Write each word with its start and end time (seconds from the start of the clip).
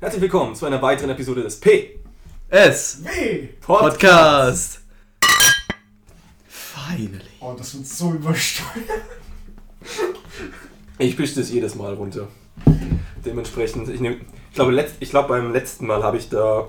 Herzlich 0.00 0.22
willkommen 0.22 0.54
zu 0.54 0.66
einer 0.66 0.80
weiteren 0.82 1.10
Episode 1.10 1.42
des 1.42 1.60
P 1.60 1.98
S 2.48 3.02
Hey! 3.04 3.54
Podcast. 3.60 4.80
Finally. 6.48 7.20
Oh, 7.40 7.54
das 7.56 7.74
wird 7.74 7.86
so 7.86 8.12
übersteuert. 8.12 8.68
Ich 10.98 11.16
pische 11.16 11.36
das 11.40 11.50
jedes 11.50 11.74
Mal 11.74 11.94
runter. 11.94 12.28
Dementsprechend, 13.24 13.88
ich, 13.88 14.00
nehm, 14.00 14.20
ich 14.48 14.54
glaube, 14.54 14.72
letzt, 14.72 14.94
ich 15.00 15.10
glaube 15.10 15.28
beim 15.28 15.52
letzten 15.52 15.86
Mal 15.86 16.02
habe 16.02 16.16
ich 16.16 16.28
da 16.28 16.66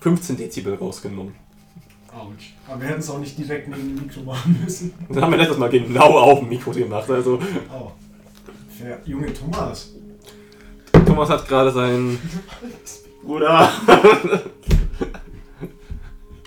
15 0.00 0.36
Dezibel 0.36 0.74
rausgenommen. 0.74 1.34
Autsch. 2.12 2.54
Aber 2.68 2.80
wir 2.80 2.88
hätten 2.88 3.00
es 3.00 3.10
auch 3.10 3.18
nicht 3.18 3.36
direkt 3.38 3.68
neben 3.68 3.96
dem 3.96 4.06
Mikro 4.06 4.22
machen 4.22 4.60
müssen. 4.62 4.94
Das 5.08 5.22
haben 5.22 5.30
wir 5.32 5.38
letztes 5.38 5.58
Mal 5.58 5.68
genau 5.68 6.18
auf 6.18 6.38
dem 6.40 6.48
Mikro 6.48 6.70
gemacht. 6.70 7.10
Also 7.10 7.38
Oh. 7.72 7.92
Der 8.80 9.00
junge 9.04 9.32
Thomas. 9.32 9.90
Thomas 11.04 11.28
hat 11.28 11.48
gerade 11.48 11.70
seinen 11.70 12.18
Bruder. 13.22 13.70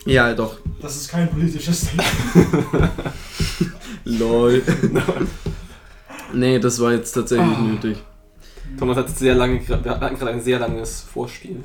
Ja, 0.08 0.34
doch. 0.34 0.58
Das 0.82 0.96
ist 0.96 1.10
kein 1.10 1.30
politisches 1.30 1.82
Statement. 1.82 2.92
Lol. 4.06 4.64
nee, 6.34 6.60
das 6.60 6.80
war 6.80 6.94
jetzt 6.94 7.12
tatsächlich 7.12 7.58
nötig. 7.58 7.98
Thomas 8.80 8.98
hat 8.98 9.10
sehr 9.10 9.36
lange, 9.36 9.60
wir 9.68 10.00
hatten 10.00 10.18
gerade 10.18 10.32
ein 10.32 10.42
sehr 10.42 10.60
langes 10.60 11.02
Vorspiel. 11.02 11.64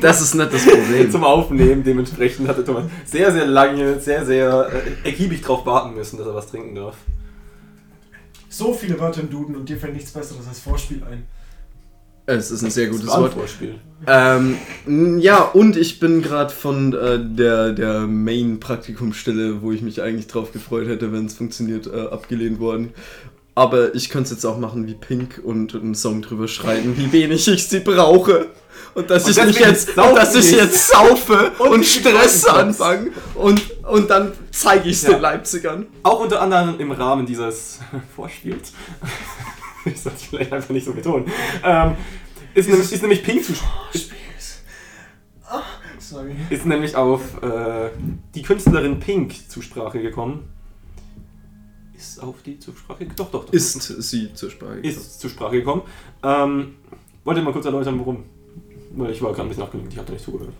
Das 0.00 0.20
ist 0.20 0.34
nicht 0.34 0.52
das 0.52 0.66
Problem. 0.66 1.10
Zum 1.10 1.24
Aufnehmen, 1.24 1.82
dementsprechend 1.82 2.48
hatte 2.48 2.64
Thomas 2.64 2.84
sehr, 3.06 3.32
sehr 3.32 3.46
lange, 3.46 4.00
sehr, 4.00 4.26
sehr 4.26 4.68
äh, 4.70 5.08
ergiebig 5.08 5.42
drauf 5.42 5.64
warten 5.64 5.94
müssen, 5.94 6.18
dass 6.18 6.26
er 6.26 6.34
was 6.34 6.50
trinken 6.50 6.74
darf. 6.74 6.96
So 8.56 8.72
viele 8.72 9.00
Wörter 9.00 9.20
im 9.20 9.30
Duden 9.30 9.56
und 9.56 9.68
dir 9.68 9.76
fällt 9.76 9.94
nichts 9.94 10.12
Besseres 10.12 10.46
als 10.46 10.60
Vorspiel 10.60 11.02
ein. 11.10 11.24
Es 12.26 12.52
ist 12.52 12.62
ein 12.62 12.70
sehr 12.70 12.86
gutes 12.86 13.06
Das 13.06 13.10
war 13.10 13.18
ein 13.18 13.22
Wort. 13.24 13.32
Vorspiel. 13.34 13.74
Ähm, 14.06 15.18
ja, 15.18 15.42
und 15.42 15.76
ich 15.76 15.98
bin 15.98 16.22
gerade 16.22 16.52
von 16.52 16.92
äh, 16.94 17.18
der, 17.20 17.72
der 17.72 18.06
Main-Praktikumsstelle, 18.06 19.60
wo 19.60 19.72
ich 19.72 19.82
mich 19.82 20.00
eigentlich 20.02 20.28
drauf 20.28 20.52
gefreut 20.52 20.86
hätte, 20.86 21.12
wenn 21.12 21.26
es 21.26 21.34
funktioniert, 21.34 21.88
äh, 21.88 22.06
abgelehnt 22.06 22.60
worden. 22.60 22.94
Aber 23.56 23.92
ich 23.94 24.08
könnte 24.08 24.26
es 24.26 24.30
jetzt 24.30 24.44
auch 24.46 24.58
machen 24.58 24.86
wie 24.86 24.94
Pink 24.94 25.40
und 25.42 25.74
einen 25.74 25.96
Song 25.96 26.22
drüber 26.22 26.46
schreiben, 26.46 26.96
wie 26.96 27.12
wenig 27.12 27.48
ich 27.48 27.66
sie 27.66 27.80
brauche. 27.80 28.46
Und 28.94 29.10
dass 29.10 29.24
Und 29.24 29.36
ich 29.36 29.44
mich 29.44 29.58
jetzt, 29.58 29.96
dass 29.96 30.34
ich 30.36 30.52
jetzt 30.52 30.90
saufe 30.90 31.50
und, 31.58 31.68
Und 31.70 31.84
Stress 31.84 32.44
anfange. 32.46 33.10
Und, 33.34 33.60
und 33.90 34.08
dann 34.10 34.32
zeige 34.50 34.88
ich 34.88 34.96
es 34.96 35.02
Ja. 35.02 35.10
den 35.14 35.20
Leipzigern. 35.20 35.86
Auch 36.02 36.20
unter 36.20 36.40
anderem 36.40 36.78
im 36.80 36.90
Rahmen 36.92 37.26
dieses 37.26 37.80
Vorspiels. 38.16 38.72
ich 39.84 40.00
sollte 40.00 40.16
es 40.18 40.24
vielleicht 40.24 40.52
einfach 40.52 40.70
nicht 40.70 40.84
so 40.86 40.92
betonen. 40.92 41.30
Ähm, 41.62 41.94
ist, 42.54 42.68
nämlich, 42.68 42.92
ist 42.92 43.02
nämlich 43.02 43.22
Pink 43.22 43.44
zu. 43.44 43.52
Ah, 45.46 45.62
sorry. 45.98 46.34
ist 46.50 46.66
nämlich 46.66 46.96
auf 46.96 47.42
äh, 47.42 47.90
die 48.34 48.42
Künstlerin 48.42 48.98
Pink 49.00 49.50
zur 49.50 49.62
Sprache 49.62 50.00
gekommen. 50.00 50.48
Ist 51.96 52.22
auf 52.22 52.36
die 52.44 52.58
zur 52.58 52.76
Sprache 52.76 53.06
Doch, 53.16 53.30
doch, 53.30 53.44
doch. 53.46 53.52
Ist 53.52 53.80
sie 53.82 54.32
zur 54.34 54.50
Sprache 54.50 54.76
gekommen. 54.76 54.84
ist 54.94 55.20
zur 55.20 55.30
Sprache 55.30 55.56
gekommen. 55.56 55.82
Ähm, 56.22 56.76
wollte 57.24 57.42
mal 57.42 57.52
kurz 57.52 57.64
erläutern, 57.66 57.98
warum. 57.98 58.24
Weil 58.96 59.10
ich 59.10 59.20
war 59.22 59.30
gerade 59.32 59.42
ein 59.42 59.48
bisschen 59.48 59.62
abgelenkt, 59.64 59.92
ich 59.92 59.98
habe 59.98 60.06
da 60.06 60.12
nicht 60.12 60.24
zugehört. 60.24 60.52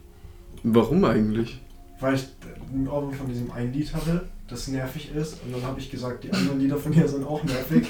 Warum 0.63 1.05
eigentlich? 1.05 1.61
Weil 2.05 2.17
ich 2.17 2.27
ein 2.71 2.87
Album 2.87 3.15
von 3.15 3.27
diesem 3.29 3.51
einen 3.51 3.73
Lied 3.73 3.95
hatte, 3.95 4.29
das 4.47 4.69
nervig 4.69 5.11
ist. 5.15 5.43
Und 5.43 5.55
dann 5.55 5.63
habe 5.63 5.81
ich 5.81 5.91
gesagt, 5.91 6.23
die 6.23 6.31
anderen 6.31 6.61
Lieder 6.61 6.77
von 6.77 6.93
ihr 6.93 7.09
sind 7.09 7.25
auch 7.25 7.43
nervig. 7.45 7.87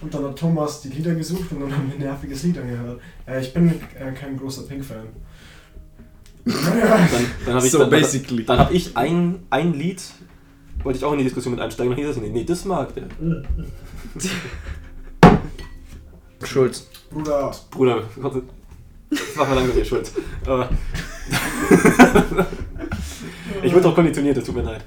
Und 0.00 0.14
dann 0.14 0.24
hat 0.24 0.38
Thomas 0.38 0.80
die 0.80 0.88
Lieder 0.88 1.14
gesucht 1.14 1.52
und 1.52 1.60
dann 1.60 1.70
haben 1.70 1.88
wir 1.88 1.96
ein 1.96 2.00
nerviges 2.00 2.42
Lied 2.42 2.56
angehört. 2.56 3.02
Äh, 3.26 3.42
ich 3.42 3.52
bin 3.52 3.68
äh, 3.68 4.12
kein 4.12 4.38
großer 4.38 4.62
Pink-Fan. 4.62 5.08
Dann, 6.46 6.54
dann 7.44 7.54
habe 7.54 7.66
ich, 7.66 7.70
So, 7.70 7.80
dann, 7.80 7.90
dann, 7.90 8.00
basically. 8.00 8.46
dann 8.46 8.58
hab 8.60 8.72
ich 8.72 8.96
ein, 8.96 9.40
ein 9.50 9.74
Lied, 9.74 10.02
wollte 10.82 10.98
ich 10.98 11.04
auch 11.04 11.12
in 11.12 11.18
die 11.18 11.24
Diskussion 11.24 11.52
mit 11.52 11.62
einsteigen, 11.62 11.92
und 11.92 11.98
dann 11.98 12.06
hieß 12.06 12.16
es, 12.16 12.22
nee, 12.22 12.30
nee, 12.30 12.44
das 12.44 12.64
mag 12.64 12.94
der. 12.94 13.08
Schulz. 16.44 16.88
Bruder, 17.10 17.54
Bruder, 17.70 18.04
warte, 18.16 18.42
das 19.10 19.36
war 19.36 19.46
mal 19.48 19.56
langsam 19.56 19.76
ihr 19.76 19.84
Schuld. 19.84 20.10
Aber 20.46 20.70
ich 23.62 23.74
wurde 23.74 23.88
auch 23.88 23.94
konditioniert, 23.94 24.36
es 24.38 24.44
tut 24.44 24.56
mir 24.56 24.62
leid. 24.62 24.84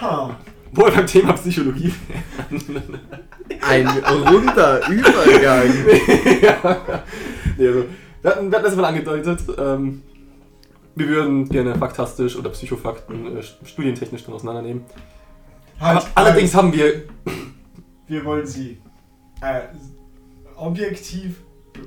ha. 0.00 0.36
Wo 0.70 0.84
wir 0.84 0.92
beim 0.92 1.06
Thema 1.06 1.32
Psychologie 1.32 1.92
Ein 3.62 3.88
runder 3.88 4.86
Übergang. 4.88 5.72
ja. 6.42 7.02
nee, 7.56 7.66
also, 7.66 7.84
wir, 8.22 8.30
hatten, 8.30 8.50
wir 8.50 8.58
hatten 8.58 8.64
das 8.64 8.76
mal 8.76 8.84
angedeutet. 8.84 9.40
Ähm, 9.58 10.02
wir 10.94 11.08
würden 11.08 11.48
gerne 11.48 11.74
faktastisch 11.76 12.36
oder 12.36 12.50
Psychofakten 12.50 13.38
äh, 13.38 13.42
studientechnisch 13.64 14.24
dann 14.24 14.34
auseinandernehmen. 14.34 14.84
Halt, 15.80 15.98
Aber 15.98 16.06
allerdings 16.16 16.54
haben 16.54 16.72
wir. 16.72 17.04
Wir 18.06 18.24
wollen 18.24 18.46
sie 18.46 18.78
äh, 19.40 19.60
objektiv 20.56 21.36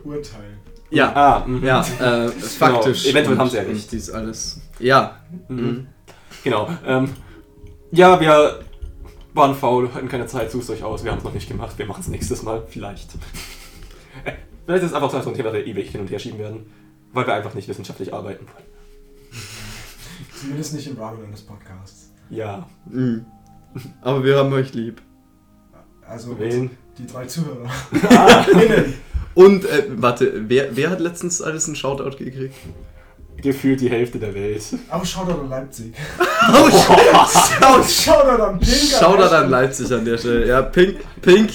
beurteilen. 0.03 0.57
Ja, 0.89 1.11
Ah, 1.13 1.43
mhm. 1.47 1.63
ja, 1.63 1.81
äh, 1.99 2.29
faktisch. 2.29 3.05
eventuell 3.07 3.33
und- 3.33 3.39
haben 3.39 3.49
sie 3.49 3.57
ja 3.57 3.63
recht. 3.63 3.91
Dies 3.91 4.09
alles. 4.09 4.60
Ja. 4.79 5.17
Mhm. 5.47 5.87
Genau. 6.43 6.69
Ähm, 6.85 7.09
ja, 7.91 8.19
wir 8.19 8.59
waren 9.33 9.55
faul, 9.55 9.93
hatten 9.93 10.09
keine 10.09 10.27
Zeit, 10.27 10.51
sucht 10.51 10.69
euch 10.69 10.83
aus. 10.83 11.03
Wir 11.03 11.11
haben 11.11 11.19
es 11.19 11.23
noch 11.23 11.33
nicht 11.33 11.47
gemacht. 11.47 11.77
Wir 11.77 11.85
machen 11.85 12.01
es 12.01 12.07
nächstes 12.07 12.43
Mal. 12.43 12.63
Vielleicht. 12.67 13.11
Äh, 14.25 14.33
Vielleicht 14.65 14.83
ist 14.83 14.91
es 14.91 14.95
einfach 14.95 15.11
so 15.11 15.17
ein 15.17 15.35
Thema, 15.35 15.51
das 15.51 15.59
wir 15.59 15.67
ewig 15.67 15.89
hin 15.91 16.01
und 16.01 16.09
her 16.09 16.19
schieben 16.19 16.39
werden, 16.39 16.71
weil 17.13 17.27
wir 17.27 17.33
einfach 17.33 17.53
nicht 17.53 17.67
wissenschaftlich 17.67 18.13
arbeiten 18.13 18.45
wollen. 18.45 18.65
Zumindest 20.39 20.73
nicht 20.73 20.87
im 20.87 20.97
Rahmen 20.97 21.25
eines 21.25 21.41
Podcasts. 21.41 22.11
Ja. 22.29 22.67
Mhm. 22.85 23.25
Aber 24.01 24.23
wir 24.23 24.37
haben 24.37 24.51
euch 24.53 24.73
lieb. 24.73 25.01
Also 26.07 26.37
Wen? 26.39 26.71
die 26.97 27.05
drei 27.05 27.25
Zuhörer. 27.25 27.69
Ah. 28.09 28.45
Und, 29.33 29.63
äh, 29.65 29.85
warte, 29.95 30.49
wer, 30.49 30.75
wer 30.75 30.89
hat 30.89 30.99
letztens 30.99 31.41
alles 31.41 31.67
einen 31.67 31.75
Shoutout 31.77 32.17
gekriegt? 32.17 32.55
Gefühlt 33.41 33.81
die 33.81 33.89
Hälfte 33.89 34.19
der 34.19 34.33
Welt. 34.33 34.63
Auch 34.89 35.05
Shoutout 35.05 35.41
an 35.41 35.49
Leipzig. 35.49 35.93
Oh, 36.53 37.83
Shoutout 37.83 38.41
an 38.41 38.59
Pink. 38.59 38.73
Shoutout 38.99 39.33
an 39.35 39.49
Leipzig 39.49 39.91
an 39.93 40.03
der 40.05 40.17
Stelle. 40.17 40.47
Ja, 40.47 40.61
Pink, 40.63 40.97
Pink, 41.21 41.51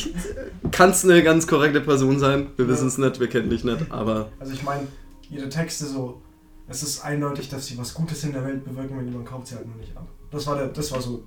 kannst 0.71 1.05
eine 1.05 1.23
ganz 1.23 1.47
korrekte 1.47 1.81
Person 1.81 2.19
sein. 2.19 2.49
Wir 2.57 2.69
wissen 2.69 2.89
es 2.89 2.99
nicht, 2.99 3.19
wir 3.19 3.29
kennen 3.29 3.51
dich 3.51 3.65
nicht, 3.65 3.91
aber 3.91 4.29
Also 4.39 4.53
ich 4.53 4.63
meine, 4.63 4.87
ihre 5.29 5.49
Texte 5.49 5.87
so, 5.87 6.23
es 6.69 6.83
ist 6.83 7.05
eindeutig, 7.05 7.49
dass 7.49 7.67
sie 7.67 7.77
was 7.79 7.95
Gutes 7.95 8.23
in 8.25 8.33
der 8.33 8.45
Welt 8.45 8.65
bewirken, 8.65 8.97
wenn 8.99 9.07
jemand 9.09 9.27
kauft 9.27 9.49
sie 9.49 9.57
halt 9.57 9.67
nur 9.67 9.77
nicht 9.77 9.97
ab. 9.97 10.07
Das 10.31 10.47
war 10.47 10.57
der, 10.57 10.69
das 10.69 10.93
war 10.93 11.01
so 11.01 11.25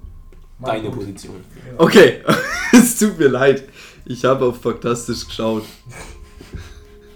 Deine 0.61 0.89
Punkt. 0.89 0.97
Position. 0.97 1.35
Genau. 1.65 1.83
okay. 1.83 2.21
es 2.73 2.97
tut 2.99 3.17
mir 3.17 3.29
leid. 3.29 3.63
Ich 4.05 4.25
habe 4.25 4.45
auf 4.45 4.61
Faktastisch 4.61 5.25
geschaut. 5.25 5.63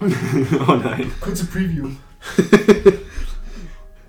oh 0.00 0.74
nein. 0.74 1.12
Kurze 1.20 1.44
Preview. 1.46 1.88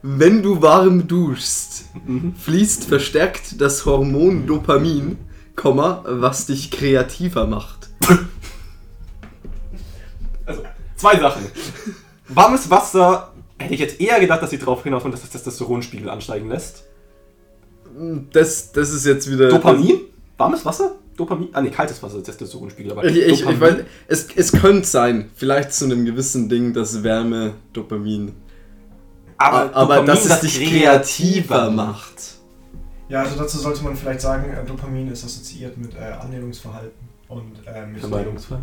Wenn 0.07 0.43
du 0.43 0.61
warm 0.61 1.07
duschst, 1.07 1.85
Mhm. 2.05 2.35
fließt 2.35 2.85
verstärkt 2.85 3.59
das 3.59 3.85
Hormon 3.87 4.45
Dopamin, 4.45 5.17
Komma, 5.55 6.03
was 6.07 6.45
dich 6.45 6.69
kreativer 6.69 7.47
macht. 7.47 7.89
Also, 10.45 10.61
zwei 10.95 11.17
Sachen. 11.19 11.43
Warmes 12.27 12.69
Wasser, 12.69 13.33
hätte 13.57 13.73
ich 13.73 13.79
jetzt 13.79 13.99
eher 13.99 14.19
gedacht, 14.19 14.43
dass 14.43 14.51
sie 14.51 14.59
drauf 14.59 14.83
hinaus 14.83 15.01
dass 15.03 15.21
das 15.21 15.29
Testosteronspiegel 15.31 16.07
ansteigen 16.09 16.49
lässt. 16.49 16.83
Das, 18.31 18.71
das 18.73 18.91
ist 18.93 19.05
jetzt 19.07 19.31
wieder. 19.31 19.49
Dopamin? 19.49 20.01
Warmes 20.37 20.63
Wasser? 20.65 20.95
Dopamin? 21.17 21.47
Ah, 21.53 21.61
nee, 21.61 21.69
kaltes 21.69 22.03
Wasser, 22.03 22.21
Testosteronspiegel. 22.21 22.91
Aber 22.91 23.05
Ich, 23.05 23.15
ich, 23.17 23.41
ich 23.43 23.59
weiß, 23.59 23.77
es, 24.07 24.27
es 24.35 24.51
könnte 24.51 24.85
sein, 24.87 25.31
vielleicht 25.35 25.73
zu 25.73 25.85
einem 25.85 26.05
gewissen 26.05 26.47
Ding, 26.49 26.73
dass 26.73 27.01
Wärme 27.03 27.53
Dopamin. 27.73 28.33
Aber, 29.37 29.75
aber 29.75 29.95
Dopamin, 29.97 30.05
dass 30.07 30.25
es 30.25 30.39
dich 30.41 30.69
kreativer 30.69 31.71
macht. 31.71 32.35
Ja, 33.09 33.21
also 33.21 33.35
dazu 33.37 33.57
sollte 33.59 33.83
man 33.83 33.95
vielleicht 33.95 34.21
sagen, 34.21 34.51
äh, 34.51 34.65
Dopamin 34.65 35.09
ist 35.09 35.23
assoziiert 35.23 35.77
mit 35.77 35.93
äh, 35.95 36.13
Annäherungsverhalten 36.21 37.07
und 37.27 37.51
äh, 37.67 37.85
mit 37.85 37.99
Vermeidungsfall. 37.99 38.61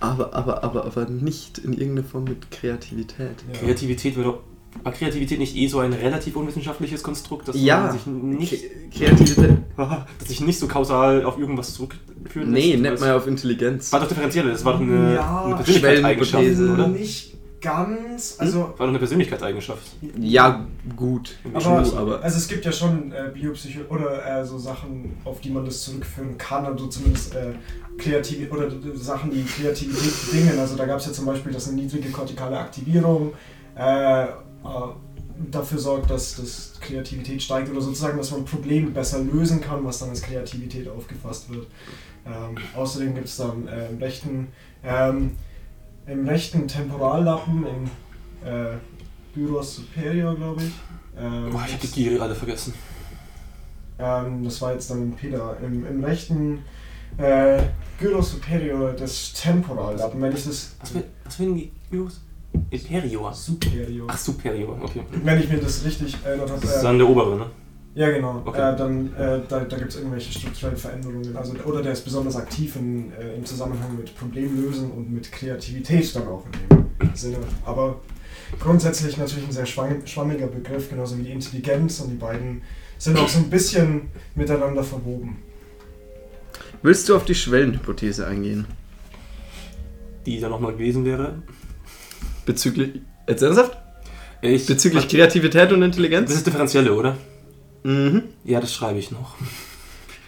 Aber, 0.00 0.32
aber, 0.34 0.62
aber, 0.64 0.84
aber 0.84 1.04
nicht 1.06 1.58
in 1.58 1.72
irgendeiner 1.72 2.06
Form 2.06 2.24
mit 2.24 2.50
Kreativität. 2.50 3.36
Ja. 3.52 3.58
Kreativität 3.60 4.16
doch. 4.16 4.40
War 4.82 4.92
Kreativität 4.92 5.38
nicht 5.38 5.54
eh 5.54 5.66
so 5.68 5.80
ein 5.80 5.92
relativ 5.92 6.34
unwissenschaftliches 6.34 7.02
Konstrukt, 7.02 7.46
das 7.46 7.56
Ja. 7.60 7.80
man 7.80 7.92
sich 7.92 8.06
nicht, 8.06 8.54
Kre- 8.54 8.96
Kreativität. 8.98 9.58
das 9.76 10.28
sich 10.28 10.40
nicht 10.40 10.58
so 10.58 10.66
kausal 10.66 11.24
auf 11.24 11.38
irgendwas 11.38 11.74
zurückführen 11.74 12.50
Nee, 12.52 12.70
lässt? 12.70 12.80
nicht 12.82 12.92
Das 12.94 13.00
mal 13.00 13.12
auf 13.12 13.26
Intelligenz. 13.26 13.92
war 13.92 14.00
doch 14.00 14.08
differenziell, 14.08 14.48
das 14.50 14.64
war 14.64 14.72
doch 14.74 14.80
eine, 14.80 15.14
Ja, 15.16 15.44
eine 15.44 15.66
Schwellenhypothese. 15.66 16.72
oder? 16.72 16.88
Nicht 16.88 17.31
ganz. 17.62 18.36
Also, 18.38 18.60
War 18.60 18.74
doch 18.76 18.88
eine 18.88 18.98
Persönlichkeitseigenschaft. 18.98 19.82
Ja, 20.18 20.66
gut. 20.96 21.38
aber, 21.54 21.82
True, 21.82 21.98
aber 21.98 22.22
also 22.22 22.36
es 22.36 22.48
gibt 22.48 22.64
ja 22.64 22.72
schon 22.72 23.12
äh, 23.12 23.30
Biopsycho 23.32 23.82
oder 23.88 24.40
äh, 24.40 24.44
so 24.44 24.58
Sachen, 24.58 25.16
auf 25.24 25.40
die 25.40 25.50
man 25.50 25.64
das 25.64 25.82
zurückführen 25.82 26.36
kann, 26.36 26.66
also 26.66 26.88
zumindest 26.88 27.34
äh, 27.34 27.52
kreative 27.96 28.50
oder 28.50 28.70
Sachen, 28.94 29.30
die 29.30 29.44
Kreativität 29.44 30.12
bedingen. 30.30 30.58
Also 30.58 30.76
da 30.76 30.84
gab 30.84 30.98
es 30.98 31.06
ja 31.06 31.12
zum 31.12 31.24
Beispiel, 31.24 31.52
dass 31.52 31.68
eine 31.68 31.80
niedrige 31.80 32.10
kortikale 32.10 32.58
Aktivierung 32.58 33.32
äh, 33.76 34.24
äh, 34.24 34.28
dafür 35.50 35.78
sorgt, 35.78 36.10
dass, 36.10 36.36
dass 36.36 36.74
Kreativität 36.80 37.42
steigt 37.42 37.70
oder 37.70 37.80
sozusagen, 37.80 38.18
dass 38.18 38.30
man 38.30 38.44
Probleme 38.44 38.90
besser 38.90 39.20
lösen 39.20 39.60
kann, 39.60 39.84
was 39.84 39.98
dann 39.98 40.10
als 40.10 40.22
Kreativität 40.22 40.88
aufgefasst 40.88 41.50
wird. 41.50 41.66
Ähm, 42.26 42.56
außerdem 42.76 43.14
gibt 43.14 43.26
es 43.26 43.36
dann 43.36 43.66
äh, 43.66 43.88
im 43.88 43.98
rechten 43.98 44.48
ähm, 44.84 45.32
im 46.06 46.28
rechten 46.28 46.66
Temporallappen, 46.68 47.66
im 47.66 47.84
äh, 48.48 48.76
Gyros 49.34 49.76
Superior, 49.76 50.34
glaube 50.34 50.62
ich. 50.62 50.72
Ähm, 51.18 51.50
Boah, 51.50 51.64
ich 51.66 51.74
hab 51.74 51.80
die 51.80 51.88
Giri 51.88 52.18
alle 52.18 52.34
vergessen. 52.34 52.74
ähm, 53.98 54.44
das 54.44 54.60
war 54.60 54.72
jetzt 54.72 54.90
dann 54.90 55.02
im 55.02 55.12
Peda. 55.12 55.56
Im, 55.62 55.86
im 55.86 56.04
rechten 56.04 56.64
äh, 57.18 57.62
Gyros 57.98 58.32
Superior 58.32 58.92
des 58.92 59.32
Temporallappen, 59.34 60.20
wenn 60.20 60.32
ich 60.34 60.44
das. 60.44 60.74
Was 60.80 60.90
für, 60.90 61.04
was 61.24 61.36
für 61.36 61.42
ein 61.44 61.70
Gyros? 61.90 62.20
Imperior. 62.70 63.32
Superior. 63.32 64.06
Ach, 64.10 64.18
Superior, 64.18 64.78
okay. 64.82 65.02
Wenn 65.24 65.40
ich 65.40 65.48
mir 65.48 65.58
das 65.58 65.84
richtig 65.84 66.16
erinnert 66.24 66.50
habe. 66.50 66.60
Das 66.60 66.76
ist 66.76 66.82
dann 66.82 66.98
der 66.98 67.08
obere, 67.08 67.36
ne? 67.36 67.46
Ja, 67.94 68.10
genau. 68.10 68.42
Okay. 68.44 68.72
Äh, 68.72 68.76
dann 68.76 69.14
äh, 69.16 69.40
da, 69.48 69.60
da 69.60 69.76
gibt 69.76 69.90
es 69.90 69.96
irgendwelche 69.96 70.32
strukturellen 70.38 70.76
Veränderungen. 70.78 71.36
Also, 71.36 71.54
oder 71.64 71.82
der 71.82 71.92
ist 71.92 72.04
besonders 72.04 72.36
aktiv 72.36 72.76
in, 72.76 73.12
äh, 73.12 73.34
im 73.36 73.44
Zusammenhang 73.44 73.96
mit 73.96 74.16
Problemlösen 74.16 74.90
und 74.92 75.12
mit 75.12 75.30
Kreativität 75.30 76.14
dann 76.16 76.26
auch 76.28 76.44
in 76.70 77.08
dem 77.08 77.14
Sinne. 77.14 77.36
Aber 77.66 78.00
grundsätzlich 78.60 79.16
natürlich 79.18 79.46
ein 79.46 79.52
sehr 79.52 79.66
schwamm- 79.66 80.06
schwammiger 80.06 80.46
Begriff, 80.46 80.88
genauso 80.90 81.18
wie 81.18 81.22
die 81.24 81.32
Intelligenz 81.32 82.00
und 82.00 82.10
die 82.10 82.16
beiden 82.16 82.62
sind 82.98 83.18
auch 83.18 83.28
so 83.28 83.38
ein 83.38 83.50
bisschen 83.50 84.02
miteinander 84.34 84.84
verwoben. 84.84 85.38
willst 86.82 87.08
du 87.08 87.16
auf 87.16 87.24
die 87.24 87.34
Schwellenhypothese 87.34 88.26
eingehen? 88.26 88.66
Die 90.24 90.38
da 90.40 90.48
nochmal 90.48 90.72
gewesen 90.72 91.04
wäre. 91.04 91.42
Bezüglich. 92.46 93.00
Jetzt 93.28 93.42
ernsthaft? 93.42 93.76
Ich, 94.40 94.66
Bezüglich 94.66 95.08
Kreativität 95.08 95.72
und 95.72 95.80
Das 95.80 95.86
Intelligenz? 95.88 96.32
ist 96.32 96.46
Differenzielle, 96.46 96.92
oder? 96.94 97.16
Mhm. 97.82 98.24
Ja, 98.44 98.60
das 98.60 98.72
schreibe 98.72 98.98
ich 98.98 99.10
noch. 99.10 99.36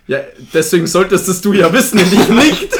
Ja, 0.06 0.19
deswegen 0.53 0.87
solltest 0.87 1.29
es 1.29 1.41
du 1.41 1.53
ja 1.53 1.73
wissen 1.73 1.99
und 1.99 2.12
ich 2.12 2.29
nicht. 2.29 2.69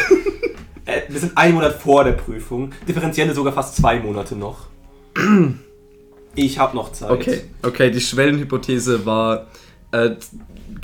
Äh, 0.87 1.01
wir 1.09 1.19
sind 1.19 1.35
einen 1.39 1.55
Monat 1.55 1.81
vor 1.81 2.05
der 2.05 2.13
Prüfung. 2.13 2.73
Differenzielle 2.87 3.33
sogar 3.33 3.55
fast 3.55 3.75
zwei 3.77 4.01
Monate 4.01 4.37
noch. 4.37 4.67
Ich 6.35 6.59
habe 6.59 6.77
noch 6.77 6.93
Zeit. 6.93 7.11
Okay, 7.11 7.41
okay, 7.63 7.91
die 7.91 8.03
Schwellenhypothese 8.03 9.07
war, 9.07 9.47
äh, 9.93 10.11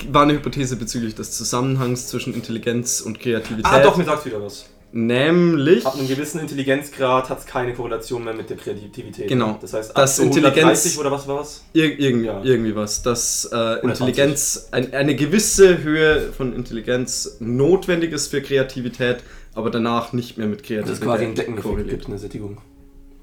war 0.09 0.23
eine 0.23 0.33
Hypothese 0.33 0.77
bezüglich 0.77 1.13
des 1.13 1.37
Zusammenhangs 1.37 2.07
zwischen 2.07 2.33
Intelligenz 2.33 3.01
und 3.01 3.19
Kreativität. 3.19 3.71
Ah, 3.71 3.79
doch, 3.79 3.95
mir 3.95 4.05
sagt 4.05 4.25
wieder 4.25 4.41
was. 4.41 4.65
Nämlich. 4.93 5.85
Ab 5.85 5.95
einem 5.95 6.07
gewissen 6.07 6.39
Intelligenzgrad 6.41 7.29
hat 7.29 7.39
es 7.39 7.45
keine 7.45 7.73
Korrelation 7.73 8.23
mehr 8.25 8.33
mit 8.33 8.49
der 8.49 8.57
Kreativität. 8.57 9.27
Genau. 9.29 9.57
Das 9.61 9.73
heißt, 9.73 9.91
ab 9.91 9.95
Das 9.95 10.17
so 10.17 10.23
Intelligenz- 10.23 10.55
130 10.55 10.99
oder 10.99 11.11
was 11.11 11.27
war 11.27 11.39
was? 11.39 11.63
Ir 11.73 11.97
irgend, 11.97 12.25
Ja. 12.25 12.41
Irgendwie 12.43 12.75
was. 12.75 13.01
Dass 13.01 13.45
äh, 13.51 13.55
120. 13.55 14.07
Intelligenz, 14.07 14.67
ein, 14.71 14.93
eine 14.93 15.15
gewisse 15.15 15.81
Höhe 15.83 16.33
von 16.33 16.53
Intelligenz 16.53 17.37
notwendig 17.39 18.11
ist 18.11 18.27
für 18.27 18.41
Kreativität, 18.41 19.23
aber 19.55 19.69
danach 19.69 20.11
nicht 20.13 20.37
mehr 20.37 20.47
mit 20.47 20.59
Das 20.61 20.67
Kreativität 20.67 20.93
ist 20.97 21.01
quasi 21.01 21.23
ein 21.25 21.35
Deckeneffekt, 21.35 21.89
gibt 21.89 22.07
eine 22.07 22.17
Sättigung. 22.17 22.57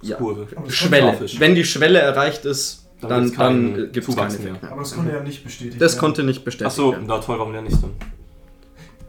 Ja. 0.00 0.16
Kurve. 0.16 0.46
Das 0.64 0.74
Schwelle. 0.74 1.18
Wenn 1.38 1.54
die 1.54 1.64
Schwelle 1.64 1.98
erreicht 1.98 2.44
ist, 2.46 2.86
Dann 3.02 3.32
dann, 3.36 3.74
gibt 3.92 3.96
es 3.98 4.04
Zuwachs 4.06 4.38
mehr. 4.38 4.54
Aber 4.70 4.80
das 4.82 4.94
konnte 4.94 5.12
ja 5.12 5.20
nicht 5.22 5.44
bestätigt 5.44 5.80
Das 5.82 5.92
werden. 5.92 6.00
konnte 6.00 6.22
nicht 6.22 6.44
bestätigt 6.44 6.66
Achso, 6.68 6.94
na 7.06 7.18
toll, 7.18 7.38
warum 7.38 7.52
denn 7.52 7.64
nicht 7.64 7.82
dann? 7.82 7.90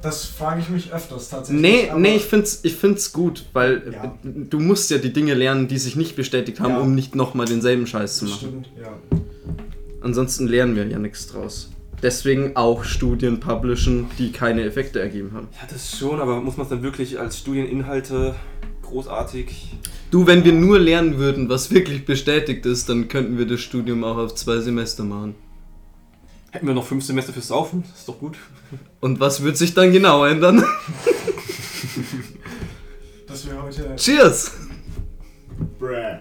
Das 0.01 0.25
frage 0.25 0.61
ich 0.61 0.69
mich 0.69 0.93
öfters 0.93 1.29
tatsächlich. 1.29 1.61
Nee, 1.61 1.91
nee, 1.97 2.15
ich 2.15 2.23
find's, 2.25 2.61
ich 2.63 2.75
find's 2.75 3.11
gut, 3.11 3.45
weil 3.53 3.91
Ja. 3.93 4.05
äh, 4.05 4.09
du 4.23 4.59
musst 4.59 4.89
ja 4.91 4.97
die 4.97 5.11
Dinge 5.11 5.33
lernen, 5.33 5.67
die 5.67 5.77
sich 5.77 5.95
nicht 5.97 6.15
bestätigt 6.15 6.59
haben, 6.61 6.71
Ja. 6.75 6.79
um 6.79 6.95
nicht 6.95 7.15
nochmal 7.15 7.45
denselben 7.47 7.85
Scheiß 7.85 8.17
zu 8.17 8.25
machen. 8.25 8.37
stimmt, 8.37 8.69
ja. 8.81 8.93
Ansonsten 10.01 10.47
lernen 10.47 10.75
wir 10.77 10.87
ja 10.87 10.97
nichts 10.99 11.27
draus. 11.27 11.69
Deswegen 12.01 12.55
auch 12.55 12.85
Studien 12.85 13.41
publishen, 13.41 14.05
die 14.17 14.31
keine 14.31 14.63
Effekte 14.63 15.01
ergeben 15.01 15.31
haben. 15.33 15.49
Ja, 15.51 15.67
das 15.69 15.97
schon, 15.97 16.21
aber 16.21 16.39
muss 16.39 16.55
man 16.55 16.63
es 16.63 16.69
dann 16.69 16.81
wirklich 16.81 17.19
als 17.19 17.37
Studieninhalte 17.39 18.35
großartig. 18.83 19.73
Du, 20.09 20.25
wenn 20.25 20.45
wir 20.45 20.53
nur 20.53 20.79
lernen 20.79 21.17
würden, 21.17 21.49
was 21.49 21.71
wirklich 21.71 22.05
bestätigt 22.05 22.65
ist, 22.65 22.87
dann 22.87 23.09
könnten 23.09 23.37
wir 23.37 23.45
das 23.45 23.59
Studium 23.59 24.05
auch 24.05 24.15
auf 24.17 24.33
zwei 24.35 24.59
Semester 24.59 25.03
machen. 25.03 25.35
Hätten 26.51 26.65
wir 26.65 26.73
noch 26.73 26.85
fünf 26.85 27.05
Semester 27.05 27.31
fürs 27.31 27.47
Saufen? 27.47 27.83
Ist 27.95 28.07
doch 28.07 28.17
gut. 28.17 28.35
Und 29.01 29.19
was 29.19 29.43
wird 29.43 29.55
sich 29.55 29.75
dann 29.75 29.91
genau 29.91 30.25
ändern? 30.25 30.63
Dass 33.27 33.45
wir 33.45 33.61
heute. 33.61 33.95
Cheers! 33.95 34.53
Bruh. 35.77 36.17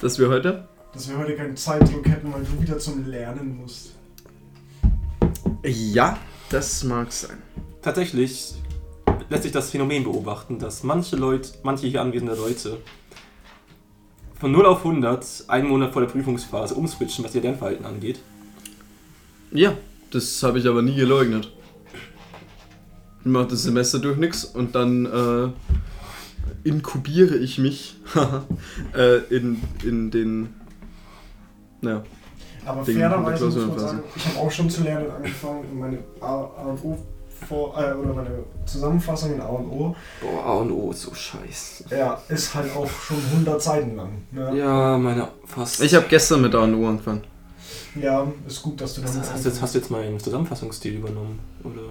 Dass 0.00 0.18
wir 0.18 0.28
heute? 0.28 0.66
Dass 0.94 1.08
wir 1.10 1.18
heute 1.18 1.36
keinen 1.36 1.56
Zeitdruck 1.56 2.08
hätten, 2.08 2.32
weil 2.32 2.44
du 2.44 2.62
wieder 2.62 2.78
zum 2.78 3.06
Lernen 3.06 3.58
musst. 3.58 3.92
Ja, 5.62 6.18
das 6.48 6.82
mag 6.84 7.12
sein. 7.12 7.42
Tatsächlich 7.82 8.54
lässt 9.28 9.42
sich 9.42 9.52
das 9.52 9.70
Phänomen 9.70 10.04
beobachten, 10.04 10.58
dass 10.58 10.82
manche 10.82 11.16
Leute, 11.16 11.50
manche 11.62 11.86
hier 11.86 12.00
anwesende 12.00 12.34
Leute 12.34 12.78
von 14.38 14.52
0 14.52 14.66
auf 14.66 14.84
100 14.84 15.44
einen 15.48 15.68
Monat 15.68 15.92
vor 15.92 16.02
der 16.02 16.08
Prüfungsphase 16.08 16.74
umswitchen, 16.74 17.24
was 17.24 17.34
ihr 17.34 17.42
Lernverhalten 17.42 17.86
angeht. 17.86 18.20
Ja, 19.50 19.76
das 20.10 20.42
habe 20.42 20.58
ich 20.58 20.66
aber 20.66 20.82
nie 20.82 20.94
geleugnet. 20.94 21.50
Ich 23.20 23.26
mache 23.26 23.48
das 23.48 23.62
Semester 23.62 23.98
durch 23.98 24.18
nichts 24.18 24.44
und 24.44 24.74
dann 24.74 25.06
äh, 25.06 26.68
inkubiere 26.68 27.36
ich 27.36 27.58
mich 27.58 27.96
äh, 28.96 29.18
in, 29.34 29.60
in 29.82 30.10
den. 30.10 30.54
Naja. 31.80 32.02
Aber 32.64 32.82
Ding 32.82 32.96
fairerweise 32.96 33.44
muss 33.44 33.56
man 33.56 33.78
sagen, 33.78 34.02
ich 34.14 34.26
habe 34.26 34.38
auch 34.38 34.50
schon 34.50 34.68
zu 34.68 34.82
lernen 34.82 35.10
angefangen 35.10 35.64
und 35.70 35.78
meine 35.78 35.98
A, 36.20 36.26
A 36.26 36.62
und 36.64 36.84
O 36.84 36.98
vor, 37.48 37.78
äh, 37.78 37.92
oder 37.92 38.14
meine 38.14 38.44
Zusammenfassung 38.64 39.34
in 39.34 39.40
A 39.40 39.46
und 39.46 39.68
O 39.70 39.94
Boah, 40.20 40.44
A 40.44 40.52
und 40.54 40.72
O 40.72 40.90
ist 40.90 41.02
so 41.02 41.14
scheiße. 41.14 41.84
ja, 41.90 42.20
ist 42.28 42.54
halt 42.54 42.74
auch 42.74 42.88
schon 42.88 43.18
100 43.32 43.62
Seiten 43.62 43.96
lang. 43.96 44.10
Ne? 44.32 44.56
Ja, 44.58 44.96
meine 44.98 45.28
fast. 45.44 45.80
Ich 45.82 45.94
habe 45.94 46.06
gestern 46.08 46.42
mit 46.42 46.54
A 46.54 46.60
und 46.60 46.74
O 46.74 46.88
angefangen. 46.88 47.22
Ja, 48.00 48.26
ist 48.46 48.62
gut, 48.62 48.80
dass 48.80 48.94
du 48.94 49.00
damit 49.00 49.18
hast, 49.30 49.44
jetzt, 49.44 49.62
hast 49.62 49.74
du 49.74 49.78
jetzt 49.78 49.90
meinen 49.90 50.20
Zusammenfassungsstil 50.20 50.96
übernommen? 50.96 51.38
Oder? 51.64 51.82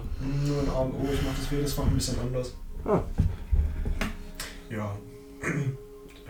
Nur 0.46 0.62
in 0.62 0.68
A 0.68 0.78
und 0.80 0.94
O, 0.94 1.04
ich 1.12 1.22
mache 1.22 1.34
das 1.40 1.50
jedes 1.50 1.72
Fach 1.72 1.84
ein 1.84 1.94
bisschen 1.94 2.16
anders. 2.20 2.54
Ah. 2.84 3.00
Ja. 4.70 4.90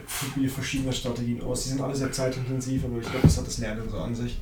Ich 0.08 0.32
probiere 0.32 0.52
verschiedene 0.52 0.92
Strategien 0.92 1.42
aus. 1.42 1.64
Die 1.64 1.70
sind 1.70 1.80
alle 1.80 1.96
sehr 1.96 2.12
zeitintensiv, 2.12 2.84
aber 2.84 2.98
ich 2.98 3.10
glaube, 3.10 3.26
das 3.26 3.38
hat 3.38 3.46
das 3.48 3.58
Lernen 3.58 3.88
so 3.90 3.98
an 3.98 4.14
sich. 4.14 4.38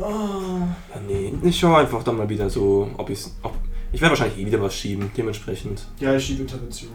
Ah. 0.00 0.76
Ja, 0.94 1.00
nee. 1.06 1.32
Ich 1.42 1.58
schaue 1.58 1.78
einfach 1.78 2.02
dann 2.02 2.16
mal 2.16 2.28
wieder 2.28 2.48
so, 2.50 2.90
ob 2.96 3.10
ich 3.10 3.24
ob 3.42 3.54
Ich 3.92 4.00
werde 4.00 4.12
wahrscheinlich 4.12 4.38
eh 4.38 4.46
wieder 4.46 4.60
was 4.60 4.74
schieben, 4.74 5.10
dementsprechend. 5.16 5.86
Ja, 5.98 6.14
ich 6.14 6.24
schiebe 6.24 6.42
Intervention. 6.42 6.92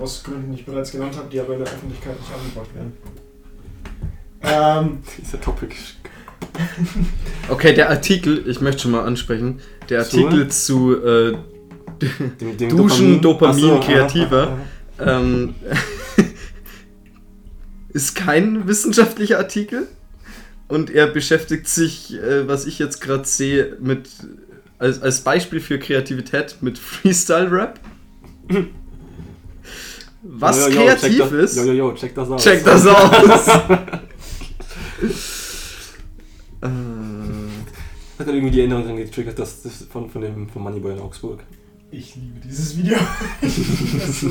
Aus 0.00 0.22
Gründen, 0.22 0.52
die 0.52 0.60
ich 0.60 0.66
bereits 0.66 0.90
genannt 0.90 1.16
habe, 1.16 1.28
die 1.30 1.38
aber 1.40 1.54
in 1.54 1.64
der 1.64 1.72
Öffentlichkeit 1.72 2.18
nicht 2.18 2.32
angebracht 2.32 2.74
werden. 2.74 2.92
Ähm, 4.42 4.98
Dieser 5.20 5.40
Topic. 5.40 5.74
Okay, 7.48 7.74
der 7.74 7.90
Artikel, 7.90 8.46
ich 8.48 8.60
möchte 8.60 8.82
schon 8.82 8.90
mal 8.92 9.04
ansprechen, 9.04 9.60
der? 9.88 10.00
Artikel 10.00 10.48
zu 10.48 10.96
äh, 10.96 11.36
Dem, 12.40 12.56
dem 12.56 12.68
Duschen, 12.76 13.20
Dopamin, 13.20 13.54
Ach 13.56 13.60
so, 13.60 13.80
kreativer. 13.80 14.48
ah, 14.48 14.58
ah, 14.98 15.04
ah. 15.04 15.20
ähm, 15.20 15.54
ist 17.90 18.14
kein 18.14 18.66
wissenschaftlicher 18.66 19.38
Artikel 19.38 19.86
und 20.72 20.88
er 20.88 21.06
beschäftigt 21.06 21.68
sich, 21.68 22.14
äh, 22.14 22.48
was 22.48 22.64
ich 22.64 22.78
jetzt 22.78 23.02
gerade 23.02 23.26
sehe, 23.26 23.76
mit 23.78 24.08
als, 24.78 25.02
als 25.02 25.20
Beispiel 25.20 25.60
für 25.60 25.78
Kreativität 25.78 26.56
mit 26.62 26.78
Freestyle-Rap. 26.78 27.78
Was 30.22 30.56
Jo, 30.56 30.68
jo, 30.68 30.70
jo, 30.70 30.80
kreativ 30.86 31.10
check 31.10 31.18
das, 31.18 31.32
ist, 31.32 31.56
Jo, 31.56 31.64
jo, 31.64 31.72
jo, 31.72 31.92
check 31.94 32.14
das 32.14 32.30
aus. 32.30 32.42
check 32.42 32.64
das 32.64 32.86
aus. 32.86 33.48
äh, 36.62 36.68
Hat 38.18 38.26
irgendwie 38.26 38.50
die 38.50 38.60
Erinnerung 38.60 38.86
dran 38.86 38.96
getriggert, 38.96 39.38
dass 39.38 39.62
das 39.62 39.82
von, 39.90 40.08
von 40.08 40.22
dem 40.22 40.48
von 40.48 40.62
Moneyboy 40.62 40.94
in 40.94 41.00
Augsburg. 41.00 41.40
Ich 41.92 42.16
liebe 42.16 42.40
dieses 42.40 42.76
Video. 42.76 42.96
so. 43.42 44.28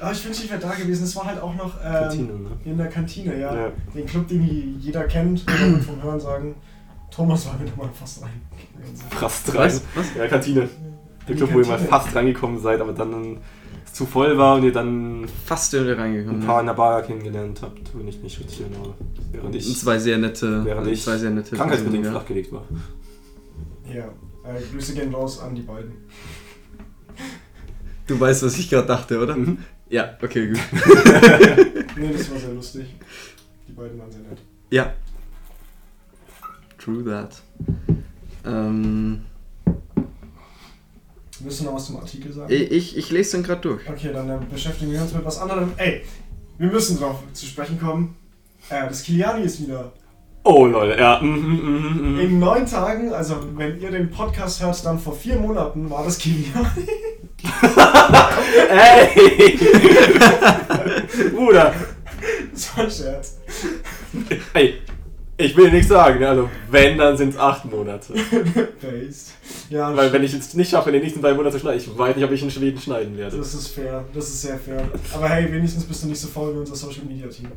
Aber 0.00 0.12
ich 0.12 0.24
wünschte, 0.24 0.44
ich 0.44 0.50
wäre 0.50 0.60
da 0.60 0.72
gewesen. 0.74 1.04
Es 1.04 1.14
war 1.16 1.26
halt 1.26 1.40
auch 1.40 1.54
noch 1.54 1.76
ähm, 1.82 1.92
Kantine, 1.92 2.32
ne? 2.32 2.50
in 2.64 2.76
der 2.76 2.88
Kantine, 2.88 3.38
ja. 3.38 3.54
Ja. 3.54 3.72
Den 3.94 4.06
Club, 4.06 4.26
den 4.28 4.76
jeder 4.80 5.04
kennt, 5.04 5.46
kann 5.46 5.72
man 5.72 5.82
vom 5.82 6.02
Hören 6.02 6.20
sagen. 6.20 6.54
Thomas 7.10 7.46
war 7.46 7.58
mir 7.58 7.66
doch 7.66 7.76
mal 7.76 7.90
fast 7.94 8.22
rein. 8.22 8.40
Fast 9.10 9.54
rein. 9.54 9.80
was? 9.94 10.06
Ja, 10.16 10.26
Kantine. 10.26 10.68
Der 11.28 11.36
Club, 11.36 11.52
wo 11.54 11.60
ihr 11.60 11.66
mal 11.66 11.78
fast 11.78 12.14
reingekommen 12.16 12.58
seid, 12.58 12.80
aber 12.80 12.92
dann 12.92 13.38
zu 13.92 14.06
voll 14.06 14.36
war 14.38 14.56
und 14.56 14.64
ihr 14.64 14.72
dann 14.72 15.26
Fast 15.44 15.74
irgendwie 15.74 15.92
ein 15.92 16.00
reingekommen. 16.00 16.40
paar 16.40 16.54
Ja. 16.56 16.60
in 16.60 16.66
der 16.66 16.72
Bar 16.74 17.02
kennengelernt 17.02 17.60
habt, 17.62 17.96
wenn 17.96 18.08
ich 18.08 18.20
nicht 18.22 18.40
richtig 18.40 18.62
erinnere. 18.62 18.94
Während 19.30 19.54
ich 19.54 19.78
Zwei 19.78 19.98
sehr 19.98 20.16
nette, 20.18 20.64
Während 20.64 20.86
ich 20.88 21.02
zwei 21.02 21.18
sehr 21.18 21.30
nette 21.30 21.54
krankheitsbedingt 21.54 22.06
flachgelegt 22.06 22.50
war. 22.52 22.64
Ja, 23.94 24.08
äh, 24.44 24.60
Grüße 24.72 24.94
gehen 24.94 25.14
raus 25.14 25.40
an 25.40 25.54
die 25.54 25.62
beiden. 25.62 25.92
Du 28.06 28.18
weißt, 28.18 28.42
was 28.42 28.58
ich 28.58 28.68
gerade 28.68 28.86
dachte, 28.86 29.20
oder? 29.20 29.36
Mhm. 29.36 29.58
Ja, 29.88 30.16
okay, 30.22 30.48
gut. 30.48 30.60
Nee, 31.96 32.10
das 32.10 32.30
war 32.30 32.38
sehr 32.38 32.54
lustig. 32.54 32.86
Die 33.68 33.72
beiden 33.72 33.98
waren 33.98 34.10
sehr 34.10 34.22
nett. 34.22 34.38
Ja. 34.70 34.94
True 36.78 37.04
that. 37.04 37.42
Ähm, 38.46 39.20
Willst 41.40 41.60
du 41.60 41.64
noch 41.64 41.74
was 41.74 41.86
zum 41.86 41.98
Artikel 41.98 42.32
sagen? 42.32 42.50
ich, 42.50 42.96
ich 42.96 43.10
lese 43.10 43.36
den 43.36 43.42
gerade 43.44 43.60
durch. 43.60 43.88
Okay, 43.88 44.12
dann 44.12 44.30
äh, 44.30 44.38
beschäftigen 44.50 44.92
wir 44.92 45.02
uns 45.02 45.12
mit 45.12 45.24
was 45.24 45.38
anderem. 45.38 45.72
Ey, 45.76 46.02
wir 46.58 46.70
müssen 46.70 46.98
drauf 46.98 47.22
zu 47.32 47.46
sprechen 47.46 47.78
kommen. 47.78 48.16
Äh, 48.68 48.88
das 48.88 49.02
Kiliani 49.02 49.42
ist 49.42 49.60
wieder. 49.60 49.92
Oh 50.44 50.66
Leute, 50.66 51.00
ja. 51.00 51.20
mhm, 51.20 51.38
mhm, 51.38 52.14
mhm. 52.14 52.20
In 52.20 52.38
neun 52.40 52.66
Tagen, 52.66 53.12
also 53.12 53.36
wenn 53.54 53.80
ihr 53.80 53.90
den 53.92 54.10
Podcast 54.10 54.60
hört, 54.62 54.84
dann 54.84 54.98
vor 54.98 55.14
vier 55.14 55.36
Monaten 55.36 55.88
war 55.88 56.04
das 56.04 56.18
Kiliani. 56.18 56.88
Ey! 58.70 59.58
Bruder, 61.34 61.72
Das 62.52 62.76
war 62.76 62.84
ein 62.84 62.90
Scherz. 62.90 63.38
ey, 64.54 64.74
ich 65.36 65.56
will 65.56 65.70
nichts 65.70 65.88
sagen, 65.88 66.20
ne? 66.20 66.28
also 66.28 66.48
wenn, 66.70 66.98
dann 66.98 67.16
sind 67.16 67.30
es 67.30 67.38
acht 67.38 67.64
Monate. 67.64 68.12
Ja, 69.70 69.96
Weil 69.96 70.12
wenn 70.12 70.22
ich 70.22 70.34
es 70.34 70.54
nicht 70.54 70.70
schaffe, 70.70 70.90
in 70.90 70.94
den 70.94 71.02
nächsten 71.02 71.22
drei 71.22 71.34
Monaten 71.34 71.54
zu 71.54 71.60
schneiden, 71.60 71.80
ich 71.80 71.98
weiß 71.98 72.14
nicht, 72.16 72.24
ob 72.24 72.30
ich 72.32 72.42
in 72.42 72.50
Schweden 72.50 72.80
schneiden 72.80 73.16
werde. 73.16 73.36
das 73.38 73.54
ist 73.54 73.68
fair. 73.68 74.04
Das 74.14 74.28
ist 74.28 74.42
sehr 74.42 74.58
fair. 74.58 74.82
Aber 75.14 75.28
hey, 75.28 75.50
wenigstens 75.52 75.84
bist 75.84 76.02
du 76.04 76.08
nicht 76.08 76.20
so 76.20 76.28
faul 76.28 76.54
wie 76.54 76.58
unser 76.58 76.76
Social 76.76 77.04
Media 77.04 77.26
Team. 77.28 77.48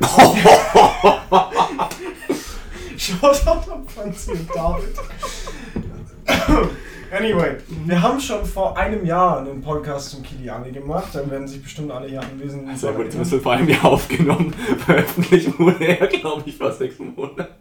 Shoutout 3.02 3.68
an 3.68 3.84
Franzi 3.88 4.30
und 4.30 4.48
David. 4.54 4.94
Anyway, 7.10 7.56
wir 7.84 8.00
haben 8.00 8.20
schon 8.20 8.46
vor 8.46 8.78
einem 8.78 9.04
Jahr 9.04 9.40
einen 9.40 9.60
Podcast 9.60 10.10
zum 10.10 10.22
Kiliani 10.22 10.70
gemacht. 10.70 11.08
Dann 11.12 11.28
werden 11.28 11.48
sich 11.48 11.60
bestimmt 11.60 11.90
alle 11.90 12.06
hier 12.06 12.20
anwesend. 12.20 12.78
Sehr 12.78 12.92
gut, 12.92 13.08
das 13.12 13.28
wird 13.32 13.42
vor 13.42 13.54
einem 13.54 13.68
Jahr 13.68 13.86
aufgenommen. 13.86 14.54
Veröffentlicht 14.86 15.58
wurde 15.58 15.84
er, 15.84 16.06
glaube 16.06 16.44
ich, 16.46 16.56
vor 16.56 16.70
sechs 16.70 16.96
Monaten. 17.00 17.52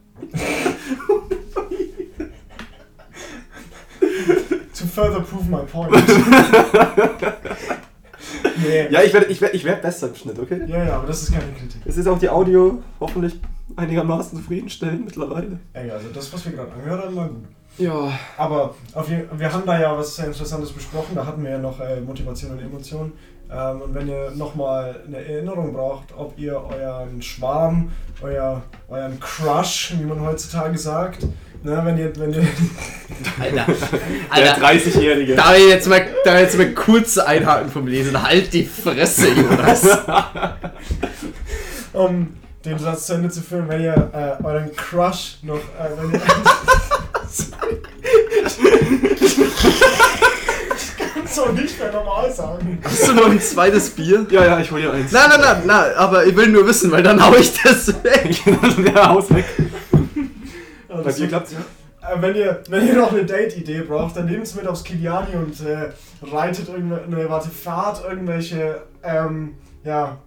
To 4.77 4.85
further 4.85 5.21
prove 5.21 5.49
my 5.49 5.63
point. 5.63 5.91
nee. 8.63 8.87
Ja, 8.91 9.01
ich 9.01 9.11
werde 9.11 9.25
ich 9.25 9.41
werd, 9.41 9.55
ich 9.55 9.63
werd 9.63 9.81
besser 9.81 10.09
im 10.09 10.15
Schnitt, 10.15 10.37
okay? 10.37 10.61
ja, 10.67 10.83
ja, 10.85 10.97
aber 10.97 11.07
das 11.07 11.23
ist 11.23 11.31
keine 11.33 11.51
Kritik. 11.53 11.81
Es 11.85 11.97
ist 11.97 12.07
auch 12.07 12.19
die 12.19 12.29
Audio 12.29 12.83
hoffentlich 12.99 13.39
einigermaßen 13.75 14.37
zufriedenstellend 14.37 15.05
mittlerweile. 15.05 15.59
Ey, 15.73 15.89
also 15.91 16.07
das, 16.13 16.31
was 16.33 16.45
wir 16.45 16.53
gerade 16.53 16.71
angehört 16.71 17.05
haben, 17.05 17.15
war 17.15 17.27
gut. 17.27 17.45
Ja. 17.77 18.11
Aber 18.37 18.75
auf 18.93 19.09
jeden, 19.09 19.27
wir 19.39 19.51
haben 19.51 19.65
da 19.65 19.79
ja 19.79 19.97
was 19.97 20.15
sehr 20.15 20.27
Interessantes 20.27 20.71
besprochen. 20.71 21.15
Da 21.15 21.25
hatten 21.25 21.43
wir 21.43 21.51
ja 21.51 21.57
noch 21.57 21.79
äh, 21.79 22.01
Motivation 22.01 22.51
und 22.51 22.59
Emotion. 22.59 23.13
Ähm, 23.51 23.81
und 23.81 23.93
wenn 23.93 24.07
ihr 24.07 24.31
nochmal 24.31 25.01
eine 25.07 25.17
Erinnerung 25.17 25.73
braucht, 25.73 26.13
ob 26.15 26.37
ihr 26.37 26.55
euren 26.55 27.21
Schwarm, 27.21 27.91
euer, 28.21 28.61
euren 28.89 29.19
Crush, 29.19 29.93
wie 29.97 30.05
man 30.05 30.21
heutzutage 30.21 30.77
sagt, 30.77 31.23
ne, 31.63 31.81
wenn 31.83 31.97
ihr, 31.97 32.15
wenn 32.17 32.33
ihr, 32.33 32.41
Alter. 33.39 33.65
Der 34.35 34.55
Alter. 34.55 34.67
30-Jährige. 34.67 35.35
Da 35.35 35.55
ich 35.55 35.67
jetzt 35.67 35.87
mal, 35.87 36.05
da 36.23 36.39
jetzt 36.39 36.57
mal 36.57 36.71
kurz 36.73 37.17
einhaken 37.17 37.69
vom 37.71 37.87
Lesen. 37.87 38.21
Halt 38.21 38.53
die 38.53 38.63
Fresse, 38.63 39.29
Jonas. 39.29 39.85
um 41.93 42.27
den 42.65 42.77
Satz 42.77 43.07
zu 43.07 43.13
Ende 43.13 43.29
zu 43.29 43.41
führen, 43.41 43.67
wenn 43.67 43.81
ihr 43.81 44.11
äh, 44.13 44.43
euren 44.43 44.75
Crush 44.75 45.37
noch, 45.41 45.57
äh, 45.57 45.89
wenn 45.97 46.11
ihr, 46.11 46.21
ich 50.75 50.97
kann 50.97 51.23
es 51.25 51.39
auch 51.39 51.51
nicht 51.53 51.79
mehr 51.79 51.91
normal 51.91 52.31
sagen. 52.31 52.79
Hast 52.83 53.07
du 53.07 53.13
noch 53.13 53.29
ein 53.29 53.41
zweites 53.41 53.89
Bier? 53.89 54.25
Ja, 54.29 54.45
ja, 54.45 54.59
ich 54.59 54.71
hole 54.71 54.81
hier 54.81 54.93
eins. 54.93 55.11
Nein, 55.11 55.29
nein, 55.29 55.41
nein, 55.41 55.61
nein, 55.65 55.95
aber 55.95 56.25
ich 56.25 56.35
will 56.35 56.49
nur 56.49 56.67
wissen, 56.67 56.91
weil 56.91 57.03
dann 57.03 57.23
hau 57.25 57.33
ich 57.35 57.59
das 57.61 57.87
weg. 58.03 58.41
Der 58.93 59.09
Haus 59.09 59.33
weg. 59.33 59.45
Ja, 60.89 60.95
Bei 60.97 61.03
das 61.03 61.15
dir 61.15 61.27
klappt's 61.27 61.53
ja? 61.53 61.59
Äh, 62.09 62.21
wenn, 62.21 62.35
ihr, 62.35 62.61
wenn 62.69 62.87
ihr 62.87 62.95
noch 62.95 63.11
eine 63.11 63.25
Date-Idee 63.25 63.81
braucht, 63.81 64.17
dann 64.17 64.25
nehmt 64.25 64.43
es 64.43 64.55
mit 64.55 64.67
aufs 64.67 64.83
Kiliani 64.83 65.35
und 65.35 65.61
äh, 65.65 65.91
reitet 66.21 66.67
irgendeine, 66.67 67.29
warte, 67.29 67.49
fahrt 67.49 68.03
irgendwelche, 68.03 68.81
ähm, 69.03 69.55
ja, 69.83 70.17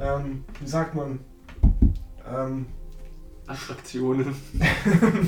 ähm, 0.00 0.44
wie 0.60 0.68
sagt 0.68 0.94
man, 0.94 1.20
ähm, 2.30 2.66
Attraktionen. 3.46 4.34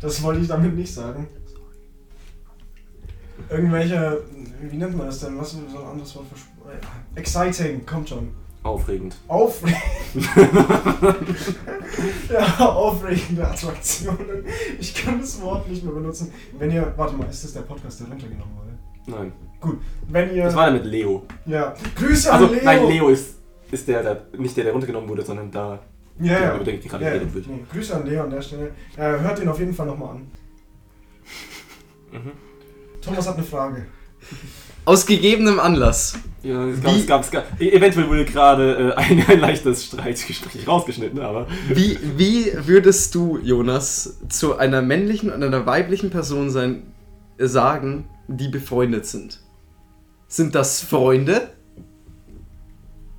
das 0.00 0.22
wollte 0.22 0.40
ich 0.40 0.48
damit 0.48 0.74
nicht 0.74 0.92
sagen. 0.92 1.28
Irgendwelche, 3.50 4.22
wie 4.62 4.76
nennt 4.76 4.96
man 4.96 5.06
das 5.06 5.20
denn? 5.20 5.38
Was 5.38 5.52
ist 5.52 5.70
so 5.70 5.78
ein 5.78 5.86
anderes 5.86 6.14
Wort 6.16 6.26
für 6.28 6.70
äh, 6.70 7.20
Exciting, 7.20 7.84
kommt 7.86 8.08
schon. 8.08 8.30
Aufregend. 8.62 9.16
Aufregend. 9.28 9.78
ja, 12.32 12.58
aufregende 12.66 13.46
Attraktionen. 13.46 14.44
Ich 14.80 14.92
kann 14.92 15.20
das 15.20 15.40
Wort 15.40 15.68
nicht 15.68 15.84
mehr 15.84 15.92
benutzen. 15.92 16.32
Wenn 16.58 16.72
ihr, 16.72 16.92
warte 16.96 17.14
mal, 17.14 17.28
ist 17.28 17.44
das 17.44 17.52
der 17.52 17.60
Podcast, 17.60 18.00
der 18.00 18.08
runtergenommen 18.08 18.56
wurde? 18.56 18.76
Nein. 19.06 19.32
Gut, 19.60 19.78
wenn 20.08 20.34
ihr. 20.34 20.44
Das 20.44 20.56
war 20.56 20.64
der 20.70 20.80
mit 20.80 20.86
Leo. 20.86 21.22
ja. 21.44 21.74
Grüße 21.94 22.32
Also, 22.32 22.46
an 22.46 22.52
Leo! 22.54 22.64
nein, 22.64 22.86
Leo 22.88 23.08
ist, 23.10 23.36
ist 23.70 23.88
der, 23.88 24.02
der, 24.02 24.26
nicht 24.38 24.56
der, 24.56 24.64
der 24.64 24.72
runtergenommen 24.72 25.08
wurde, 25.08 25.22
sondern 25.22 25.50
da, 25.50 25.78
Ja, 26.20 26.40
ja. 26.40 26.54
über 26.56 26.64
den 26.64 26.80
gerade 26.80 27.04
ja, 27.04 27.10
geredet 27.10 27.34
wird. 27.34 27.46
Nee, 27.48 27.64
Grüße 27.72 27.94
an 27.96 28.06
Leo 28.06 28.22
an 28.24 28.30
der 28.30 28.42
Stelle. 28.42 28.70
Äh, 28.96 29.18
hört 29.20 29.38
ihn 29.40 29.48
auf 29.48 29.58
jeden 29.58 29.74
Fall 29.74 29.86
nochmal 29.86 30.16
an. 30.16 30.26
Mhm. 32.12 32.32
Thomas 33.00 33.26
hat 33.28 33.36
eine 33.36 33.44
Frage. 33.44 33.86
Aus 34.84 35.04
gegebenem 35.04 35.58
Anlass. 35.58 36.16
Ja, 36.42 36.64
es 36.68 36.80
gab, 36.80 36.94
Wie- 36.94 37.00
es 37.00 37.06
gab, 37.06 37.22
es 37.22 37.30
gab, 37.30 37.60
eventuell 37.60 38.08
wurde 38.08 38.24
gerade 38.24 38.92
äh, 38.92 38.94
ein, 38.94 39.24
ein 39.26 39.40
leichtes 39.40 39.84
Streitgespräch 39.86 40.66
rausgeschnitten, 40.68 41.20
aber 41.20 41.48
Wie, 41.68 41.98
wie 42.16 42.52
würdest 42.66 43.14
du, 43.16 43.38
Jonas, 43.38 44.18
zu 44.28 44.56
einer 44.56 44.82
männlichen 44.82 45.30
und 45.30 45.42
einer 45.42 45.66
weiblichen 45.66 46.10
Person 46.10 46.50
sein, 46.50 46.92
sagen, 47.38 48.08
die 48.28 48.48
befreundet 48.48 49.06
sind? 49.06 49.40
Sind 50.28 50.54
das 50.54 50.80
Freunde? 50.82 51.50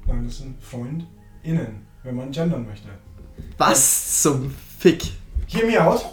Nein, 0.08 0.24
das 0.26 0.38
sind 0.38 0.56
FreundInnen, 0.62 1.86
wenn 2.04 2.16
man 2.16 2.32
gendern 2.32 2.66
möchte. 2.66 2.88
Was 3.58 4.22
zum 4.22 4.54
Fick? 4.80 5.04
Hear 5.48 5.66
me 5.66 5.82
out. 5.82 6.06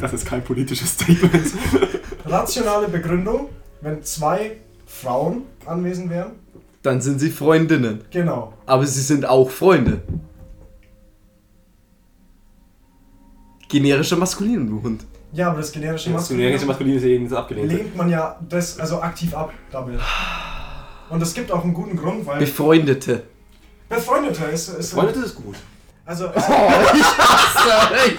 das 0.00 0.12
ist 0.12 0.26
kein 0.26 0.42
politisches 0.42 0.92
Statement. 0.92 1.52
Rationale 2.24 2.88
Begründung, 2.88 3.48
wenn 3.80 4.02
zwei 4.02 4.56
Frauen 4.86 5.42
anwesend 5.66 6.10
wären. 6.10 6.32
Dann 6.82 7.00
sind 7.00 7.20
sie 7.20 7.30
Freundinnen. 7.30 8.02
Genau. 8.10 8.54
Aber 8.66 8.86
sie 8.86 9.00
sind 9.02 9.24
auch 9.24 9.50
Freunde. 9.50 10.02
Generischer 13.68 14.16
Maskulin, 14.16 14.68
du 14.68 14.82
Hund. 14.82 15.04
Ja, 15.32 15.48
aber 15.48 15.58
das 15.58 15.72
generische 15.72 16.12
Das 16.12 16.28
generische 16.28 16.66
Maskulin 16.66 16.96
ist 16.96 17.04
eben 17.04 17.32
abgelehnt. 17.32 17.72
lehnt 17.72 17.96
man 17.96 18.10
ja 18.10 18.38
das 18.46 18.78
also 18.78 19.00
aktiv 19.00 19.34
ab 19.34 19.52
damit. 19.70 19.98
Und 21.08 21.22
es 21.22 21.32
gibt 21.32 21.50
auch 21.50 21.64
einen 21.64 21.72
guten 21.72 21.96
Grund, 21.96 22.26
weil 22.26 22.38
Befreundete. 22.40 23.22
Befreundeter 23.96 24.50
ist, 24.50 24.68
ist 24.68 24.92
Freunde, 24.92 25.12
das 25.12 25.24
ist 25.26 25.34
gut. 25.36 25.56
also 26.06 26.26
Oh, 26.28 26.30
ich 26.94 27.04
hasse 27.18 27.94
euch. 27.94 28.18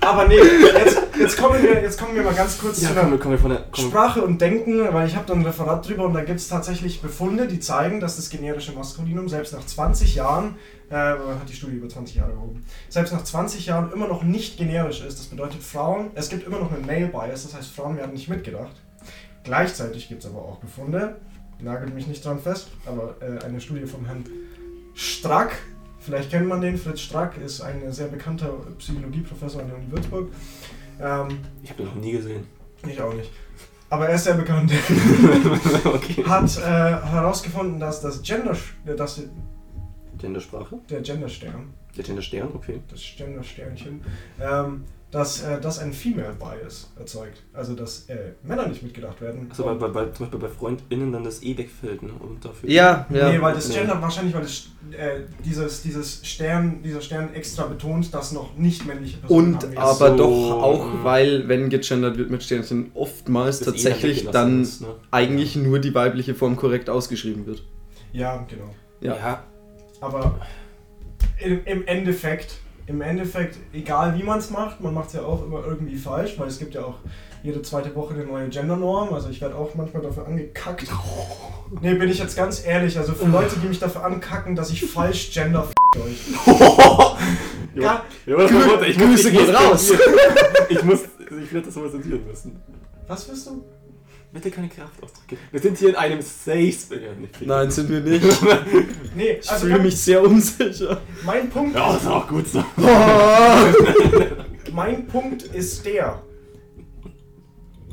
aber 0.00 0.28
nee, 0.28 0.36
jetzt, 0.36 0.98
jetzt 1.18 1.36
kommen 1.36 1.62
wir 1.62 1.82
jetzt 1.82 1.98
kommen 2.00 2.14
wir 2.14 2.22
mal 2.22 2.34
ganz 2.34 2.58
kurz 2.58 2.80
Ja, 2.82 2.88
zu 2.90 2.94
komm, 3.18 3.30
der. 3.48 3.64
Komm, 3.72 3.88
Sprache 3.88 4.22
und 4.22 4.40
Denken, 4.40 4.92
weil 4.92 5.06
ich 5.08 5.16
habe 5.16 5.26
da 5.26 5.34
ein 5.34 5.44
Referat 5.44 5.88
drüber 5.88 6.04
und 6.04 6.14
da 6.14 6.22
gibt 6.22 6.38
es 6.40 6.48
tatsächlich 6.48 7.00
Befunde, 7.02 7.46
die 7.48 7.58
zeigen, 7.60 7.98
dass 8.00 8.16
das 8.16 8.30
generische 8.30 8.72
Maskulinum 8.72 9.28
selbst 9.28 9.52
nach 9.52 9.64
20 9.66 10.14
Jahren, 10.14 10.56
äh, 10.90 10.94
hat 10.94 11.48
die 11.48 11.54
Studie 11.54 11.76
über 11.76 11.88
20 11.88 12.16
Jahre 12.16 12.32
erhoben, 12.32 12.64
selbst 12.88 13.12
nach 13.12 13.24
20 13.24 13.66
Jahren 13.66 13.92
immer 13.92 14.06
noch 14.06 14.22
nicht 14.22 14.56
generisch 14.58 15.00
ist. 15.02 15.18
Das 15.18 15.26
bedeutet 15.26 15.62
Frauen, 15.62 16.10
es 16.14 16.28
gibt 16.28 16.46
immer 16.46 16.58
noch 16.60 16.70
einen 16.72 16.86
Male 16.86 17.08
Bias, 17.08 17.42
das 17.44 17.54
heißt 17.54 17.72
Frauen 17.74 17.96
werden 17.96 18.12
nicht 18.12 18.28
mitgedacht. 18.28 18.76
Gleichzeitig 19.44 20.08
gibt 20.08 20.24
es 20.24 20.30
aber 20.30 20.40
auch 20.40 20.56
Befunde, 20.58 21.16
nagelt 21.60 21.94
mich 21.94 22.06
nicht 22.06 22.24
dran 22.24 22.38
fest, 22.38 22.68
aber 22.86 23.16
äh, 23.20 23.44
eine 23.44 23.60
Studie 23.60 23.86
vom 23.86 24.04
Herrn 24.04 24.24
Strack, 24.94 25.56
vielleicht 26.00 26.30
kennt 26.30 26.46
man 26.46 26.60
den, 26.60 26.76
Fritz 26.76 27.00
Strack 27.00 27.36
ist 27.38 27.60
ein 27.60 27.92
sehr 27.92 28.08
bekannter 28.08 28.48
Psychologieprofessor 28.78 29.62
an 29.62 29.68
der 29.68 29.76
Uni 29.76 29.90
Würzburg. 29.90 30.28
Ähm, 31.00 31.38
ich 31.62 31.70
habe 31.70 31.82
den 31.82 31.86
noch 31.86 31.96
nie 31.96 32.12
gesehen. 32.12 32.46
ich 32.86 33.00
auch 33.00 33.12
nicht. 33.12 33.30
Aber 33.88 34.08
er 34.08 34.16
ist 34.16 34.24
sehr 34.24 34.34
bekannt. 34.34 34.72
okay. 35.84 36.24
Hat 36.24 36.56
äh, 36.56 36.60
herausgefunden, 36.62 37.78
dass 37.78 38.00
das 38.00 38.22
Gender, 38.22 38.56
dass 38.96 39.22
Gendersprache? 40.18 40.78
der 40.90 41.02
Genderstern, 41.02 41.74
Der 41.96 42.04
Genderstern, 42.04 42.48
okay. 42.54 42.80
das 42.90 43.02
Gendersternchen, 43.16 44.00
ähm, 44.40 44.84
dass 45.12 45.42
äh, 45.42 45.60
das 45.60 45.78
ein 45.78 45.92
Female 45.92 46.34
Bias 46.34 46.90
erzeugt. 46.98 47.42
Also 47.52 47.74
dass 47.74 48.08
äh, 48.08 48.32
Männer 48.42 48.66
nicht 48.66 48.82
mitgedacht 48.82 49.20
werden. 49.20 49.46
Also 49.48 49.64
bei, 49.64 49.74
bei, 49.74 49.88
bei, 49.88 50.06
zum 50.06 50.26
Beispiel 50.26 50.40
bei 50.40 50.48
FreundInnen 50.48 51.12
dann 51.12 51.24
das 51.24 51.42
E 51.42 51.56
wegfällt, 51.56 52.02
ne? 52.02 52.10
Und 52.18 52.44
dafür. 52.44 52.68
Ja, 52.68 53.06
ja. 53.10 53.30
Nee, 53.30 53.40
weil 53.40 53.54
das 53.54 53.68
Nee. 53.68 53.76
Gender 53.76 54.02
wahrscheinlich, 54.02 54.34
weil 54.34 54.42
das, 54.42 54.68
äh, 54.90 55.20
dieses, 55.44 55.82
dieses 55.82 56.26
Stern, 56.26 56.82
dieser 56.82 57.00
Stern 57.00 57.32
extra 57.34 57.66
betont, 57.66 58.12
dass 58.12 58.32
noch 58.32 58.56
nicht 58.56 58.84
männliche 58.84 59.18
Personen 59.18 59.54
Und 59.54 59.78
aber. 59.78 60.10
So, 60.10 60.16
doch 60.16 60.62
auch, 60.62 61.04
weil, 61.04 61.46
wenn 61.48 61.70
gegendert 61.70 62.18
wird 62.18 62.30
mit 62.30 62.42
Sternchen, 62.42 62.90
oftmals 62.94 63.60
das 63.60 63.68
E 63.68 63.70
tatsächlich 63.70 64.26
weggelassen 64.26 64.32
dann 64.32 64.62
ist, 64.62 64.80
ne? 64.82 64.88
eigentlich 65.12 65.54
nur 65.56 65.78
die 65.78 65.94
weibliche 65.94 66.34
Form 66.34 66.56
korrekt 66.56 66.90
ausgeschrieben 66.90 67.46
wird. 67.46 67.62
Ja, 68.12 68.44
genau. 68.48 68.74
Ja. 69.00 69.16
ja. 69.16 69.44
Aber 70.00 70.40
im, 71.38 71.64
im 71.64 71.86
Endeffekt, 71.86 72.58
im 72.86 73.00
Endeffekt, 73.00 73.56
egal 73.72 74.16
wie 74.16 74.22
man 74.22 74.38
es 74.38 74.50
macht, 74.50 74.80
man 74.80 74.94
macht 74.94 75.08
es 75.08 75.14
ja 75.14 75.22
auch 75.22 75.44
immer 75.44 75.64
irgendwie 75.66 75.96
falsch, 75.96 76.38
weil 76.38 76.46
es 76.48 76.58
gibt 76.58 76.74
ja 76.74 76.82
auch 76.82 76.98
jede 77.42 77.62
zweite 77.62 77.94
Woche 77.94 78.14
eine 78.14 78.24
neue 78.24 78.48
Gendernorm. 78.48 79.12
Also 79.12 79.28
ich 79.28 79.40
werde 79.40 79.56
auch 79.56 79.74
manchmal 79.74 80.02
dafür 80.02 80.26
angekackt. 80.26 80.86
Nee, 81.80 81.94
bin 81.94 82.08
ich 82.08 82.20
jetzt 82.20 82.36
ganz 82.36 82.64
ehrlich. 82.64 82.96
Also 82.96 83.12
für 83.12 83.26
Leute, 83.26 83.56
die 83.58 83.66
mich 83.66 83.80
dafür 83.80 84.04
ankacken, 84.04 84.54
dass 84.54 84.70
ich 84.70 84.88
falsch 84.88 85.32
gender 85.32 85.64
f 85.64 85.72
euch. 86.00 86.20
Ja, 87.74 88.04
ja, 88.24 88.36
das 88.36 88.54
war 88.54 88.78
gut. 88.78 88.86
ich 88.86 88.96
muss, 88.96 89.08
Grüße 89.08 89.30
ich 89.30 89.40
muss 89.40 89.54
raus. 89.54 89.92
Ich 90.68 90.82
muss, 90.84 91.00
ich 91.20 91.52
werde 91.52 91.66
das 91.66 91.74
so 91.74 91.88
zensieren 91.88 92.24
müssen. 92.24 92.62
Was 93.08 93.28
willst 93.28 93.48
du? 93.48 93.64
Bitte 94.36 94.50
keine 94.50 94.68
Kraftausdrücke. 94.68 95.38
Wir 95.50 95.60
sind 95.60 95.78
hier 95.78 95.88
in 95.88 95.94
einem 95.96 96.20
Safe 96.20 96.70
Space. 96.72 96.88
Ja, 96.90 97.14
nicht 97.18 97.40
Nein, 97.46 97.70
sind 97.70 97.88
wir 97.88 98.00
nicht. 98.00 98.22
Nee, 99.14 99.38
Ich 99.40 99.50
also 99.50 99.64
fühle 99.66 99.78
mich 99.78 99.98
sehr 99.98 100.22
unsicher. 100.22 101.00
mein 101.24 101.48
Punkt 101.48 101.74
Ja, 101.74 101.96
ist 101.96 102.06
auch 102.06 102.28
gut 102.28 102.46
so. 102.46 102.62
Mein 104.74 105.06
Punkt 105.06 105.42
ist 105.44 105.86
der. 105.86 106.22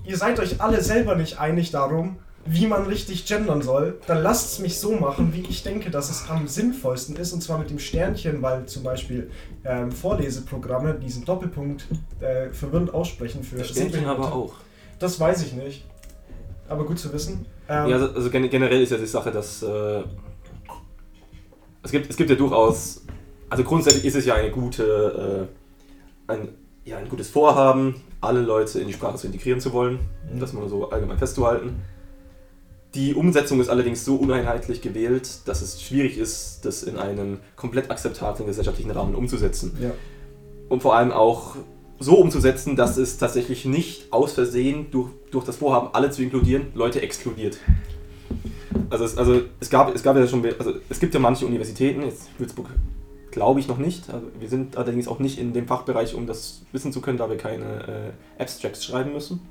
Ihr 0.05 0.17
seid 0.17 0.37
euch 0.41 0.59
alle 0.59 0.81
selber 0.83 1.15
nicht 1.15 1.39
einig 1.39 1.71
darum, 1.71 2.17
wie 2.45 2.67
man 2.67 2.87
richtig 2.87 3.25
gendern 3.25 3.61
soll. 3.61 4.01
Dann 4.05 4.21
lasst 4.21 4.51
es 4.51 4.59
mich 4.59 4.77
so 4.77 4.91
machen, 4.91 5.31
wie 5.33 5.45
ich 5.49 5.63
denke, 5.63 5.91
dass 5.91 6.09
es 6.09 6.29
am 6.29 6.49
sinnvollsten 6.49 7.15
ist. 7.15 7.31
Und 7.31 7.41
zwar 7.41 7.57
mit 7.57 7.69
dem 7.69 7.79
Sternchen, 7.79 8.41
weil 8.41 8.65
zum 8.65 8.83
Beispiel 8.83 9.31
ähm, 9.63 9.93
Vorleseprogramme 9.93 10.95
diesen 10.95 11.23
Doppelpunkt 11.23 11.85
äh, 12.19 12.49
verwirrend 12.51 12.93
aussprechen 12.93 13.45
für 13.45 13.59
Das 13.59 13.69
Sternchen 13.69 14.07
aber 14.07 14.33
auch. 14.33 14.55
Das 14.99 15.17
weiß 15.21 15.43
ich 15.45 15.53
nicht. 15.53 15.85
Aber 16.73 16.85
gut 16.85 16.99
zu 16.99 17.11
wissen. 17.13 17.45
Ähm, 17.69 17.89
Ja, 17.89 17.95
also 17.97 18.13
also 18.15 18.29
gen- 18.29 18.49
generell 18.49 18.81
ist 18.81 18.91
ja 18.91 18.97
die 18.97 19.05
Sache, 19.05 19.31
dass 19.31 19.63
äh, 19.63 20.03
es, 21.83 21.91
gibt, 21.91 22.09
es 22.09 22.17
gibt 22.17 22.29
ja 22.29 22.35
durchaus, 22.35 23.01
also 23.49 23.63
grundsätzlich 23.63 24.05
ist 24.05 24.15
es 24.15 24.25
ja 24.25 24.35
eine 24.35 24.51
gute, 24.51 25.47
äh, 26.27 26.31
ein, 26.31 26.49
ja, 26.85 26.97
ein 26.97 27.09
gutes 27.09 27.29
Vorhaben, 27.29 27.95
alle 28.21 28.41
Leute 28.41 28.79
in 28.79 28.87
die 28.87 28.93
Sprache 28.93 29.17
zu 29.17 29.27
integrieren 29.27 29.59
zu 29.59 29.73
wollen, 29.73 29.99
um 30.31 30.39
das 30.39 30.53
mal 30.53 30.67
so 30.69 30.89
allgemein 30.89 31.17
festzuhalten. 31.17 31.81
Die 32.95 33.15
Umsetzung 33.15 33.59
ist 33.59 33.69
allerdings 33.69 34.05
so 34.05 34.15
uneinheitlich 34.15 34.81
gewählt, 34.81 35.47
dass 35.47 35.61
es 35.61 35.81
schwierig 35.81 36.17
ist, 36.17 36.61
das 36.63 36.83
in 36.83 36.97
einem 36.97 37.39
komplett 37.55 37.89
akzeptablen 37.89 38.45
gesellschaftlichen 38.47 38.91
Rahmen 38.91 39.15
umzusetzen. 39.15 39.75
ja. 39.81 39.91
Und 40.69 40.81
vor 40.81 40.95
allem 40.95 41.11
auch 41.11 41.55
so 41.99 42.17
umzusetzen, 42.17 42.75
dass 42.75 42.97
es 42.97 43.17
tatsächlich 43.17 43.65
nicht 43.65 44.11
aus 44.11 44.33
Versehen 44.33 44.91
durch, 44.91 45.09
durch 45.31 45.45
das 45.45 45.57
Vorhaben, 45.57 45.89
alle 45.93 46.11
zu 46.11 46.21
inkludieren, 46.21 46.67
Leute 46.73 47.01
exkludiert. 47.01 47.57
Also 48.89 49.05
es, 49.05 49.17
also 49.17 49.41
es 49.59 49.69
gab 49.69 49.93
es 49.93 50.03
gab 50.03 50.17
ja 50.17 50.27
schon, 50.27 50.43
also 50.59 50.73
es 50.89 50.99
gibt 50.99 51.13
ja 51.13 51.19
manche 51.19 51.45
Universitäten, 51.45 52.03
jetzt 52.03 52.27
Würzburg 52.37 52.69
glaube 53.31 53.59
ich 53.59 53.67
noch 53.67 53.77
nicht, 53.77 54.09
also 54.11 54.27
wir 54.39 54.47
sind 54.47 54.77
allerdings 54.77 55.07
auch 55.07 55.19
nicht 55.19 55.39
in 55.39 55.53
dem 55.53 55.67
Fachbereich, 55.67 56.13
um 56.13 56.27
das 56.27 56.61
wissen 56.71 56.93
zu 56.93 57.01
können, 57.01 57.17
da 57.17 57.29
wir 57.29 57.37
keine 57.37 58.13
äh, 58.37 58.41
Abstracts 58.41 58.85
schreiben 58.85 59.13
müssen. 59.13 59.41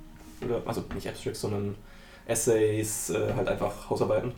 Oder, 0.44 0.62
also 0.64 0.84
nicht 0.94 1.08
Abstracts, 1.08 1.40
sondern 1.40 1.74
Essays, 2.26 3.10
äh, 3.10 3.34
halt 3.36 3.48
einfach 3.48 3.90
Hausarbeiten. 3.90 4.32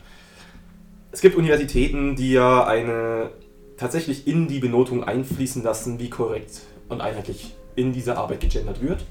Es 1.13 1.21
gibt 1.21 1.37
Universitäten, 1.37 2.17
die 2.17 2.33
ja 2.33 2.67
eine 2.67 3.31
tatsächlich 3.77 4.27
in 4.27 4.49
die 4.49 4.61
Benotung 4.61 5.05
einfließen 5.05 5.63
lassen, 5.63 5.99
wie 5.99 6.11
korrekt 6.11 6.63
und 6.89 7.01
einheitlich 7.01 7.55
in 7.77 7.93
dieser 7.93 8.19
Arbeit 8.19 8.41
gegendert 8.41 8.81
wird. 8.83 9.05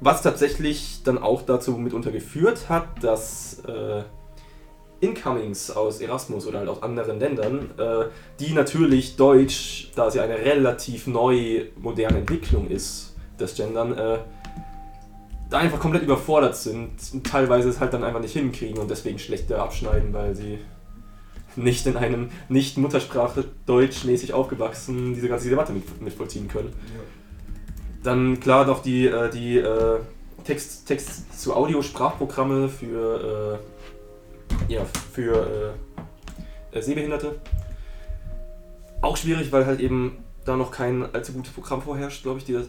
Was 0.00 0.22
tatsächlich 0.22 1.02
dann 1.04 1.18
auch 1.18 1.42
dazu 1.42 1.72
mitunter 1.72 2.10
geführt 2.10 2.68
hat, 2.68 2.86
dass 3.02 3.62
äh, 3.66 4.02
Incomings 5.00 5.70
aus 5.70 6.00
Erasmus 6.00 6.46
oder 6.46 6.60
halt 6.60 6.68
aus 6.68 6.82
anderen 6.82 7.18
Ländern, 7.20 7.70
äh, 7.78 8.06
die 8.40 8.52
natürlich 8.52 9.16
Deutsch, 9.16 9.90
da 9.94 10.10
sie 10.10 10.20
eine 10.20 10.38
relativ 10.38 11.06
neu 11.06 11.66
moderne 11.76 12.18
Entwicklung 12.18 12.68
ist, 12.68 13.14
das 13.38 13.54
Gendern, 13.54 13.96
äh, 13.96 14.18
da 15.50 15.58
einfach 15.58 15.80
komplett 15.80 16.02
überfordert 16.02 16.56
sind 16.56 16.92
und 17.12 17.26
teilweise 17.26 17.68
es 17.68 17.78
halt 17.78 17.92
dann 17.92 18.04
einfach 18.04 18.20
nicht 18.20 18.32
hinkriegen 18.32 18.78
und 18.78 18.90
deswegen 18.90 19.18
schlechter 19.18 19.60
abschneiden, 19.60 20.12
weil 20.12 20.34
sie 20.34 20.58
nicht 21.56 21.86
in 21.86 21.96
einem 21.96 22.30
nicht 22.48 22.78
Muttersprache 22.78 23.44
Deutsch 23.66 24.04
mäßig 24.04 24.32
aufgewachsen 24.32 25.14
diese 25.14 25.28
ganze 25.28 25.48
Debatte 25.48 25.72
mit, 25.72 26.00
mitvollziehen 26.00 26.48
können. 26.48 26.72
Dann 28.02 28.40
klar 28.40 28.66
noch 28.66 28.82
die, 28.82 29.06
äh, 29.06 29.30
die 29.30 29.58
äh, 29.58 30.00
Text, 30.44 30.86
Text 30.86 31.40
zu 31.40 31.54
Audio-Sprachprogramme 31.54 32.68
für, 32.68 33.60
äh, 34.68 34.72
ja, 34.72 34.84
für 35.12 35.76
äh, 36.72 36.78
äh, 36.78 36.82
Sehbehinderte. 36.82 37.40
Auch 39.00 39.16
schwierig, 39.16 39.52
weil 39.52 39.66
halt 39.66 39.80
eben 39.80 40.18
da 40.44 40.56
noch 40.56 40.72
kein 40.72 41.14
allzu 41.14 41.32
gutes 41.32 41.52
Programm 41.52 41.82
vorherrscht, 41.82 42.22
glaube 42.22 42.38
ich, 42.38 42.44
die 42.44 42.54
das, 42.54 42.66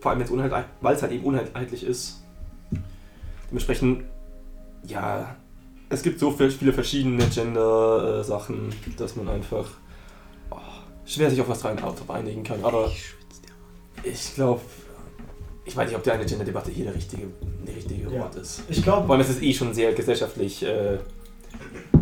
vor 0.00 0.12
allem 0.12 0.20
jetzt 0.20 0.32
weil 0.80 0.94
es 0.94 1.02
halt 1.02 1.12
eben 1.12 1.24
uneinheitlich 1.24 1.84
ist. 1.84 2.22
Dementsprechend, 3.50 4.04
ja, 4.84 5.36
es 5.88 6.02
gibt 6.02 6.18
so 6.20 6.30
viel- 6.30 6.50
viele 6.50 6.72
verschiedene 6.72 7.24
Gender-Sachen, 7.26 8.74
dass 8.96 9.16
man 9.16 9.28
einfach 9.28 9.66
oh, 10.50 10.56
schwer 11.04 11.30
sich 11.30 11.40
auf 11.40 11.48
was 11.48 11.64
rein 11.64 11.76
drauf 11.76 12.08
einigen 12.10 12.42
kann. 12.42 12.64
Aber 12.64 12.90
ich 14.02 14.34
glaube, 14.34 14.60
ich 15.64 15.76
weiß 15.76 15.88
nicht, 15.88 15.96
ob 15.96 16.02
die 16.02 16.10
eine 16.10 16.24
Gender-Debatte 16.26 16.70
hier 16.70 16.84
der 16.86 16.94
richtige, 16.94 17.28
der 17.66 17.76
richtige 17.76 18.08
Ja. 18.14 18.22
Ort 18.22 18.36
ist. 18.36 18.62
Ich 18.68 18.76
Vor 18.76 18.84
glaube, 18.84 19.12
allem 19.12 19.20
ist 19.22 19.30
es 19.30 19.42
eh 19.42 19.52
schon 19.52 19.74
sehr 19.74 19.92
gesellschaftlich 19.94 20.62
äh, 20.64 20.98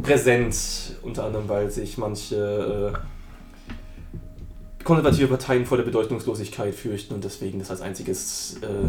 präsent, 0.03 0.57
unter 1.03 1.25
anderem, 1.25 1.49
weil 1.49 1.71
sich 1.71 1.97
manche 1.99 2.95
äh, 2.95 4.85
konservative 4.85 5.29
Parteien 5.29 5.65
vor 5.65 5.79
der 5.79 5.85
Bedeutungslosigkeit 5.85 6.75
fürchten 6.75 7.15
und 7.15 7.25
deswegen 7.25 7.59
das 7.59 7.71
als 7.71 7.81
einziges 7.81 8.57
äh, 8.63 8.89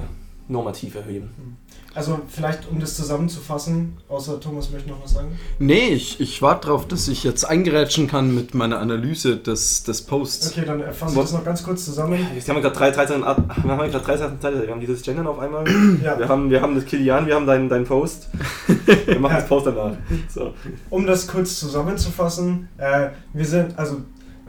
normativ 0.49 0.95
erheben. 0.95 1.57
Also 1.95 2.19
vielleicht 2.27 2.69
um 2.69 2.79
das 2.79 2.95
zusammenzufassen, 2.95 3.97
außer 4.09 4.39
Thomas 4.39 4.69
möchte 4.69 4.89
noch 4.89 5.01
was 5.01 5.13
sagen. 5.13 5.39
Nee, 5.59 5.89
ich, 5.89 6.19
ich 6.19 6.41
warte 6.41 6.67
darauf, 6.67 6.87
dass 6.87 7.07
ich 7.07 7.23
jetzt 7.23 7.45
eingerätschen 7.45 8.07
kann 8.07 8.35
mit 8.35 8.53
meiner 8.53 8.79
Analyse 8.79 9.37
des, 9.37 9.83
des 9.83 10.01
Posts. 10.01 10.51
Okay, 10.51 10.65
dann 10.65 10.81
äh, 10.81 10.91
fasse 10.91 11.15
ich 11.15 11.21
das 11.21 11.31
noch 11.31 11.45
ganz 11.45 11.63
kurz 11.63 11.85
zusammen. 11.85 12.19
Jetzt 12.35 12.49
haben 12.49 12.55
wir 12.55 12.61
gerade 12.61 12.75
drei, 12.75 12.91
drei 12.91 13.07
wir 13.07 13.25
haben 13.25 13.91
gerade 13.91 14.05
drei 14.05 14.17
Sachen 14.17 14.39
Zeit. 14.41 14.61
Wir 14.61 14.69
haben 14.69 14.81
dieses 14.81 15.01
Gendern 15.01 15.27
auf 15.27 15.39
einmal. 15.39 15.65
Ja. 16.03 16.19
Wir 16.19 16.27
haben, 16.27 16.49
wir 16.49 16.61
haben 16.61 16.75
das 16.75 16.85
Kilian, 16.85 17.25
wir 17.25 17.35
haben 17.35 17.47
deinen 17.47 17.69
deinen 17.69 17.85
Post. 17.85 18.27
Wir 19.05 19.19
machen 19.19 19.35
das 19.35 19.47
Post 19.47 19.67
danach. 19.67 19.93
So. 20.29 20.53
Um 20.89 21.05
das 21.05 21.27
kurz 21.27 21.59
zusammenzufassen, 21.59 22.67
äh, 22.77 23.09
wir 23.33 23.45
sind, 23.45 23.77
also 23.77 24.01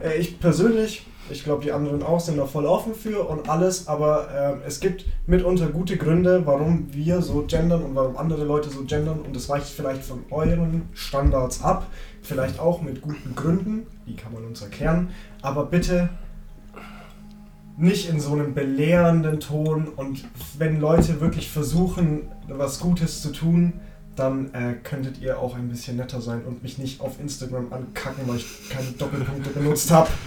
äh, 0.03 0.17
ich 0.17 0.39
persönlich, 0.39 1.05
ich 1.29 1.43
glaube 1.43 1.63
die 1.63 1.71
anderen 1.71 2.03
auch, 2.03 2.19
sind 2.19 2.37
da 2.37 2.45
voll 2.45 2.65
offen 2.65 2.93
für 2.93 3.27
und 3.27 3.49
alles, 3.49 3.87
aber 3.87 4.27
ähm, 4.35 4.61
es 4.65 4.79
gibt 4.79 5.05
mitunter 5.25 5.67
gute 5.67 5.97
Gründe, 5.97 6.45
warum 6.45 6.93
wir 6.93 7.21
so 7.21 7.45
gendern 7.47 7.83
und 7.83 7.95
warum 7.95 8.17
andere 8.17 8.43
Leute 8.43 8.69
so 8.69 8.83
gendern 8.83 9.19
und 9.19 9.35
das 9.35 9.49
weicht 9.49 9.67
vielleicht 9.67 10.03
von 10.03 10.23
euren 10.31 10.89
Standards 10.93 11.63
ab, 11.63 11.87
vielleicht 12.21 12.59
auch 12.59 12.81
mit 12.81 13.01
guten 13.01 13.35
Gründen, 13.35 13.87
die 14.05 14.15
kann 14.15 14.33
man 14.33 14.45
uns 14.45 14.61
erklären, 14.61 15.09
aber 15.41 15.65
bitte 15.65 16.09
nicht 17.77 18.09
in 18.09 18.19
so 18.19 18.33
einem 18.33 18.53
belehrenden 18.53 19.39
Ton 19.39 19.87
und 19.95 20.25
wenn 20.57 20.79
Leute 20.79 21.21
wirklich 21.21 21.51
versuchen, 21.51 22.23
was 22.47 22.79
Gutes 22.79 23.21
zu 23.21 23.31
tun, 23.31 23.73
dann 24.17 24.53
äh, 24.53 24.73
könntet 24.83 25.21
ihr 25.21 25.39
auch 25.39 25.55
ein 25.55 25.69
bisschen 25.69 25.97
netter 25.97 26.19
sein 26.19 26.41
und 26.45 26.63
mich 26.63 26.79
nicht 26.79 26.99
auf 27.01 27.19
Instagram 27.19 27.71
ankacken, 27.71 28.27
weil 28.27 28.37
ich 28.37 28.45
keine 28.69 28.87
Doppelpunkte 28.97 29.51
benutzt 29.51 29.91
habe. 29.91 30.09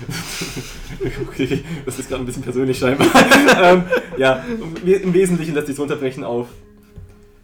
Okay, 1.29 1.65
das 1.87 1.99
ist 1.99 2.09
gerade 2.09 2.23
ein 2.23 2.27
bisschen 2.27 2.43
persönlich 2.43 2.79
scheinbar. 2.79 3.07
ähm, 3.63 3.85
ja, 4.17 4.45
im 4.85 5.15
Wesentlichen 5.15 5.55
lässt 5.55 5.69
sich 5.69 5.77
so 5.77 5.83
unterbrechen 5.83 6.25
auf. 6.25 6.49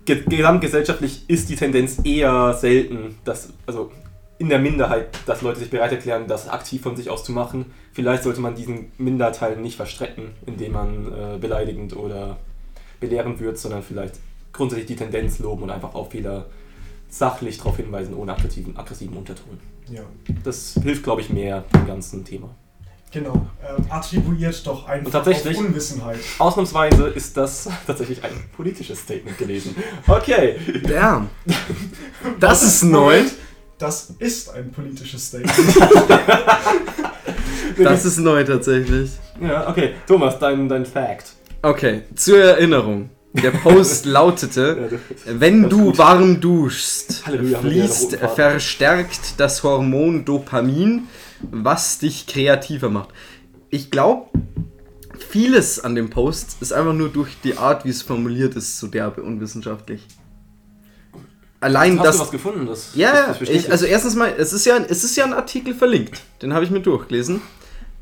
Ge 0.05 0.23
gesamtgesellschaftlich 0.29 1.25
ist 1.29 1.49
die 1.49 1.57
Tendenz 1.57 1.99
eher 2.05 2.55
selten, 2.55 3.17
dass, 3.25 3.53
also 3.67 3.91
in 4.39 4.49
der 4.49 4.59
Minderheit, 4.59 5.09
dass 5.27 5.43
Leute 5.43 5.61
sich 5.61 5.71
bereit 5.71 5.93
erklären, 5.93 6.27
das 6.27 6.49
aktiv 6.49 6.83
von 6.83 6.97
sich 6.97 7.09
aus 7.09 7.25
zu 7.25 7.33
machen. 7.33 7.67
Vielleicht 7.93 8.23
sollte 8.23 8.41
man 8.41 8.55
diesen 8.55 8.93
Minderteil 8.99 9.57
nicht 9.57 9.77
verstrecken, 9.77 10.33
indem 10.45 10.73
man 10.73 11.13
äh, 11.13 11.39
beleidigend 11.39 11.97
oder 11.97 12.37
belehrend 13.01 13.41
wird, 13.41 13.59
sondern 13.59 13.83
vielleicht 13.83 14.17
grundsätzlich 14.57 14.87
die 14.87 14.97
Tendenz 14.97 15.39
loben 15.39 15.63
und 15.65 15.71
einfach 15.71 15.95
auf 15.95 16.11
Fehler 16.11 16.47
sachlich 17.09 17.59
darauf 17.59 17.77
hinweisen, 17.77 18.15
ohne 18.15 18.33
aggressiven, 18.33 18.77
aggressiven 18.77 19.17
Unterton. 19.17 19.59
Ja. 19.91 20.03
Das 20.43 20.75
hilft, 20.83 21.05
glaube 21.05 21.21
ich, 21.21 21.31
mehr 21.31 21.65
dem 21.73 21.87
ganzen 21.87 22.25
Thema. 22.25 22.51
Genau. 23.13 23.47
Ähm, 23.67 23.87
attribuiert 23.89 24.67
doch 24.67 24.87
einfach 24.89 25.07
Und 25.07 25.13
tatsächlich- 25.13 25.57
auf 25.57 25.65
Unwissenheit. 25.65 26.19
Ausnahmsweise 26.39 27.07
ist 27.09 27.37
das 27.37 27.69
tatsächlich 27.87 28.23
ein 28.25 28.33
politisches 28.57 28.99
Statement 29.01 29.39
gewesen. 29.39 29.75
Okay. 30.07 30.57
Damn. 30.83 31.31
Das 32.41 32.63
ist 32.65 32.83
neu. 32.83 33.23
Das 33.79 34.11
ist 34.19 34.51
ein 34.51 34.71
politisches 34.73 35.27
Statement. 35.27 35.57
Das 37.79 38.05
ist 38.07 38.19
neu 38.19 38.43
tatsächlich. 38.43 39.11
Ja, 39.41 39.69
okay. 39.69 39.95
Thomas, 40.07 40.39
dein, 40.39 40.67
dein 40.69 40.87
Fact. 40.87 41.35
Okay, 41.63 42.03
zur 42.15 42.39
Erinnerung. 42.43 43.11
Der 43.43 43.51
Post 43.51 44.05
lautete, 44.07 44.99
wenn 45.27 45.63
Das 45.63 45.71
du 45.71 45.99
warm 45.99 46.41
duschst, 46.41 47.25
fließt 47.61 48.17
verstärkt 48.35 49.35
das 49.39 49.63
Hormon 49.63 50.25
Dopamin, 50.25 51.05
was 51.51 51.99
dich 51.99 52.27
kreativer 52.27 52.89
macht. 52.89 53.11
Ich 53.71 53.91
glaube, 53.91 54.29
vieles 55.31 55.81
an 55.81 55.95
dem 55.95 56.11
Post 56.11 56.57
ist 56.61 56.73
einfach 56.73 56.95
nur 56.95 57.09
durch 57.09 57.37
die 57.43 57.57
Art, 57.59 57.85
wie 57.85 57.91
es 57.91 58.03
formuliert 58.03 58.55
ist, 58.57 58.79
so 58.79 58.87
derbe 58.87 59.23
unwissenschaftlich. 59.23 60.07
Allein 61.61 61.99
Hast 61.99 62.07
das. 62.07 62.17
du 62.17 62.23
was 62.23 62.31
gefunden? 62.31 62.67
Das, 62.67 62.91
Ja, 62.95 63.29
das 63.29 63.39
bestätigt? 63.39 63.65
ich, 63.67 63.73
also 63.73 63.87
erstens 63.87 64.15
mal, 64.15 64.33
es 64.37 64.53
ist 64.53 64.67
ja, 64.67 64.77
es 64.89 65.05
ist 65.05 65.17
ja 65.17 65.25
ein 65.25 65.33
Artikel 65.33 65.75
verlinkt. 65.75 66.21
Den 66.43 66.53
habe 66.53 66.65
ich 66.65 66.71
mir 66.71 66.81
durchgelesen. 66.81 67.41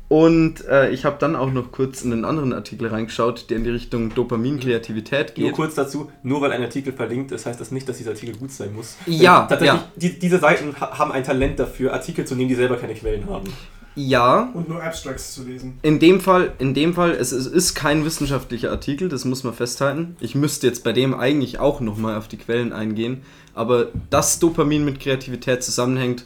Und 0.07 0.63
äh, 0.65 0.91
ich 0.91 1.03
habe 1.03 1.17
dann 1.19 1.35
auch 1.35 1.51
noch 1.51 1.71
kurz 1.71 2.03
in 2.03 2.13
einen 2.13 2.25
anderen 2.25 2.53
Artikel 2.53 2.87
reingeschaut, 2.87 3.49
der 3.49 3.57
in 3.57 3.63
die 3.63 3.71
Richtung 3.71 4.13
Dopamin-Kreativität 4.13 5.37
Nur 5.37 5.47
geht. 5.47 5.55
kurz 5.55 5.75
dazu, 5.75 6.11
nur 6.21 6.41
weil 6.41 6.51
ein 6.51 6.61
Artikel 6.61 6.93
verlinkt 6.93 7.31
ist, 7.31 7.45
heißt 7.47 7.59
das 7.59 7.71
nicht, 7.71 7.89
dass 7.89 7.97
dieser 7.97 8.11
Artikel 8.11 8.35
gut 8.35 8.51
sein 8.51 8.73
muss. 8.73 8.97
Ja, 9.07 9.47
tatsächlich, 9.49 9.81
ja. 9.81 9.91
Die, 9.95 10.19
diese 10.19 10.37
Seiten 10.39 10.79
ha 10.79 10.99
haben 10.99 11.11
ein 11.11 11.23
Talent 11.23 11.59
dafür, 11.59 11.93
Artikel 11.93 12.25
zu 12.25 12.35
nehmen, 12.35 12.49
die 12.49 12.55
selber 12.55 12.77
keine 12.77 12.93
Quellen 12.93 13.27
haben. 13.27 13.51
Ja, 13.97 14.51
Und 14.53 14.67
nur 14.67 14.83
Abstracts 14.83 15.33
zu 15.33 15.43
lesen. 15.43 15.79
in 15.81 15.99
dem 15.99 16.19
Fall, 16.19 16.51
in 16.59 16.73
dem 16.73 16.93
Fall, 16.93 17.11
es, 17.11 17.31
es 17.31 17.47
ist 17.47 17.75
kein 17.75 18.03
wissenschaftlicher 18.03 18.69
Artikel, 18.69 19.07
das 19.07 19.23
muss 19.23 19.43
man 19.45 19.53
festhalten. 19.53 20.17
Ich 20.19 20.35
müsste 20.35 20.67
jetzt 20.67 20.83
bei 20.83 20.91
dem 20.91 21.13
eigentlich 21.13 21.59
auch 21.59 21.79
nochmal 21.79 22.17
auf 22.17 22.27
die 22.27 22.37
Quellen 22.37 22.73
eingehen. 22.73 23.21
Aber 23.53 23.87
dass 24.09 24.39
Dopamin 24.39 24.83
mit 24.83 24.99
Kreativität 24.99 25.63
zusammenhängt, 25.63 26.25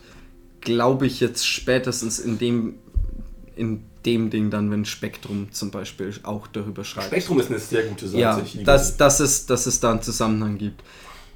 glaube 0.61 1.05
ich 1.05 1.19
jetzt 1.19 1.47
spätestens 1.47 2.17
in 2.17 2.39
dem, 2.39 2.73
in 3.59 3.83
dem 4.05 4.29
Ding 4.29 4.49
dann, 4.49 4.71
wenn 4.71 4.85
Spektrum 4.85 5.51
zum 5.51 5.71
Beispiel 5.71 6.13
auch 6.23 6.47
darüber 6.47 6.83
schreibt. 6.83 7.07
Spektrum 7.07 7.39
ist 7.41 7.49
eine 7.49 7.59
sehr 7.59 7.83
gute 7.83 8.07
Seite. 8.07 8.19
Ja, 8.21 8.41
dass, 8.63 8.95
dass, 8.97 9.19
es, 9.19 9.45
dass 9.45 9.65
es 9.65 9.79
da 9.79 9.91
einen 9.91 10.01
Zusammenhang 10.01 10.57
gibt. 10.57 10.81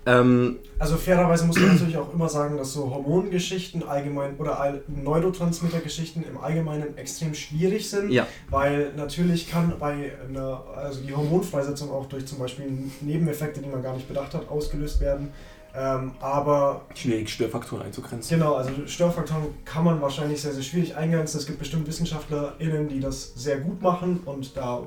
Ähm, 0.05 0.57
Also 0.79 0.97
fairerweise 0.97 1.45
muss 1.45 1.57
man 1.57 1.73
natürlich 1.73 1.95
auch 1.97 2.13
immer 2.13 2.27
sagen, 2.27 2.57
dass 2.57 2.73
so 2.73 2.89
Hormongeschichten 2.89 3.83
allgemein 3.83 4.35
oder 4.37 4.59
all- 4.59 4.81
Neurotransmittergeschichten 4.87 6.23
im 6.23 6.37
Allgemeinen 6.37 6.97
extrem 6.97 7.33
schwierig 7.33 7.89
sind, 7.89 8.11
ja, 8.11 8.27
weil 8.49 8.91
natürlich 8.97 9.49
kann 9.49 9.73
bei 9.79 10.11
einer, 10.27 10.63
also 10.75 11.01
die 11.01 11.13
Hormonfreisetzung 11.15 11.89
auch 11.89 12.07
durch 12.07 12.25
zum 12.25 12.39
Beispiel 12.39 12.65
Nebeneffekte, 13.01 13.61
die 13.61 13.69
man 13.69 13.81
gar 13.81 13.95
nicht 13.95 14.07
bedacht 14.07 14.33
hat, 14.33 14.49
ausgelöst 14.49 14.99
werden. 14.99 15.29
Ähm, 15.75 16.11
aber 16.19 16.85
Schwierig, 16.93 17.29
Störfaktoren 17.29 17.85
einzugrenzen. 17.85 18.37
genau, 18.37 18.53
also 18.53 18.69
Störfaktoren 18.85 19.45
kann 19.65 19.83
man 19.83 20.01
wahrscheinlich 20.01 20.39
sehr, 20.39 20.53
sehr 20.53 20.61
schwierig 20.61 20.95
eingrenzen. 20.95 21.39
Es 21.39 21.47
gibt 21.47 21.57
bestimmt 21.57 21.87
WissenschaftlerInnen, 21.87 22.89
die 22.89 22.99
das 22.99 23.33
sehr 23.35 23.59
gut 23.59 23.81
machen 23.81 24.19
und 24.25 24.55
da 24.55 24.83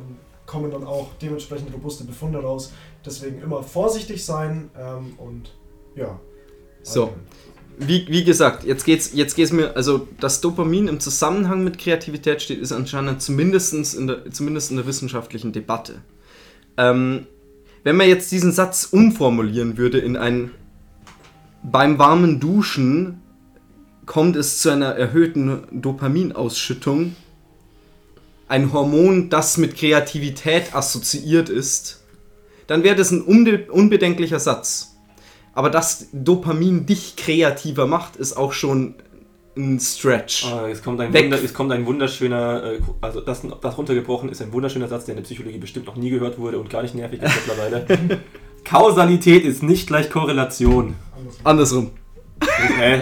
kommen 0.47 0.71
dann 0.71 0.85
auch 0.85 1.09
dementsprechend 1.21 1.75
robuste 1.75 2.05
Befunde 2.05 2.39
raus. 2.41 2.73
Deswegen 3.05 3.43
immer 3.43 3.65
vorsichtig 3.65 4.25
sein 4.25 4.71
ähm, 4.79 5.15
und 5.19 5.51
ja. 5.97 6.21
So. 6.85 7.13
wie, 7.79 8.07
wie 8.09 8.23
gesagt, 8.23 8.63
jetzt 8.63 8.85
geht's, 8.85 9.11
jetzt 9.13 9.35
geht's 9.35 9.51
mir, 9.51 9.75
also 9.75 10.07
dass 10.21 10.41
Dopamin 10.41 10.87
im 10.87 11.01
Zusammenhang 11.01 11.65
mit 11.65 11.79
Kreativität 11.79 12.43
steht, 12.43 12.61
ist 12.61 12.71
anscheinend 12.71 13.23
zumindest 13.23 13.75
in 13.97 14.07
der, 14.07 14.31
zumindest 14.31 14.71
in 14.71 14.77
der 14.77 14.87
wissenschaftlichen 14.87 15.53
Debatte. 15.53 16.03
Ähm, 16.77 17.27
wenn 17.83 17.97
man 17.97 18.09
jetzt 18.09 18.31
diesen 18.31 18.53
Satz 18.53 18.85
umformulieren 18.85 19.79
würde 19.79 19.99
in 19.99 20.17
ein 20.17 20.53
beim 21.71 21.99
warmen 21.99 22.39
Duschen 22.39 23.21
kommt 24.07 24.37
es 24.37 24.63
zu 24.63 24.71
einer 24.71 24.95
erhöhten 24.95 25.67
Dopaminausschüttung, 25.73 27.17
ein 28.49 28.73
Hormon, 28.73 29.29
das 29.29 29.59
mit 29.59 29.77
Kreativität 29.77 30.75
assoziiert 30.75 31.49
ist, 31.49 32.05
dann 32.69 32.85
wäre 32.85 32.95
das 32.95 33.11
ein 33.11 33.23
unbe 33.23 33.67
unbedenklicher 33.71 34.39
Satz. 34.39 34.97
Aber 35.55 35.69
dass 35.71 36.09
Dopamin 36.13 36.87
dich 36.87 37.17
kreativer 37.17 37.87
macht, 37.87 38.15
ist 38.15 38.37
auch 38.37 38.53
schon 38.53 38.95
ein 39.57 39.81
Stretch. 39.81 40.45
Ah, 40.45 40.69
es, 40.69 40.83
kommt 40.83 41.01
ein. 41.01 41.13
Wunder, 41.13 41.43
es 41.43 41.55
kommt 41.55 41.73
ein 41.73 41.87
wunderschöner, 41.87 42.75
äh, 42.75 42.81
also 43.01 43.21
das, 43.21 43.43
das 43.61 43.79
runtergebrochen 43.79 44.29
ist 44.29 44.43
ein 44.43 44.53
wunderschöner 44.53 44.87
Satz, 44.87 45.07
der 45.07 45.15
in 45.15 45.23
der 45.23 45.25
Psychologie 45.25 45.59
bestimmt 45.59 45.87
noch 45.87 45.97
nie 45.97 46.11
gehört 46.11 46.39
wurde 46.39 46.59
und 46.59 46.71
gar 46.71 46.83
nicht 46.83 46.95
nervig 46.95 47.23
ist 47.23 47.35
mittlerweile. 47.35 48.21
Kausalität 48.65 49.45
ist 49.45 49.63
nicht 49.63 49.87
gleich 49.87 50.11
Korrelation. 50.11 50.95
Andersrum. 51.45 51.91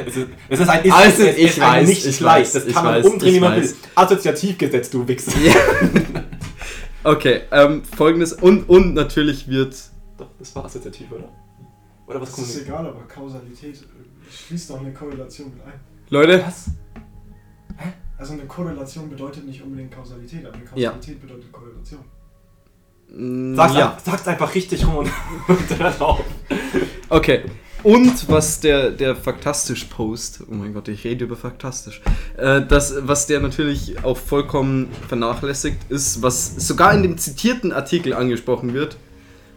Es, 0.07 0.17
ist, 0.17 0.29
es 0.49 0.61
ist 0.61 0.69
ein 0.69 0.85
ist, 0.85 0.93
Also, 0.93 1.23
es 1.25 1.37
ich 1.37 1.63
ein 1.63 1.81
weiß, 1.83 1.89
nicht 1.89 2.07
ich 2.07 2.23
weiß, 2.23 2.53
Das 2.53 2.67
ich 2.67 2.75
kann 2.75 2.85
man 2.85 2.95
weiß, 2.95 3.07
umdrehen, 3.07 3.33
wie 3.33 3.35
ich 3.37 3.41
man 3.41 3.61
will. 3.61 3.75
Assoziativgesetz, 3.97 4.91
du 4.91 5.07
Wichser. 5.09 5.33
Ja. 5.41 5.55
Okay, 7.07 7.43
ähm, 7.51 7.83
folgendes. 7.85 8.33
Und, 8.33 8.67
und 8.67 8.95
natürlich 8.95 9.47
wird. 9.47 9.77
Doch, 10.17 10.29
das 10.39 10.57
war 10.57 10.65
assoziativ, 10.65 11.13
oder? 11.13 11.29
Oder 12.07 12.21
was 12.23 12.33
kommt 12.33 12.47
ist 12.49 12.63
egal, 12.63 12.87
aber 12.87 13.03
Kausalität 13.07 13.75
äh, 13.77 14.33
schließt 14.33 14.71
doch 14.71 14.81
eine 14.81 14.91
Korrelation 14.95 15.53
mit 15.53 15.63
ein. 15.67 15.75
Leute, 16.09 16.43
Was? 16.47 16.71
Also 18.17 18.33
eine 18.33 18.45
Korrelation 18.47 19.11
bedeutet 19.11 19.45
nicht 19.45 19.63
unbedingt 19.63 19.93
Kausalität, 19.95 20.47
aber 20.47 20.55
eine 20.55 20.65
Ja. 20.81 20.93
Kausalität 20.93 21.21
bedeutet 21.21 21.53
Korrelation. 21.53 22.01
mh, 23.09 23.57
Sag's, 23.57 23.75
ja. 23.75 23.91
einfach, 23.91 24.01
sag's 24.05 24.29
einfach 24.29 24.55
richtig 24.55 24.87
rum 24.87 24.97
und 24.97 25.11
und 25.49 25.79
hört 25.79 26.01
auf. 26.01 26.25
Okay. 27.11 27.43
Und 27.85 28.31
was 28.31 28.61
der, 28.61 28.91
der 28.91 29.15
Faktastisch-Post, 29.15 30.45
oh 30.51 30.55
mein 30.55 30.73
Gott, 30.73 30.89
ich 30.89 31.05
rede 31.05 31.27
über 31.27 31.37
Faktastisch, 31.37 32.01
äh, 32.39 32.63
das, 32.67 32.95
was 33.03 33.27
der 33.27 33.41
natürlich 33.41 34.03
auch 34.03 34.17
vollkommen 34.17 34.89
vernachlässigt, 35.07 35.77
ist, 35.91 36.23
was 36.23 36.57
sogar 36.57 36.95
in 36.95 37.03
dem 37.03 37.19
zitierten 37.19 37.73
Artikel 37.73 38.15
angesprochen 38.15 38.73
wird, 38.73 38.97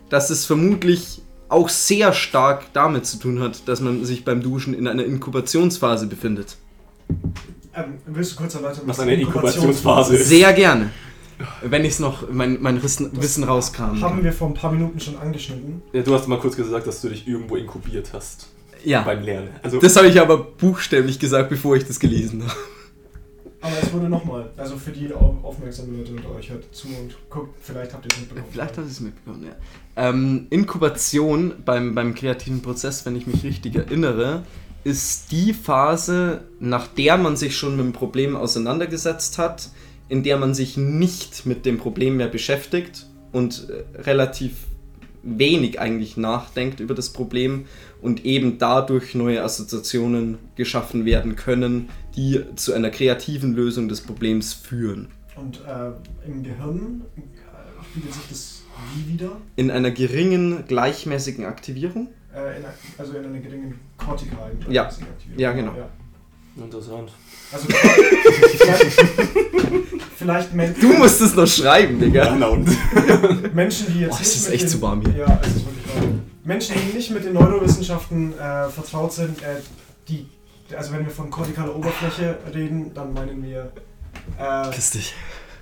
dass 0.09 0.29
es 0.29 0.45
vermutlich 0.45 1.21
auch 1.47 1.69
sehr 1.69 2.11
stark 2.11 2.65
damit 2.73 3.05
zu 3.05 3.17
tun 3.17 3.39
hat, 3.39 3.65
dass 3.67 3.79
man 3.79 4.03
sich 4.03 4.25
beim 4.25 4.43
Duschen 4.43 4.73
in 4.73 4.89
einer 4.89 5.05
Inkubationsphase 5.05 6.07
befindet. 6.07 6.57
Ähm, 7.73 7.99
willst 8.07 8.33
du 8.33 8.35
kurz 8.35 8.55
erläutern, 8.55 8.83
Was 8.87 8.99
eine 8.99 9.13
Inkubationsphase 9.13 10.17
ist. 10.17 10.27
Sehr 10.27 10.51
gerne. 10.51 10.89
Wenn 11.61 11.83
ich 11.85 11.93
es 11.93 11.99
noch, 11.99 12.29
mein, 12.31 12.57
mein 12.61 12.81
Wissen, 12.81 13.11
Wissen 13.21 13.43
rauskam. 13.43 14.01
Haben 14.01 14.23
wir 14.23 14.33
vor 14.33 14.47
ein 14.47 14.53
paar 14.55 14.71
Minuten 14.71 14.99
schon 14.99 15.17
angeschnitten. 15.17 15.81
Ja, 15.93 16.01
du 16.01 16.13
hast 16.13 16.27
mal 16.27 16.39
kurz 16.39 16.55
gesagt, 16.55 16.87
dass 16.87 17.01
du 17.01 17.09
dich 17.09 17.27
irgendwo 17.27 17.55
inkubiert 17.57 18.11
hast 18.13 18.47
Ja. 18.83 19.01
beim 19.03 19.21
Lernen. 19.21 19.49
Also, 19.61 19.79
Das 19.79 19.95
habe 19.95 20.07
ich 20.07 20.19
aber 20.19 20.37
buchstäblich 20.37 21.19
gesagt, 21.19 21.49
bevor 21.49 21.75
ich 21.75 21.85
das 21.85 21.99
gelesen 21.99 22.43
habe. 22.43 22.53
Aber 23.59 23.73
es 23.81 23.91
wurde 23.91 24.07
nochmal, 24.07 24.49
also 24.55 24.77
für 24.77 24.91
die 24.91 25.11
au- 25.13 25.37
aufmerksamen 25.43 25.97
Leute 25.97 26.11
unter 26.11 26.29
euch, 26.35 26.49
hört 26.49 26.63
zu 26.73 26.87
und 26.87 27.15
guckt, 27.29 27.55
vielleicht 27.61 27.91
habt 27.93 28.05
ihr 28.05 28.11
es 28.11 28.19
mitbekommen. 28.19 28.47
Vielleicht 28.51 28.77
hast 28.77 28.85
du 28.85 28.91
es 28.91 28.99
mitbekommen, 28.99 29.43
ja. 29.45 30.09
Ähm, 30.09 30.47
Inkubation 30.51 31.53
beim, 31.65 31.95
beim 31.95 32.13
kreativen 32.13 32.61
Prozess, 32.61 33.05
wenn 33.05 33.15
ich 33.15 33.25
mich 33.25 33.43
richtig 33.43 33.75
erinnere, 33.75 34.43
ist 34.83 35.31
die 35.31 35.53
Phase, 35.53 36.41
nach 36.59 36.87
der 36.87 37.17
man 37.17 37.35
sich 37.35 37.57
schon 37.57 37.75
mit 37.75 37.85
dem 37.85 37.93
Problem 37.93 38.35
auseinandergesetzt 38.35 39.37
hat, 39.39 39.69
in 40.09 40.23
der 40.23 40.37
man 40.37 40.53
sich 40.53 40.77
nicht 40.77 41.45
mit 41.45 41.65
dem 41.65 41.77
Problem 41.77 42.17
mehr 42.17 42.27
beschäftigt 42.27 43.05
und 43.31 43.67
äh, 43.69 44.01
relativ 44.01 44.53
wenig 45.23 45.79
eigentlich 45.79 46.15
nachdenkt 46.15 46.79
über 46.79 46.93
das 46.93 47.11
Problem 47.11 47.65
und 48.01 48.23
eben 48.25 48.59
dadurch 48.59 49.13
neue 49.15 49.43
Assoziationen 49.43 50.37
geschaffen 50.55 51.05
werden 51.05 51.35
können, 51.35 51.89
die 52.15 52.41
zu 52.55 52.73
einer 52.73 52.89
kreativen 52.89 53.53
Lösung 53.53 53.89
des 53.89 54.01
Problems 54.01 54.53
führen. 54.53 55.09
Und 55.35 55.61
äh, 55.67 55.91
im 56.25 56.43
Gehirn 56.43 57.01
spiegelt 57.91 58.13
sich 58.13 58.23
das 58.29 58.63
wie 58.95 59.13
wieder? 59.13 59.31
In 59.55 59.71
einer 59.71 59.91
geringen 59.91 60.63
gleichmäßigen 60.67 61.45
Aktivierung? 61.45 62.09
Äh, 62.33 62.59
in, 62.59 62.65
also 62.97 63.17
in 63.17 63.25
einer 63.25 63.39
geringen 63.39 63.79
kortikalen 63.97 64.59
Ja. 64.69 64.83
Aktivierung. 64.83 65.39
Ja, 65.39 65.51
genau. 65.53 65.75
Interessant. 66.63 67.11
Also 67.51 67.67
vielleicht, 67.67 69.01
vielleicht 70.17 70.53
Men 70.53 70.75
Du 70.79 70.93
musst 70.93 71.21
es 71.21 71.35
noch 71.35 71.47
schreiben, 71.47 71.99
Digga. 71.99 72.33
Und 72.33 72.67
Menschen, 73.55 73.87
die 73.93 74.01
jetzt 74.01 74.09
Boah, 74.11 74.19
es 74.21 74.27
nicht 74.27 74.35
ist 74.35 74.45
mit 74.45 74.53
echt 74.53 74.63
den, 74.63 74.69
zu 74.69 74.81
warm 74.81 75.01
hier. 75.01 75.15
Ja, 75.15 75.39
es 75.41 75.47
ist 75.55 75.65
wirklich 75.65 75.95
warm. 75.95 76.21
Menschen, 76.43 76.75
die 76.75 76.95
nicht 76.95 77.11
mit 77.11 77.23
den 77.25 77.33
Neurowissenschaften 77.33 78.33
äh, 78.37 78.69
vertraut 78.69 79.13
sind, 79.13 79.41
äh, 79.41 79.61
die, 80.07 80.27
also 80.75 80.93
wenn 80.93 81.05
wir 81.05 81.11
von 81.11 81.29
kortikaler 81.29 81.75
Oberfläche 81.75 82.37
reden, 82.53 82.93
dann 82.93 83.13
meinen 83.13 83.43
wir, 83.43 83.71
äh, 84.37 84.69
Piss 84.69 84.91
dich. 84.91 85.13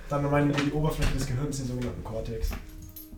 dann 0.08 0.28
meinen 0.30 0.48
wir 0.56 0.64
die 0.64 0.72
Oberfläche 0.72 1.12
des 1.12 1.26
Gehirns, 1.26 1.58
den 1.58 1.66
sogenannten 1.68 2.04
Cortex. 2.04 2.50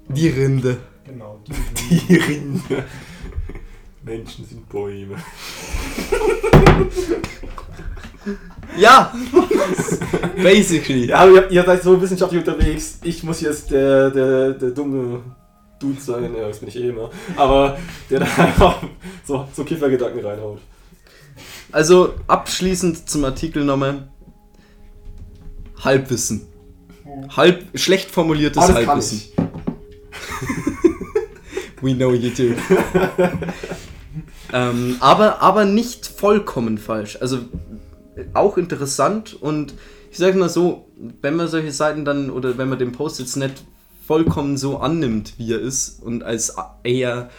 Die 0.09 0.29
Rinde. 0.29 0.79
Genau, 1.05 1.41
die. 1.47 1.53
die 2.07 2.17
Rinde. 2.17 2.85
Menschen 4.03 4.47
sind 4.47 4.67
Bäume. 4.69 5.17
Ja! 8.77 9.13
Basically. 10.37 11.07
Ja, 11.07 11.21
aber 11.21 11.33
ihr, 11.33 11.51
ihr 11.51 11.65
seid 11.65 11.83
so 11.83 12.01
wissenschaftlich 12.01 12.47
unterwegs. 12.47 12.99
Ich 13.03 13.23
muss 13.23 13.41
jetzt 13.41 13.71
der, 13.71 14.11
der, 14.11 14.53
der 14.53 14.71
dumme 14.71 15.23
Dude 15.81 16.01
sein. 16.01 16.35
Ja, 16.37 16.49
das 16.49 16.59
bin 16.59 16.69
ich 16.69 16.77
eh 16.77 16.91
immer. 16.91 17.11
Aber 17.37 17.79
der 18.11 18.21
da 18.21 18.27
einfach 18.27 18.83
so, 19.25 19.49
so 19.53 19.65
Kiffergedanken 19.65 20.25
reinhaut. 20.25 20.61
Also 21.73 22.15
abschließend 22.27 23.09
zum 23.09 23.25
Artikel 23.25 23.65
nochmal. 23.65 24.09
Halbwissen. 25.83 26.47
Halb, 27.37 27.65
schlecht 27.75 28.11
formuliertes 28.11 28.67
kann 28.67 28.75
Halbwissen. 28.75 29.23
We 31.81 31.95
know 31.95 32.13
you 32.13 32.31
do. 32.31 32.55
ähm, 34.53 34.97
aber, 35.01 35.41
aber 35.41 35.65
nicht 35.65 36.07
vollkommen 36.07 36.79
falsch. 36.79 37.17
Also 37.21 37.39
auch 38.35 38.57
interessant 38.59 39.35
und 39.41 39.75
ich 40.11 40.19
sage 40.19 40.39
mal 40.39 40.49
so, 40.49 40.87
wenn 41.21 41.37
man 41.37 41.49
solche 41.49 41.73
Seiten 41.73 42.05
dann 42.05 42.31
oder 42.31 42.59
wenn 42.59 42.69
man 42.69 42.79
den 42.79 42.93
Post 42.93 43.21
jetzt 43.21 43.37
nicht 43.37 43.65
vollkommen 44.07 44.57
so 44.57 44.79
annimmt, 44.79 45.35
wie 45.37 45.53
er 45.53 45.61
ist 45.61 46.03
und 46.03 46.23
als 46.23 46.57
eher 46.83 47.31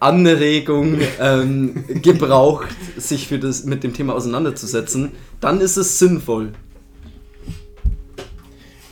Anregung 0.00 1.00
ähm, 1.20 1.84
gebraucht, 2.02 2.68
sich 2.96 3.26
für 3.26 3.38
das, 3.38 3.64
mit 3.64 3.82
dem 3.82 3.94
Thema 3.94 4.14
auseinanderzusetzen, 4.14 5.12
dann 5.40 5.60
ist 5.60 5.76
es 5.76 5.98
sinnvoll. 5.98 6.52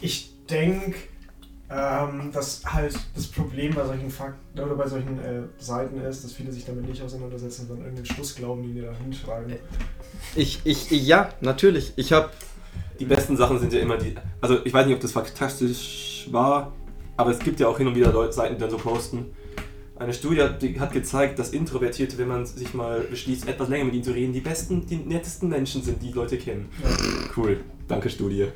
Ich 0.01 0.33
denke, 0.51 0.95
ähm, 1.75 2.31
dass 2.33 2.63
halt 2.67 2.95
das 3.15 3.27
Problem 3.27 3.75
bei 3.75 3.85
solchen 3.85 4.11
Fakten 4.11 4.61
oder 4.61 4.75
bei 4.75 4.87
solchen 4.87 5.19
äh, 5.19 5.43
Seiten 5.59 6.01
ist, 6.01 6.23
dass 6.25 6.33
viele 6.33 6.53
sich 6.53 6.65
damit 6.65 6.87
nicht 6.87 7.03
auseinandersetzen 7.03 7.63
und 7.63 7.71
dann 7.71 7.79
irgendeinen 7.79 8.07
Schluss 8.07 8.35
glauben, 8.35 8.63
den 8.63 8.75
die 8.75 8.83
da 8.83 8.93
hinschreiben. 8.93 9.55
Ich, 10.37 10.61
ich, 10.65 10.91
ja, 10.91 11.31
natürlich. 11.41 11.93
Ich 11.97 12.13
habe 12.13 12.31
Die 12.99 13.07
besten 13.07 13.37
Sachen 13.37 13.59
sind 13.59 13.73
ja 13.73 13.81
immer 13.81 13.97
die. 13.97 14.15
Also, 14.41 14.59
ich 14.65 14.73
weiß 14.73 14.87
nicht, 14.87 14.95
ob 14.95 15.01
das 15.01 15.13
fantastisch 15.13 16.29
war, 16.31 16.73
aber 17.17 17.31
es 17.31 17.39
gibt 17.39 17.59
ja 17.61 17.69
auch 17.69 17.79
hin 17.79 17.87
und 17.87 17.95
wieder 17.95 18.13
Leute, 18.13 18.33
Seiten, 18.33 18.55
die 18.55 18.61
dann 18.61 18.71
so 18.71 18.77
posten. 18.77 19.35
Eine 20.03 20.13
Studie 20.13 20.43
hat, 20.43 20.63
hat 20.81 20.93
gezeigt, 20.93 21.39
dass 21.39 21.51
Introvertierte, 21.51 22.19
wenn 22.19 22.29
man 22.29 22.45
sich 22.45 22.75
mal 22.75 23.01
beschließt, 23.01 23.49
etwas 23.49 23.69
länger 23.69 23.85
mit 23.85 23.95
ihnen 23.95 24.03
zu 24.03 24.11
reden, 24.11 24.33
die 24.33 24.41
besten, 24.41 24.85
die 24.87 24.97
nettesten 24.97 25.49
Menschen 25.49 25.83
sind, 25.83 26.03
die 26.03 26.11
Leute 26.11 26.39
kennen. 26.39 26.69
Cool. 27.37 27.61
Danke, 27.87 28.11
Studie. 28.11 28.49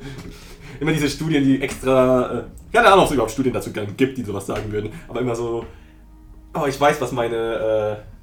Immer 0.79 0.91
diese 0.91 1.09
Studien, 1.09 1.43
die 1.43 1.61
extra. 1.61 2.39
Äh, 2.39 2.43
keine 2.73 2.87
Ahnung, 2.87 3.01
ob 3.01 3.05
es 3.05 3.13
überhaupt 3.13 3.31
Studien 3.31 3.53
dazu 3.53 3.71
gibt, 3.71 4.17
die 4.17 4.23
sowas 4.23 4.45
sagen 4.45 4.71
würden. 4.71 4.91
Aber 5.07 5.21
immer 5.21 5.35
so. 5.35 5.65
Oh, 6.53 6.65
ich 6.67 6.79
weiß, 6.79 6.99
was 6.99 7.11
meine. 7.11 8.03
Äh, 8.05 8.17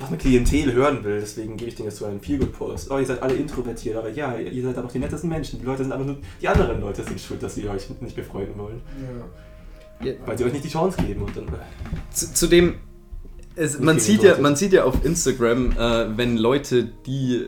was 0.00 0.10
meine 0.10 0.22
Klientel 0.22 0.72
hören 0.72 1.02
will, 1.02 1.20
deswegen 1.20 1.56
gebe 1.56 1.70
ich 1.70 1.74
denen 1.74 1.88
jetzt 1.88 1.98
so 1.98 2.06
einen 2.06 2.20
Feelgood-Post. 2.20 2.90
Oh, 2.90 2.98
ihr 2.98 3.06
seid 3.06 3.20
alle 3.20 3.34
introvertiert, 3.34 3.96
aber 3.96 4.08
ja, 4.10 4.36
ihr 4.38 4.62
seid 4.62 4.78
aber 4.78 4.88
die 4.88 5.00
nettesten 5.00 5.28
Menschen. 5.28 5.58
Die 5.58 5.66
Leute 5.66 5.82
sind 5.82 5.92
aber 5.92 6.04
nur. 6.04 6.16
Die 6.40 6.48
anderen 6.48 6.80
Leute 6.80 7.02
sind 7.02 7.20
schuld, 7.20 7.42
dass 7.42 7.54
sie 7.56 7.68
euch 7.68 7.88
nicht 8.00 8.16
befreunden 8.16 8.56
wollen. 8.58 8.80
Ja. 9.00 9.24
Weil 10.26 10.38
sie 10.38 10.44
euch 10.44 10.52
nicht 10.52 10.64
die 10.64 10.70
Chance 10.70 10.98
geben 11.02 11.22
und 11.22 11.36
dann. 11.36 11.48
äh, 11.48 12.12
Zu, 12.12 12.32
zudem, 12.34 12.74
es, 13.56 13.78
man, 13.80 13.98
sieht 13.98 14.22
ja, 14.22 14.38
man 14.38 14.54
sieht 14.56 14.72
ja 14.72 14.84
auf 14.84 15.04
Instagram, 15.04 15.72
äh, 15.72 16.16
wenn 16.16 16.36
Leute, 16.36 16.84
die 16.84 17.46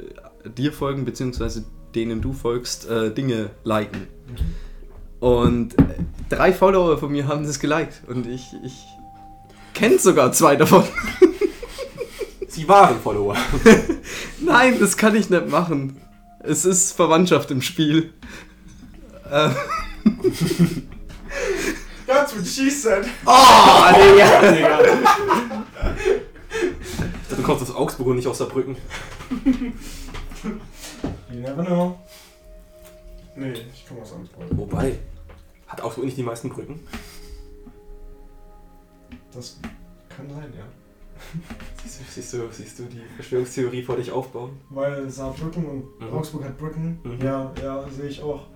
dir 0.57 0.73
folgen, 0.73 1.05
beziehungsweise 1.05 1.65
denen 1.95 2.21
du 2.21 2.33
folgst, 2.33 2.89
äh, 2.89 3.13
Dinge 3.13 3.51
liken. 3.65 4.07
Und 5.21 5.79
äh, 5.79 5.85
drei 6.29 6.53
Follower 6.53 6.99
von 6.99 7.13
mir 7.13 7.29
haben 7.29 7.45
das 7.45 7.61
geliked. 7.61 8.03
Und 8.09 8.27
ich, 8.27 8.53
ich 8.65 8.75
kenne 9.75 9.99
sogar 9.99 10.33
zwei 10.33 10.57
davon. 10.57 10.85
Sie 12.49 12.67
waren 12.69 12.99
Follower. 12.99 13.37
Nein, 14.41 14.77
das 14.81 14.97
kann 14.97 15.15
ich 15.15 15.31
nicht 15.31 15.49
machen. 15.49 16.01
Es 16.41 16.65
ist 16.65 16.93
Verwandtschaft 16.93 17.51
im 17.51 17.63
Spiel. 17.63 18.13
Äh, 19.31 19.51
That's 22.11 22.35
what 22.35 22.45
she 22.45 22.69
said. 22.71 23.07
oh, 23.25 23.93
Digga. 23.95 24.53
Digga. 24.53 25.65
Du 27.37 27.43
kommst 27.45 27.63
aus 27.63 27.75
Augsburg 27.75 28.09
und 28.09 28.17
nicht 28.17 28.27
aus 28.27 28.39
Saarbrücken. 28.39 28.77
You 31.33 31.41
never 31.41 31.65
know. 31.65 31.99
Nee, 33.37 33.53
ich 33.73 33.87
komme 33.87 34.03
aus 34.03 34.13
Ansbach. 34.13 34.43
Wobei. 34.51 34.99
Hat 35.69 35.81
Augsburg 35.83 36.05
nicht 36.07 36.17
die 36.17 36.25
meisten 36.25 36.49
Brücken? 36.49 36.81
Das 39.33 39.61
kann 40.09 40.29
sein, 40.29 40.53
ja. 40.59 40.65
Siehst 41.85 42.01
du, 42.01 42.05
siehst 42.13 42.33
du, 42.33 42.49
siehst 42.51 42.79
du 42.81 42.83
die 42.85 43.03
Verschwörungstheorie 43.15 43.83
vor 43.85 43.97
dich 43.97 44.11
aufbauen? 44.11 44.61
Weil 44.71 45.09
Saarbrücken 45.09 45.65
und 45.65 46.01
Mhm. 46.01 46.13
Augsburg 46.13 46.43
hat 46.45 46.59
Brücken. 46.59 46.99
Mhm. 47.05 47.21
Ja, 47.25 47.53
ja, 47.63 47.85
sehe 47.89 48.09
ich 48.09 48.21
auch. 48.21 48.47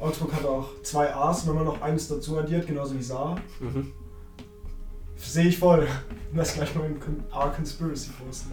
Augsburg 0.00 0.32
hat 0.32 0.44
auch 0.44 0.68
zwei 0.82 1.12
A's, 1.14 1.46
wenn 1.46 1.54
man 1.54 1.64
noch 1.64 1.80
eines 1.82 2.08
dazu 2.08 2.38
addiert, 2.38 2.66
genauso 2.66 2.96
wie 2.96 3.02
Saar. 3.02 3.40
Mhm. 3.60 3.92
Sehe 5.16 5.46
ich 5.48 5.58
voll. 5.58 5.86
Lass 6.34 6.54
gleich 6.54 6.74
mal 6.74 6.86
in 6.86 7.00
Con- 7.00 7.24
R 7.32 7.50
Conspiracy 7.54 8.10
posten. 8.24 8.52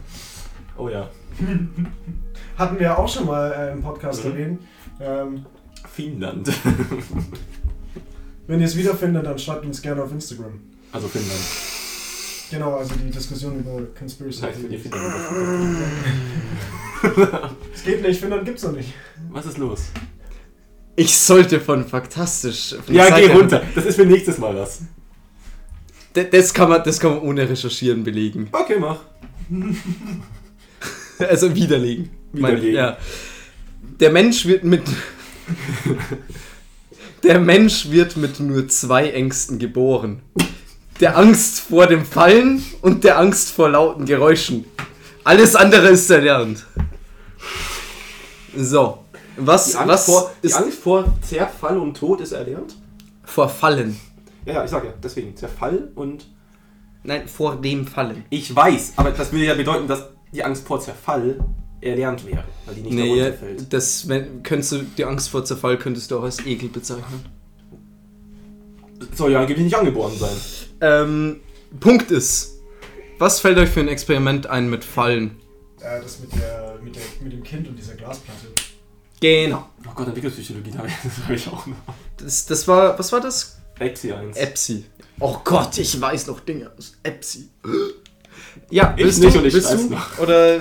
Oh 0.77 0.89
ja. 0.89 1.09
Hatten 2.57 2.79
wir 2.79 2.97
auch 2.97 3.07
schon 3.07 3.25
mal 3.27 3.51
äh, 3.51 3.71
im 3.73 3.81
Podcast 3.81 4.23
Mhm. 4.25 4.31
erwähnt. 4.31 4.61
Ähm, 4.99 5.45
Finnland. 5.91 6.51
wenn 8.47 8.59
ihr 8.59 8.65
es 8.65 8.75
wiederfindet, 8.75 9.25
dann 9.25 9.37
schreibt 9.37 9.65
uns 9.65 9.81
gerne 9.81 10.01
auf 10.03 10.11
Instagram. 10.11 10.59
Also 10.91 11.07
Finnland. 11.07 11.39
Genau, 12.49 12.75
also 12.77 12.93
die 12.95 13.09
Diskussion 13.11 13.59
über 13.59 13.81
Conspiracy 13.97 14.41
Nein, 14.41 14.53
für 14.53 14.67
die 14.67 14.77
Theories. 14.77 15.01
Finnland. 17.01 17.55
Es 17.73 17.83
geht 17.83 18.01
nicht, 18.01 18.19
Finnland 18.19 18.45
gibt's 18.45 18.63
noch 18.63 18.71
nicht. 18.71 18.93
Was 19.29 19.45
ist 19.45 19.57
los? 19.57 19.85
Ich 20.95 21.17
sollte 21.17 21.59
von 21.59 21.85
Faktastisch. 21.85 22.75
von 22.85 22.95
Ja, 22.95 23.05
der 23.09 23.15
geh 23.15 23.27
Seite- 23.27 23.37
runter. 23.39 23.61
Das 23.75 23.85
ist 23.85 23.95
für 23.95 24.05
nächstes 24.05 24.37
Mal 24.37 24.55
was. 24.55 24.81
D- 26.15 26.27
Das 26.31 26.53
kann, 26.53 26.69
man, 26.69 26.83
das 26.83 26.99
kann 26.99 27.11
man 27.11 27.19
ohne 27.21 27.47
Recherchieren 27.49 28.03
belegen. 28.03 28.47
Okay, 28.51 28.77
mach. 28.79 28.99
Also 31.17 31.55
widerlegen. 31.55 32.09
meine 32.33 32.57
ich, 32.57 32.63
Widerlegen. 32.63 32.75
ja. 32.77 32.97
Der 34.01 34.11
Mensch 34.11 34.45
wird 34.45 34.65
mit. 34.65 34.81
Der 37.23 37.39
Mensch 37.39 37.89
wird 37.89 38.17
mit 38.17 38.39
nur 38.39 38.67
zwei 38.67 39.09
Ängsten 39.11 39.57
geboren. 39.57 40.21
Der 40.99 41.17
Angst 41.17 41.59
vor 41.61 41.87
dem 41.87 42.05
Fallen 42.05 42.63
und 42.81 43.03
der 43.03 43.17
Angst 43.17 43.51
vor 43.51 43.69
lauten 43.69 44.05
Geräuschen. 44.05 44.65
Alles 45.23 45.55
andere 45.55 45.87
ist 45.89 46.09
erlernt. 46.09 46.65
So. 48.55 49.04
Was, 49.37 49.71
Die 49.71 49.75
Angst, 49.75 49.89
was 49.89 50.05
vor, 50.05 50.31
die 50.41 50.47
ist 50.47 50.53
Angst 50.55 50.79
vor 50.79 51.13
Zerfall 51.21 51.77
und 51.77 51.95
Tod 51.97 52.21
ist 52.21 52.31
erlernt? 52.31 52.75
vor 53.23 53.49
Fallen? 53.49 53.99
Ja, 54.45 54.53
ja, 54.53 54.63
ich 54.63 54.69
sag 54.71 54.83
ja, 54.85 54.93
deswegen. 55.03 55.35
Zerfall 55.35 55.91
und. 55.95 56.27
Nein, 57.03 57.27
vor 57.27 57.55
dem 57.55 57.85
Fallen. 57.87 58.23
Ich 58.29 58.55
weiß, 58.55 58.93
aber 58.97 59.11
das 59.11 59.31
würde 59.31 59.45
ja 59.45 59.53
bedeuten, 59.55 59.87
dass 59.87 60.09
die 60.31 60.43
Angst 60.43 60.65
vor 60.67 60.79
Zerfall 60.79 61.39
erlernt 61.81 62.25
wäre, 62.25 62.43
weil 62.65 62.75
die 62.75 62.81
nicht 62.81 62.93
Nee, 62.93 63.19
darunter 63.19 63.33
fällt. 63.37 63.73
das, 63.73 64.07
wenn, 64.07 64.41
könntest 64.43 64.71
du, 64.71 64.77
die 64.97 65.05
Angst 65.05 65.29
vor 65.29 65.43
Zerfall 65.45 65.77
könntest 65.77 66.09
du 66.11 66.19
auch 66.19 66.23
als 66.23 66.43
Ekel 66.45 66.69
bezeichnen. 66.69 67.25
Soll 69.13 69.31
ja 69.33 69.41
angeblich 69.41 69.65
nicht 69.65 69.77
angeboren 69.77 70.13
sein. 70.17 70.35
Ähm, 70.81 71.39
Punkt 71.79 72.11
ist, 72.11 72.59
was 73.19 73.39
fällt 73.39 73.57
euch 73.57 73.69
für 73.69 73.81
ein 73.81 73.87
Experiment 73.87 74.47
ein 74.47 74.69
mit 74.69 74.83
Fallen? 74.83 75.37
Äh, 75.79 76.01
das 76.01 76.19
mit, 76.19 76.33
der, 76.35 76.79
mit, 76.83 76.95
der, 76.95 77.01
mit 77.21 77.33
dem 77.33 77.43
Kind 77.43 77.67
und 77.67 77.77
dieser 77.77 77.93
Glasplatte. 77.95 78.47
Genau. 79.45 79.69
Oh 79.87 79.91
Gott, 79.95 80.07
Entwicklungspsychologie, 80.07 80.71
da 80.71 80.79
habe 80.79 81.35
ich 81.35 81.47
auch 81.47 81.65
noch. 81.65 81.75
Das, 82.17 82.45
das 82.45 82.67
war, 82.67 82.97
was 82.99 83.11
war 83.11 83.21
das? 83.21 83.59
Exi 83.79 84.11
1. 84.13 84.37
Epsi. 84.37 84.85
Oh 85.19 85.37
Gott, 85.43 85.77
ich 85.77 85.99
weiß 85.99 86.27
noch 86.27 86.39
Dinge 86.41 86.71
aus 86.77 86.93
Epsi. 87.03 87.49
Ja, 88.69 88.93
Ich 88.97 89.03
willst 89.03 89.19
nicht 89.21 89.35
du, 89.35 89.39
und 89.39 89.45
ich 89.45 89.53
willst 89.53 89.71
weiß 89.71 89.87
du? 89.87 89.93
noch. 89.93 90.19
Oder 90.19 90.59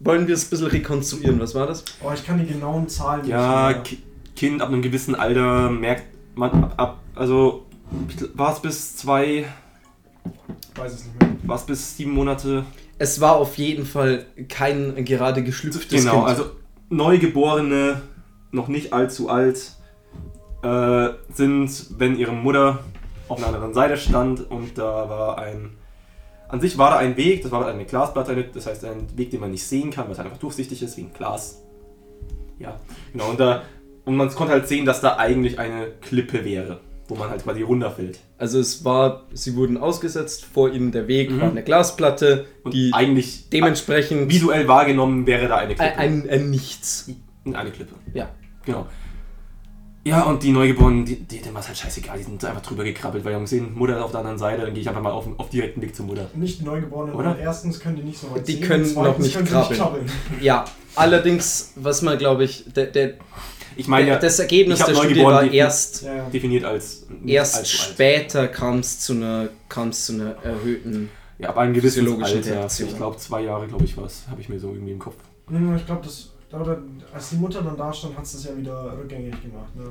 wollen 0.00 0.26
wir 0.26 0.34
es 0.34 0.46
ein 0.46 0.50
bisschen 0.50 0.66
rekonstruieren? 0.66 1.38
Was 1.40 1.54
war 1.54 1.66
das? 1.66 1.84
Oh, 2.02 2.10
ich 2.14 2.24
kann 2.26 2.38
die 2.38 2.46
genauen 2.46 2.88
Zahlen 2.88 3.26
Ja, 3.26 3.68
nicht 3.68 3.74
mehr. 3.74 3.82
Ki 3.82 3.98
Kind 4.36 4.62
ab 4.62 4.68
einem 4.68 4.80
gewissen 4.82 5.14
Alter 5.14 5.70
merkt 5.70 6.04
man 6.34 6.50
ab, 6.64 6.74
ab 6.78 7.00
also 7.14 7.66
war 8.34 8.54
es 8.54 8.60
bis 8.62 8.96
zwei, 8.96 9.44
weiß 10.76 10.92
es 10.94 11.04
nicht 11.04 11.20
mehr. 11.20 11.30
war 11.42 11.56
es 11.56 11.64
bis 11.66 11.96
sieben 11.96 12.12
Monate? 12.12 12.64
Es 12.98 13.20
war 13.20 13.36
auf 13.36 13.58
jeden 13.58 13.84
Fall 13.84 14.26
kein 14.48 15.04
gerade 15.04 15.42
geschlüpftes 15.42 15.88
Genau, 16.04 16.24
Kind. 16.24 16.28
also 16.28 16.50
Neugeborene, 16.90 18.02
noch 18.50 18.68
nicht 18.68 18.92
allzu 18.92 19.28
alt, 19.30 19.76
äh, 20.62 21.08
sind, 21.32 21.86
wenn 21.98 22.18
ihre 22.18 22.32
Mutter 22.32 22.80
auf 23.28 23.38
einer 23.38 23.46
anderen 23.46 23.72
Seite 23.72 23.96
stand 23.96 24.50
und 24.50 24.76
da 24.76 25.08
war 25.08 25.38
ein, 25.38 25.76
an 26.48 26.60
sich 26.60 26.76
war 26.76 26.90
da 26.90 26.96
ein 26.98 27.16
Weg, 27.16 27.42
das 27.42 27.50
war 27.52 27.66
eine 27.66 27.84
Glasplatte, 27.86 28.44
das 28.52 28.66
heißt 28.66 28.84
ein 28.84 29.06
Weg, 29.16 29.30
den 29.30 29.40
man 29.40 29.52
nicht 29.52 29.66
sehen 29.66 29.90
kann, 29.90 30.04
weil 30.06 30.12
es 30.12 30.18
einfach 30.18 30.36
durchsichtig 30.36 30.82
ist, 30.82 30.96
wie 30.96 31.02
ein 31.02 31.12
Glas. 31.14 31.62
Ja, 32.58 32.76
genau, 33.12 33.30
und 33.30 33.40
da, 33.40 33.62
und 34.04 34.16
man 34.16 34.28
konnte 34.30 34.52
halt 34.52 34.68
sehen, 34.68 34.84
dass 34.84 35.00
da 35.00 35.16
eigentlich 35.16 35.58
eine 35.58 35.92
Klippe 36.00 36.44
wäre. 36.44 36.80
wo 37.10 37.16
man 37.16 37.28
halt 37.28 37.42
quasi 37.42 37.62
runterfällt. 37.62 38.20
Also 38.40 38.58
es 38.58 38.84
war, 38.86 39.26
sie 39.34 39.54
wurden 39.54 39.76
ausgesetzt, 39.76 40.46
vor 40.52 40.72
ihnen 40.72 40.92
der 40.92 41.06
Weg 41.08 41.30
Mhm. 41.30 41.40
war 41.40 41.50
eine 41.50 41.62
Glasplatte, 41.62 42.46
Und 42.64 42.72
die 42.72 42.90
eigentlich 42.94 43.50
dementsprechend 43.50 44.30
visuell 44.30 44.66
wahrgenommen 44.66 45.26
wäre 45.26 45.46
da 45.48 45.56
eine 45.58 45.74
Klippe. 45.74 45.96
ein, 45.98 46.22
ein, 46.24 46.30
ein 46.30 46.50
Nichts. 46.50 47.10
eine 47.52 47.70
Klippe. 47.70 47.94
Ja. 48.14 48.30
Genau. 48.64 48.86
Ja, 50.02 50.22
und 50.22 50.42
die 50.42 50.50
Neugeborenen, 50.50 51.04
die, 51.04 51.16
die, 51.16 51.40
denen 51.40 51.52
war 51.52 51.60
es 51.60 51.68
halt 51.68 51.76
scheißegal, 51.76 52.16
die 52.16 52.24
sind 52.24 52.42
einfach 52.44 52.62
drüber 52.62 52.84
gekrabbelt, 52.84 53.22
weil 53.22 53.32
die 53.32 53.36
haben 53.36 53.42
gesehen, 53.44 53.74
Mutter 53.74 53.96
ist 53.98 54.02
auf 54.02 54.12
der 54.12 54.20
anderen 54.20 54.38
Seite, 54.38 54.62
dann 54.62 54.72
gehe 54.72 54.80
ich 54.80 54.88
einfach 54.88 55.02
mal 55.02 55.10
auf, 55.12 55.26
auf 55.36 55.50
direkten 55.50 55.82
Weg 55.82 55.94
zur 55.94 56.06
Mutter. 56.06 56.30
Nicht 56.34 56.60
die 56.60 56.64
Neugeborenen, 56.64 57.14
Oder? 57.14 57.30
weil 57.32 57.40
erstens 57.40 57.78
können 57.78 57.96
die 57.96 58.02
nicht 58.04 58.18
so 58.18 58.30
weit 58.34 58.48
Die 58.48 58.52
sehen, 58.52 58.62
können 58.62 58.94
noch 58.94 59.18
nicht 59.18 59.34
können 59.34 59.46
sie 59.46 59.52
krabbeln. 59.52 59.78
krabbeln. 59.78 60.06
Ja, 60.40 60.64
allerdings, 60.96 61.72
was 61.76 62.00
man 62.00 62.16
glaube 62.16 62.44
ich, 62.44 62.64
der, 62.74 62.86
der, 62.86 63.14
Ich 63.76 63.88
meine, 63.88 64.06
der, 64.06 64.18
das 64.20 64.38
Ergebnis 64.38 64.78
der 64.78 64.94
Studie 64.94 65.22
war 65.22 65.44
erst, 65.44 66.02
Ja, 66.02 66.14
ja. 66.16 66.28
definiert 66.30 66.64
als 66.64 67.06
nicht 67.10 67.34
erst 67.34 67.56
alt. 67.58 67.68
später 67.68 68.48
kam 68.48 68.78
es 68.78 69.00
zu 69.00 69.12
einer, 69.12 69.48
kam 69.68 69.90
es 69.90 70.06
zu 70.06 70.14
einer 70.14 70.34
erhöhten. 70.42 71.10
Ja, 71.38 71.50
ab 71.50 71.58
einem 71.58 71.74
gewissen 71.74 72.04
physiologischen 72.04 72.38
Alter, 72.38 72.50
Reaktion. 72.52 72.88
ich 72.88 72.96
glaube 72.96 73.16
zwei 73.18 73.42
Jahre, 73.42 73.66
glaube 73.66 73.84
ich, 73.84 73.96
was, 73.98 74.22
habe 74.30 74.40
ich 74.40 74.48
mir 74.48 74.58
so 74.58 74.68
irgendwie 74.72 74.92
im 74.92 74.98
Kopf. 74.98 75.16
Ich 75.76 75.86
glaube, 75.86 76.02
das, 76.04 76.29
als 76.52 77.30
die 77.30 77.36
Mutter 77.36 77.62
dann 77.62 77.76
da 77.76 77.92
stand, 77.92 78.16
hat 78.16 78.24
es 78.24 78.32
das 78.32 78.44
ja 78.44 78.56
wieder 78.56 78.96
rückgängig 78.98 79.40
gemacht. 79.42 79.74
Ne? 79.76 79.84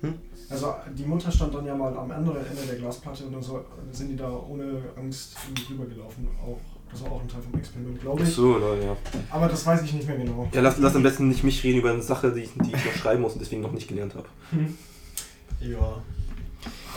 Hm? 0.00 0.14
Also 0.50 0.74
die 0.96 1.04
Mutter 1.04 1.30
stand 1.30 1.54
dann 1.54 1.66
ja 1.66 1.74
mal 1.74 1.96
am 1.96 2.10
anderen 2.10 2.44
Ende 2.44 2.62
der 2.66 2.76
Glasplatte 2.76 3.24
und 3.24 3.32
dann 3.32 3.42
so, 3.42 3.64
sind 3.92 4.08
die 4.08 4.16
da 4.16 4.30
ohne 4.30 4.82
Angst 4.96 5.36
rübergelaufen. 5.68 6.26
Auch, 6.42 6.58
das 6.90 7.02
war 7.02 7.12
auch 7.12 7.20
ein 7.20 7.28
Teil 7.28 7.42
vom 7.42 7.58
Experiment, 7.58 8.00
glaube 8.00 8.22
ich. 8.22 8.30
So, 8.30 8.56
Leute, 8.56 8.86
ja. 8.86 8.96
Aber 9.30 9.48
das 9.48 9.66
weiß 9.66 9.82
ich 9.82 9.92
nicht 9.92 10.06
mehr 10.06 10.16
genau. 10.16 10.48
Ja, 10.52 10.60
lass, 10.62 10.78
lass 10.78 10.96
am 10.96 11.02
besten 11.02 11.28
nicht 11.28 11.44
mich 11.44 11.62
reden 11.64 11.80
über 11.80 11.90
eine 11.90 12.02
Sache, 12.02 12.32
die 12.32 12.40
ich, 12.40 12.50
die 12.54 12.74
ich 12.74 12.84
noch 12.84 12.94
schreiben 12.94 13.22
muss 13.22 13.34
und 13.34 13.40
deswegen 13.40 13.60
noch 13.60 13.72
nicht 13.72 13.88
gelernt 13.88 14.14
habe. 14.14 14.26
Ja. 15.60 15.78
Ja, 15.78 16.02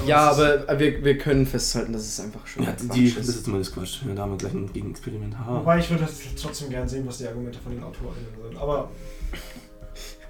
das 0.08 0.38
ist- 0.38 0.44
aber 0.70 0.80
wir, 0.80 1.04
wir 1.04 1.18
können 1.18 1.46
festhalten, 1.46 1.94
dass 1.94 2.02
es 2.04 2.20
einfach 2.20 2.46
schon 2.48 2.64
Ja, 2.64 2.76
die, 2.94 3.06
ist. 3.06 3.20
das 3.20 3.28
ist 3.28 3.46
zumindest 3.46 3.74
Quatsch. 3.76 4.00
Ja, 4.08 4.14
da 4.16 4.24
haben 4.24 4.32
wir 4.32 4.38
gleich 4.38 4.54
ein 4.54 4.72
Gegenexperiment. 4.74 5.38
Ha. 5.38 5.56
Wobei 5.60 5.80
ich 5.80 5.90
würde 5.90 6.08
trotzdem 6.42 6.70
gern 6.70 6.88
sehen, 6.88 7.06
was 7.08 7.20
die 7.20 7.28
Argumente 7.28 7.60
von 7.64 7.72
den 7.74 7.84
AutorInnen 7.84 8.28
sind. 8.50 8.58
Aber 8.60 8.90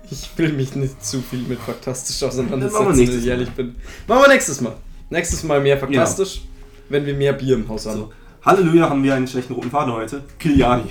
Ich 0.10 0.30
will 0.38 0.52
mich 0.54 0.76
nicht 0.76 1.04
zu 1.06 1.22
viel 1.22 1.40
mit 1.44 1.60
faktastisch 1.60 2.20
wir 2.22 2.28
auseinandersetzen, 2.28 2.98
wenn 2.98 3.20
ich 3.20 3.26
ehrlich 3.28 3.50
bin. 3.52 3.76
Machen 4.08 4.24
wir 4.24 4.28
nächstes 4.28 4.60
Mal. 4.60 4.76
Nächstes 5.10 5.44
Mal 5.44 5.62
mehr 5.62 5.78
faktastisch, 5.78 6.42
wenn 6.90 7.06
wir 7.06 7.14
mehr 7.14 7.32
Bier 7.34 7.56
im 7.56 7.68
Haus 7.70 7.86
haben. 7.86 7.98
So. 7.98 8.14
Halleluja, 8.44 8.90
haben 8.90 9.04
wir 9.04 9.14
einen 9.16 9.28
schlechten 9.28 9.54
roten 9.54 9.70
Faden 9.70 9.94
heute. 9.94 10.24
Kiliani. 10.40 10.84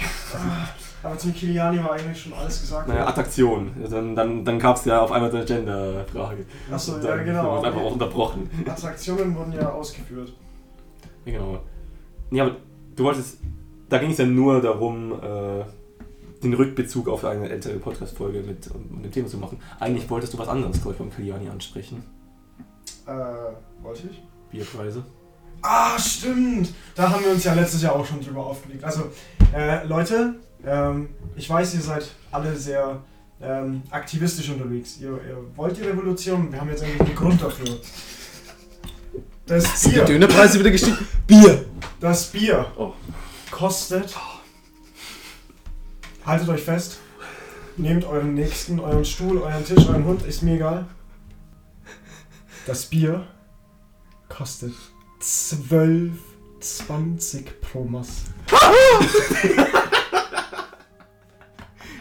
Aber 1.02 1.16
zum 1.16 1.34
Kiliani 1.34 1.82
war 1.82 1.92
eigentlich 1.92 2.20
schon 2.20 2.32
alles 2.34 2.60
gesagt. 2.60 2.88
Naja, 2.88 3.06
Attraktion. 3.06 3.72
Dann, 3.88 4.14
dann, 4.14 4.44
dann 4.44 4.58
gab 4.58 4.76
es 4.76 4.84
ja 4.84 5.00
auf 5.00 5.12
einmal 5.12 5.34
eine 5.34 5.44
Gender-Frage. 5.44 6.44
Achso, 6.70 6.98
ja 6.98 7.16
genau. 7.16 7.58
es 7.58 7.64
einfach 7.64 7.80
auch 7.80 7.92
unterbrochen. 7.92 8.50
Attraktionen 8.66 9.34
wurden 9.34 9.52
ja 9.52 9.70
ausgeführt. 9.70 10.32
Ja, 11.24 11.32
genau. 11.32 11.60
Ja, 12.30 12.44
aber 12.44 12.56
du 12.96 13.04
wolltest. 13.04 13.38
Da 13.88 13.98
ging 13.98 14.10
es 14.10 14.18
ja 14.18 14.26
nur 14.26 14.60
darum, 14.60 15.12
äh, 15.12 15.64
den 16.42 16.54
Rückbezug 16.54 17.08
auf 17.08 17.24
eine 17.24 17.48
ältere 17.48 17.78
Podcast-Folge 17.78 18.42
mit, 18.42 18.70
um, 18.70 19.02
dem 19.02 19.10
Thema 19.10 19.26
zu 19.26 19.38
machen. 19.38 19.58
Eigentlich 19.80 20.08
wolltest 20.08 20.34
du 20.34 20.38
was 20.38 20.48
anderes, 20.48 20.80
glaube 20.80 20.92
ich, 20.92 20.98
beim 20.98 21.10
Kiliani 21.10 21.48
ansprechen. 21.48 22.04
Äh, 23.06 23.12
wollte 23.82 24.08
ich? 24.10 24.22
Bierpreise. 24.50 25.04
Ah, 25.62 25.98
stimmt! 25.98 26.72
Da 26.94 27.10
haben 27.10 27.24
wir 27.24 27.32
uns 27.32 27.44
ja 27.44 27.54
letztes 27.54 27.82
Jahr 27.82 27.94
auch 27.94 28.06
schon 28.06 28.20
drüber 28.20 28.46
aufgelegt. 28.46 28.82
Also, 28.84 29.10
äh, 29.54 29.84
Leute, 29.86 30.36
ähm, 30.66 31.10
ich 31.36 31.48
weiß, 31.48 31.74
ihr 31.74 31.80
seid 31.80 32.08
alle 32.30 32.56
sehr 32.56 33.00
ähm, 33.42 33.82
aktivistisch 33.90 34.48
unterwegs. 34.50 34.96
Ihr, 34.98 35.08
ihr 35.10 35.36
wollt 35.56 35.76
die 35.76 35.82
Revolution, 35.82 36.50
wir 36.50 36.60
haben 36.60 36.70
jetzt 36.70 36.82
eigentlich 36.82 37.00
einen 37.00 37.14
Grund 37.16 37.42
dafür. 37.42 37.78
Das 39.46 39.82
Sind 39.82 39.92
die 39.92 39.96
Bier, 39.98 40.04
Dönerpreise 40.04 40.58
wieder 40.60 40.70
gestiegen? 40.70 40.98
Bier! 41.26 41.64
das 42.00 42.26
Bier 42.26 42.66
Oh. 42.78 42.92
kostet. 43.50 44.16
Haltet 46.24 46.48
euch 46.48 46.62
fest. 46.62 46.98
Nehmt 47.76 48.04
euren 48.04 48.34
Nächsten, 48.34 48.78
euren 48.80 49.04
Stuhl, 49.04 49.38
euren 49.38 49.64
Tisch, 49.64 49.86
euren 49.86 50.04
Hund, 50.04 50.22
ist 50.22 50.42
mir 50.42 50.54
egal. 50.54 50.86
Das 52.66 52.86
Bier 52.86 53.26
kostet 54.28 54.74
12,20 55.20 57.44
pro 57.60 57.84
Maß. 57.84 58.08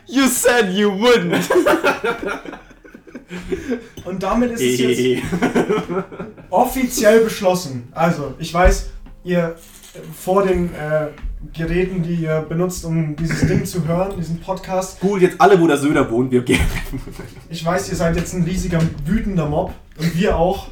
You 0.07 0.27
said 0.27 0.73
you 0.73 0.91
wouldn't! 0.91 1.47
Und 4.05 4.23
damit 4.23 4.51
ist 4.51 4.61
es 4.61 4.79
jetzt 4.79 5.23
offiziell 6.49 7.23
beschlossen. 7.23 7.89
Also, 7.91 8.33
ich 8.39 8.53
weiß, 8.53 8.89
ihr 9.23 9.55
vor 10.17 10.45
den 10.45 10.73
äh, 10.73 11.07
Geräten, 11.53 12.01
die 12.01 12.15
ihr 12.15 12.41
benutzt, 12.41 12.83
um 12.85 13.15
dieses 13.15 13.47
Ding 13.47 13.65
zu 13.65 13.87
hören, 13.87 14.13
diesen 14.17 14.39
Podcast, 14.39 14.99
Gut, 14.99 15.21
jetzt 15.21 15.39
alle, 15.39 15.59
wo 15.59 15.67
der 15.67 15.77
Söder 15.77 16.09
wohnt, 16.09 16.31
wir 16.31 16.41
gehen. 16.41 16.59
ich 17.49 17.63
weiß, 17.63 17.89
ihr 17.89 17.95
seid 17.95 18.15
jetzt 18.15 18.33
ein 18.33 18.43
riesiger, 18.43 18.79
wütender 19.05 19.47
Mob. 19.47 19.73
Und 19.97 20.17
wir 20.17 20.37
auch. 20.37 20.69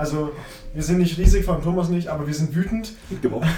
Also, 0.00 0.32
wir 0.72 0.82
sind 0.82 0.96
nicht 0.96 1.18
riesig, 1.18 1.44
vor 1.44 1.52
allem 1.54 1.62
Thomas 1.62 1.90
nicht, 1.90 2.08
aber 2.08 2.26
wir 2.26 2.32
sind 2.32 2.54
wütend. 2.54 2.92
Genau. 3.20 3.42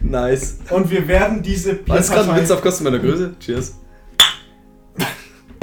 Nice. 0.00 0.58
Und 0.70 0.90
wir 0.90 1.06
werden 1.06 1.42
diese 1.42 1.86
War 1.88 1.96
das 1.96 2.10
gerade 2.10 2.32
ein 2.32 2.40
Witz 2.40 2.50
auf 2.50 2.60
Kosten 2.62 2.84
meiner 2.84 2.98
Größe? 2.98 3.34
Cheers. 3.40 3.74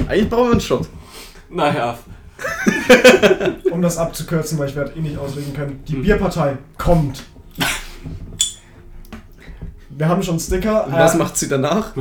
Eigentlich 0.08 0.28
brauchen 0.30 0.46
wir 0.46 0.52
einen 0.52 0.60
Shot. 0.60 0.88
Naja, 1.50 1.98
Um 3.70 3.82
das 3.82 3.98
abzukürzen, 3.98 4.58
weil 4.58 4.68
ich 4.68 4.76
werde 4.76 4.92
eh 4.96 5.00
nicht 5.00 5.18
ausreden 5.18 5.52
können. 5.54 5.82
Die 5.86 5.94
Hm. 5.94 6.02
Bierpartei 6.02 6.58
kommt. 6.78 7.24
Wir 10.00 10.08
haben 10.08 10.22
schon 10.22 10.40
Sticker. 10.40 10.86
Und 10.86 10.94
was 10.94 11.14
äh, 11.14 11.18
macht 11.18 11.36
sie 11.36 11.46
danach? 11.46 11.92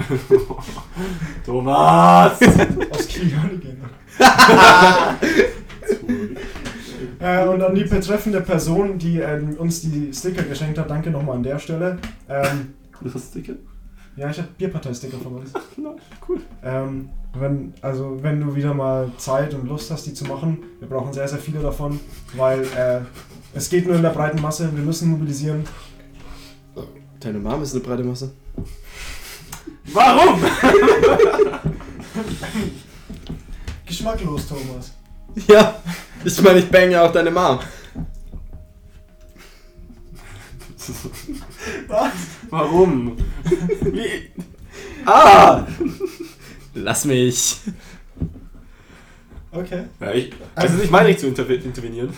Thomas! 1.45 2.39
Aus 2.91 3.07
Kiliani 3.09 3.57
gehen. 3.57 3.77
äh, 7.19 7.45
und 7.45 7.61
an 7.61 7.75
die 7.75 7.83
betreffende 7.83 8.39
Person, 8.39 8.97
die 8.97 9.19
ähm, 9.19 9.57
uns 9.57 9.81
die 9.81 10.13
Sticker 10.13 10.43
geschenkt 10.43 10.77
hat, 10.77 10.89
danke 10.89 11.11
nochmal 11.11 11.35
an 11.35 11.43
der 11.43 11.59
Stelle. 11.59 11.97
Ähm, 12.29 12.73
Das 13.01 13.15
ist 13.15 13.35
dicke? 13.35 13.57
ja, 14.15 14.29
ich 14.29 14.37
habe 14.37 14.47
Bierpartei-Sticker 14.57 15.17
von 15.17 15.35
uns. 15.35 15.51
Na, 15.75 15.89
cool. 16.29 16.39
Ähm, 16.63 17.09
wenn, 17.37 17.73
also 17.81 18.17
wenn 18.21 18.39
du 18.39 18.55
wieder 18.55 18.73
mal 18.73 19.11
Zeit 19.17 19.53
und 19.53 19.67
Lust 19.67 19.91
hast, 19.91 20.05
die 20.05 20.13
zu 20.13 20.23
machen, 20.23 20.59
wir 20.79 20.87
brauchen 20.87 21.11
sehr, 21.11 21.27
sehr 21.27 21.39
viele 21.39 21.59
davon, 21.59 21.99
weil 22.37 22.61
äh, 22.61 23.01
es 23.53 23.69
geht 23.69 23.87
nur 23.87 23.97
in 23.97 24.03
der 24.03 24.11
breiten 24.11 24.41
Masse, 24.41 24.69
wir 24.73 24.85
müssen 24.85 25.09
mobilisieren. 25.09 25.65
Deine 27.19 27.39
Mom 27.39 27.61
ist 27.63 27.73
eine 27.73 27.83
breite 27.83 28.03
Masse. 28.03 28.31
Warum? 29.91 30.41
Geschmacklos, 33.85 34.47
Thomas. 34.47 34.93
Ja, 35.47 35.81
ich 36.23 36.41
meine, 36.41 36.59
ich 36.59 36.69
bang 36.69 36.91
ja 36.91 37.05
auch 37.05 37.11
deine 37.11 37.31
Mom. 37.31 37.59
Was? 41.87 42.11
Warum? 42.49 43.17
Wie? 43.81 44.31
Ah! 45.05 45.65
Lass 46.73 47.05
mich. 47.05 47.57
Okay. 49.51 49.83
Ja, 49.99 50.11
ich, 50.13 50.31
also 50.55 50.75
nicht 50.75 50.91
meine 50.91 51.09
ich 51.09 51.17
zu 51.19 51.27
interve- 51.27 51.61
intervenieren. 51.63 52.13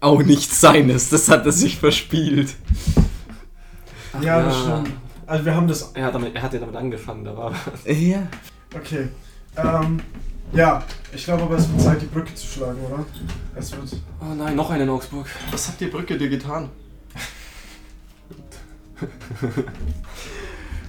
Auch 0.00 0.22
nichts 0.22 0.60
seines, 0.60 1.08
das 1.08 1.28
hat 1.28 1.44
er 1.46 1.52
sich 1.52 1.76
verspielt. 1.78 2.54
Ja, 4.20 4.42
das 4.42 4.58
stimmt. 4.58 4.90
Also 5.26 5.44
wir 5.44 5.54
haben 5.54 5.68
das. 5.68 5.92
Er 5.92 6.06
hat, 6.06 6.14
damit, 6.14 6.34
er 6.34 6.42
hat 6.42 6.52
ja 6.54 6.60
damit 6.60 6.76
angefangen, 6.76 7.24
da 7.24 7.36
war 7.36 7.52
Ja. 7.84 8.26
Okay. 8.74 9.08
Ähm, 9.56 10.00
ja, 10.52 10.82
ich 11.14 11.24
glaube 11.24 11.42
aber 11.42 11.56
es 11.56 11.68
wird 11.70 11.80
Zeit, 11.80 12.00
die 12.02 12.06
Brücke 12.06 12.34
zu 12.34 12.46
schlagen, 12.46 12.78
oder? 12.86 13.04
Es 13.54 13.72
wird. 13.72 13.96
Oh 14.20 14.34
nein, 14.34 14.56
noch 14.56 14.70
einer 14.70 14.84
in 14.84 14.90
Augsburg. 14.90 15.26
Was 15.50 15.68
hat 15.68 15.80
die 15.80 15.86
Brücke 15.86 16.16
dir 16.16 16.28
getan? 16.28 16.70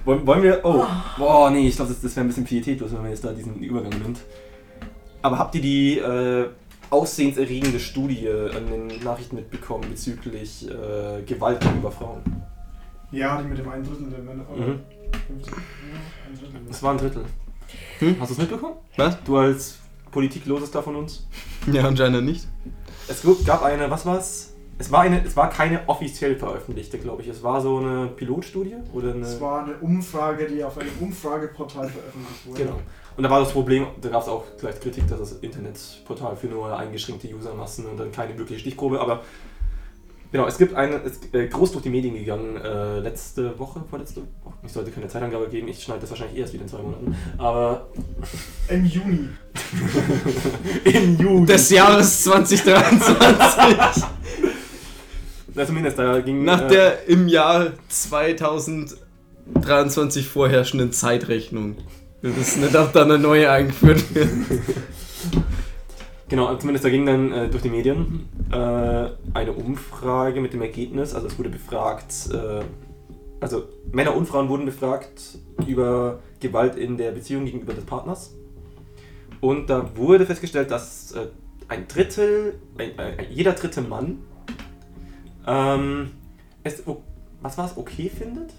Wollen, 0.04 0.26
wollen 0.26 0.42
wir. 0.42 0.60
Oh, 0.64 0.86
boah, 1.18 1.50
nee, 1.50 1.68
ich 1.68 1.76
glaube, 1.76 1.92
das, 1.92 2.00
das 2.00 2.16
wäre 2.16 2.24
ein 2.24 2.28
bisschen 2.28 2.44
pietätlos, 2.44 2.92
wenn 2.92 3.02
man 3.02 3.10
jetzt 3.10 3.24
da 3.24 3.32
diesen 3.32 3.56
Übergang 3.60 3.92
nimmt. 4.00 4.20
Aber 5.22 5.38
habt 5.38 5.54
ihr 5.54 5.60
die 5.60 5.98
äh, 5.98 6.48
aussehenserregende 6.88 7.78
Studie 7.78 8.28
an 8.28 8.66
den 8.66 9.04
Nachrichten 9.04 9.36
mitbekommen 9.36 9.90
bezüglich 9.90 10.66
äh, 10.68 11.22
Gewalt 11.22 11.60
gegenüber 11.60 11.92
Frauen? 11.92 12.22
Ja, 13.12 13.40
die 13.42 13.48
mit 13.48 13.58
dem 13.58 13.68
ein 13.68 13.82
Drittel 13.82 14.10
der 14.10 14.18
Männer. 14.20 14.44
Mhm. 14.54 14.80
50, 15.26 15.52
ja, 15.52 15.58
ein 16.28 16.38
Drittel. 16.38 16.60
Das 16.68 16.82
war 16.82 16.92
ein 16.92 16.98
Drittel. 16.98 17.24
Hm? 17.98 18.16
Hast 18.20 18.30
du 18.30 18.32
es 18.34 18.38
mitbekommen? 18.38 18.76
Was? 18.96 19.22
Du 19.24 19.36
als 19.36 19.78
Politiklosester 20.10 20.82
von 20.82 20.96
uns? 20.96 21.26
Ja, 21.70 21.86
anscheinend 21.86 22.24
nicht. 22.24 22.48
Es 23.06 23.22
gab 23.44 23.62
eine, 23.62 23.90
was 23.90 24.06
war's? 24.06 24.50
es 24.80 24.90
war, 24.90 25.02
eine, 25.02 25.22
es 25.22 25.36
war 25.36 25.50
keine 25.50 25.86
offiziell 25.88 26.36
veröffentlichte, 26.36 26.98
glaube 26.98 27.20
ich. 27.20 27.28
Es 27.28 27.42
war 27.42 27.60
so 27.60 27.76
eine 27.76 28.06
Pilotstudie 28.06 28.76
oder 28.94 29.12
eine. 29.12 29.26
Es 29.26 29.38
war 29.38 29.64
eine 29.64 29.74
Umfrage, 29.76 30.46
die 30.46 30.64
auf 30.64 30.78
einem 30.78 30.90
Umfrageportal 31.00 31.90
veröffentlicht 31.90 32.46
wurde. 32.46 32.64
Genau. 32.64 32.80
Und 33.14 33.24
da 33.24 33.28
war 33.28 33.40
das 33.40 33.52
Problem, 33.52 33.88
da 34.00 34.08
gab 34.08 34.22
es 34.22 34.28
auch 34.28 34.44
gleich 34.58 34.80
Kritik, 34.80 35.06
dass 35.06 35.18
das 35.18 35.32
Internetportal 35.32 36.34
für 36.34 36.46
nur 36.46 36.74
eingeschränkte 36.74 37.28
Usermassen 37.28 37.84
und 37.84 38.00
dann 38.00 38.10
keine 38.10 38.38
wirkliche 38.38 38.60
Stichprobe, 38.60 39.00
aber 39.00 39.20
genau, 40.32 40.46
es 40.46 40.58
gibt 40.58 40.74
eine, 40.74 40.96
es 41.02 41.12
ist 41.12 41.34
äh, 41.34 41.48
groß 41.48 41.72
durch 41.72 41.82
die 41.82 41.88
Medien 41.90 42.14
gegangen, 42.14 42.56
äh, 42.56 43.00
letzte 43.00 43.58
Woche, 43.58 43.82
vorletzte 43.88 44.22
Woche, 44.42 44.54
ich 44.64 44.72
sollte 44.72 44.90
keine 44.90 45.08
Zeitangabe 45.08 45.48
geben, 45.48 45.68
ich 45.68 45.82
schneide 45.82 46.00
das 46.00 46.10
wahrscheinlich 46.10 46.38
erst 46.38 46.52
wieder 46.52 46.64
in 46.64 46.68
zwei 46.68 46.82
Monaten, 46.82 47.16
aber 47.38 47.88
Im 48.68 48.84
Juni. 48.86 49.28
im 50.84 51.18
Juni. 51.18 51.46
Des 51.46 51.70
Jahres 51.70 52.22
2023. 52.24 54.04
Na, 55.54 55.66
zumindest, 55.66 55.98
da 55.98 56.20
ging... 56.20 56.44
Nach 56.44 56.62
äh, 56.62 56.68
der 56.68 57.08
im 57.08 57.26
Jahr 57.26 57.72
2023 57.88 60.28
vorherrschenden 60.28 60.92
Zeitrechnung. 60.92 61.76
Wir 62.22 62.36
wissen 62.36 62.62
nicht, 62.62 62.76
ob 62.76 62.92
da 62.92 63.02
eine 63.02 63.18
neue 63.18 63.50
eingeführt 63.50 64.14
wird. 64.14 64.28
Genau, 66.30 66.54
zumindest 66.54 66.84
da 66.84 66.90
ging 66.90 67.06
dann 67.06 67.32
äh, 67.32 67.48
durch 67.48 67.64
die 67.64 67.70
Medien 67.70 68.28
äh, 68.52 68.56
eine 69.34 69.52
Umfrage 69.52 70.40
mit 70.40 70.52
dem 70.52 70.62
Ergebnis, 70.62 71.12
also 71.12 71.26
es 71.26 71.36
wurde 71.36 71.48
befragt, 71.48 72.30
äh, 72.32 72.62
also 73.40 73.64
Männer 73.90 74.14
und 74.14 74.26
Frauen 74.26 74.48
wurden 74.48 74.64
befragt 74.64 75.38
über 75.66 76.20
Gewalt 76.38 76.76
in 76.76 76.96
der 76.96 77.10
Beziehung 77.10 77.46
gegenüber 77.46 77.74
des 77.74 77.84
Partners. 77.84 78.36
Und 79.40 79.70
da 79.70 79.96
wurde 79.96 80.24
festgestellt, 80.24 80.70
dass 80.70 81.10
äh, 81.12 81.26
ein 81.66 81.88
Drittel, 81.88 82.60
jeder 83.28 83.52
dritte 83.54 83.80
Mann 83.82 84.18
ähm, 85.48 86.12
es, 86.62 86.84
was 87.40 87.58
war 87.58 87.66
es, 87.66 87.76
okay 87.76 88.08
findet? 88.08 88.54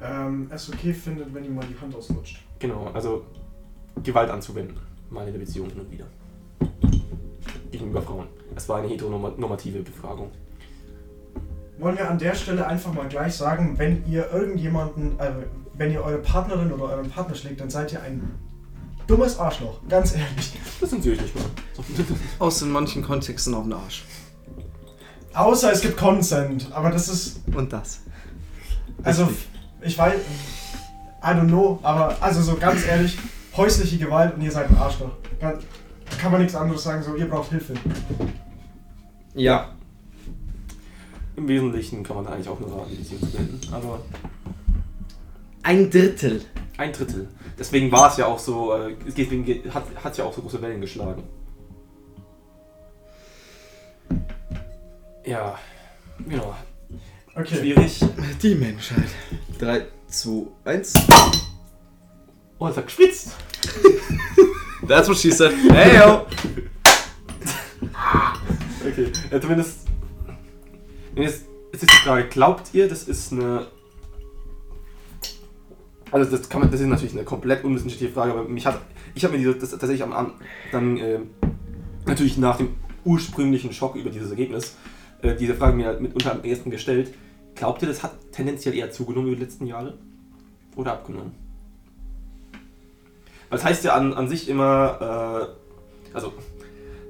Ähm, 0.00 0.48
es 0.50 0.66
okay 0.72 0.94
findet, 0.94 1.34
wenn 1.34 1.44
ihm 1.44 1.56
mal 1.56 1.66
die 1.66 1.78
Hand 1.78 1.94
ausrutscht. 1.94 2.40
Genau, 2.58 2.90
also 2.94 3.26
Gewalt 4.02 4.30
anzuwenden, 4.30 4.78
mal 5.10 5.26
in 5.26 5.34
der 5.34 5.40
Beziehung 5.40 5.68
hin 5.68 5.80
und 5.80 5.90
wieder. 5.90 6.06
Gegenüber 7.70 8.02
Frauen. 8.02 8.26
Es 8.54 8.68
war 8.68 8.78
eine 8.78 8.88
heteronormative 8.88 9.80
Befragung. 9.80 10.30
Wollen 11.78 11.96
wir 11.96 12.08
an 12.08 12.18
der 12.18 12.34
Stelle 12.34 12.66
einfach 12.66 12.92
mal 12.92 13.08
gleich 13.08 13.34
sagen, 13.34 13.78
wenn 13.78 14.04
ihr 14.06 14.30
irgendjemanden, 14.30 15.18
äh, 15.18 15.30
wenn 15.74 15.90
ihr 15.90 16.04
eure 16.04 16.18
Partnerin 16.18 16.70
oder 16.72 16.84
euren 16.84 17.10
Partner 17.10 17.34
schlägt, 17.34 17.60
dann 17.60 17.70
seid 17.70 17.92
ihr 17.92 18.02
ein 18.02 18.38
dummes 19.06 19.38
Arschloch. 19.38 19.80
Ganz 19.88 20.14
ehrlich. 20.14 20.58
Das 20.80 20.90
sind 20.90 21.02
sie 21.02 21.10
nicht 21.10 21.34
mal. 21.34 21.44
Außer 22.38 22.66
in 22.66 22.72
manchen 22.72 23.02
Kontexten 23.02 23.54
auf 23.54 23.64
den 23.64 23.72
Arsch. 23.72 24.04
Außer 25.34 25.72
es 25.72 25.80
gibt 25.80 25.96
Consent. 25.96 26.68
Aber 26.72 26.90
das 26.90 27.08
ist. 27.08 27.40
Und 27.54 27.72
das. 27.72 28.00
Also, 29.02 29.24
Richtig. 29.24 29.48
ich 29.82 29.98
weiß. 29.98 30.14
I 31.24 31.26
don't 31.26 31.46
know, 31.46 31.78
aber 31.84 32.16
also 32.20 32.42
so 32.42 32.56
ganz 32.56 32.84
ehrlich, 32.84 33.16
häusliche 33.56 33.96
Gewalt 33.96 34.34
und 34.34 34.42
ihr 34.42 34.50
seid 34.50 34.68
ein 34.68 34.76
Arschloch. 34.76 35.12
Ganz, 35.40 35.62
kann 36.22 36.30
man 36.30 36.40
nichts 36.42 36.54
anderes 36.54 36.84
sagen, 36.84 37.02
so 37.02 37.16
ihr 37.16 37.28
braucht 37.28 37.50
Hilfe. 37.50 37.74
Ja. 39.34 39.70
Im 41.34 41.48
Wesentlichen 41.48 42.04
kann 42.04 42.14
man 42.16 42.26
eigentlich 42.28 42.48
auch 42.48 42.60
nur 42.60 42.70
raten, 42.78 42.90
die 42.92 42.96
Beziehung 42.98 43.20
zu 43.22 43.26
beenden. 43.32 43.60
Aber 43.74 44.00
Ein 45.64 45.90
Drittel. 45.90 46.44
ein 46.76 46.92
Drittel. 46.92 47.28
Deswegen 47.58 47.90
war 47.90 48.08
es 48.10 48.18
ja 48.18 48.26
auch 48.26 48.38
so, 48.38 48.72
äh, 48.72 48.94
deswegen 49.16 49.44
ge- 49.44 49.68
hat 49.70 49.84
es 50.12 50.16
ja 50.18 50.24
auch 50.24 50.32
so 50.32 50.42
große 50.42 50.62
Wellen 50.62 50.80
geschlagen. 50.80 51.24
Ja, 55.24 55.58
genau. 56.28 56.54
Okay. 57.34 57.56
Schwierig. 57.56 58.00
Die 58.42 58.54
Menschheit. 58.54 59.08
3, 59.58 59.86
2, 60.08 60.46
1. 60.64 60.94
Oh, 62.58 62.68
es 62.68 62.76
hat 62.76 62.86
geschwitzt. 62.86 63.32
That's 64.86 65.08
what 65.08 65.16
she 65.16 65.30
said. 65.30 65.52
Hey, 65.70 65.96
yo. 65.98 66.26
Okay, 68.84 69.12
äh, 69.30 69.40
zumindest. 69.40 69.86
Jetzt, 71.14 71.44
jetzt 71.72 71.82
ist 71.84 71.92
die 71.92 71.96
Frage, 72.04 72.26
glaubt 72.28 72.74
ihr, 72.74 72.88
das 72.88 73.04
ist 73.04 73.32
eine. 73.32 73.66
Also 76.10 76.36
das 76.36 76.48
kann 76.48 76.60
man, 76.60 76.70
das 76.70 76.80
ist 76.80 76.86
natürlich 76.88 77.14
eine 77.14 77.24
komplett 77.24 77.64
unwissenschaftliche 77.64 78.12
Frage, 78.12 78.32
aber 78.32 78.44
mich 78.44 78.66
hat, 78.66 78.80
ich 79.14 79.24
habe 79.24 79.32
mir 79.34 79.38
diese, 79.38 79.54
das 79.54 79.70
tatsächlich 79.70 80.02
am 80.02 80.12
An- 80.12 80.32
dann 80.72 80.96
äh, 80.98 81.20
natürlich 82.06 82.36
nach 82.38 82.56
dem 82.56 82.74
ursprünglichen 83.04 83.72
Schock 83.72 83.94
über 83.96 84.10
dieses 84.10 84.30
Ergebnis 84.30 84.76
äh, 85.22 85.34
diese 85.36 85.54
Frage 85.54 85.76
mir 85.76 85.98
mitunter 86.00 86.32
am 86.32 86.42
ersten 86.44 86.70
gestellt. 86.70 87.14
Glaubt 87.54 87.82
ihr, 87.82 87.88
das 87.88 88.02
hat 88.02 88.14
tendenziell 88.32 88.74
eher 88.74 88.90
zugenommen 88.90 89.28
über 89.28 89.36
die 89.36 89.42
letzten 89.42 89.66
Jahre 89.66 89.96
oder 90.76 90.92
abgenommen? 90.92 91.32
Weil 93.52 93.58
es 93.58 93.64
heißt 93.66 93.84
ja 93.84 93.92
an, 93.94 94.14
an 94.14 94.28
sich 94.30 94.48
immer, 94.48 95.52
äh, 96.10 96.14
also 96.14 96.32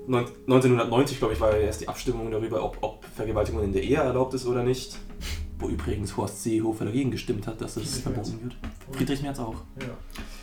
neun- 0.09 0.27
1990, 0.49 1.19
glaube 1.19 1.35
ich, 1.35 1.41
war 1.41 1.53
ja 1.57 1.59
erst 1.67 1.83
die 1.83 1.87
Abstimmung 1.89 2.33
darüber, 2.33 2.65
ob, 2.65 2.79
ob 2.81 3.05
Vergewaltigung 3.15 3.63
in 3.63 3.73
der 3.73 3.85
Ehe 3.85 3.99
erlaubt 3.99 4.35
ist 4.35 4.45
oder 4.47 4.65
nicht. 4.65 4.99
Wo 5.61 5.69
übrigens 5.69 6.17
Horst 6.17 6.43
Seehofer 6.43 6.87
dagegen 6.87 7.13
gestimmt 7.13 7.47
hat, 7.47 7.61
dass 7.61 7.77
es 7.77 8.01
Friedrich 8.01 8.03
verboten 8.03 8.43
wird. 8.43 8.57
Friedrich 8.91 9.23
Merz 9.23 9.39
auch. 9.39 9.55
Ja. 9.79 9.87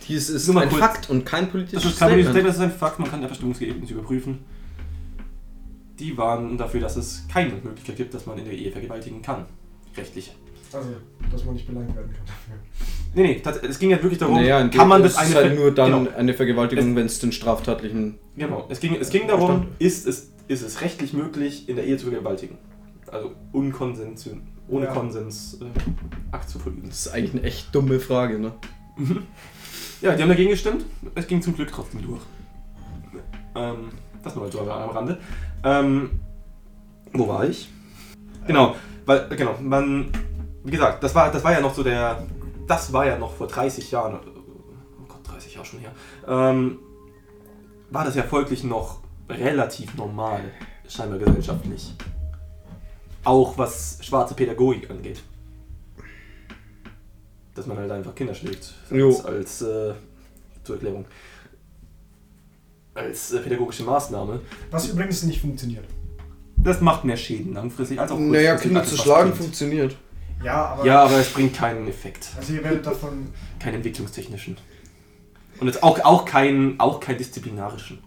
Dies 0.07 0.29
ist 0.29 0.47
Nur 0.47 0.55
mal 0.55 0.61
ein 0.63 0.69
kurz. 0.69 0.79
Fakt 0.79 1.09
und 1.09 1.25
kein 1.25 1.43
Das 1.43 1.51
politisches 1.51 1.83
ist 1.83 1.99
kein 1.99 2.07
Statement, 2.07 2.23
Statement. 2.29 2.47
das 2.47 2.55
ist 2.55 2.61
ein 2.61 2.71
Fakt, 2.71 2.99
man 2.99 3.11
kann 3.11 3.19
die 3.19 3.27
Abstimmungsergebnisse 3.27 3.93
überprüfen. 3.95 4.39
Die 5.99 6.17
waren 6.17 6.57
dafür, 6.57 6.79
dass 6.79 6.95
es 6.95 7.27
keine 7.27 7.55
Möglichkeit 7.55 7.97
gibt, 7.97 8.13
dass 8.13 8.25
man 8.25 8.37
in 8.37 8.45
der 8.45 8.53
Ehe 8.53 8.71
vergewaltigen 8.71 9.21
kann. 9.21 9.47
Rechtlich. 9.97 10.33
Also, 10.71 10.91
dass 11.29 11.43
man 11.43 11.55
nicht 11.55 11.67
belangt 11.67 11.93
werden 11.93 12.13
kann 12.13 12.25
dafür. 12.25 12.55
Nee, 13.15 13.23
nee, 13.23 13.41
es 13.67 13.79
ging 13.79 13.89
ja 13.89 14.01
wirklich 14.01 14.19
darum, 14.19 14.35
Naja, 14.35 14.67
kann 14.67 14.87
man 14.87 15.01
das 15.01 15.13
ist 15.13 15.17
eine 15.17 15.35
halt 15.35 15.47
Ver- 15.47 15.55
nur 15.55 15.71
dann 15.71 15.91
Genau. 16.05 16.15
eine 16.17 16.33
Vergewaltigung, 16.33 16.95
wenn 16.95 17.07
es 17.07 17.19
den 17.19 17.31
straftatlichen. 17.31 18.19
Genau, 18.37 18.65
es 18.69 18.79
ging, 18.79 18.95
es 18.99 19.09
ging 19.09 19.27
darum, 19.27 19.67
ist 19.79 20.05
es, 20.07 20.31
ist 20.47 20.61
es 20.61 20.81
rechtlich 20.81 21.13
möglich, 21.13 21.67
in 21.67 21.75
der 21.75 21.85
Ehe 21.85 21.97
zu 21.97 22.07
vergewaltigen? 22.07 22.57
Also 23.11 23.31
unkonsens, 23.51 24.29
ohne 24.67 24.85
Ja. 24.85 24.91
Konsens 24.93 25.57
äh, 25.61 25.65
Akt 26.31 26.49
zu 26.49 26.59
verüben. 26.59 26.83
Das 26.87 27.07
ist 27.07 27.13
eigentlich 27.13 27.31
eine 27.33 27.43
echt 27.43 27.73
dumme 27.73 27.99
Frage, 27.99 28.37
ne? 28.37 28.51
Ja, 30.01 30.15
die 30.15 30.21
haben 30.21 30.29
dagegen 30.29 30.51
gestimmt. 30.51 30.85
Es 31.15 31.25
ging 31.25 31.41
zum 31.41 31.55
Glück 31.55 31.71
trotzdem 31.71 32.03
durch. 32.03 32.21
Ähm, 33.55 33.89
das 34.23 34.35
nur 34.35 34.51
so 34.51 34.59
am 34.59 34.89
Rande. 34.91 35.17
Ähm, 35.63 36.11
wo 37.13 37.27
war 37.27 37.47
ich? 37.49 37.69
Genau, 38.45 38.75
weil, 39.05 39.27
genau, 39.35 39.55
man, 39.61 40.09
wie 40.63 40.71
gesagt, 40.71 41.03
das 41.03 41.15
war, 41.15 41.31
das 41.31 41.43
war 41.43 41.51
ja 41.53 41.61
noch 41.61 41.73
so 41.73 41.83
der, 41.83 42.23
das 42.69 42.93
war 42.93 43.05
ja 43.05 43.17
noch 43.17 43.33
vor 43.33 43.47
30 43.47 43.91
Jahren, 43.91 44.19
oh 44.99 45.05
Gott, 45.07 45.27
30 45.27 45.55
Jahre 45.55 45.65
schon 45.65 45.79
her, 45.79 45.91
ähm, 46.27 46.79
war 47.89 48.05
das 48.05 48.15
ja 48.15 48.23
folglich 48.23 48.63
noch 48.63 48.99
relativ 49.27 49.95
normal, 49.95 50.41
scheinbar 50.87 51.17
gesellschaftlich. 51.19 51.93
Auch 53.23 53.57
was 53.57 53.97
schwarze 54.01 54.35
Pädagogik 54.35 54.89
angeht. 54.89 55.21
Dass 57.55 57.65
man 57.65 57.77
halt 57.77 57.91
einfach 57.91 58.15
Kinder 58.15 58.33
schlägt. 58.33 58.73
Jo. 58.91 59.09
Als, 59.09 59.25
als 59.25 59.61
äh, 59.63 59.93
zur 60.63 60.75
Erklärung. 60.75 61.05
Als 62.93 63.33
äh, 63.33 63.39
pädagogische 63.39 63.83
Maßnahme. 63.83 64.39
Was 64.71 64.87
übrigens 64.87 65.23
nicht 65.23 65.41
funktioniert. 65.41 65.85
Das 66.57 66.81
macht 66.81 67.03
mehr 67.03 67.17
Schäden 67.17 67.53
langfristig 67.53 67.99
als 67.99 68.11
auch 68.11 68.19
Naja, 68.19 68.55
Kinder 68.57 68.81
als 68.81 68.89
zu 68.89 68.97
schlagen 68.97 69.29
bringt. 69.31 69.43
funktioniert. 69.43 69.95
Ja, 70.43 70.65
aber. 70.67 70.85
Ja, 70.85 71.03
aber 71.03 71.17
es 71.17 71.31
bringt 71.33 71.53
keinen 71.55 71.87
Effekt. 71.87 72.29
Also, 72.37 72.53
ihr 72.53 72.63
werdet 72.63 72.85
davon. 72.85 73.27
Keinen 73.59 73.75
entwicklungstechnischen. 73.75 74.57
Und 75.59 75.67
jetzt 75.67 75.83
auch, 75.83 75.99
auch, 76.05 76.23
keinen, 76.25 76.79
auch 76.79 76.99
keinen 76.99 77.17
disziplinarischen. 77.17 77.99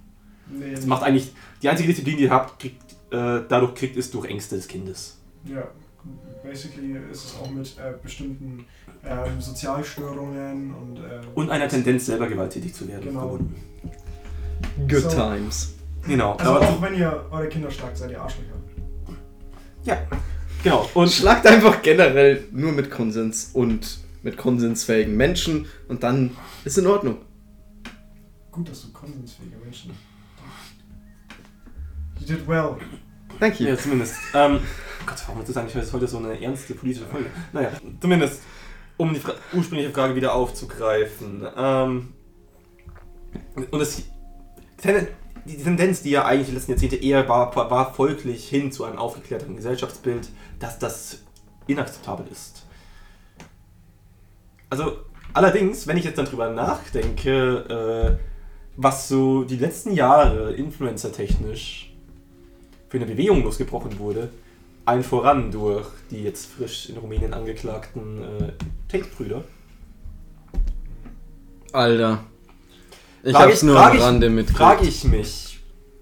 Nee, 0.51 0.73
Es 0.73 0.87
macht 0.87 1.03
eigentlich, 1.03 1.33
die 1.61 1.69
einzige 1.69 1.89
Disziplin, 1.89 2.17
die 2.17 2.23
ihr 2.25 2.31
habt, 2.31 2.59
kriegt, 2.59 2.83
äh, 3.13 3.43
dadurch 3.49 3.75
kriegt, 3.75 3.97
ist 3.97 4.15
durch 4.15 4.27
Ängste 4.29 4.57
des 4.57 4.67
Kindes. 4.69 5.19
Ja, 5.45 5.63
basically 6.43 6.97
ist 7.11 7.25
es 7.27 7.37
auch 7.41 7.51
mit 7.51 7.67
äh, 7.79 7.93
bestimmten 8.03 8.65
ähm, 9.05 9.41
Sozialstörungen 9.41 10.75
und. 10.75 10.97
Äh, 10.99 11.21
Und 11.35 11.51
einer 11.51 11.69
Tendenz, 11.69 12.07
selber 12.07 12.27
gewalttätig 12.29 12.75
zu 12.75 12.89
werden, 12.89 13.05
Genau. 13.05 13.21
verbunden. 13.21 13.55
Good 14.89 15.03
So. 15.03 15.09
times. 15.11 15.75
Genau. 16.07 16.33
Also, 16.35 16.51
aber, 16.57 16.69
auch 16.69 16.83
wenn 16.83 16.95
ihr 16.97 17.27
eure 17.31 17.49
Kinder 17.49 17.71
schlagt, 17.71 17.97
seid 17.99 18.11
ihr 18.11 18.21
Arschlöcher. 18.23 18.55
ja, 19.85 19.99
genau. 20.63 20.89
Und 20.95 21.11
Schlagt 21.11 21.47
einfach 21.47 21.83
generell 21.83 22.45
nur 22.53 22.73
mit 22.73 22.91
Konsens 22.91 23.51
und 23.53 23.99
mit 24.23 24.37
konsensfähigen 24.37 25.17
Menschen 25.17 25.67
und 25.89 26.03
dann 26.03 26.37
ist 26.65 26.79
in 26.79 26.87
Ordnung. 26.87 27.19
Gut, 28.51 28.69
dass 28.69 28.83
du 28.83 28.93
konsensfähige 28.93 29.57
Menschen. 29.57 29.91
You 32.21 32.27
did 32.27 32.47
well. 32.47 32.77
Thank 33.41 33.59
you. 33.61 33.69
Ja, 33.69 33.77
zumindest. 33.77 34.15
Ähm, 34.35 34.61
Gott, 35.07 35.17
warum 35.27 35.41
ist 35.41 35.49
das 35.49 35.57
eigentlich 35.57 35.93
heute 35.93 36.07
so 36.07 36.19
eine 36.19 36.41
ernste 36.41 36.75
politische 36.75 37.07
Folge? 37.07 37.31
Naja, 37.53 37.73
zumindest, 38.01 38.43
um 38.97 39.13
die 39.13 39.21
Fra 39.21 39.35
ursprüngliche 39.53 39.91
Frage 39.91 40.15
wieder 40.15 40.35
aufzugreifen. 40.35 41.45
Ähm, 41.57 42.13
und 43.71 43.81
es, 43.81 44.05
die 45.45 45.57
Tendenz, 45.57 46.03
die 46.03 46.11
ja 46.11 46.25
eigentlich 46.25 46.49
die 46.49 46.55
letzten 46.55 46.73
Jahrzehnte 46.73 46.97
eher 46.97 47.29
war, 47.29 47.55
war 47.57 47.95
folglich 47.95 48.49
hin 48.49 48.71
zu 48.71 48.85
einem 48.85 48.99
aufgeklärteren 48.99 49.57
Gesellschaftsbild, 49.57 50.29
dass 50.59 50.79
das 50.79 51.23
inakzeptabel 51.67 52.27
ist. 52.31 52.67
Also, 54.71 54.99
allerdings, 55.33 55.87
wenn 55.87 55.97
ich 55.97 56.05
jetzt 56.05 56.19
dann 56.19 56.27
drüber 56.27 56.51
nachdenke, 56.51 58.19
äh, 58.19 58.25
was 58.77 59.09
so 59.09 59.45
die 59.45 59.57
letzten 59.57 59.93
Jahre 59.93 60.53
influencer-technisch 60.55 61.93
für 62.89 62.97
eine 62.97 63.07
Bewegung 63.07 63.43
losgebrochen 63.43 63.99
wurde, 63.99 64.31
allen 64.85 65.03
voran 65.03 65.51
durch 65.51 65.87
die 66.11 66.23
jetzt 66.23 66.47
frisch 66.47 66.89
in 66.89 66.97
Rumänien 66.97 67.35
angeklagten 67.35 68.23
äh, 68.23 68.53
Tate-Brüder. 68.89 69.45
Alter. 71.73 72.25
Ich 73.25 73.33
Frag 73.33 73.43
hab's 73.47 73.57
ich- 73.59 73.63
nur 73.63 73.81
am 73.85 73.97
ich- 73.97 74.03
Rande 74.03 74.29
mitgekriegt. 74.31 74.59
Frage 74.59 74.87
ich 74.87 75.05
mich, 75.05 75.61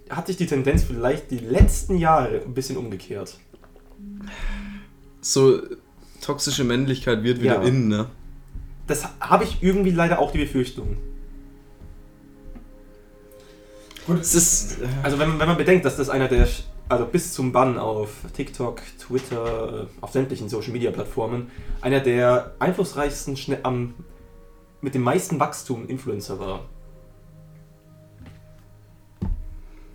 hat 0.09 0.27
sich 0.27 0.37
die 0.37 0.47
Tendenz 0.47 0.85
vielleicht 0.85 1.31
die 1.31 1.39
letzten 1.39 1.97
Jahre 1.99 2.41
ein 2.45 2.55
bisschen 2.55 2.77
umgekehrt? 2.77 3.39
So 5.21 5.61
toxische 6.23 6.65
Männlichkeit 6.65 7.23
wird 7.23 7.41
wieder 7.41 7.57
Ja. 7.57 7.63
in, 7.63 7.89
ne? 7.89 8.07
Das 8.87 9.07
habe 9.21 9.45
ich 9.45 9.63
irgendwie 9.63 9.91
leider 9.91 10.19
auch 10.19 10.33
die 10.33 10.39
Befürchtung. 10.39 10.97
Gut, 14.07 14.21
Es 14.21 14.35
ist. 14.35 14.79
Also 15.03 15.19
wenn, 15.19 15.39
wenn 15.39 15.47
man 15.49 15.57
bedenkt, 15.57 15.85
dass 15.85 15.97
das 15.97 16.09
einer 16.09 16.27
der, 16.27 16.49
also 16.89 17.05
bis 17.07 17.33
zum 17.35 17.53
Bann 17.53 17.79
auf 17.79 18.11
TikTok, 18.35 18.81
Twitter, 18.99 19.83
äh, 19.83 19.87
auf 20.01 20.11
sämtlichen 20.13 20.49
Social 20.49 20.73
Media 20.73 20.91
Plattformen, 20.91 21.51
einer 21.83 22.01
der 22.01 22.55
einflussreichsten, 22.59 23.37
schnell, 23.37 23.61
am, 23.63 23.95
mit 24.81 24.95
dem 24.95 25.03
meisten 25.03 25.39
Wachstum 25.39 25.87
Influencer 25.87 26.41
war. 26.41 26.65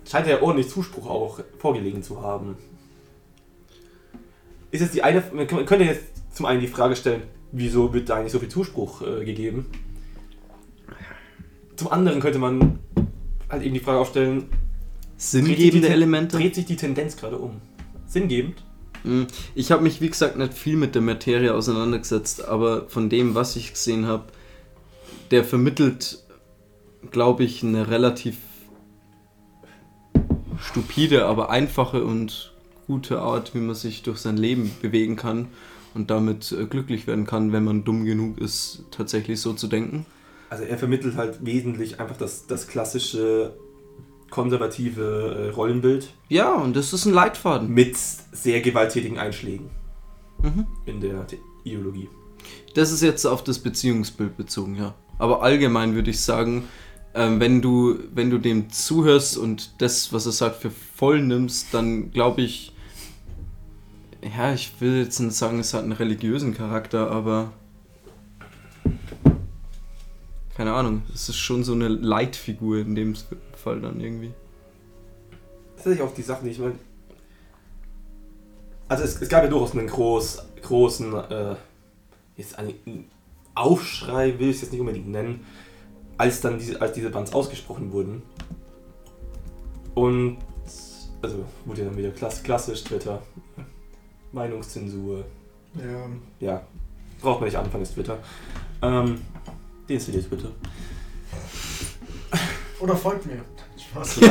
Scheint 0.08 0.26
er 0.26 0.42
ordentlich 0.42 0.68
Zuspruch 0.68 1.06
auch 1.08 1.40
vorgelegen 1.58 2.02
zu 2.02 2.22
haben. 2.22 2.56
Ist 4.70 4.80
jetzt 4.80 4.94
die 4.94 5.02
eine, 5.02 5.22
man 5.32 5.46
könnte 5.46 5.84
jetzt 5.84 6.04
zum 6.32 6.46
einen 6.46 6.60
die 6.60 6.68
Frage 6.68 6.96
stellen, 6.96 7.22
wieso 7.52 7.92
wird 7.92 8.08
da 8.08 8.16
eigentlich 8.16 8.32
so 8.32 8.38
viel 8.38 8.48
Zuspruch 8.48 9.02
äh, 9.02 9.24
gegeben? 9.24 9.66
Zum 11.76 11.90
anderen 11.90 12.20
könnte 12.20 12.38
man 12.38 12.78
halt 13.50 13.62
eben 13.62 13.74
die 13.74 13.80
Frage 13.80 13.98
aufstellen, 13.98 14.44
Sinngebende 15.16 15.88
Elemente? 15.88 16.36
dreht 16.36 16.54
sich 16.54 16.66
die 16.66 16.76
Tendenz 16.76 17.16
gerade 17.16 17.38
um? 17.38 17.60
Sinngebend? 18.06 18.62
Mm, 19.04 19.24
Ich 19.54 19.72
habe 19.72 19.82
mich, 19.82 20.00
wie 20.00 20.10
gesagt, 20.10 20.36
nicht 20.36 20.54
viel 20.54 20.76
mit 20.76 20.94
der 20.94 21.02
Materie 21.02 21.54
auseinandergesetzt, 21.54 22.44
aber 22.44 22.88
von 22.88 23.08
dem, 23.08 23.34
was 23.34 23.56
ich 23.56 23.72
gesehen 23.72 24.06
habe, 24.06 24.24
der 25.30 25.44
vermittelt, 25.44 26.22
glaube 27.10 27.44
ich, 27.44 27.62
eine 27.62 27.88
relativ 27.88 28.36
stupide, 30.60 31.26
aber 31.26 31.50
einfache 31.50 32.04
und 32.04 32.52
gute 32.86 33.20
Art, 33.20 33.54
wie 33.54 33.58
man 33.58 33.74
sich 33.74 34.02
durch 34.02 34.18
sein 34.18 34.36
Leben 34.36 34.70
bewegen 34.80 35.16
kann 35.16 35.48
und 35.94 36.10
damit 36.10 36.52
äh, 36.52 36.66
glücklich 36.66 37.06
werden 37.06 37.26
kann, 37.26 37.52
wenn 37.52 37.64
man 37.64 37.84
dumm 37.84 38.04
genug 38.04 38.38
ist, 38.38 38.84
tatsächlich 38.90 39.40
so 39.40 39.52
zu 39.54 39.66
denken. 39.66 40.06
Also 40.50 40.62
er 40.64 40.78
vermittelt 40.78 41.16
halt 41.16 41.44
wesentlich 41.44 41.98
einfach 42.00 42.16
das, 42.16 42.46
das 42.46 42.68
klassische 42.68 43.54
konservative 44.30 45.48
äh, 45.50 45.54
Rollenbild 45.54 46.12
Ja, 46.28 46.54
und 46.54 46.76
das 46.76 46.92
ist 46.92 47.04
ein 47.06 47.12
Leitfaden. 47.12 47.68
mit 47.72 47.96
sehr 47.96 48.60
gewalttätigen 48.60 49.18
Einschlägen 49.18 49.70
Mhm. 50.42 50.66
in 50.84 51.00
der 51.00 51.26
Ideologie. 51.64 52.08
Das 52.74 52.92
ist 52.92 53.02
jetzt 53.02 53.24
auf 53.24 53.42
das 53.42 53.58
Beziehungsbild 53.58 54.36
bezogen, 54.36 54.76
ja. 54.76 54.94
Aber 55.18 55.42
allgemein 55.42 55.94
würde 55.94 56.10
ich 56.10 56.20
sagen, 56.20 56.64
ähm, 57.16 57.40
wenn, 57.40 57.62
du, 57.62 57.98
wenn 58.14 58.28
du 58.28 58.38
dem 58.38 58.70
zuhörst 58.70 59.38
und 59.38 59.80
das, 59.80 60.12
was 60.12 60.26
er 60.26 60.32
sagt, 60.32 60.56
für 60.56 60.70
voll 60.70 61.22
nimmst, 61.22 61.72
dann 61.72 62.10
glaube 62.10 62.42
ich, 62.42 62.74
ja, 64.36 64.52
ich 64.52 64.80
will 64.80 65.02
jetzt 65.02 65.18
nicht 65.20 65.34
sagen, 65.34 65.58
es 65.58 65.72
hat 65.72 65.82
einen 65.82 65.92
religiösen 65.92 66.54
Charakter, 66.54 67.10
aber 67.10 67.52
keine 70.54 70.74
Ahnung, 70.74 71.02
es 71.14 71.28
ist 71.30 71.36
schon 71.36 71.64
so 71.64 71.72
eine 71.72 71.88
Leitfigur 71.88 72.78
in 72.78 72.94
dem 72.94 73.14
Fall 73.54 73.80
dann 73.80 73.98
irgendwie. 74.00 74.32
Das 75.76 75.86
ist 75.86 76.00
auch 76.02 76.12
die 76.12 76.22
Sache, 76.22 76.44
die 76.44 76.50
ich 76.50 76.58
meine. 76.58 76.74
Also 78.88 79.04
es, 79.04 79.20
es 79.20 79.28
gab 79.28 79.42
ja 79.42 79.48
durchaus 79.48 79.72
einen 79.72 79.86
groß, 79.86 80.44
großen 80.62 81.14
äh, 81.14 81.56
jetzt 82.36 82.58
einen 82.58 83.10
Aufschrei, 83.54 84.38
will 84.38 84.50
ich 84.50 84.56
es 84.56 84.62
jetzt 84.62 84.72
nicht 84.72 84.80
unbedingt 84.80 85.08
nennen, 85.08 85.46
als 86.18 86.40
dann 86.40 86.58
diese, 86.58 86.80
als 86.80 86.92
diese 86.92 87.10
Bands 87.10 87.32
ausgesprochen 87.32 87.92
wurden. 87.92 88.22
Und 89.94 90.38
also 91.22 91.44
wurde 91.64 91.82
ja 91.82 91.88
dann 91.88 91.96
wieder 91.96 92.10
klass, 92.10 92.42
klassisch 92.42 92.84
Twitter. 92.84 93.22
Meinungszensur. 94.32 95.24
Ja. 95.74 96.08
Ja, 96.40 96.66
braucht 97.20 97.40
man 97.40 97.48
nicht 97.48 97.56
anfangen, 97.58 97.82
ist 97.82 97.94
Twitter. 97.94 98.18
Ähm, 98.82 99.20
deinstalliert 99.88 100.28
bitte. 100.30 100.50
Oder 102.80 102.96
folgt 102.96 103.26
mir. 103.26 103.40
Spaß. 103.76 104.20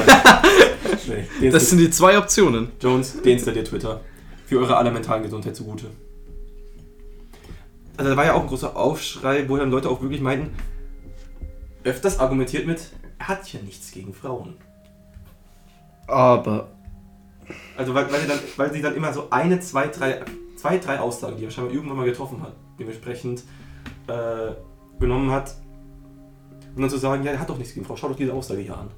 Nee, 1.40 1.50
Das 1.50 1.70
sind 1.70 1.80
die 1.80 1.90
zwei 1.90 2.18
Optionen. 2.18 2.72
Jones, 2.80 3.22
deinstalliert 3.22 3.68
Twitter. 3.68 4.02
Für 4.46 4.60
eure 4.60 4.78
aller 4.78 4.92
mentalen 4.92 5.24
Gesundheit 5.24 5.56
zugute. 5.56 5.88
Also 7.98 8.12
da 8.12 8.18
war 8.18 8.26
ja 8.26 8.34
auch 8.34 8.42
ein 8.42 8.48
großer 8.48 8.76
Aufschrei, 8.76 9.48
wo 9.50 9.58
dann 9.58 9.72
Leute 9.72 9.90
auch 9.90 10.02
wirklich 10.02 10.22
meinten, 10.22 10.54
öfters 11.86 12.20
argumentiert 12.20 12.68
mit, 12.68 12.92
er 13.20 13.30
hat 13.30 13.52
ja 13.54 13.62
nichts 13.62 13.92
gegen 13.92 14.14
Frauen. 14.14 14.58
Aber 16.08 16.70
Also 17.78 17.94
weil, 17.94 18.12
weil, 18.12 18.22
sie 18.22 18.28
dann, 18.28 18.40
weil 18.58 18.74
sie 18.74 18.82
dann 18.82 18.96
immer 18.96 19.14
so 19.14 19.30
eine, 19.30 19.60
zwei, 19.60 19.88
drei, 19.88 20.22
zwei, 20.58 20.78
drei 20.78 21.00
Aussagen, 21.00 21.38
die 21.38 21.46
er 21.46 21.52
scheinbar 21.52 21.74
irgendwann 21.74 21.98
mal 21.98 22.06
getroffen 22.06 22.42
hat, 22.42 22.54
dementsprechend 22.80 23.44
äh, 24.08 24.52
genommen 25.00 25.32
hat, 25.32 25.56
um 26.76 26.82
dann 26.82 26.90
zu 26.90 26.98
sagen, 26.98 27.24
ja, 27.24 27.32
er 27.32 27.40
hat 27.40 27.50
doch 27.50 27.58
nichts 27.58 27.74
gegen 27.74 27.86
Frauen, 27.86 27.98
schau 27.98 28.10
doch 28.10 28.16
diese 28.16 28.34
Aussage 28.34 28.62
hier 28.62 28.78
an. 28.78 28.90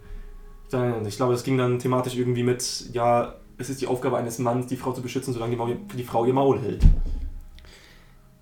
Dann, 0.72 1.06
ich 1.06 1.18
glaube, 1.18 1.34
das 1.34 1.44
ging 1.44 1.58
dann 1.58 1.80
thematisch 1.80 2.16
irgendwie 2.16 2.44
mit, 2.44 2.90
ja, 2.92 3.36
es 3.58 3.70
ist 3.70 3.82
die 3.82 3.88
Aufgabe 3.88 4.18
eines 4.18 4.40
Mannes, 4.40 4.68
die 4.68 4.78
Frau 4.78 4.92
zu 4.92 5.02
beschützen, 5.02 5.34
solange 5.34 5.52
die, 5.52 5.58
Maul, 5.58 5.78
die 5.94 6.04
Frau 6.04 6.26
ihr 6.26 6.34
Maul 6.34 6.60
hält. 6.60 6.84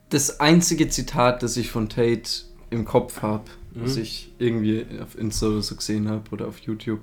das 0.10 0.40
einzige 0.40 0.88
Zitat, 0.88 1.44
das 1.44 1.58
ich 1.58 1.72
von 1.72 1.90
Tate 1.90 2.30
im 2.70 2.86
Kopf 2.86 3.22
habe, 3.22 3.46
was 3.76 3.96
Mhm. 3.96 4.02
ich 4.02 4.32
irgendwie 4.40 4.86
auf 5.02 5.18
Insta 5.18 5.48
oder 5.48 5.62
so 5.62 5.76
gesehen 5.76 6.10
habe 6.10 6.24
oder 6.32 6.48
auf 6.48 6.60
YouTube, 6.60 7.02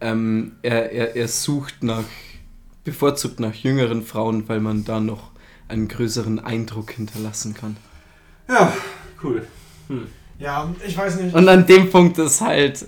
ähm, 0.00 0.52
er, 0.62 0.92
er, 0.92 1.16
er 1.16 1.28
sucht 1.28 1.82
nach, 1.82 2.04
bevorzugt 2.84 3.40
nach 3.40 3.54
jüngeren 3.54 4.02
Frauen, 4.02 4.48
weil 4.48 4.60
man 4.60 4.84
da 4.84 5.00
noch 5.00 5.30
einen 5.68 5.88
größeren 5.88 6.38
Eindruck 6.40 6.92
hinterlassen 6.92 7.54
kann. 7.54 7.76
Ja, 8.48 8.72
cool. 9.22 9.46
Hm. 9.88 10.06
Ja, 10.38 10.74
ich 10.86 10.96
weiß 10.96 11.20
nicht. 11.20 11.34
Und 11.34 11.48
an 11.48 11.66
dem 11.66 11.90
Punkt 11.90 12.16
ist 12.18 12.40
halt, 12.40 12.86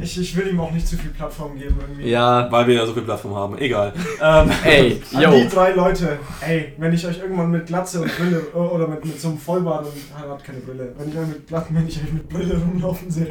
Ich, 0.00 0.18
ich 0.18 0.36
will 0.36 0.46
ihm 0.48 0.60
auch 0.60 0.70
nicht 0.70 0.86
zu 0.86 0.96
viel 0.96 1.10
Plattform 1.10 1.58
geben 1.58 1.76
irgendwie. 1.80 2.08
ja, 2.08 2.50
Weil 2.50 2.66
wir 2.68 2.74
ja 2.76 2.86
so 2.86 2.92
viel 2.94 3.02
Plattform 3.02 3.34
haben. 3.34 3.58
Egal. 3.58 3.92
Ähm, 4.22 4.50
ey, 4.64 5.02
An 5.14 5.22
yo, 5.22 5.30
die 5.32 5.48
drei 5.48 5.72
Leute, 5.72 6.18
ey, 6.40 6.72
wenn 6.78 6.92
ich 6.92 7.04
euch 7.06 7.18
irgendwann 7.18 7.50
mit 7.50 7.66
Glatze 7.66 8.00
und 8.00 8.10
Brille 8.16 8.40
oder 8.52 8.86
mit, 8.86 9.04
mit 9.04 9.20
so 9.20 9.28
einem 9.28 9.38
Vollbart 9.38 9.84
und 9.86 9.92
er 10.22 10.30
hat 10.30 10.44
keine 10.44 10.60
Brille, 10.60 10.94
wenn 10.96 11.08
ich 11.10 11.16
euch 11.18 11.26
mit 11.26 11.46
Glatten, 11.48 11.74
wenn 11.74 11.88
ich 11.88 11.96
euch 11.98 12.12
mit 12.12 12.28
Brille 12.28 12.54
rumlaufen 12.58 13.10
sehe. 13.10 13.26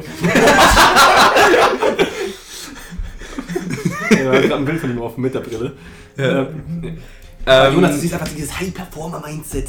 ja, 4.10 4.32
gerade 4.32 4.56
ein 4.56 4.64
Bild 4.64 4.80
von 4.80 4.90
ihm 4.90 5.00
auf 5.00 5.16
mit 5.16 5.34
der 5.34 5.40
Brille. 5.40 5.72
Ja. 6.16 6.46
Ähm, 7.46 7.74
Jonas, 7.74 7.92
das 7.92 8.04
ist 8.04 8.12
einfach 8.12 8.28
dieses 8.28 8.58
High-Performer-Mindset. 8.60 9.68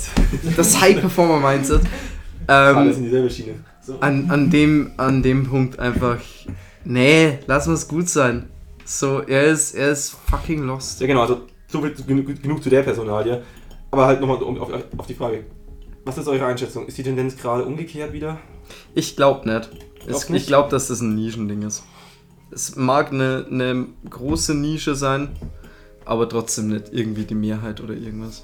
das 0.57 0.81
High-Performer-Mindset. 0.81 1.81
Alles 2.47 2.97
Ähm, 2.97 3.03
in 3.03 3.03
dieselbe 3.05 3.29
Schiene. 3.29 3.53
So. 3.81 3.97
an, 4.01 4.29
an, 4.29 4.49
dem, 4.49 4.91
an 4.97 5.23
dem 5.23 5.47
Punkt 5.47 5.79
einfach, 5.79 6.17
nee, 6.83 7.39
lass 7.47 7.67
uns 7.67 7.87
gut 7.87 8.09
sein. 8.09 8.49
So, 8.85 9.21
er 9.21 9.43
ist, 9.43 9.73
er 9.73 9.91
ist 9.91 10.11
fucking 10.11 10.63
lost. 10.63 10.99
Ja, 11.01 11.07
genau, 11.07 11.21
also 11.21 11.41
so 11.67 11.81
viel, 11.81 11.93
genug, 11.93 12.41
genug 12.41 12.63
zu 12.63 12.69
der 12.69 12.83
Personalie. 12.83 13.43
Aber 13.91 14.05
halt 14.05 14.21
nochmal 14.21 14.37
auf, 14.37 14.69
auf 14.97 15.07
die 15.07 15.13
Frage. 15.13 15.45
Was 16.05 16.17
ist 16.17 16.27
eure 16.27 16.45
Einschätzung? 16.45 16.87
Ist 16.87 16.97
die 16.97 17.03
Tendenz 17.03 17.37
gerade 17.37 17.65
umgekehrt 17.65 18.13
wieder? 18.13 18.39
Ich 18.95 19.15
glaube 19.15 19.47
nicht. 19.47 19.69
Es, 20.07 20.29
nicht? 20.29 20.41
Ich 20.41 20.47
glaube, 20.47 20.69
dass 20.69 20.87
das 20.87 21.01
ein 21.01 21.15
Nischending 21.15 21.61
ist. 21.61 21.83
Es 22.49 22.75
mag 22.75 23.11
eine, 23.11 23.45
eine 23.49 23.87
große 24.09 24.55
Nische 24.55 24.95
sein, 24.95 25.29
aber 26.05 26.27
trotzdem 26.27 26.69
nicht 26.69 26.91
irgendwie 26.91 27.23
die 27.23 27.35
Mehrheit 27.35 27.81
oder 27.81 27.93
irgendwas. 27.93 28.43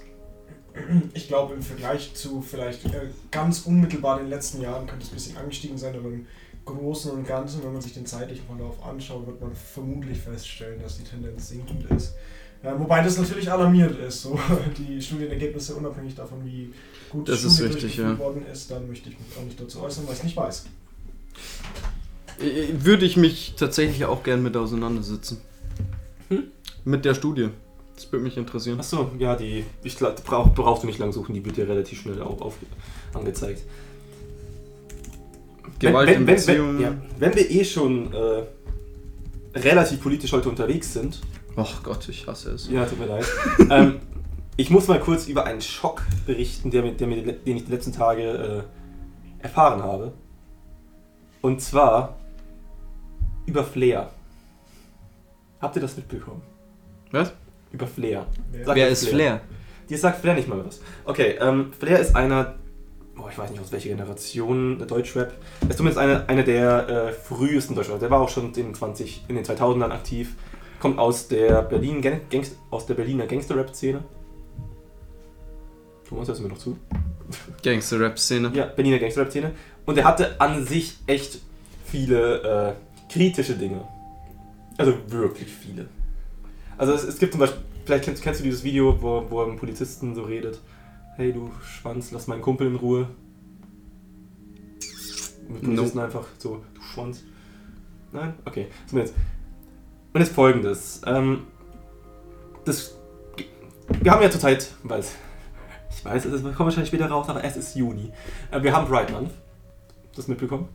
Ich 1.13 1.27
glaube, 1.27 1.55
im 1.55 1.61
Vergleich 1.61 2.13
zu 2.13 2.41
vielleicht 2.41 2.85
äh, 2.85 3.09
ganz 3.31 3.61
unmittelbar 3.61 4.19
den 4.19 4.29
letzten 4.29 4.61
Jahren 4.61 4.85
könnte 4.85 5.05
es 5.05 5.11
ein 5.11 5.15
bisschen 5.15 5.38
angestiegen 5.38 5.77
sein, 5.77 5.95
aber 5.95 6.09
im 6.09 6.27
Großen 6.68 7.11
und 7.11 7.28
Ganzen, 7.28 7.63
wenn 7.63 7.74
man 7.74 7.82
sich 7.82 7.93
den 7.93 8.05
zeitlichen 8.05 8.45
Verlauf 8.45 8.84
anschaut, 8.84 9.26
wird 9.26 9.41
man 9.41 9.53
vermutlich 9.53 10.20
feststellen, 10.20 10.82
dass 10.82 10.97
die 10.97 11.03
Tendenz 11.03 11.49
sinkend 11.49 11.89
ist. 11.91 12.15
Äh, 12.63 12.74
wobei 12.78 13.03
das 13.03 13.18
natürlich 13.18 13.51
alarmierend 13.51 13.99
ist, 13.99 14.22
so 14.22 14.39
die 14.78 15.01
Studienergebnisse 15.01 15.76
unabhängig 15.76 16.15
davon, 16.15 16.43
wie 16.45 16.74
gut 17.09 17.28
die 17.28 17.32
Das 17.32 17.43
ist 17.43 17.55
Studie 17.55 17.74
richtig, 17.74 17.82
durchgeführt 17.95 18.20
ja. 18.20 18.26
worden 18.26 18.45
ist, 18.51 18.72
dann 18.72 18.88
möchte 18.88 19.09
ich 19.09 19.18
mich 19.18 19.28
auch 19.38 19.43
nicht 19.43 19.59
dazu 19.59 19.82
äußern, 19.82 20.05
weil 20.05 20.13
ich 20.13 20.20
es 20.20 20.24
nicht 20.24 20.38
weiß. 20.38 20.65
Äh, 22.39 22.84
Würde 22.84 23.05
ich 23.05 23.18
mich 23.18 23.53
tatsächlich 23.57 24.05
auch 24.05 24.24
gern 24.24 24.41
mit 24.41 24.57
auseinandersetzen. 24.57 25.39
Hm? 26.30 26.43
Mit 26.84 27.05
der 27.05 27.13
Studie. 27.13 27.49
Das 27.95 28.11
würde 28.11 28.24
mich 28.24 28.38
interessieren. 28.38 28.80
Achso, 28.80 29.11
ja, 29.18 29.36
die 29.36 29.65
ich, 29.84 29.97
brauch, 29.97 30.53
brauchst 30.53 30.84
du 30.84 30.88
nicht 30.88 30.99
lang 30.99 31.11
suchen, 31.11 31.34
die 31.34 31.43
wird 31.43 31.57
dir 31.57 31.68
relativ 31.68 32.01
schnell 32.01 32.22
auch 32.22 32.41
auf, 32.41 32.55
angezeigt. 33.13 33.63
Gewalt 35.80 36.07
wenn, 36.09 36.21
in 36.21 36.28
wenn, 36.28 36.36
Beziehungen. 36.36 36.78
Wenn, 36.80 36.84
ja, 36.84 36.93
wenn 37.19 37.36
wir 37.36 37.49
eh 37.51 37.63
schon 37.65 38.13
äh, 38.13 38.43
relativ 39.59 40.01
politisch 40.01 40.32
heute 40.32 40.49
unterwegs 40.49 40.93
sind, 40.93 41.21
Ach 41.55 41.82
Gott, 41.84 42.07
ich 42.09 42.28
hasse 42.28 42.51
es. 42.51 42.69
ja, 42.69 42.86
tut 42.86 42.99
mir 42.99 43.05
leid, 43.07 43.25
ähm, 43.71 43.95
ich 44.57 44.69
muss 44.69 44.88
mal 44.88 44.99
kurz 44.99 45.28
über 45.28 45.45
einen 45.45 45.61
Schock 45.61 46.03
berichten, 46.25 46.69
der, 46.71 46.82
der, 46.84 47.07
mir, 47.07 47.21
den 47.34 47.57
ich 47.57 47.65
die 47.65 47.71
letzten 47.71 47.93
Tage 47.93 48.65
äh, 49.39 49.43
erfahren 49.43 49.82
habe. 49.84 50.13
Und 51.41 51.61
zwar 51.61 52.17
über 53.45 53.63
Flair. 53.63 54.09
Habt 55.61 55.75
ihr 55.75 55.82
das 55.82 55.95
mitbekommen? 55.95 56.41
Was? 57.11 57.34
Über 57.71 57.88
Flair. 57.88 58.25
Wer- 58.51 58.75
Wer 58.75 58.89
ist 58.89 59.07
Flair? 59.07 59.41
Dir 59.89 59.97
sagt 59.97 60.19
Flair 60.21 60.34
nicht 60.36 60.47
mal 60.47 60.63
was. 60.65 60.82
Okay, 61.05 61.38
ähm, 61.39 61.71
Flair 61.78 61.99
ist 61.99 62.15
einer, 62.15 62.55
boah, 63.18 63.30
ich 63.32 63.38
weiß 63.38 63.49
nicht 63.51 63.59
aus 63.59 63.72
welcher 63.72 63.89
Generation, 63.89 64.78
der 64.78 64.88
Deutschrap. 64.88 65.34
Er 65.61 65.70
ist 65.70 65.78
zumindest 65.78 65.99
einer 65.99 66.28
eine 66.30 66.43
der 66.43 66.88
äh, 66.89 67.11
frühesten 67.11 67.76
Deutschrap. 67.76 67.99
Der 67.99 68.09
war 68.11 68.22
auch 68.22 68.30
schon 68.30 68.47
in 68.47 68.53
den, 68.53 68.74
20, 68.74 69.26
in 69.28 69.36
den 69.36 69.43
2000ern 69.45 69.91
aktiv. 69.91 70.36
Kommt 70.80 70.99
aus 70.99 71.28
der, 71.28 71.63
Berlin, 71.63 72.01
Gang- 72.01 72.30
Gangst, 72.30 72.55
aus 72.70 72.86
der 72.86 72.93
Berliner 72.93 73.26
Gangster-Rap-Szene. 73.26 74.03
Thomas, 76.07 76.28
hörst 76.28 76.39
du 76.39 76.43
mir 76.43 76.49
noch 76.49 76.57
zu? 76.59 76.78
Gangster-Rap-Szene. 77.63 78.51
Ja, 78.53 78.65
Berliner 78.68 78.99
Gangster-Rap-Szene. 78.99 79.51
Und 79.86 79.97
er 79.97 80.05
hatte 80.05 80.39
an 80.39 80.65
sich 80.65 80.97
echt 81.07 81.39
viele 81.86 82.76
äh, 83.09 83.11
kritische 83.11 83.55
Dinge. 83.55 83.82
Also 84.78 84.93
wirklich 85.07 85.49
viele. 85.49 85.88
Also 86.78 86.93
es, 86.93 87.03
es 87.03 87.18
gibt 87.18 87.34
zum 87.34 87.39
Beispiel, 87.39 87.59
vielleicht 87.86 88.03
kennst, 88.05 88.22
kennst 88.22 88.39
du 88.39 88.43
dieses 88.43 88.63
Video, 88.63 89.01
wo, 89.01 89.26
wo 89.30 89.41
er 89.41 89.47
mit 89.47 89.57
Polizisten 89.59 90.13
so 90.13 90.24
redet. 90.24 90.59
Hey 91.18 91.34
du 91.34 91.51
Schwanz, 91.63 92.11
lass 92.11 92.28
meinen 92.28 92.43
Kumpel 92.43 92.68
in 92.68 92.76
Ruhe. 92.76 93.07
Mit 95.49 95.63
No. 95.63 95.70
Polizisten 95.70 95.97
einfach 95.97 96.26
so, 96.38 96.61
du 96.76 96.82
Schwanz. 96.82 97.24
Nein? 98.11 98.36
Okay. 98.45 98.68
Zumindest. 98.86 99.15
Und 100.13 100.22
jetzt 100.22 100.32
folgendes. 100.34 101.01
Ähm, 101.07 101.47
das, 102.65 102.99
wir 103.99 104.11
haben 104.11 104.22
ja 104.22 104.30
zurzeit, 104.30 104.72
weil 104.84 104.99
ich 105.89 106.05
weiß, 106.05 106.26
es 106.26 106.43
wir 106.43 106.51
kommen 106.51 106.68
wahrscheinlich 106.68 106.89
später 106.89 107.07
raus, 107.09 107.28
aber 107.30 107.43
es 107.43 107.57
ist 107.57 107.76
Juni. 107.76 108.11
Äh, 108.51 108.61
Wir 108.61 108.72
haben 108.72 108.88
Pride 108.88 109.11
Month. 109.11 109.32
Hast 109.32 110.11
du 110.11 110.18
das 110.18 110.28
mitbekommen? 110.28 110.70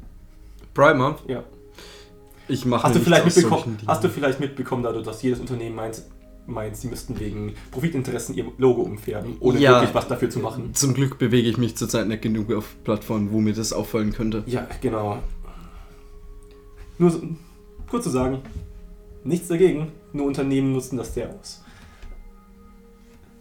Pride 0.75 0.97
Month? 0.97 1.21
Ja. 1.29 1.45
Ich 2.49 2.67
mache 2.67 2.83
Hast 2.83 2.97
du, 2.97 3.01
vielleicht 3.01 3.27
mitbekommen, 3.27 3.79
hast 3.87 4.03
du 4.03 4.09
vielleicht 4.09 4.41
mitbekommen, 4.41 4.83
dadurch, 4.83 5.05
dass 5.05 5.23
jedes 5.23 5.39
Unternehmen 5.39 5.77
meint, 5.77 6.03
meint, 6.47 6.77
sie 6.77 6.89
müssten 6.89 7.19
wegen 7.21 7.55
Profitinteressen 7.71 8.35
ihr 8.35 8.45
Logo 8.59 8.83
umfärben, 8.83 9.37
ohne 9.41 9.59
Ja. 9.61 9.73
wirklich 9.73 9.95
was 9.95 10.09
dafür 10.09 10.29
zu 10.29 10.41
machen? 10.41 10.75
Zum 10.75 10.95
Glück 10.95 11.19
bewege 11.19 11.49
ich 11.49 11.57
mich 11.57 11.77
zurzeit 11.77 12.09
nicht 12.09 12.23
genug 12.23 12.53
auf 12.53 12.75
Plattformen, 12.85 13.31
wo 13.33 13.41
mir 13.41 13.53
das 13.55 13.73
auffallen 13.73 14.13
könnte. 14.13 14.43
Ja, 14.47 14.67
genau. 14.81 15.19
Nur 16.99 17.11
so, 17.11 17.23
kurz 17.89 18.05
zu 18.05 18.11
sagen, 18.11 18.41
nichts 19.25 19.49
dagegen, 19.49 19.93
nur 20.13 20.27
Unternehmen 20.27 20.73
nutzen 20.73 20.97
das 20.97 21.15
sehr 21.15 21.31
aus. 21.31 21.63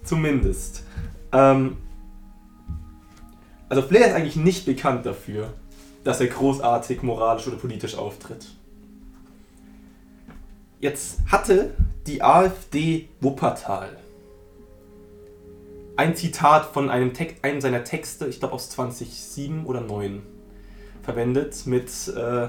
Zumindest. 0.04 0.84
Ähm, 1.32 1.78
also 3.70 3.82
Flair 3.82 4.08
ist 4.08 4.14
eigentlich 4.14 4.36
nicht 4.36 4.66
bekannt 4.66 5.06
dafür, 5.06 5.54
dass 6.04 6.20
er 6.22 6.28
großartig 6.28 7.04
moralisch 7.04 7.48
oder 7.48 7.58
politisch 7.58 7.96
auftritt. 7.96 8.48
Jetzt 10.80 11.20
hatte 11.28 11.74
die 12.08 12.22
AfD 12.22 13.10
Wuppertal 13.20 13.98
ein 16.02 16.16
Zitat 16.16 16.66
von 16.66 16.90
einem, 16.90 17.14
Text, 17.14 17.44
einem 17.44 17.62
seiner 17.62 17.84
Texte, 17.84 18.28
ich 18.28 18.40
glaube 18.40 18.56
aus 18.56 18.70
2007 18.72 19.66
oder 19.66 19.82
9, 19.82 20.24
verwendet 21.04 21.66
mit 21.66 21.90
äh, 22.08 22.48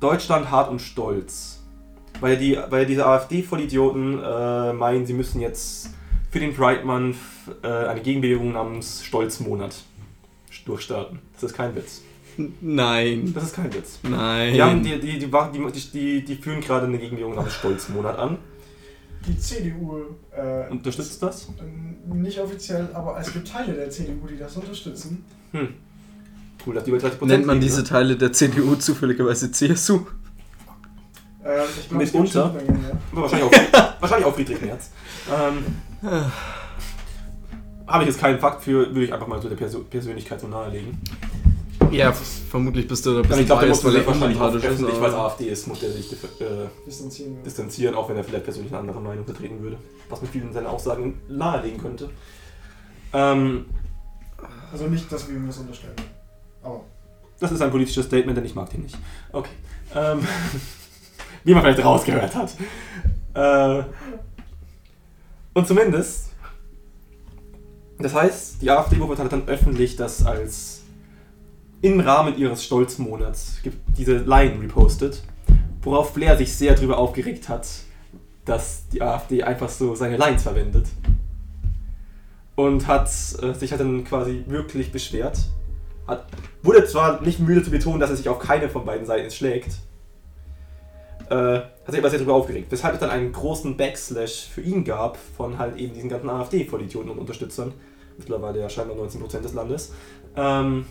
Deutschland 0.00 0.50
hart 0.50 0.70
und 0.70 0.80
stolz. 0.80 1.58
Weil, 2.20 2.36
die, 2.36 2.56
weil 2.70 2.86
diese 2.86 3.06
AfD-Vollidioten 3.06 4.22
äh, 4.22 4.72
meinen, 4.72 5.06
sie 5.06 5.12
müssen 5.12 5.40
jetzt 5.40 5.90
für 6.30 6.40
den 6.40 6.54
Pride 6.54 6.84
Month 6.84 7.16
äh, 7.62 7.66
eine 7.66 8.00
Gegenbewegung 8.00 8.52
namens 8.52 9.04
Stolzmonat 9.04 9.82
durchstarten. 10.64 11.18
Das 11.34 11.42
ist 11.42 11.54
kein 11.54 11.74
Witz. 11.74 12.02
Nein. 12.60 13.32
Das 13.34 13.44
ist 13.44 13.54
kein 13.54 13.72
Witz. 13.72 13.98
Nein. 14.02 14.54
Die, 14.54 14.62
haben, 14.62 14.82
die, 14.82 14.98
die, 15.00 15.18
die, 15.18 15.30
die, 15.30 15.90
die, 15.92 16.24
die 16.24 16.36
führen 16.36 16.60
gerade 16.60 16.86
eine 16.86 16.98
Gegenbewegung 16.98 17.34
namens 17.34 17.54
Stolzmonat 17.54 18.18
an. 18.18 18.38
Die 19.26 19.38
CDU 19.38 19.98
äh, 20.36 20.68
Unterstützt 20.70 21.22
das? 21.22 21.48
nicht 22.06 22.40
offiziell, 22.40 22.88
aber 22.92 23.18
es 23.20 23.32
gibt 23.32 23.48
Teile 23.48 23.72
der 23.72 23.88
CDU, 23.88 24.26
die 24.26 24.36
das 24.36 24.56
unterstützen. 24.56 25.24
Hm. 25.52 25.68
Cool, 26.66 26.74
dass 26.74 26.84
die 26.84 26.90
über 26.90 26.98
30% 26.98 27.26
Nennt 27.26 27.46
man 27.46 27.56
liegen, 27.56 27.66
diese 27.66 27.82
ne? 27.82 27.88
Teile 27.88 28.16
der 28.16 28.32
CDU 28.32 28.74
zufälligerweise 28.76 29.50
CSU? 29.50 30.06
Äh, 31.44 31.64
ich 31.64 31.88
gibt 31.88 31.92
Mitunter. 31.92 32.54
Ja. 32.54 32.74
Aber 33.12 33.22
wahrscheinlich 33.22 33.46
auch, 33.46 33.52
wahrscheinlich 34.00 34.26
auch 34.26 34.34
Friedrich 34.34 34.60
Merz. 34.60 34.90
Ähm, 35.30 35.64
Habe 37.86 38.04
ich 38.04 38.10
jetzt 38.10 38.20
keinen 38.20 38.38
Fakt 38.38 38.62
für, 38.62 38.88
würde 38.88 39.04
ich 39.04 39.12
einfach 39.12 39.26
mal 39.26 39.40
so 39.40 39.48
der 39.48 39.56
Persönlichkeit 39.56 40.40
so 40.40 40.48
nahelegen. 40.48 40.98
Ja, 41.92 42.12
vermutlich 42.12 42.88
bist 42.88 43.06
du 43.06 43.14
da 43.14 43.22
bisschen 43.22 43.40
ich 43.40 43.46
glaube, 43.46 43.62
der 43.62 43.68
muss 43.70 43.80
sich 43.80 43.94
er 43.94 44.06
wahrscheinlich 44.06 44.40
auch 44.40 44.54
öffentlich, 44.54 45.00
weil 45.00 45.14
AfD 45.14 45.44
ist, 45.48 45.66
muss 45.66 45.80
der 45.80 45.92
sich 45.92 46.12
äh, 46.12 46.68
Distanzieren. 46.86 47.36
wir. 47.36 47.42
distanzieren, 47.44 47.94
auch 47.94 48.08
wenn 48.08 48.16
er 48.16 48.24
vielleicht 48.24 48.44
persönlich 48.44 48.72
eine 48.72 48.80
andere 48.80 49.00
Meinung 49.00 49.24
vertreten 49.24 49.62
würde. 49.62 49.76
Was 50.08 50.22
mit 50.22 50.30
vielen 50.30 50.52
seiner 50.52 50.70
Aussagen 50.70 51.20
nahelegen 51.28 51.80
könnte. 51.80 52.10
Ähm, 53.12 53.66
Also 54.72 54.86
nicht, 54.86 55.10
dass 55.12 55.28
wir 55.28 55.36
ihm 55.36 55.46
das 55.46 55.58
unterstellen. 55.58 55.96
Aber 56.62 56.84
das 57.40 57.52
ist 57.52 57.60
ein 57.60 57.70
politisches 57.70 58.06
Statement, 58.06 58.36
denn 58.36 58.44
ich 58.44 58.54
mag 58.54 58.70
den 58.70 58.82
nicht. 58.82 58.96
Okay. 59.32 59.50
Ähm, 59.94 60.26
wie 61.44 61.54
man 61.54 61.62
vielleicht 61.62 61.84
rausgehört 61.84 62.34
hat. 62.34 62.54
Äh, 63.34 63.84
und 65.54 65.66
zumindest, 65.66 66.30
das 67.98 68.14
heißt, 68.14 68.62
die 68.62 68.70
AfD 68.70 68.96
hat 68.96 69.32
dann 69.32 69.48
öffentlich 69.48 69.96
das 69.96 70.24
als 70.24 70.71
im 71.82 72.00
Rahmen 72.00 72.38
ihres 72.38 72.64
Stolzmonats 72.64 73.58
gibt 73.62 73.76
diese 73.98 74.18
Line 74.18 74.60
repostet, 74.60 75.22
worauf 75.82 76.14
Blair 76.14 76.36
sich 76.38 76.54
sehr 76.56 76.74
darüber 76.74 76.96
aufgeregt 76.96 77.48
hat, 77.48 77.68
dass 78.44 78.88
die 78.88 79.02
AfD 79.02 79.42
einfach 79.42 79.68
so 79.68 79.94
seine 79.94 80.16
Lines 80.16 80.44
verwendet. 80.44 80.86
Und 82.54 82.86
hat 82.86 83.08
äh, 83.42 83.52
sich 83.54 83.72
hat 83.72 83.80
dann 83.80 84.04
quasi 84.04 84.44
wirklich 84.46 84.92
beschwert. 84.92 85.38
Hat, 86.06 86.26
wurde 86.62 86.84
zwar 86.86 87.20
nicht 87.22 87.40
müde 87.40 87.62
zu 87.62 87.70
betonen, 87.70 87.98
dass 87.98 88.10
er 88.10 88.16
sich 88.16 88.28
auf 88.28 88.38
keine 88.38 88.68
von 88.68 88.84
beiden 88.84 89.06
Seiten 89.06 89.30
schlägt, 89.30 89.72
äh, 91.30 91.34
hat 91.34 91.88
sich 91.88 91.98
aber 91.98 92.10
sehr 92.10 92.18
darüber 92.18 92.34
aufgeregt, 92.34 92.66
weshalb 92.70 92.94
es 92.94 93.00
dann 93.00 93.10
einen 93.10 93.32
großen 93.32 93.76
Backslash 93.76 94.48
für 94.48 94.60
ihn 94.60 94.84
gab 94.84 95.16
von 95.36 95.58
halt 95.58 95.76
eben 95.76 95.94
diesen 95.94 96.10
ganzen 96.10 96.28
AfD-Vollidioten 96.28 97.10
und 97.10 97.18
Unterstützern. 97.18 97.72
Mittlerweile 98.18 98.60
ja 98.60 98.68
scheinbar 98.68 98.96
19% 98.98 99.40
des 99.40 99.54
Landes. 99.54 99.92
Ähm, 100.36 100.84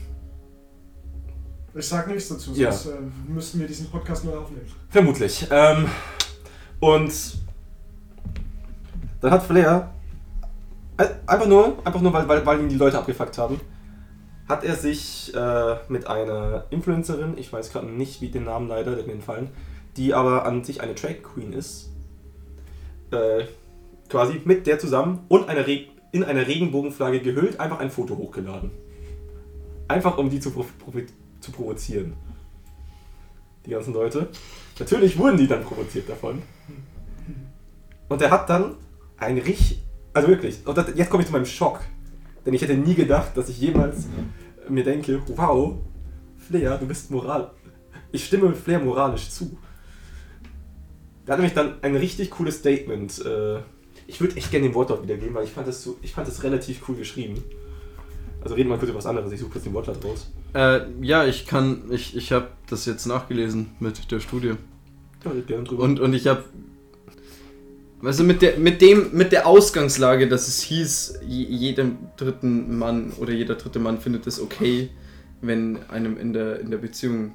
ich 1.76 1.88
sag 1.88 2.08
nichts 2.08 2.30
dazu, 2.30 2.52
Ja. 2.54 2.72
sonst 2.72 2.94
äh, 2.96 3.00
müssten 3.28 3.60
wir 3.60 3.68
diesen 3.68 3.90
Podcast 3.90 4.26
neu 4.26 4.36
aufnehmen. 4.38 4.66
Vermutlich. 4.90 5.48
Ähm, 5.52 5.88
und 6.80 7.12
dann 9.22 9.32
hat 9.32 9.44
Flair 9.44 9.92
äh, 10.98 11.08
einfach 11.28 11.48
nur, 11.48 11.78
einfach 11.86 12.02
nur 12.02 12.12
weil, 12.14 12.28
weil, 12.28 12.46
weil 12.46 12.60
ihn 12.60 12.70
die 12.70 12.76
Leute 12.78 12.98
abgefuckt 12.98 13.38
haben, 13.38 13.60
hat 14.50 14.64
er 14.64 14.76
sich 14.76 15.34
äh, 15.34 15.76
mit 15.88 16.08
einer 16.08 16.66
Influencerin, 16.72 17.38
ich 17.38 17.52
weiß 17.54 17.72
gerade 17.72 17.88
nicht 17.88 18.20
wie 18.22 18.30
den 18.30 18.44
Namen 18.44 18.68
leider, 18.68 18.96
der 18.96 19.06
mir 19.06 19.14
entfallen, 19.14 19.50
die 19.96 20.14
aber 20.14 20.46
an 20.46 20.64
sich 20.64 20.82
eine 20.82 20.94
Drag 20.94 21.22
Queen 21.24 21.54
ist, 21.54 21.92
äh, 23.12 23.46
quasi 24.10 24.42
mit 24.44 24.68
der 24.68 24.80
zusammen 24.80 25.20
und 25.30 25.48
eine 25.48 25.66
Re 25.68 25.86
in 26.14 26.26
eine 26.26 26.46
Regenbogenflagge 26.46 27.22
gehüllt, 27.22 27.62
einfach 27.62 27.80
ein 27.80 27.90
Foto 27.90 28.18
hochgeladen. 28.18 28.72
Einfach 29.88 30.18
um 30.18 30.30
die 30.30 30.42
zu, 30.42 30.52
provo 30.52 30.68
zu 31.42 31.52
provozieren. 31.52 32.14
Die 33.66 33.72
ganzen 33.72 33.94
Leute. 33.94 34.30
Natürlich 34.80 35.18
wurden 35.18 35.38
die 35.38 35.48
dann 35.48 35.64
provoziert 35.64 36.10
davon. 36.10 36.42
Und 38.10 38.22
er 38.22 38.32
hat 38.32 38.50
dann 38.50 38.76
ein 39.18 39.38
richtig. 39.38 39.84
Also 40.14 40.28
wirklich, 40.28 40.66
und 40.66 40.78
das, 40.78 40.88
jetzt 40.96 41.10
komme 41.10 41.24
ich 41.24 41.28
zu 41.28 41.34
meinem 41.34 41.46
Schock. 41.46 41.82
Denn 42.46 42.54
ich 42.54 42.62
hätte 42.62 42.74
nie 42.74 42.96
gedacht, 42.96 43.38
dass 43.38 43.50
ich 43.50 43.60
jemals 43.62 44.08
mir 44.68 44.84
denke, 44.84 45.22
wow, 45.36 45.78
Flair, 46.38 46.78
du 46.78 46.88
bist 46.88 47.12
moral. 47.12 47.52
Ich 48.12 48.26
stimme 48.26 48.54
Flair 48.54 48.80
moralisch 48.80 49.30
zu. 49.30 49.58
Da 51.26 51.34
hat 51.34 51.40
nämlich 51.40 51.54
dann 51.54 51.76
ein 51.82 51.96
richtig 51.96 52.32
cooles 52.32 52.58
Statement. 52.58 53.24
Äh, 53.26 53.60
ich 54.08 54.20
würde 54.20 54.36
echt 54.36 54.52
gerne 54.52 54.68
den 54.68 54.76
Wortlaut 54.76 55.04
wiedergeben, 55.04 55.34
weil 55.34 55.46
ich 55.46 55.52
fand 55.52 55.68
das 55.68 55.84
so, 55.84 55.98
ich 56.02 56.14
fand 56.14 56.28
das 56.28 56.44
relativ 56.44 56.90
cool 56.90 56.96
geschrieben. 56.96 57.44
Also 58.44 58.56
reden 58.56 58.70
wir 58.70 58.78
kurz 58.78 58.90
über 58.90 58.98
was 58.98 59.06
anderes, 59.06 59.32
ich 59.32 59.40
suche 59.40 59.52
kurz 59.52 59.64
den 59.64 59.74
Wortlaut 59.74 60.04
raus. 60.04 60.28
Äh, 60.54 60.82
ja, 61.02 61.26
ich 61.26 61.46
kann, 61.46 61.84
ich, 61.92 62.16
ich 62.16 62.32
habe 62.32 62.48
das 62.70 62.86
jetzt 62.86 63.06
nachgelesen 63.06 63.72
mit 63.80 64.12
der 64.12 64.20
Studie. 64.20 64.54
Ja, 65.24 65.32
red 65.32 65.48
gerne 65.48 65.64
drüber. 65.64 65.84
Und, 65.84 66.00
und 66.00 66.14
ich 66.14 66.26
habe, 66.28 66.44
also 68.04 68.24
mit 68.24 68.42
der, 68.42 68.58
mit 68.58 68.82
dem, 68.82 69.12
mit 69.16 69.32
der 69.32 69.46
Ausgangslage, 69.46 70.28
dass 70.28 70.48
es 70.48 70.62
hieß, 70.62 71.20
je- 71.28 71.46
jedem 71.46 71.98
dritten 72.18 72.78
Mann 72.80 73.14
oder 73.20 73.32
jeder 73.32 73.56
dritte 73.56 73.78
Mann 73.78 74.00
findet 74.00 74.26
es 74.26 74.40
okay, 74.42 74.90
wenn 75.42 75.84
einem 75.90 76.18
in 76.18 76.34
der, 76.34 76.60
in 76.60 76.72
der 76.72 76.80
Beziehung 76.80 77.34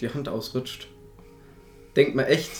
die 0.00 0.10
Hand 0.10 0.28
ausrutscht, 0.28 0.88
denkt 1.96 2.14
man 2.14 2.26
echt, 2.26 2.50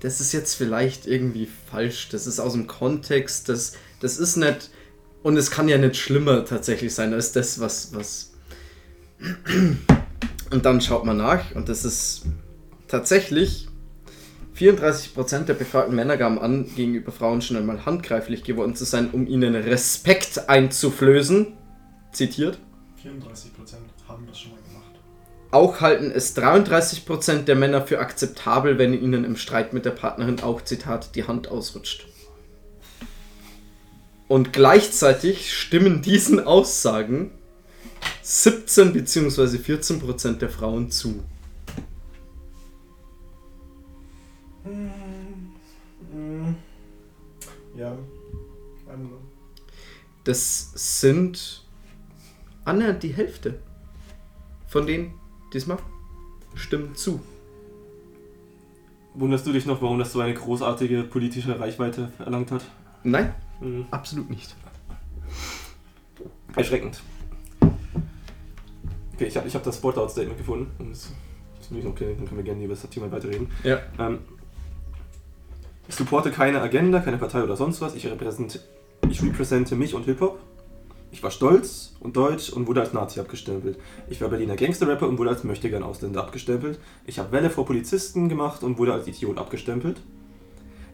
das 0.00 0.20
ist 0.20 0.32
jetzt 0.32 0.54
vielleicht 0.54 1.06
irgendwie 1.06 1.48
falsch, 1.70 2.08
das 2.10 2.26
ist 2.26 2.40
aus 2.40 2.52
dem 2.52 2.66
Kontext, 2.66 3.48
das, 3.48 3.74
das 4.00 4.16
ist 4.18 4.36
nicht, 4.36 4.70
und 5.22 5.36
es 5.36 5.50
kann 5.50 5.68
ja 5.68 5.78
nicht 5.78 5.96
schlimmer 5.96 6.44
tatsächlich 6.44 6.94
sein 6.94 7.12
als 7.12 7.32
das, 7.32 7.60
was, 7.60 7.94
was. 7.94 8.32
Und 10.50 10.64
dann 10.64 10.80
schaut 10.80 11.04
man 11.04 11.18
nach 11.18 11.54
und 11.54 11.68
das 11.68 11.84
ist 11.84 12.22
tatsächlich 12.86 13.68
34% 14.56 15.44
der 15.44 15.54
befragten 15.54 15.94
Männer 15.94 16.16
gaben 16.16 16.38
an, 16.38 16.66
gegenüber 16.74 17.12
Frauen 17.12 17.42
schon 17.42 17.56
einmal 17.56 17.84
handgreiflich 17.86 18.44
geworden 18.44 18.74
zu 18.74 18.84
sein, 18.84 19.10
um 19.12 19.26
ihnen 19.26 19.54
Respekt 19.54 20.48
einzuflößen. 20.48 21.48
Zitiert. 22.12 22.58
34% 23.04 23.08
haben 24.08 24.26
das 24.26 24.40
schon 24.40 24.52
mal 24.52 24.62
gemacht. 24.62 24.98
Auch 25.50 25.80
halten 25.80 26.10
es 26.10 26.36
33% 26.36 27.44
der 27.44 27.54
Männer 27.54 27.86
für 27.86 28.00
akzeptabel, 28.00 28.78
wenn 28.78 28.94
ihnen 28.94 29.24
im 29.24 29.36
Streit 29.36 29.72
mit 29.72 29.84
der 29.84 29.90
Partnerin 29.90 30.40
auch, 30.40 30.62
Zitat, 30.62 31.14
die 31.14 31.24
Hand 31.24 31.48
ausrutscht. 31.48 32.07
Und 34.28 34.52
gleichzeitig 34.52 35.56
stimmen 35.56 36.02
diesen 36.02 36.38
Aussagen 36.40 37.30
17 38.22 38.92
bzw. 38.92 39.56
14% 39.56 40.34
der 40.34 40.50
Frauen 40.50 40.90
zu. 40.90 41.24
Ja. 47.74 47.96
Das 50.24 50.72
sind 50.74 51.64
annähernd 52.66 53.02
die 53.02 53.14
Hälfte 53.14 53.58
von 54.66 54.86
denen, 54.86 55.14
die 55.54 55.56
es 55.56 55.66
machen, 55.66 55.86
stimmen 56.54 56.94
zu. 56.96 57.20
Wunderst 59.14 59.46
du 59.46 59.52
dich 59.52 59.64
noch, 59.64 59.80
warum 59.80 59.98
das 59.98 60.12
so 60.12 60.20
eine 60.20 60.34
großartige 60.34 61.04
politische 61.04 61.58
Reichweite 61.58 62.12
erlangt 62.18 62.50
hat? 62.50 62.62
Nein, 63.04 63.34
Mhm. 63.60 63.86
absolut 63.90 64.30
nicht. 64.30 64.54
Erschreckend. 66.54 67.02
Okay, 69.14 69.26
ich 69.26 69.36
habe 69.36 69.48
ich 69.48 69.54
hab 69.54 69.64
das 69.64 69.82
Wortlaut-Statement 69.82 70.38
gefunden. 70.38 70.70
Und 70.78 70.90
das 70.90 71.12
ist 71.60 71.72
nicht 71.72 71.86
okay, 71.86 72.14
dann 72.16 72.26
können 72.26 72.38
wir 72.38 72.44
gerne 72.44 72.64
über 72.64 72.74
das 72.74 72.88
Thema 72.88 73.10
weiterreden. 73.10 73.50
Ja. 73.64 73.80
Ähm, 73.98 74.20
ich 75.88 75.94
supporte 75.94 76.30
keine 76.30 76.60
Agenda, 76.60 77.00
keine 77.00 77.18
Partei 77.18 77.42
oder 77.42 77.56
sonst 77.56 77.80
was. 77.80 77.94
Ich, 77.94 78.06
repräsent, 78.06 78.60
ich 79.08 79.22
repräsente 79.22 79.74
mich 79.74 79.94
und 79.94 80.04
Hip-Hop. 80.04 80.38
Ich 81.10 81.22
war 81.22 81.30
stolz 81.30 81.94
und 82.00 82.16
deutsch 82.16 82.50
und 82.50 82.66
wurde 82.66 82.82
als 82.82 82.92
Nazi 82.92 83.18
abgestempelt. 83.18 83.78
Ich 84.08 84.20
war 84.20 84.28
Berliner 84.28 84.56
Gangster-Rapper 84.56 85.08
und 85.08 85.18
wurde 85.18 85.30
als 85.30 85.44
möchtegern 85.44 85.82
Ausländer 85.82 86.20
abgestempelt. 86.20 86.78
Ich 87.06 87.18
habe 87.18 87.32
Welle 87.32 87.48
vor 87.48 87.64
Polizisten 87.64 88.28
gemacht 88.28 88.62
und 88.62 88.76
wurde 88.76 88.92
als 88.92 89.06
Idiot 89.06 89.38
abgestempelt. 89.38 90.00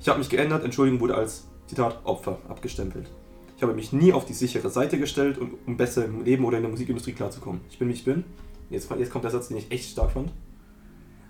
Ich 0.01 0.09
habe 0.09 0.21
mich 0.21 0.29
geändert, 0.29 0.65
Entschuldigung, 0.65 1.01
wurde 1.01 1.17
als, 1.17 1.49
Zitat, 1.67 2.01
Opfer 2.05 2.39
abgestempelt. 2.49 3.11
Ich 3.57 3.63
habe 3.63 3.75
mich 3.75 3.93
nie 3.93 4.13
auf 4.13 4.25
die 4.25 4.33
sichere 4.33 4.69
Seite 4.71 4.99
gestellt, 4.99 5.39
um, 5.39 5.55
um 5.67 5.77
besser 5.77 6.05
im 6.05 6.25
Leben 6.25 6.45
oder 6.45 6.57
in 6.57 6.63
der 6.63 6.71
Musikindustrie 6.71 7.13
klarzukommen. 7.13 7.61
Ich 7.71 7.79
bin, 7.79 7.89
wie 7.89 7.93
ich 7.93 8.05
bin. 8.05 8.25
Jetzt, 8.71 8.91
jetzt 8.99 9.11
kommt 9.11 9.25
der 9.25 9.31
Satz, 9.31 9.49
den 9.49 9.57
ich 9.57 9.71
echt 9.71 9.91
stark 9.91 10.13
fand. 10.13 10.33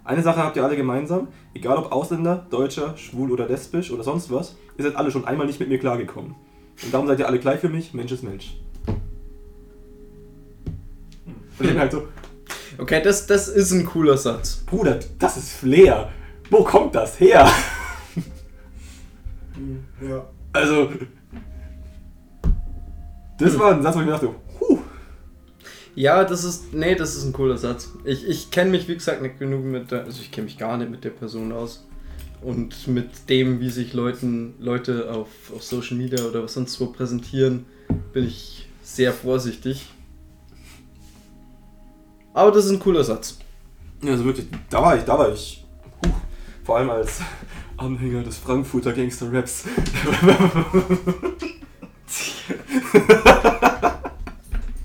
Eine 0.05 0.22
Sache 0.22 0.43
habt 0.43 0.57
ihr 0.57 0.64
alle 0.64 0.76
gemeinsam, 0.76 1.28
egal 1.55 1.76
ob 1.78 1.93
Ausländer, 1.93 2.47
Deutscher, 2.51 2.97
schwul 2.97 3.30
oder 3.30 3.49
lesbisch 3.49 3.91
oder 3.91 4.03
sonst 4.03 4.30
was, 4.30 4.57
ihr 4.76 4.85
seid 4.85 4.97
alle 4.97 5.11
schon 5.11 5.24
einmal 5.24 5.47
nicht 5.47 5.61
mit 5.61 5.68
mir 5.68 5.78
klargekommen. 5.78 6.35
Und 6.82 6.93
darum 6.93 7.07
seid 7.07 7.18
ihr 7.20 7.26
alle 7.26 7.39
gleich 7.39 7.61
für 7.61 7.68
mich, 7.68 7.95
Mensch 7.95 8.12
ist 8.12 8.22
Mensch. 8.22 8.57
Und 11.26 11.66
ich 11.66 11.68
bin 11.68 11.78
halt 11.78 11.93
so, 11.93 12.03
Okay, 12.76 13.01
das, 13.03 13.26
das 13.26 13.47
ist 13.47 13.70
ein 13.70 13.85
cooler 13.85 14.16
Satz. 14.16 14.57
Bruder, 14.66 14.99
das 15.18 15.37
ist 15.37 15.53
Flair. 15.53 16.11
Wo 16.51 16.64
kommt 16.64 16.95
das 16.95 17.20
her? 17.20 17.49
Ja. 20.09 20.29
Also, 20.53 20.91
das 23.39 23.59
war 23.59 23.73
ein 23.73 23.83
Satz, 23.83 23.97
wo 23.97 24.01
ich 24.01 24.07
mir 24.07 24.13
dachte, 24.13 24.31
huh, 24.61 24.79
Ja, 25.95 26.25
das 26.25 26.45
ist. 26.45 26.73
Nee, 26.73 26.95
das 26.95 27.17
ist 27.17 27.25
ein 27.25 27.33
cooler 27.33 27.59
Satz. 27.59 27.93
Ich, 28.05 28.27
ich 28.27 28.51
kenne 28.51 28.71
mich, 28.71 28.89
wie 28.89 28.95
gesagt, 28.95 29.23
nicht 29.23 29.39
genug 29.39 29.65
mit 29.65 29.91
der. 29.91 30.05
Also 30.05 30.21
ich 30.21 30.31
kenne 30.31 30.47
mich 30.47 30.59
gar 30.59 30.77
nicht 30.77 30.91
mit 30.91 31.05
der 31.05 31.11
Person 31.11 31.53
aus. 31.53 31.87
Und 32.43 32.89
mit 32.89 33.31
dem, 33.31 33.61
wie 33.61 33.71
sich 33.71 33.95
Leuten, 33.95 34.55
Leute 34.59 35.11
auf, 35.11 35.29
auf 35.55 35.63
Social 35.63 35.97
Media 35.97 36.25
oder 36.25 36.43
was 36.43 36.55
sonst 36.55 36.79
wo 36.79 36.87
präsentieren, 36.87 37.65
bin 38.13 38.27
ich 38.27 38.69
sehr 38.83 39.13
vorsichtig. 39.13 39.89
Aber 42.35 42.51
das 42.51 42.67
ist 42.67 42.73
ein 42.73 42.81
cooler 42.81 43.03
Satz. 43.03 43.39
Ja, 44.03 44.11
also 44.11 44.25
wirklich, 44.27 44.47
da 44.69 44.83
war 44.83 44.97
ich, 44.97 45.05
da 45.05 45.19
war 45.19 45.33
ich. 45.33 45.65
Huh. 46.05 46.11
Vor 46.65 46.77
allem 46.77 46.91
als 46.91 47.21
Anhänger 47.77 48.22
des 48.22 48.39
Frankfurter 48.39 48.93
Gangster-Raps. 48.93 49.64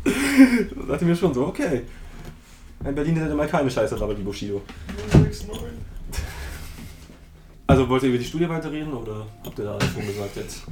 da 0.04 0.84
dachte 0.88 1.04
ich 1.06 1.10
mir 1.10 1.16
schon 1.16 1.34
so, 1.34 1.48
okay. 1.48 1.82
In 2.86 2.96
Berlin 2.96 3.18
hätte 3.18 3.36
mal 3.36 3.48
keine 3.48 3.70
Scheiße, 3.70 3.96
aber 4.02 4.14
die 4.16 4.22
Bushido. 4.24 4.62
069. 5.12 5.50
Also 7.68 7.88
wollt 7.90 8.04
ihr 8.04 8.10
über 8.10 8.18
die 8.18 8.24
Studie 8.26 8.50
weiterreden 8.50 8.94
oder 8.94 9.28
habt 9.46 9.60
ihr 9.60 9.66
da 9.66 9.74
alles 9.76 9.92
schon 9.94 10.08
gesagt 10.08 10.36
jetzt? 10.38 10.64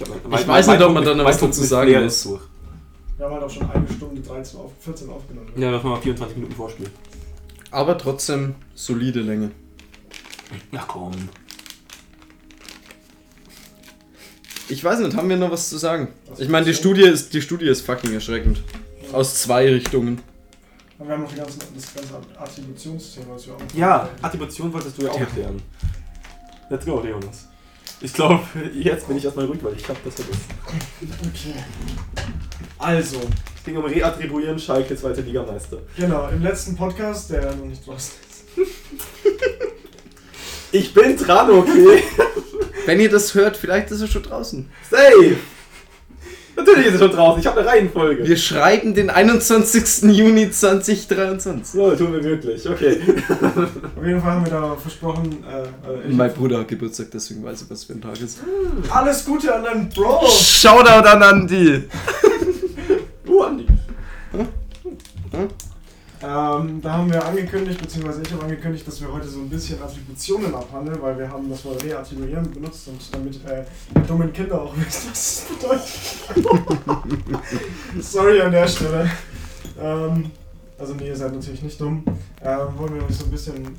hab 0.00 0.28
mein- 0.28 0.40
Ich 0.40 0.48
weiß 0.48 0.66
nicht, 0.68 0.82
ob 0.82 0.92
man 0.94 1.04
da 1.04 1.14
noch 1.14 1.24
was 1.24 1.38
dazu 1.38 1.62
sagen 1.64 1.92
muss. 1.92 2.02
ist 2.14 2.24
durch. 2.26 2.42
Wir 3.18 3.26
haben 3.26 3.34
halt 3.34 3.44
auch 3.44 3.50
schon 3.50 3.70
eine 3.70 3.86
Stunde 3.88 4.20
13 4.20 4.60
auf, 4.60 4.72
14 4.80 5.08
aufgenommen. 5.10 5.48
Ja, 5.56 5.70
das 5.72 5.82
mal 5.82 6.00
24 6.00 6.36
Minuten 6.36 6.54
Vorspiel. 6.54 6.90
Aber 7.70 7.98
trotzdem 7.98 8.54
solide 8.74 9.20
Länge. 9.20 9.50
Na 10.70 10.82
komm. 10.86 11.12
Ich 14.68 14.82
weiß 14.82 14.98
nicht, 15.00 15.16
haben 15.16 15.28
wir 15.28 15.36
noch 15.36 15.50
was 15.50 15.68
zu 15.68 15.78
sagen? 15.78 16.08
Was 16.28 16.40
Ich 16.40 16.48
meine, 16.48 16.66
die 16.66 16.74
Studie 16.74 17.02
ist, 17.02 17.32
die 17.34 17.40
Studie 17.40 17.66
ist 17.68 17.82
fucking 17.82 18.12
erschreckend. 18.14 18.62
Aus 19.12 19.36
zwei 19.42 19.68
Richtungen. 19.70 20.20
Aber 20.98 21.08
wir 21.08 21.14
haben 21.14 21.22
noch 21.22 21.30
die 21.30 21.36
ganzen, 21.36 21.60
das 21.74 21.94
ganze 21.94 22.14
Attributionsthema, 22.38 23.34
was 23.34 23.46
wir 23.46 23.54
auch 23.54 23.60
Ja, 23.74 24.08
Attribution 24.22 24.72
wolltest 24.72 24.98
du 24.98 25.02
ja 25.04 25.10
auch 25.10 25.20
erklären. 25.20 25.62
Let's 26.68 26.84
go, 26.84 27.00
Leonas. 27.00 27.46
Ich 28.00 28.12
glaube, 28.12 28.40
jetzt 28.74 29.06
bin 29.06 29.16
ich 29.16 29.24
erstmal 29.24 29.46
ruhig, 29.46 29.62
weil 29.62 29.74
ich 29.76 29.88
hab 29.88 30.02
das 30.04 30.14
vergessen. 30.14 30.44
Okay. 31.00 31.54
Also, 32.78 33.20
Es 33.56 33.64
ging 33.64 33.76
um 33.76 33.84
Reattribuieren, 33.84 34.58
Schalke, 34.58 34.96
zweite 34.96 35.20
Ligameister. 35.20 35.78
genau, 35.96 36.28
im 36.28 36.42
letzten 36.42 36.74
Podcast, 36.76 37.30
der 37.30 37.54
noch 37.54 37.64
nicht 37.66 37.86
draußen 37.86 38.14
ist. 38.56 38.66
Ich 40.72 40.92
bin 40.92 41.16
dran, 41.16 41.50
okay? 41.50 42.02
Wenn 42.86 43.00
ihr 43.00 43.10
das 43.10 43.34
hört, 43.34 43.56
vielleicht 43.56 43.90
ist 43.90 44.00
er 44.00 44.06
schon 44.06 44.22
draußen. 44.22 44.68
Safe! 44.90 45.36
Natürlich 46.56 46.86
ist 46.86 46.94
es 46.94 47.00
schon 47.00 47.10
draußen, 47.10 47.40
ich 47.40 47.46
habe 47.46 47.60
eine 47.60 47.68
Reihenfolge. 47.68 48.26
Wir 48.26 48.36
schreiben 48.38 48.94
den 48.94 49.10
21. 49.10 50.04
Juni 50.04 50.50
2023. 50.50 51.66
So, 51.66 51.94
tun 51.94 52.14
wir 52.14 52.24
wirklich, 52.24 52.66
okay. 52.66 52.98
Auf 53.98 54.06
jeden 54.06 54.22
Fall 54.22 54.30
haben 54.30 54.44
wir 54.46 54.52
da 54.52 54.76
versprochen, 54.76 55.44
äh, 55.44 55.62
äh, 55.62 56.12
Mein 56.14 56.32
Bruder 56.32 56.60
hat 56.60 56.68
Geburtstag, 56.68 57.08
deswegen 57.12 57.44
weiß 57.44 57.62
ich, 57.62 57.70
was 57.70 57.84
für 57.84 57.92
ein 57.92 58.00
Tag 58.00 58.18
ist. 58.22 58.38
alles 58.88 59.24
Gute 59.26 59.54
an 59.54 59.64
deinen 59.64 59.88
Bro! 59.90 60.26
Shoutout 60.28 61.06
an 61.06 61.22
Andi! 61.22 61.84
Uh, 63.28 63.42
Andi. 63.42 63.66
Ähm, 66.22 66.80
da 66.80 66.92
haben 66.92 67.12
wir 67.12 67.24
angekündigt, 67.24 67.80
beziehungsweise 67.80 68.22
ich 68.22 68.32
habe 68.32 68.44
angekündigt, 68.44 68.86
dass 68.86 69.00
wir 69.00 69.12
heute 69.12 69.28
so 69.28 69.40
ein 69.40 69.50
bisschen 69.50 69.82
Attributionen 69.82 70.54
abhandeln, 70.54 71.00
weil 71.02 71.18
wir 71.18 71.30
haben 71.30 71.48
das 71.50 71.64
Wort 71.64 71.84
reattribuieren 71.84 72.50
benutzt 72.50 72.88
und 72.88 73.00
damit 73.12 73.34
äh, 73.46 73.64
die 73.94 74.06
dummen 74.06 74.32
Kinder 74.32 74.62
auch 74.62 74.74
wissen, 74.76 75.10
was 75.10 75.44
es 75.44 75.46
bedeutet. 75.56 76.54
Sorry 78.00 78.40
an 78.40 78.52
der 78.52 78.66
Stelle. 78.66 79.10
Ähm, 79.78 80.30
also 80.78 80.94
nee, 80.94 81.08
ihr 81.08 81.16
seid 81.16 81.34
natürlich 81.34 81.62
nicht 81.62 81.80
dumm. 81.80 82.02
Ähm, 82.42 82.68
wollen 82.76 82.94
wir 82.94 83.04
uns 83.06 83.18
so 83.18 83.24
ein 83.26 83.30
bisschen 83.30 83.78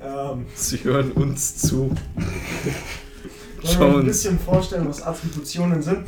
ähm, 0.00 0.46
Sie 0.54 0.82
hören 0.84 1.12
uns 1.12 1.58
zu. 1.58 1.90
wollen 1.90 1.96
wir 3.60 3.70
Schau 3.70 3.96
ein 3.98 4.06
bisschen 4.06 4.38
vorstellen, 4.38 4.88
was 4.88 5.02
Attributionen 5.02 5.82
sind. 5.82 6.06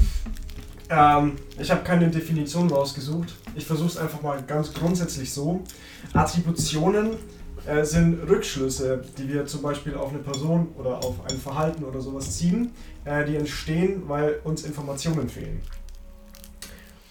Ähm, 0.89 1.33
ich 1.59 1.71
habe 1.71 1.83
keine 1.83 2.09
Definition 2.09 2.69
rausgesucht. 2.71 3.35
Ich 3.55 3.67
versuche 3.67 3.89
es 3.89 3.97
einfach 3.97 4.23
mal 4.23 4.43
ganz 4.43 4.73
grundsätzlich 4.73 5.33
so. 5.33 5.63
Attributionen 6.13 7.17
äh, 7.67 7.85
sind 7.85 8.29
Rückschlüsse, 8.29 9.03
die 9.19 9.29
wir 9.29 9.47
zum 9.47 9.63
Beispiel 9.63 9.95
auf 9.95 10.11
eine 10.11 10.21
Person 10.21 10.69
oder 10.79 10.99
auf 11.05 11.17
ein 11.31 11.37
Verhalten 11.39 11.85
oder 11.85 12.01
sowas 12.01 12.39
ziehen, 12.39 12.71
äh, 13.05 13.25
die 13.25 13.37
entstehen, 13.37 14.03
weil 14.07 14.41
uns 14.45 14.65
Informationen 14.65 15.29
fehlen. 15.29 15.61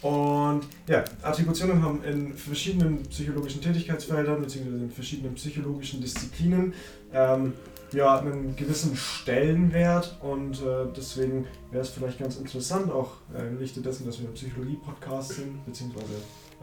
Und 0.02 0.62
ja, 0.86 1.04
Attributionen 1.22 1.82
haben 1.82 2.02
in 2.04 2.34
verschiedenen 2.34 3.02
psychologischen 3.02 3.60
Tätigkeitsfeldern 3.60 4.40
bzw. 4.40 4.60
in 4.60 4.90
verschiedenen 4.90 5.34
psychologischen 5.34 6.00
Disziplinen 6.00 6.72
ähm, 7.12 7.52
ja, 7.92 8.18
einen 8.18 8.54
gewissen 8.56 8.96
Stellenwert 8.96 10.18
und 10.20 10.60
äh, 10.62 10.86
deswegen 10.96 11.46
wäre 11.70 11.82
es 11.82 11.90
vielleicht 11.90 12.18
ganz 12.18 12.36
interessant, 12.36 12.90
auch 12.90 13.12
äh, 13.34 13.46
im 13.46 13.58
Lichte 13.58 13.80
dessen, 13.80 14.06
dass 14.06 14.20
wir 14.20 14.28
ein 14.28 14.34
Psychologie-Podcast 14.34 15.34
sind, 15.34 15.64
beziehungsweise 15.66 16.14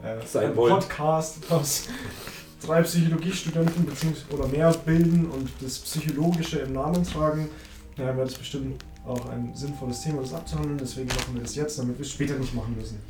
äh, 0.02 0.26
Sein 0.26 0.50
ein 0.50 0.56
wollen. 0.56 0.74
Podcast 0.74 1.38
aus 1.50 1.88
drei 2.64 2.82
Psychologiestudenten 2.82 3.86
oder 4.30 4.48
mehr 4.48 4.72
bilden 4.84 5.26
und 5.26 5.50
das 5.60 5.78
Psychologische 5.78 6.60
im 6.60 6.72
Namen 6.72 7.04
tragen, 7.04 7.48
ja, 7.96 8.06
wäre 8.06 8.26
das 8.26 8.34
bestimmt 8.34 8.82
auch 9.06 9.28
ein 9.30 9.54
sinnvolles 9.54 10.02
Thema, 10.02 10.22
das 10.22 10.34
abzuhandeln. 10.34 10.78
Deswegen 10.78 11.08
machen 11.08 11.34
wir 11.34 11.42
das 11.42 11.54
jetzt, 11.54 11.78
damit 11.78 11.98
wir 11.98 12.04
es 12.04 12.12
später 12.12 12.34
nicht 12.34 12.54
machen 12.54 12.76
müssen. 12.76 13.00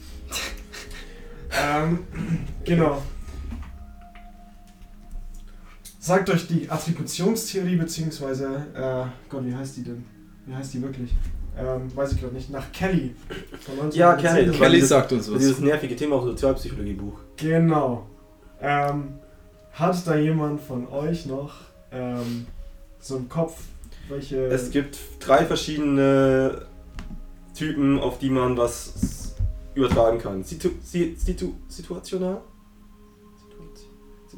ähm, 1.53 2.01
genau. 2.65 3.03
Sagt 6.09 6.31
euch 6.31 6.47
die 6.47 6.71
Attributionstheorie, 6.71 7.77
beziehungsweise, 7.77 8.47
äh, 8.75 9.05
Gott, 9.29 9.45
wie 9.45 9.55
heißt 9.55 9.77
die 9.77 9.83
denn? 9.83 10.07
Wie 10.47 10.55
heißt 10.55 10.73
die 10.73 10.81
wirklich? 10.81 11.11
Ähm, 11.55 11.95
weiß 11.95 12.13
ich 12.13 12.21
gerade 12.23 12.33
nicht. 12.35 12.49
Nach 12.49 12.73
Kelly. 12.73 13.15
Von 13.61 13.91
Ja, 13.91 14.15
Kelly, 14.15 14.47
das 14.47 14.57
Kelly 14.57 14.75
dieses- 14.77 14.89
sagt 14.89 15.13
uns 15.13 15.27
Dieses 15.27 15.57
was. 15.59 15.61
nervige 15.61 15.95
Thema 15.97 16.17
aus 16.17 16.23
dem 16.23 16.31
Sozialpsychologie-Buch. 16.31 17.13
Genau. 17.37 18.07
Ähm, 18.59 19.19
hat 19.75 20.07
da 20.07 20.17
jemand 20.17 20.63
von 20.63 20.89
euch 20.89 21.27
noch 21.27 21.53
ähm, 21.93 22.47
so 23.01 23.19
im 23.19 23.29
Kopf, 23.29 23.61
welche. 24.09 24.47
Es 24.47 24.71
gibt 24.71 24.99
drei 25.21 25.45
verschiedene 25.45 26.63
Typen, 27.55 27.99
auf 27.99 28.19
die 28.19 28.31
man 28.31 28.57
was 28.57 29.35
übertragen 29.75 30.19
kann. 30.19 30.43
Situ 30.43 30.71
si 30.83 31.15
situ 31.19 31.53
situational? 31.69 32.41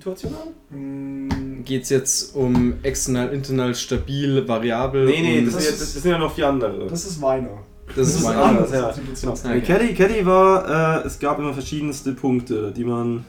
Situ- 0.00 0.16
Situational? 0.16 0.46
Mm, 0.70 1.62
Geht 1.64 1.82
es 1.82 1.90
jetzt 1.90 2.34
um 2.34 2.74
external, 2.82 3.28
internal, 3.32 3.74
stabil, 3.74 4.46
variabel? 4.48 5.04
Nee, 5.06 5.20
nee, 5.22 5.44
das, 5.44 5.54
das 5.54 5.62
sind, 5.64 5.70
jetzt, 5.72 5.82
ist- 5.82 5.96
das 5.96 6.02
sind 6.02 6.10
ja 6.12 6.18
noch 6.18 6.34
vier 6.34 6.48
andere. 6.48 6.86
das 6.86 7.04
ist 7.04 7.20
meiner. 7.20 7.48
das 7.94 8.08
ist 8.08 8.22
mein 8.22 8.36
anders, 8.36 8.72
ja. 8.72 8.92
Genau. 9.20 9.32
Okay. 9.32 9.60
Caddy, 9.60 9.94
Caddy 9.94 10.24
war, 10.26 11.02
äh, 11.04 11.06
es 11.06 11.18
gab 11.18 11.38
immer 11.38 11.52
verschiedenste 11.52 12.12
Punkte, 12.12 12.72
die 12.72 12.84
man. 12.84 13.24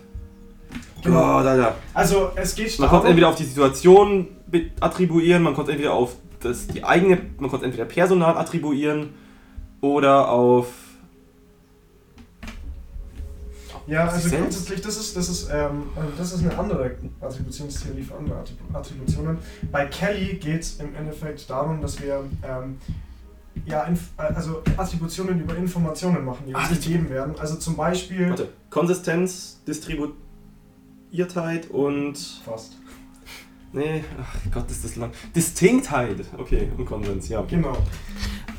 Genau. 1.04 1.40
Oh, 1.40 1.44
da, 1.44 1.58
da. 1.58 1.76
Also 1.94 2.30
es 2.36 2.56
geht 2.56 2.78
Man 2.80 2.88
konnte 2.90 3.08
entweder 3.08 3.28
auf 3.30 3.36
die 3.36 3.44
Situation 3.44 4.28
attribuieren, 4.80 5.42
man 5.44 5.54
konnte 5.56 5.72
entweder 5.72 5.94
auf 5.94 6.16
das, 6.40 6.68
die 6.68 6.84
eigene, 6.84 7.18
man 7.40 7.50
konnte 7.50 7.66
entweder 7.66 7.86
Personal 7.86 8.38
attribuieren 8.38 9.10
oder 9.82 10.30
auf. 10.30 10.68
Ja, 13.92 14.08
also 14.08 14.30
grundsätzlich, 14.30 14.82
das 14.82 14.98
ist, 14.98 15.16
das, 15.18 15.30
ist, 15.30 15.50
ähm, 15.52 15.84
also 15.96 16.10
das 16.18 16.34
ist 16.34 16.44
eine 16.44 16.58
andere 16.58 16.96
Attributionstheorie 17.20 18.04
für 18.04 18.16
andere 18.16 18.38
Attrib- 18.40 18.74
Attributionen. 18.74 19.38
Bei 19.72 19.86
Kelly 19.86 20.36
geht 20.36 20.62
es 20.62 20.80
im 20.80 20.96
Endeffekt 20.96 21.50
darum, 21.50 21.82
dass 21.82 22.02
wir 22.02 22.24
ähm, 22.48 22.78
ja, 23.66 23.84
inf 23.84 24.00
also 24.18 24.64
Attributionen 24.78 25.42
über 25.42 25.56
Informationen 25.58 26.24
machen, 26.24 26.44
die 26.48 26.54
uns 26.54 26.64
Ah, 26.64 26.68
das- 26.70 26.80
gegeben 26.82 27.10
werden. 27.10 27.36
Also 27.38 27.56
zum 27.58 27.76
Beispiel. 27.76 28.30
Warte, 28.30 28.48
Konsistenz, 28.70 29.60
Distribuiertheit 29.68 31.70
und. 31.70 32.18
Fast. 32.46 32.78
Nee, 33.74 34.04
ach 34.22 34.36
Gott, 34.54 34.70
ist 34.72 34.84
das 34.84 34.96
lang. 34.98 35.12
Distinktheit. 35.36 36.18
Okay, 36.38 36.70
und 36.78 36.86
Konsens, 36.86 37.28
ja. 37.30 37.42
Genau. 37.42 37.78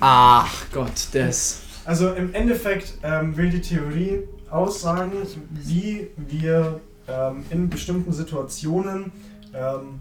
Ach 0.01 0.65
Gott, 0.73 1.09
das. 1.13 1.61
Also 1.85 2.13
im 2.13 2.33
Endeffekt 2.35 2.95
ähm, 3.03 3.37
will 3.37 3.51
die 3.51 3.61
Theorie 3.61 4.21
aussagen, 4.53 5.13
wie 5.51 6.09
wir 6.17 6.81
ähm, 7.09 7.45
in 7.51 7.69
bestimmten 7.69 8.13
Situationen 8.13 9.11
ähm, 9.55 10.01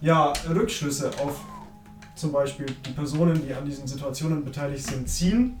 ja, 0.00 0.32
Rückschlüsse 0.48 1.10
auf 1.22 1.40
zum 2.14 2.32
Beispiel 2.32 2.66
die 2.86 2.92
Personen, 2.92 3.46
die 3.46 3.52
an 3.52 3.66
diesen 3.66 3.86
Situationen 3.86 4.44
beteiligt 4.44 4.86
sind, 4.86 5.08
ziehen. 5.08 5.60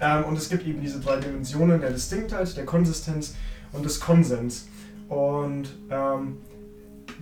Ähm, 0.00 0.24
und 0.24 0.36
es 0.36 0.48
gibt 0.48 0.66
eben 0.66 0.80
diese 0.80 1.00
drei 1.00 1.20
Dimensionen 1.20 1.80
der 1.80 1.90
Distinktheit, 1.90 2.56
der 2.56 2.64
Konsistenz 2.64 3.36
und 3.72 3.84
des 3.84 4.00
Konsens. 4.00 4.66
Und 5.08 5.68
ähm, 5.90 6.38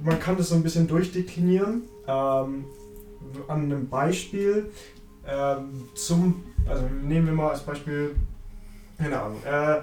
man 0.03 0.18
kann 0.18 0.36
das 0.36 0.49
so 0.49 0.55
ein 0.55 0.62
bisschen 0.62 0.88
durchdeklinieren 0.88 1.82
ähm, 2.07 2.64
an 3.49 3.62
einem 3.62 3.88
Beispiel. 3.88 4.70
Ähm, 5.26 5.88
zum, 5.95 6.43
also 6.66 6.84
nehmen 7.03 7.26
wir 7.26 7.34
mal 7.34 7.51
als 7.51 7.61
Beispiel, 7.61 8.16
keine 9.03 9.20
Ahnung, 9.20 9.42
äh, 9.44 9.80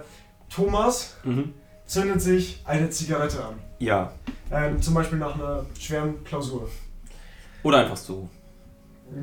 Thomas 0.49 1.15
Mhm. 1.24 1.53
zündet 1.86 2.22
sich 2.22 2.61
eine 2.65 2.89
Zigarette 2.89 3.43
an. 3.43 3.55
Ja. 3.80 4.11
Ähm, 4.51 4.82
zum 4.82 4.93
Beispiel 4.93 5.20
nach 5.20 5.36
einer 5.36 5.65
schweren 5.80 6.24
Klausur. 6.24 6.70
Oder 7.63 7.80
einfach 7.80 7.97
so. 7.97 8.30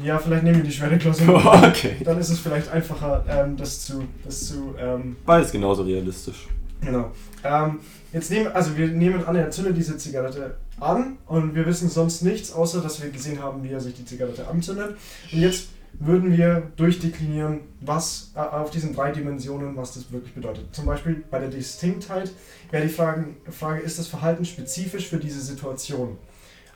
Ja, 0.01 0.19
vielleicht 0.19 0.43
nehmen 0.43 0.57
wir 0.59 0.65
die 0.65 0.73
schwere 0.73 0.99
Klausur. 0.99 1.37
okay. 1.65 1.97
Dann 2.05 2.19
ist 2.19 2.29
es 2.29 2.39
vielleicht 2.41 2.69
einfacher, 2.71 3.25
ähm, 3.29 3.57
das 3.57 3.81
zu, 3.87 4.05
das 4.25 4.47
zu 4.49 4.75
ähm, 4.79 5.17
Beides 5.25 5.53
genauso 5.53 5.83
realistisch. 5.85 6.49
Genau. 6.81 7.13
Ähm, 7.45 7.81
jetzt 8.13 8.31
nehmen, 8.31 8.49
also 8.49 8.77
wir 8.77 8.89
nehmen 8.89 9.25
an, 9.25 9.37
er 9.37 9.51
zündet 9.51 9.77
diese 9.77 9.97
Zigarette 9.97 10.57
an 10.81 11.17
und 11.27 11.55
wir 11.55 11.65
wissen 11.67 11.89
sonst 11.89 12.23
nichts, 12.23 12.53
außer 12.53 12.81
dass 12.83 13.03
wir 13.03 13.11
gesehen 13.11 13.41
haben, 13.43 13.63
wie 13.63 13.71
er 13.71 13.81
sich 13.81 13.95
die 13.95 14.05
Zigarette 14.05 14.47
anzündet. 14.49 14.97
Und 15.33 15.39
jetzt 15.39 15.69
würden 15.99 16.37
wir 16.37 16.71
durchdeklinieren, 16.77 17.61
was 17.81 18.33
äh, 18.35 18.41
auf 18.41 18.71
diesen 18.71 18.95
drei 18.95 19.13
Dimensionen, 19.13 19.77
was 19.77 19.95
das 19.95 20.13
wirklich 20.13 20.35
bedeutet. 20.35 20.75
Zum 20.75 20.87
Beispiel 20.87 21.25
bei 21.31 21.39
der 21.39 21.49
Distinktheit 21.49 22.31
wäre 22.71 22.85
die 22.85 22.93
Frage, 22.93 23.27
Frage, 23.51 23.81
ist 23.81 23.99
das 23.99 24.07
Verhalten 24.07 24.45
spezifisch 24.45 25.09
für 25.09 25.19
diese 25.19 25.41
Situation? 25.41 26.19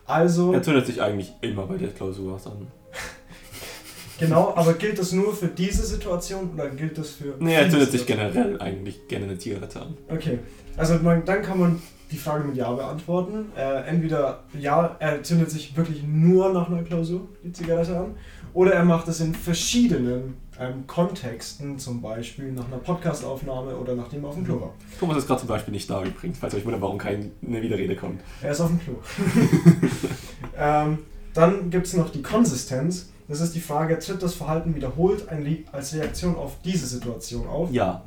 Also, 0.06 0.52
Er 0.52 0.62
zündet 0.62 0.86
sich 0.86 1.00
eigentlich 1.00 1.32
immer 1.40 1.66
bei 1.66 1.76
der 1.76 1.88
Klausur 1.88 2.34
was 2.34 2.46
an. 2.46 2.66
genau, 4.18 4.54
aber 4.56 4.74
gilt 4.74 4.98
das 4.98 5.12
nur 5.12 5.34
für 5.34 5.46
diese 5.46 5.84
Situation 5.86 6.50
oder 6.54 6.68
gilt 6.70 6.98
das 6.98 7.10
für. 7.10 7.34
Nee, 7.38 7.54
er 7.54 7.70
zündet 7.70 7.92
sich 7.92 8.06
generell 8.06 8.60
eigentlich 8.60 9.06
gerne 9.06 9.26
eine 9.26 9.38
Zigarette 9.38 9.82
an. 9.82 9.96
Okay, 10.08 10.38
also 10.76 10.94
man, 10.94 11.24
dann 11.24 11.42
kann 11.42 11.60
man 11.60 11.82
die 12.10 12.16
Frage 12.16 12.44
mit 12.44 12.56
Ja 12.56 12.72
beantworten. 12.72 13.52
Äh, 13.56 13.88
entweder 13.88 14.42
Ja, 14.58 14.96
er 14.98 15.22
zündet 15.22 15.50
sich 15.50 15.76
wirklich 15.76 16.02
nur 16.02 16.52
nach 16.52 16.68
einer 16.68 16.82
Klausur 16.82 17.28
die 17.44 17.52
Zigarette 17.52 17.96
an, 17.96 18.16
oder 18.52 18.72
er 18.72 18.84
macht 18.84 19.08
es 19.08 19.20
in 19.20 19.34
verschiedenen 19.34 20.34
ähm, 20.58 20.86
Kontexten, 20.86 21.78
zum 21.78 22.02
Beispiel 22.02 22.52
nach 22.52 22.66
einer 22.66 22.78
Podcastaufnahme 22.78 23.76
oder 23.76 23.94
nachdem 23.94 24.24
er 24.24 24.28
auf 24.28 24.34
dem 24.34 24.44
Klo 24.44 24.60
war. 24.60 24.74
Thomas 24.98 25.16
ist 25.18 25.26
gerade 25.26 25.40
zum 25.40 25.48
Beispiel 25.48 25.72
nicht 25.72 25.88
da 25.88 26.04
übrigens, 26.04 26.38
falls 26.38 26.54
euch 26.54 26.64
wundert, 26.64 26.82
warum 26.82 26.98
keine 26.98 27.30
Widerrede 27.40 27.96
kommt. 27.96 28.20
Er 28.42 28.52
ist 28.52 28.60
auf 28.60 28.68
dem 28.68 28.80
Klo. 28.80 28.94
ähm, 30.58 30.98
dann 31.32 31.70
gibt 31.70 31.86
es 31.86 31.94
noch 31.94 32.10
die 32.10 32.22
Konsistenz. 32.22 33.10
Das 33.28 33.40
ist 33.40 33.54
die 33.54 33.60
Frage, 33.60 33.98
tritt 33.98 34.22
das 34.22 34.34
Verhalten 34.34 34.74
wiederholt 34.74 35.26
als 35.72 35.94
Reaktion 35.94 36.34
auf 36.34 36.56
diese 36.64 36.86
Situation 36.86 37.46
auf? 37.46 37.70
Ja. 37.70 38.02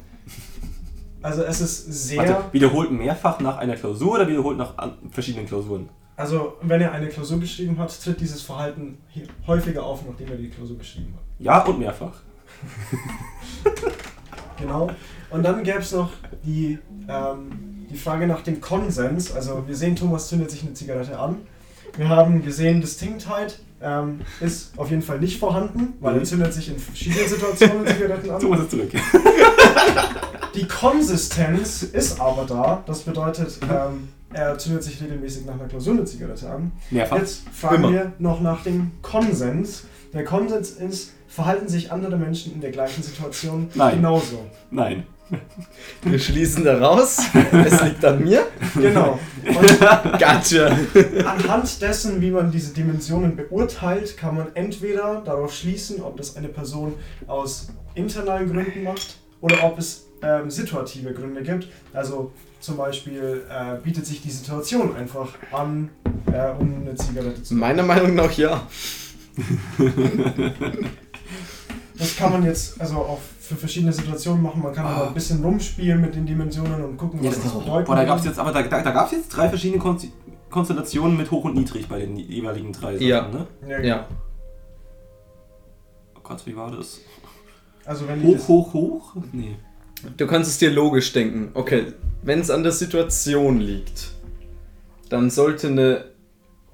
Also 1.21 1.43
es 1.43 1.61
ist 1.61 1.85
sehr... 1.85 2.17
Warte, 2.17 2.43
wiederholt 2.51 2.91
mehrfach 2.91 3.39
nach 3.39 3.57
einer 3.57 3.75
Klausur 3.75 4.15
oder 4.15 4.27
wiederholt 4.27 4.57
nach 4.57 4.73
verschiedenen 5.09 5.47
Klausuren? 5.47 5.87
Also, 6.15 6.57
wenn 6.61 6.79
er 6.81 6.91
eine 6.91 7.07
Klausur 7.07 7.39
geschrieben 7.39 7.77
hat, 7.79 7.99
tritt 8.03 8.21
dieses 8.21 8.41
Verhalten 8.41 8.97
häufiger 9.47 9.83
auf, 9.83 10.01
nachdem 10.07 10.29
er 10.29 10.37
die 10.37 10.49
Klausur 10.49 10.77
geschrieben 10.77 11.13
hat. 11.15 11.23
Ja 11.39 11.63
und 11.65 11.79
mehrfach. 11.79 12.13
Genau. 14.59 14.89
Und 15.29 15.43
dann 15.43 15.63
gäbe 15.63 15.79
es 15.79 15.91
noch 15.91 16.11
die, 16.45 16.77
ähm, 17.09 17.85
die 17.89 17.97
Frage 17.97 18.27
nach 18.27 18.41
dem 18.41 18.61
Konsens. 18.61 19.31
Also, 19.31 19.63
wir 19.67 19.75
sehen, 19.75 19.95
Thomas 19.95 20.27
zündet 20.29 20.51
sich 20.51 20.61
eine 20.63 20.73
Zigarette 20.73 21.17
an. 21.17 21.37
Wir 21.97 22.07
haben 22.07 22.43
gesehen, 22.45 22.79
Distinktheit 22.79 23.59
ähm, 23.81 24.21
ist 24.39 24.77
auf 24.77 24.89
jeden 24.89 25.01
Fall 25.01 25.19
nicht 25.19 25.39
vorhanden, 25.39 25.93
weil 25.99 26.13
er 26.13 26.19
Mhm. 26.21 26.25
zündet 26.25 26.53
sich 26.53 26.69
in 26.69 26.77
verschiedenen 26.77 27.27
Situationen 27.27 27.85
Zigaretten 27.85 28.29
an. 28.29 28.39
Thomas 28.39 28.61
ist 28.61 28.71
zurück. 28.71 28.91
Die 30.55 30.67
Konsistenz 30.67 31.83
ist 31.83 32.19
aber 32.21 32.45
da. 32.45 32.83
Das 32.85 33.01
bedeutet, 33.01 33.59
ähm, 33.63 34.09
er 34.33 34.57
zündet 34.57 34.83
sich 34.83 35.01
regelmäßig 35.01 35.45
nach 35.45 35.55
einer 35.55 35.65
Klausur 35.65 35.93
eine 35.93 36.05
Zigarette 36.05 36.49
an. 36.49 36.71
Mehrfach. 36.89 37.17
Jetzt 37.17 37.43
fragen 37.49 37.75
Immer. 37.83 37.91
wir 37.91 38.13
noch 38.19 38.41
nach 38.41 38.63
dem 38.63 38.91
Konsens. 39.01 39.83
Der 40.13 40.23
Konsens 40.23 40.71
ist, 40.71 41.13
verhalten 41.27 41.67
sich 41.67 41.91
andere 41.91 42.17
Menschen 42.17 42.53
in 42.53 42.61
der 42.61 42.71
gleichen 42.71 43.01
Situation 43.01 43.69
Nein. 43.73 43.95
genauso. 43.95 44.45
Nein. 44.69 45.03
Wir 46.03 46.19
schließen 46.19 46.63
da 46.63 46.77
raus. 46.77 47.21
Es 47.65 47.81
liegt 47.81 48.03
an 48.05 48.23
mir. 48.23 48.45
Genau. 48.75 49.19
Und 49.45 49.79
Gotcha. 50.19 50.77
anhand 51.25 51.81
dessen, 51.81 52.21
wie 52.21 52.29
man 52.29 52.51
diese 52.51 52.73
Dimensionen 52.73 53.35
beurteilt, 53.35 54.17
kann 54.17 54.35
man 54.35 54.47
entweder 54.53 55.21
darauf 55.25 55.53
schließen, 55.53 56.03
ob 56.03 56.17
das 56.17 56.35
eine 56.35 56.49
Person 56.49 56.93
aus 57.27 57.69
internalen 57.95 58.51
Gründen 58.51 58.83
macht 58.83 59.17
oder 59.41 59.63
ob 59.63 59.79
es 59.79 60.05
ähm, 60.21 60.49
situative 60.49 61.13
Gründe 61.13 61.41
gibt. 61.41 61.67
Also 61.93 62.31
zum 62.63 62.77
Beispiel 62.77 63.43
äh, 63.49 63.75
bietet 63.83 64.05
sich 64.05 64.21
die 64.21 64.31
Situation 64.31 64.95
einfach 64.95 65.29
an, 65.51 65.89
äh, 66.31 66.51
um 66.57 66.81
eine 66.81 66.95
Zigarette 66.95 67.43
zu 67.43 67.55
Meiner 67.55 67.83
Meinung 67.83 68.15
nach 68.15 68.31
ja. 68.37 68.65
Das 71.97 72.15
kann 72.15 72.31
man 72.31 72.43
jetzt 72.45 72.79
also 72.79 72.97
auf 72.97 73.19
für 73.39 73.55
verschiedene 73.55 73.91
Situationen 73.91 74.41
machen. 74.41 74.61
Man 74.63 74.73
kann 74.73 74.85
Ah. 74.85 74.95
aber 74.95 75.07
ein 75.09 75.13
bisschen 75.13 75.43
rumspielen 75.43 75.99
mit 75.99 76.15
den 76.15 76.25
Dimensionen 76.25 76.83
und 76.83 76.97
gucken, 76.97 77.21
Ja, 77.21 77.29
was 77.29 77.35
das 77.35 77.43
das 77.45 77.53
ist, 77.53 77.59
bedeutet. 77.59 77.87
boah, 77.87 77.95
da 77.97 78.05
gab 78.05 78.19
es 78.19 78.25
jetzt, 78.25 78.39
aber 78.39 78.51
da, 78.53 78.61
da, 78.63 78.81
da 78.81 78.91
gab's 78.91 79.11
jetzt 79.11 79.29
drei 79.29 79.49
verschiedene 79.49 79.79
Kon 79.81 79.97
Konstellationen 80.49 81.17
mit 81.17 81.31
hoch 81.31 81.43
und 81.45 81.55
niedrig 81.55 81.87
bei 81.89 81.99
den 81.99 82.15
jeweiligen 82.15 82.71
drei 82.71 82.93
Sachen, 82.93 83.07
Ja. 83.07 83.27
ne? 83.27 83.47
Ja, 83.67 83.77
genau. 83.77 83.87
Ja. 83.87 84.07
Oh 86.15 86.19
Gott, 86.23 86.45
wie 86.45 86.55
war 86.55 86.71
das? 86.71 87.01
Also 87.85 88.07
wenn 88.07 88.21
Hoch, 88.23 88.33
das, 88.35 88.47
hoch, 88.47 88.73
hoch? 88.73 89.15
Nee. 89.33 89.55
Du 90.15 90.27
kannst 90.27 90.49
es 90.51 90.57
dir 90.59 90.69
logisch 90.71 91.11
denken. 91.11 91.49
Okay, 91.53 91.87
wenn 92.23 92.39
es 92.39 92.49
an 92.49 92.63
der 92.63 92.71
Situation 92.71 93.59
liegt, 93.59 94.11
dann 95.09 95.29
sollte 95.29 95.67
eine 95.67 96.05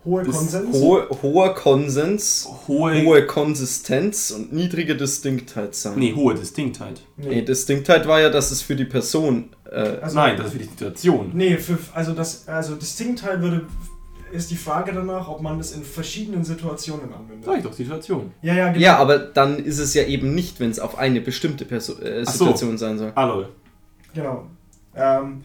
hohe 0.05 0.23
Konsens. 0.23 0.75
hohe, 0.77 1.09
hoher 1.21 1.53
Konsens, 1.55 2.47
Hohe, 2.67 3.03
hohe 3.03 3.25
Konsistenz 3.25 4.31
und 4.31 4.53
niedrige 4.53 4.95
Distinktheit 4.95 5.75
sein. 5.75 5.99
nee, 5.99 6.13
hohe 6.13 6.35
Distinktheit. 6.35 7.01
Nee, 7.17 7.27
Nee. 7.27 7.41
Distinktheit 7.41 8.07
war 8.07 8.21
ja, 8.21 8.29
dass 8.29 8.51
es 8.51 8.61
für 8.61 8.75
die 8.75 8.85
Person. 8.85 9.49
Äh, 9.69 9.97
Also, 10.01 10.15
Nein, 10.15 10.37
das 10.37 10.47
ist 10.47 10.51
für 10.53 10.59
die 10.59 10.65
Situation. 10.65 11.31
Nee, 11.33 11.57
für, 11.57 11.77
also 11.93 12.13
das 12.13 12.47
also 12.47 12.75
Distinktheit 12.75 13.41
würde 13.41 13.65
ist 14.31 14.51
die 14.51 14.55
Frage 14.57 14.93
danach, 14.93 15.27
ob 15.27 15.41
man 15.41 15.57
das 15.57 15.71
in 15.71 15.83
verschiedenen 15.83 16.43
Situationen 16.43 17.11
anwendet. 17.11 17.45
Sag 17.45 17.57
ich 17.57 17.63
doch, 17.63 17.73
Situation. 17.73 18.31
Ja, 18.43 18.53
ja, 18.53 18.67
genau. 18.67 18.79
ja, 18.79 18.97
aber 18.97 19.17
dann 19.17 19.57
ist 19.57 19.79
es 19.79 19.95
ja 19.95 20.03
eben 20.03 20.35
nicht, 20.35 20.59
wenn 20.59 20.69
es 20.69 20.79
auf 20.79 20.99
eine 20.99 21.19
bestimmte 21.19 21.65
Perso 21.65 21.93
äh, 21.99 22.23
Ach 22.25 22.31
so. 22.31 22.45
Situation 22.45 22.77
sein 22.77 22.99
soll. 22.99 23.11
Ah, 23.15 23.25
lol. 23.25 23.49
Genau. 24.13 24.45
Ähm, 24.95 25.43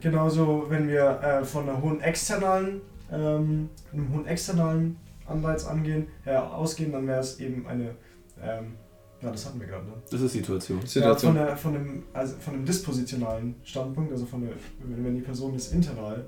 genauso, 0.00 0.66
wenn 0.68 0.88
wir 0.88 1.20
äh, 1.22 1.44
von 1.44 1.68
einer 1.68 1.80
hohen 1.80 2.00
externalen, 2.00 2.80
ähm, 3.12 3.70
einem 3.92 4.12
hohen 4.12 4.26
externalen 4.26 4.96
Anreiz 5.26 5.66
angehen, 5.66 6.08
äh, 6.24 6.34
ausgehen, 6.36 6.92
dann 6.92 7.06
wäre 7.06 7.20
es 7.20 7.40
eben 7.40 7.66
eine, 7.66 7.94
ähm, 8.42 8.74
ja, 9.20 9.30
das 9.30 9.46
hatten 9.46 9.60
wir 9.60 9.66
gerade, 9.66 9.84
ne? 9.86 9.92
Das 10.10 10.20
ist 10.20 10.32
Situation. 10.32 10.80
Ja, 10.80 10.86
Situation. 10.86 11.34
von, 11.34 11.44
der, 11.46 11.56
von, 11.56 11.72
dem, 11.72 12.02
also 12.12 12.36
von 12.38 12.54
dem 12.54 12.64
dispositionalen 12.64 13.54
Standpunkt, 13.64 14.12
also 14.12 14.26
von 14.26 14.42
der, 14.42 14.50
wenn, 14.80 15.14
die 15.14 15.22
Person 15.22 15.54
ist 15.54 15.72
internal, 15.72 16.24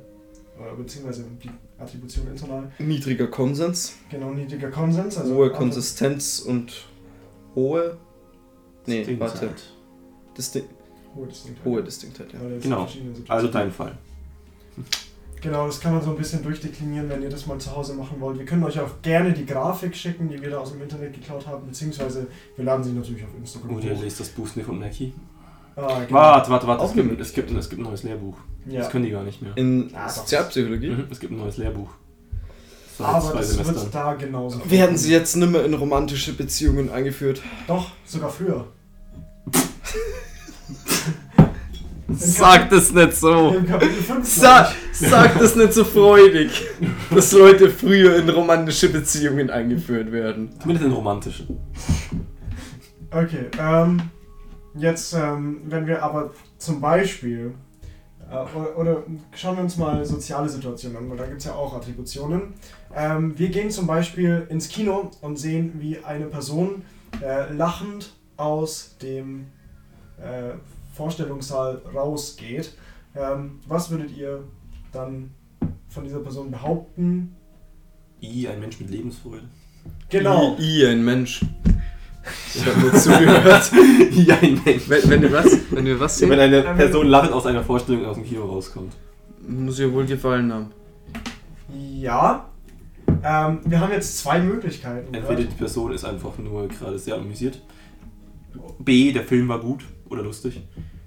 oder 0.60 0.74
beziehungsweise 0.74 1.24
die 1.42 1.50
Attribution 1.78 2.28
internal, 2.28 2.70
Niedriger 2.78 3.28
Konsens, 3.28 3.94
genau 4.10 4.32
niedriger 4.32 4.70
Konsens, 4.70 5.16
also 5.16 5.34
hohe 5.34 5.50
Konsistenz 5.50 6.40
und 6.40 6.86
hohe. 7.54 7.96
Nee, 8.86 8.98
Distinktheit. 8.98 9.32
warte. 9.32 9.54
Disti 10.36 10.64
hohe 11.14 11.26
Distinktheit. 11.26 11.64
hohe 11.64 11.82
Distinktheit, 11.82 12.32
ja. 12.32 12.38
Genau. 12.60 12.86
Also 13.28 13.48
dein 13.48 13.70
Fall. 13.70 13.96
Genau, 15.42 15.66
das 15.66 15.80
kann 15.80 15.94
man 15.94 16.02
so 16.02 16.10
ein 16.10 16.16
bisschen 16.16 16.42
durchdeklinieren, 16.42 17.08
wenn 17.08 17.22
ihr 17.22 17.30
das 17.30 17.46
mal 17.46 17.58
zu 17.58 17.74
Hause 17.74 17.94
machen 17.94 18.20
wollt. 18.20 18.38
Wir 18.38 18.44
können 18.44 18.62
euch 18.62 18.78
auch 18.78 18.90
gerne 19.00 19.32
die 19.32 19.46
Grafik 19.46 19.96
schicken, 19.96 20.28
die 20.28 20.40
wir 20.40 20.50
da 20.50 20.58
aus 20.58 20.72
dem 20.72 20.82
Internet 20.82 21.14
geklaut 21.14 21.46
haben, 21.46 21.66
beziehungsweise 21.66 22.26
wir 22.56 22.64
laden 22.64 22.84
sie 22.84 22.92
natürlich 22.92 23.24
auf 23.24 23.30
Instagram 23.38 23.76
Oh, 23.76 23.80
der 23.80 23.96
hoch. 23.96 24.02
liest 24.02 24.20
das 24.20 24.28
Buch 24.28 24.46
Sniff 24.46 24.68
und 24.68 24.78
Mackie. 24.80 25.14
Ah, 25.76 26.00
genau. 26.04 26.12
Warte, 26.20 26.50
warte, 26.50 26.66
warte. 26.66 26.84
Es 26.84 26.92
gibt, 26.92 27.20
es, 27.20 27.32
gibt, 27.32 27.50
es 27.52 27.70
gibt 27.70 27.80
ein 27.80 27.84
neues 27.84 28.02
Lehrbuch. 28.02 28.36
Ja. 28.66 28.80
Das 28.80 28.90
können 28.90 29.06
die 29.06 29.10
gar 29.12 29.22
nicht 29.22 29.40
mehr. 29.40 29.56
In 29.56 29.90
Ah. 29.94 30.06
Sozialpsychologie 30.08 30.90
Mhm, 30.90 31.04
es 31.10 31.18
gibt 31.18 31.32
ein 31.32 31.38
neues 31.38 31.56
Lehrbuch. 31.56 31.88
Seit 32.98 33.06
Aber 33.06 33.20
zwei 33.30 33.38
das 33.38 33.50
Semestern. 33.52 33.76
wird 33.76 33.94
da 33.94 34.14
genauso. 34.14 34.70
werden 34.70 34.96
sie 34.98 35.10
jetzt 35.10 35.36
nimmer 35.36 35.64
in 35.64 35.72
romantische 35.72 36.34
Beziehungen 36.34 36.90
eingeführt. 36.90 37.40
Doch, 37.66 37.92
sogar 38.04 38.28
früher. 38.28 38.66
Sag 42.12 42.70
das 42.70 42.92
nicht 42.92 43.14
so. 43.14 43.50
Im 43.50 43.66
Kapitel 43.66 44.02
5. 44.02 44.26
Sa 44.26 44.72
sag 44.92 45.38
das 45.38 45.56
nicht 45.56 45.72
so 45.72 45.84
freudig, 45.84 46.50
dass 47.14 47.32
Leute 47.32 47.70
früher 47.70 48.16
in 48.16 48.28
romantische 48.28 48.88
Beziehungen 48.88 49.50
eingeführt 49.50 50.10
werden. 50.12 50.50
Zumindest 50.60 50.86
in 50.86 50.92
romantischen. 50.92 51.58
Okay, 53.10 53.46
ähm, 53.58 54.02
jetzt, 54.74 55.14
ähm, 55.14 55.62
wenn 55.66 55.86
wir 55.86 56.02
aber 56.02 56.30
zum 56.58 56.80
Beispiel, 56.80 57.54
äh, 58.30 58.56
oder, 58.56 58.78
oder 58.78 59.02
schauen 59.34 59.56
wir 59.56 59.64
uns 59.64 59.76
mal 59.76 60.04
soziale 60.04 60.48
Situationen 60.48 60.96
an, 60.96 61.10
weil 61.10 61.16
da 61.16 61.26
gibt 61.26 61.38
es 61.38 61.44
ja 61.44 61.54
auch 61.54 61.74
Attributionen. 61.74 62.54
Ähm, 62.94 63.38
wir 63.38 63.48
gehen 63.48 63.70
zum 63.70 63.86
Beispiel 63.86 64.46
ins 64.48 64.68
Kino 64.68 65.10
und 65.20 65.38
sehen, 65.38 65.74
wie 65.78 65.98
eine 66.04 66.26
Person 66.26 66.82
äh, 67.22 67.52
lachend 67.52 68.14
aus 68.36 68.96
dem 69.02 69.46
äh, 70.18 70.54
Vorstellungssaal 71.00 71.80
rausgeht. 71.94 72.74
Ähm, 73.16 73.58
was 73.66 73.90
würdet 73.90 74.14
ihr 74.14 74.44
dann 74.92 75.30
von 75.88 76.04
dieser 76.04 76.18
Person 76.18 76.50
behaupten? 76.50 77.34
I, 78.22 78.46
ein 78.48 78.60
Mensch 78.60 78.78
mit 78.80 78.90
Lebensfreude. 78.90 79.44
Genau. 80.10 80.56
I, 80.58 80.82
I 80.82 80.86
ein 80.88 81.02
Mensch. 81.02 81.40
Ich 82.54 82.66
habe 82.66 82.80
nur 82.80 82.92
zugehört. 83.06 83.72
ja, 84.12 84.36
ein 84.42 84.60
Mensch. 84.62 84.82
wenn, 84.90 85.08
wenn 85.08 85.22
wir 85.22 85.32
was? 85.32 85.58
Wenn 85.70 85.86
wir 85.86 85.98
was 85.98 86.20
Ja, 86.20 86.28
wenn 86.28 86.38
sehen? 86.38 86.66
eine 86.66 86.76
Person 86.76 87.06
lachend 87.06 87.32
aus 87.32 87.46
einer 87.46 87.64
Vorstellung 87.64 88.04
aus 88.04 88.16
dem 88.16 88.24
Kino 88.26 88.44
rauskommt. 88.44 88.92
Muss 89.48 89.78
ihr 89.78 89.90
wohl 89.90 90.04
gefallen 90.04 90.52
haben. 90.52 90.66
Ja. 91.96 92.46
Ähm, 93.24 93.60
wir 93.64 93.80
haben 93.80 93.92
jetzt 93.92 94.18
zwei 94.18 94.38
Möglichkeiten. 94.38 95.14
Entweder 95.14 95.36
gehört. 95.36 95.52
die 95.52 95.56
Person 95.56 95.92
ist 95.92 96.04
einfach 96.04 96.36
nur 96.36 96.68
gerade 96.68 96.98
sehr 96.98 97.14
amüsiert. 97.14 97.62
B, 98.78 99.12
der 99.12 99.24
Film 99.24 99.48
war 99.48 99.60
gut 99.60 99.86
oder 100.10 100.22
lustig. 100.22 100.60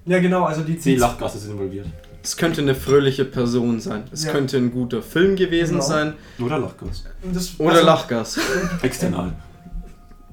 Ja, 0.06 0.18
genau, 0.18 0.44
also 0.44 0.62
die 0.62 0.78
C, 0.78 0.96
Lachgas 0.96 1.34
ist 1.36 1.46
involviert. 1.46 1.86
Es 2.22 2.36
könnte 2.36 2.62
eine 2.62 2.74
fröhliche 2.74 3.24
Person 3.24 3.80
sein. 3.80 4.04
Es 4.10 4.24
Ja. 4.24 4.32
könnte 4.32 4.56
ein 4.56 4.70
guter 4.70 5.02
Film 5.02 5.36
gewesen 5.36 5.74
Genau. 5.74 5.84
sein. 5.84 6.14
Oder 6.38 6.58
Lachgas. 6.58 7.04
Das, 7.32 7.58
Oder 7.60 7.70
also, 7.74 7.84
Lachgas. 7.86 8.38
External. 8.82 9.32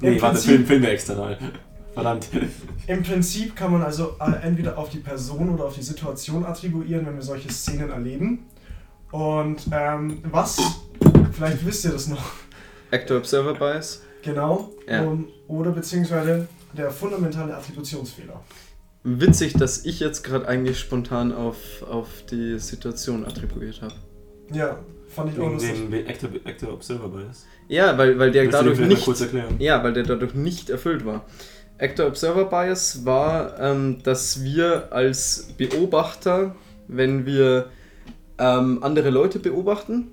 Im 0.01 0.13
Nee, 0.13 0.21
warte, 0.21 0.35
Prinzip- 0.35 0.49
Film, 0.51 0.65
Film 0.65 0.81
wäre 0.83 0.93
external. 0.93 1.37
Verdammt. 1.93 2.27
Im 2.87 3.03
Prinzip 3.03 3.55
kann 3.55 3.71
man 3.73 3.81
also 3.83 4.15
äh, 4.19 4.31
entweder 4.47 4.77
auf 4.77 4.89
die 4.89 4.99
Person 4.99 5.49
oder 5.49 5.65
auf 5.65 5.75
die 5.75 5.81
Situation 5.83 6.45
attribuieren, 6.45 7.05
wenn 7.05 7.15
wir 7.15 7.21
solche 7.21 7.51
Szenen 7.51 7.89
erleben. 7.89 8.45
Und 9.11 9.67
ähm, 9.73 10.19
was, 10.31 10.57
vielleicht 11.33 11.65
wisst 11.65 11.83
ihr 11.85 11.91
das 11.91 12.07
noch, 12.07 12.23
Actor 12.91 13.17
Observer 13.17 13.53
Bias. 13.53 14.01
genau, 14.23 14.69
Ja. 14.87 15.01
um, 15.03 15.27
oder 15.49 15.71
beziehungsweise 15.71 16.47
der 16.73 16.91
fundamentale 16.91 17.55
Attributionsfehler. 17.55 18.41
Witzig, 19.03 19.53
dass 19.53 19.83
ich 19.85 19.99
jetzt 19.99 20.23
gerade 20.23 20.47
eigentlich 20.47 20.79
spontan 20.79 21.33
auf, 21.33 21.57
auf 21.89 22.07
die 22.29 22.59
Situation 22.59 23.25
attribuiert 23.25 23.81
habe. 23.81 23.93
Ja, 24.53 24.79
fand 25.07 25.33
ich 25.33 25.39
auch 25.39 25.45
Wegen 25.45 25.53
lustig. 25.53 25.89
dem 25.89 26.07
Actor, 26.07 26.29
Actor 26.45 26.73
Observer 26.73 27.09
Bias. 27.09 27.45
Ja, 27.67 27.97
weil, 27.97 28.19
weil 28.19 28.31
der 28.31 28.43
Willst 28.43 28.53
dadurch 28.53 28.79
nicht. 28.79 29.03
kurz 29.05 29.21
erklären? 29.21 29.55
Ja, 29.59 29.83
weil 29.83 29.93
der 29.93 30.03
dadurch 30.03 30.33
nicht 30.35 30.69
erfüllt 30.69 31.05
war. 31.05 31.25
Actor 31.79 32.07
Observer 32.07 32.45
Bias 32.45 33.05
war, 33.05 33.59
ähm, 33.59 34.03
dass 34.03 34.43
wir 34.43 34.93
als 34.93 35.53
Beobachter, 35.57 36.55
wenn 36.87 37.25
wir 37.25 37.69
ähm, 38.37 38.83
andere 38.83 39.09
Leute 39.09 39.39
beobachten, 39.39 40.11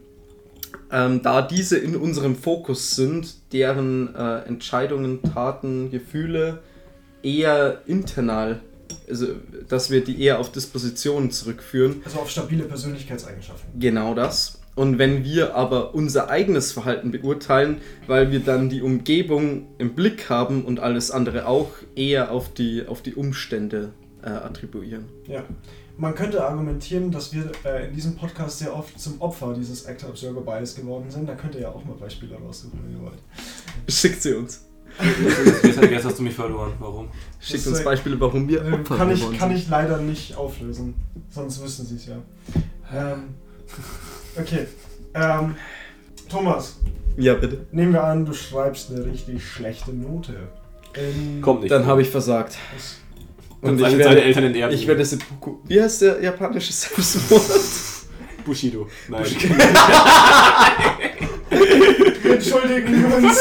ähm, 0.90 1.22
da 1.22 1.42
diese 1.42 1.78
in 1.78 1.96
unserem 1.96 2.36
Fokus 2.36 2.96
sind, 2.96 3.52
deren 3.52 4.14
äh, 4.14 4.40
Entscheidungen, 4.40 5.22
Taten, 5.22 5.90
Gefühle 5.90 6.60
eher 7.22 7.82
internal, 7.86 8.60
also 9.08 9.26
dass 9.68 9.90
wir 9.90 10.02
die 10.02 10.22
eher 10.22 10.38
auf 10.38 10.50
Dispositionen 10.52 11.30
zurückführen, 11.30 12.02
Also 12.04 12.20
auf 12.20 12.30
stabile 12.30 12.64
Persönlichkeitseigenschaften. 12.64 13.78
Genau 13.78 14.14
das. 14.14 14.60
Und 14.74 14.98
wenn 14.98 15.24
wir 15.24 15.56
aber 15.56 15.94
unser 15.94 16.30
eigenes 16.30 16.70
Verhalten 16.70 17.10
beurteilen, 17.10 17.78
weil 18.06 18.30
wir 18.30 18.38
dann 18.38 18.68
die 18.68 18.80
Umgebung 18.80 19.66
im 19.78 19.94
Blick 19.94 20.30
haben 20.30 20.64
und 20.64 20.78
alles 20.78 21.10
andere 21.10 21.48
auch 21.48 21.70
eher 21.96 22.30
auf 22.30 22.54
die, 22.54 22.86
auf 22.86 23.02
die 23.02 23.14
Umstände 23.14 23.92
äh, 24.22 24.28
attribuieren. 24.28 25.06
Ja. 25.26 25.42
Man 26.00 26.14
könnte 26.14 26.44
argumentieren, 26.46 27.10
dass 27.10 27.32
wir 27.32 27.50
äh, 27.64 27.88
in 27.88 27.94
diesem 27.94 28.14
Podcast 28.14 28.60
sehr 28.60 28.72
oft 28.74 28.98
zum 29.00 29.20
Opfer 29.20 29.52
dieses 29.52 29.84
Actor 29.84 30.10
Observer 30.10 30.40
Bias 30.42 30.76
geworden 30.76 31.10
sind. 31.10 31.28
Da 31.28 31.34
könnt 31.34 31.56
ihr 31.56 31.62
ja 31.62 31.68
auch 31.70 31.84
mal 31.84 31.94
Beispiele 31.96 32.36
raussuchen, 32.36 32.78
wenn 32.84 32.96
ihr 32.96 33.02
wollt. 33.02 33.18
Schickt 33.88 34.22
sie 34.22 34.34
uns. 34.34 34.64
Jetzt, 35.90 36.04
hast 36.04 36.18
du 36.18 36.22
mich 36.22 36.34
verloren. 36.34 36.72
Warum? 36.78 37.08
Schickt 37.40 37.66
uns 37.66 37.82
Beispiele, 37.82 38.18
warum 38.20 38.48
wir 38.48 38.64
Ähm, 38.64 38.74
Opfer 38.74 38.96
kann, 38.96 39.10
ich, 39.10 39.38
kann 39.38 39.50
ich 39.50 39.68
leider 39.68 39.98
nicht 39.98 40.36
auflösen. 40.36 40.94
Sonst 41.30 41.60
wüssten 41.62 41.84
sie 41.84 41.96
es 41.96 42.06
ja. 42.06 42.16
Ähm, 42.94 43.34
okay. 44.36 44.66
Ähm, 45.14 45.56
Thomas, 46.28 46.76
Ja, 47.16 47.34
bitte. 47.34 47.66
nehmen 47.72 47.92
wir 47.92 48.04
an, 48.04 48.24
du 48.24 48.32
schreibst 48.34 48.92
eine 48.92 49.04
richtig 49.04 49.44
schlechte 49.44 49.92
Note. 49.92 50.34
In 50.94 51.40
Komm 51.42 51.60
nicht. 51.60 51.70
Dann 51.72 51.86
habe 51.86 52.02
ich 52.02 52.10
versagt. 52.10 52.56
Das- 52.74 52.96
Und 53.60 53.70
Und 53.70 53.76
ich 53.76 53.80
seine, 53.82 53.92
seine 53.96 54.04
werde, 54.16 54.22
Eltern 54.22 54.44
enterben. 54.44 54.74
ich 54.74 54.86
werde 54.86 55.04
Seppuku. 55.04 55.56
Wie 55.64 55.82
heißt 55.82 56.02
der 56.02 56.22
japanische 56.22 56.72
Selbstmord? 56.72 57.42
Bushido. 58.44 58.88
Nein. 59.08 59.24
Entschuldigen 62.24 63.04
uns. 63.04 63.38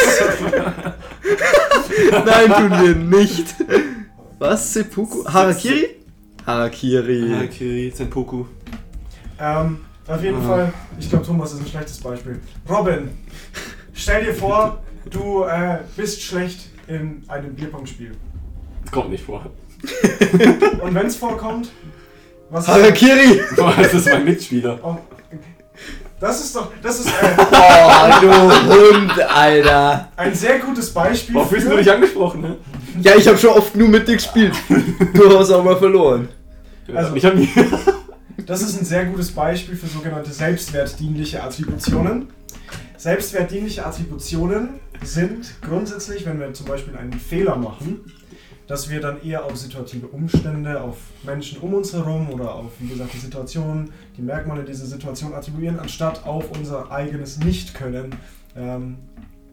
Nein, 2.26 2.54
tun 2.54 2.72
wir 2.72 2.96
nicht. 3.20 3.56
Was? 4.40 4.74
Seppuku? 4.74 5.26
Harakiri? 5.26 5.96
Harakiri. 6.46 7.30
Harakiri, 7.32 7.92
Senpoku. 7.96 8.46
ähm, 9.40 9.80
auf 10.08 10.24
jeden 10.24 10.38
Ah. 10.38 10.48
Fall, 10.48 10.74
ich 11.00 11.10
glaube, 11.10 11.26
Thomas 11.26 11.54
ist 11.54 11.60
ein 11.62 11.68
schlechtes 11.68 11.98
Beispiel. 12.00 12.40
Robin, 12.70 13.10
stell 13.94 14.24
dir 14.26 14.34
vor, 14.34 14.82
du 15.10 15.44
äh, 15.44 15.80
bist 15.96 16.22
schlecht 16.22 16.70
in 16.88 17.24
einem 17.28 17.54
Bierpong-Spiel. 17.56 18.12
Kommt 18.92 19.10
nicht 19.10 19.24
vor. 19.26 19.50
Und 20.82 20.96
wenn 20.96 21.06
es 21.06 21.16
vorkommt, 21.16 21.70
was 22.50 22.64
ist 22.66 22.70
Harakiri! 22.70 23.42
Boah, 23.56 23.74
das 23.78 23.94
ist 23.94 24.06
mein 24.10 24.26
Mitspieler. 24.26 24.80
Oh, 24.82 24.96
das 26.20 26.44
ist 26.46 26.56
doch, 26.56 26.72
das 26.82 27.00
ist 27.02 27.08
äh, 27.10 27.36
Oh, 27.38 28.22
du 28.22 28.32
Hund, 28.34 29.22
Alter. 29.22 30.12
ein 30.16 30.34
sehr 30.34 30.58
gutes 30.60 30.92
Beispiel 30.92 31.36
Warum 31.36 31.48
fühlst 31.48 31.68
du 31.68 31.72
für, 31.72 31.78
dich 31.78 31.92
angesprochen, 31.92 32.42
ne? 32.42 32.58
Ja, 33.02 33.16
ich 33.16 33.28
habe 33.28 33.38
schon 33.38 33.52
oft 33.52 33.76
nur 33.76 33.88
mit 33.88 34.08
dir 34.08 34.16
gespielt. 34.16 34.56
Du 35.14 35.38
hast 35.38 35.52
auch 35.52 35.64
mal 35.64 35.78
verloren. 35.78 36.30
Also- 36.94 37.16
ich 37.16 37.24
hab 37.26 37.36
nie. 37.36 37.50
das 38.48 38.62
ist 38.64 38.80
ein 38.80 38.86
sehr 38.86 39.06
gutes 39.06 39.32
Beispiel 39.32 39.76
für 39.76 39.86
sogenannte 39.88 40.32
selbstwertdienliche 40.32 41.44
Attributionen. 41.44 42.30
Selbstwertdienliche 42.98 43.86
Attributionen 43.86 44.80
sind 45.04 45.54
grundsätzlich, 45.62 46.26
wenn 46.26 46.40
wir 46.40 46.52
zum 46.54 46.66
Beispiel 46.66 46.96
einen 46.98 47.14
Fehler 47.14 47.56
machen, 47.58 48.12
dass 48.68 48.90
wir 48.90 49.00
dann 49.00 49.24
eher 49.24 49.46
auf 49.46 49.56
situative 49.56 50.08
Umstände, 50.08 50.82
auf 50.82 50.98
Menschen 51.24 51.60
um 51.60 51.74
uns 51.74 51.94
herum 51.94 52.30
oder 52.30 52.54
auf, 52.54 52.72
wie 52.80 52.90
gesagt, 52.90 53.14
die 53.14 53.20
Situation, 53.20 53.92
die 54.18 54.22
Merkmale 54.22 54.64
dieser 54.64 54.86
Situation 54.86 55.34
attribuieren, 55.34 55.80
anstatt 55.80 56.26
auf 56.26 56.52
unser 56.52 56.92
eigenes 56.92 57.40
Nicht-Können. 57.40 58.16
Ähm, 58.56 58.98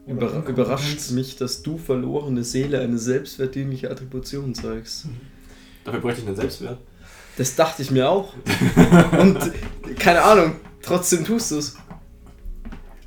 Über, 0.05 0.45
überrascht 0.47 1.11
mich, 1.11 1.37
dass 1.37 1.63
du 1.63 1.77
verlorene 1.77 2.43
Seele 2.43 2.81
eine 2.81 2.97
selbstwertdienliche 2.97 3.89
Attribution 3.89 4.53
zeigst. 4.53 5.07
Dafür 5.85 6.01
bräuchte 6.01 6.21
ich 6.21 6.27
einen 6.27 6.35
Selbstwert. 6.35 6.79
Das 7.37 7.55
dachte 7.55 7.81
ich 7.81 7.91
mir 7.91 8.09
auch. 8.09 8.33
Und 9.19 9.51
keine 9.97 10.21
Ahnung, 10.23 10.55
trotzdem 10.81 11.25
tust 11.25 11.51
du 11.51 11.57
es. 11.57 11.75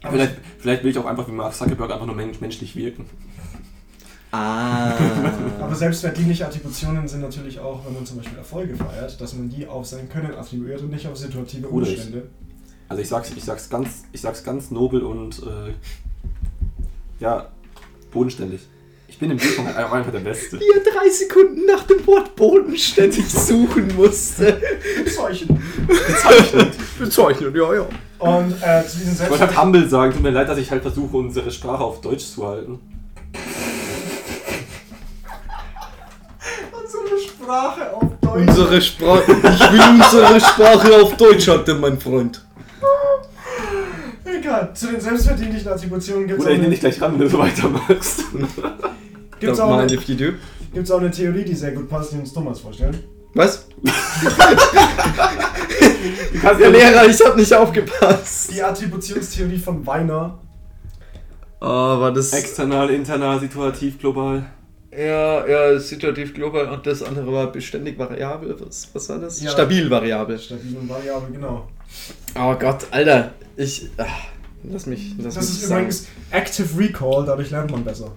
Vielleicht, 0.09 0.37
vielleicht 0.59 0.85
will 0.85 0.91
ich 0.91 0.99
auch 0.99 1.07
einfach 1.07 1.27
wie 1.29 1.33
Mark 1.33 1.55
Zuckerberg 1.55 1.91
einfach 1.91 2.07
nur 2.07 2.15
mensch, 2.15 2.41
menschlich 2.41 2.77
wirken. 2.77 3.07
Ah. 4.31 4.93
Aber 5.61 5.75
selbstwertdienliche 5.75 6.47
Attributionen 6.47 7.09
sind 7.09 7.21
natürlich 7.21 7.59
auch, 7.61 7.85
wenn 7.87 7.95
man 7.95 8.05
zum 8.05 8.19
Beispiel 8.19 8.37
Erfolge 8.37 8.77
feiert, 8.77 9.19
dass 9.21 9.35
man 9.35 9.49
die 9.49 9.67
auf 9.67 9.87
sein 9.87 10.09
Können 10.09 10.35
attribuiert 10.35 10.83
und 10.83 10.91
nicht 10.91 11.07
auf 11.07 11.17
situative. 11.17 11.69
Umstände. 11.69 12.29
Also 12.89 13.03
ich 13.03 13.09
sag's, 13.09 13.33
ich 13.35 13.45
sag's 13.45 13.69
ganz, 13.69 14.05
ich 14.13 14.21
sag's 14.21 14.45
ganz 14.45 14.71
nobel 14.71 15.03
und 15.03 15.39
äh, 15.41 15.73
ja, 17.21 17.49
bodenständig. 18.11 18.61
Ich 19.09 19.19
bin 19.19 19.31
im 19.31 19.39
Bierpong 19.39 19.67
halt 19.67 19.91
einfach 19.91 20.13
der 20.13 20.21
Beste. 20.21 20.61
Wie 20.61 20.65
er 20.75 20.85
drei 20.85 21.09
Sekunden 21.11 21.65
nach 21.65 21.85
dem 21.85 22.07
Wort 22.07 22.37
bodenständig 22.37 23.29
suchen 23.29 23.97
musste. 23.97 24.61
Zeichen. 25.17 25.63
Bezeichnet. 25.87 26.75
Bezeichnet, 26.99 27.57
ja, 27.57 27.75
ja. 27.75 27.87
Und 28.19 28.53
äh, 28.63 28.87
zu 28.87 28.99
diesen 28.99 29.15
Ich 29.15 29.31
wollte 29.31 29.47
halt 29.47 29.63
humble 29.63 29.89
sagen, 29.89 30.13
tut 30.13 30.23
mir 30.23 30.31
leid, 30.31 30.49
dass 30.49 30.59
ich 30.59 30.71
halt 30.71 30.83
versuche, 30.83 31.17
unsere 31.17 31.51
Sprache 31.51 31.83
auf 31.83 32.01
Deutsch 32.01 32.27
zu 32.27 32.47
halten. 32.47 32.79
unsere 36.73 37.19
Sprache 37.49 37.95
auf 37.95 38.03
Deutsch. 38.21 38.47
Unsere 38.47 38.83
Sprache. 38.83 39.33
Ich 39.33 39.73
will 39.73 39.81
unsere 39.95 40.39
Sprache 40.39 41.03
auf 41.03 41.17
Deutsch 41.17 41.49
halten, 41.49 41.81
mein 41.81 41.99
Freund. 41.99 42.45
Egal. 44.23 44.71
Zu 44.75 44.89
den 44.89 45.01
selbstverdienlichen 45.01 45.67
Attributionen 45.69 46.27
gibt 46.27 46.41
es 46.41 46.45
Oder 46.45 46.55
ich 46.55 46.61
nehme 46.61 46.73
dich 46.73 46.81
gleich 46.81 47.01
ran, 47.01 47.13
wenn 47.13 47.21
du 47.21 47.29
so 47.31 47.39
weitermachst. 47.39 48.25
gibt's 49.41 49.61
auch, 49.61 49.79
eine, 49.79 49.87
gibt's 49.87 50.91
auch 50.91 51.01
eine 51.01 51.11
Theorie, 51.11 51.45
die 51.47 51.55
sehr 51.55 51.73
gut 51.73 51.89
passt, 51.89 52.13
die 52.13 52.19
uns 52.19 52.35
Thomas 52.35 52.61
vorstellen. 52.61 53.03
Was? 53.33 53.67
Du 53.81 53.91
kannst 56.43 56.61
Der 56.61 56.71
ja 56.71 56.91
Lehrer, 56.91 57.07
ich 57.07 57.25
hab 57.25 57.35
nicht 57.35 57.55
aufgepasst. 57.55 58.53
Die 58.53 58.63
Attributionstheorie 58.63 59.59
von 59.59 59.87
Weiner. 59.87 60.39
Ah, 61.61 61.99
war 61.99 62.13
das. 62.13 62.35
External, 62.35 62.91
internal, 62.91 63.41
situativ, 63.41 63.99
global. 63.99 64.45
Ja, 64.99 65.47
ja, 65.47 65.79
situativ 65.79 66.35
global 66.35 66.69
und 66.71 66.87
das 66.87 67.03
andere 67.03 67.33
war 67.33 67.53
beständig 67.53 67.99
variabel. 67.99 68.57
Was, 68.59 68.89
was 68.93 69.09
war 69.11 69.19
das? 69.19 69.41
Ja. 69.41 69.51
Stabil 69.51 69.89
variabel. 69.91 70.39
Stabil 70.39 70.77
und 70.77 70.89
variabel, 70.89 71.31
genau. 71.33 71.69
Oh 72.35 72.55
Gott, 72.59 72.87
Alter. 72.91 73.33
Ich. 73.57 73.89
Ach, 73.97 74.07
lass 74.65 74.87
mich. 74.87 75.13
Lass 75.19 75.35
Das 75.35 75.45
mich 75.45 75.55
ist 75.55 75.61
sagen. 75.69 75.75
übrigens 75.83 76.07
Active 76.31 76.69
Recall, 76.79 77.25
dadurch 77.27 77.51
lernt 77.51 77.71
man 77.71 77.85
besser. 77.85 78.11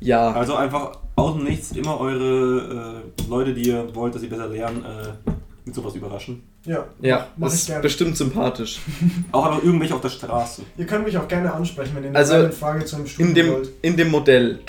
Ja. 0.00 0.32
Also 0.32 0.54
einfach 0.54 0.92
aus 1.16 1.34
dem 1.36 1.44
Nichts 1.44 1.72
immer 1.72 1.98
eure 2.00 3.02
äh, 3.18 3.28
Leute, 3.28 3.54
die 3.54 3.68
ihr 3.68 3.94
wollt, 3.94 4.14
dass 4.14 4.22
sie 4.22 4.28
besser 4.28 4.48
lernen, 4.48 4.84
äh, 4.84 5.30
mit 5.64 5.74
sowas 5.74 5.94
überraschen. 5.94 6.42
Ja, 6.64 6.86
Ja, 7.00 7.26
mach 7.36 7.48
das 7.48 7.54
ich 7.54 7.60
ist 7.62 7.66
gerne. 7.66 7.82
bestimmt 7.82 8.16
sympathisch. 8.16 8.80
Auch 9.32 9.46
einfach 9.46 9.62
irgendwelche 9.64 9.94
auf 9.94 10.00
der 10.00 10.08
Straße. 10.10 10.62
Ihr 10.78 10.86
könnt 10.86 11.04
mich 11.04 11.16
auch 11.18 11.26
gerne 11.26 11.52
ansprechen, 11.52 11.90
wenn 11.96 12.04
ihr 12.04 12.14
Also, 12.14 12.34
eine 12.34 12.52
Frage 12.52 12.84
zu 12.84 12.96
einem 12.96 13.06
Studium 13.06 13.28
In 13.30 13.34
dem, 13.34 13.52
wollt. 13.52 13.70
in 13.82 13.96
dem 13.96 14.10
Modell. 14.10 14.60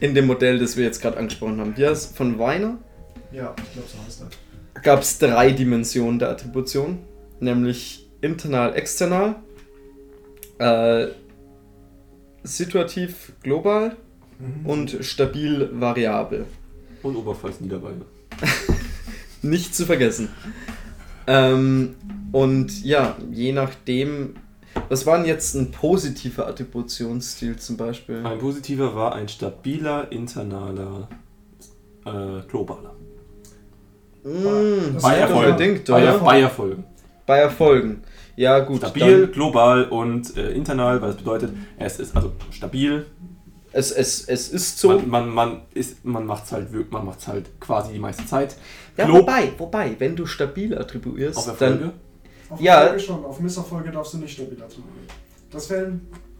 In 0.00 0.14
dem 0.14 0.26
Modell, 0.26 0.58
das 0.58 0.76
wir 0.76 0.84
jetzt 0.84 1.00
gerade 1.02 1.18
angesprochen 1.18 1.60
haben. 1.60 1.74
Ja, 1.76 1.90
ist 1.90 2.16
von 2.16 2.38
Weiner 2.38 2.78
Ja, 3.32 3.54
ich 3.62 3.72
glaube, 3.74 3.88
so 3.88 4.04
heißt 4.06 4.22
das. 4.22 4.82
gab 4.82 5.00
es 5.02 5.18
drei 5.18 5.50
Dimensionen 5.52 6.18
der 6.18 6.30
Attribution. 6.30 6.98
Nämlich 7.38 8.08
internal, 8.20 8.74
external, 8.74 9.36
äh, 10.58 11.06
situativ, 12.42 13.32
global 13.42 13.96
Mhm. 14.38 14.66
und 14.66 14.96
stabil, 15.04 15.68
variabel. 15.72 16.46
Und 17.02 17.16
Oberpfalz 17.16 17.60
Niederbayern. 17.60 18.04
Nicht 19.42 19.74
zu 19.74 19.84
vergessen. 19.86 20.28
Ähm, 21.26 21.94
und 22.32 22.84
ja, 22.84 23.16
je 23.30 23.52
nachdem. 23.52 24.34
Was 24.88 25.06
war 25.06 25.16
denn 25.18 25.26
jetzt 25.26 25.54
ein 25.54 25.70
positiver 25.70 26.46
Attributionsstil 26.46 27.56
zum 27.56 27.76
Beispiel? 27.76 28.24
Ein 28.24 28.38
positiver 28.38 28.94
war 28.94 29.14
ein 29.14 29.28
stabiler, 29.28 30.10
internaler, 30.10 31.08
äh, 32.06 32.42
globaler. 32.48 32.94
Mmh, 34.22 35.00
Bei 35.00 35.16
Erfolgen. 35.16 35.80
Bei, 35.86 36.02
oder? 36.10 36.18
bei 36.18 36.40
Erfolgen. 36.40 36.84
Bei 37.26 37.38
Erfolgen. 37.38 38.02
Ja, 38.36 38.58
gut. 38.60 38.78
Stabil, 38.78 39.28
global 39.28 39.84
und 39.84 40.36
äh, 40.36 40.50
internal, 40.52 41.00
weil 41.00 41.08
das 41.08 41.18
bedeutet, 41.18 41.52
es 41.78 41.98
ist 41.98 42.16
also 42.16 42.32
stabil. 42.50 43.06
es, 43.72 43.90
es, 43.92 44.24
es 44.28 44.48
ist 44.48 44.78
so. 44.78 44.88
Man, 44.98 45.08
man, 45.08 45.28
man, 45.30 45.62
ist, 45.74 46.04
man 46.04 46.26
macht 46.26 46.44
es 46.44 46.52
halt, 46.52 46.72
wirk- 46.72 46.90
man 46.90 47.04
macht's 47.06 47.28
halt 47.28 47.60
quasi 47.60 47.92
die 47.92 47.98
meiste 47.98 48.26
Zeit. 48.26 48.56
ja, 48.96 49.04
Glo- 49.06 49.20
wobei, 49.20 49.52
wobei, 49.58 49.94
wenn 49.98 50.16
du 50.16 50.26
stabil 50.26 50.76
attribuierst, 50.76 51.52
dann. 51.58 51.92
Auf 52.50 52.60
Ja. 52.60 52.82
Erfolge 52.82 53.00
schon, 53.00 53.24
auf 53.24 53.40
Misserfolge 53.40 53.90
darfst 53.90 54.14
du 54.14 54.18
nicht 54.18 54.32
stabil 54.32 54.60
attribuieren. 54.62 55.06
Das 55.50 55.70
wäre 55.70 55.92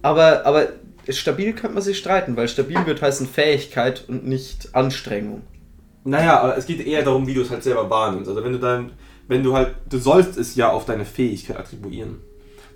Aber, 0.02 0.44
aber 0.44 0.68
stabil 1.08 1.52
könnte 1.52 1.74
man 1.74 1.82
sich 1.82 1.98
streiten, 1.98 2.36
weil 2.36 2.48
stabil 2.48 2.84
wird 2.86 3.00
heißen 3.00 3.26
Fähigkeit 3.26 4.04
und 4.08 4.26
nicht 4.26 4.74
Anstrengung. 4.74 5.42
Naja, 6.04 6.40
aber 6.40 6.56
es 6.56 6.66
geht 6.66 6.84
eher 6.84 7.02
darum, 7.02 7.26
wie 7.26 7.34
du 7.34 7.42
es 7.42 7.50
halt 7.50 7.62
selber 7.62 7.88
wahrnimmst. 7.90 8.28
Also 8.28 8.42
wenn 8.42 8.52
du 8.52 8.58
dann, 8.58 8.92
wenn 9.28 9.42
du 9.42 9.54
halt, 9.54 9.74
du 9.88 9.98
sollst 9.98 10.36
es 10.36 10.54
ja 10.56 10.70
auf 10.70 10.84
deine 10.84 11.04
Fähigkeit 11.04 11.56
attribuieren. 11.56 12.18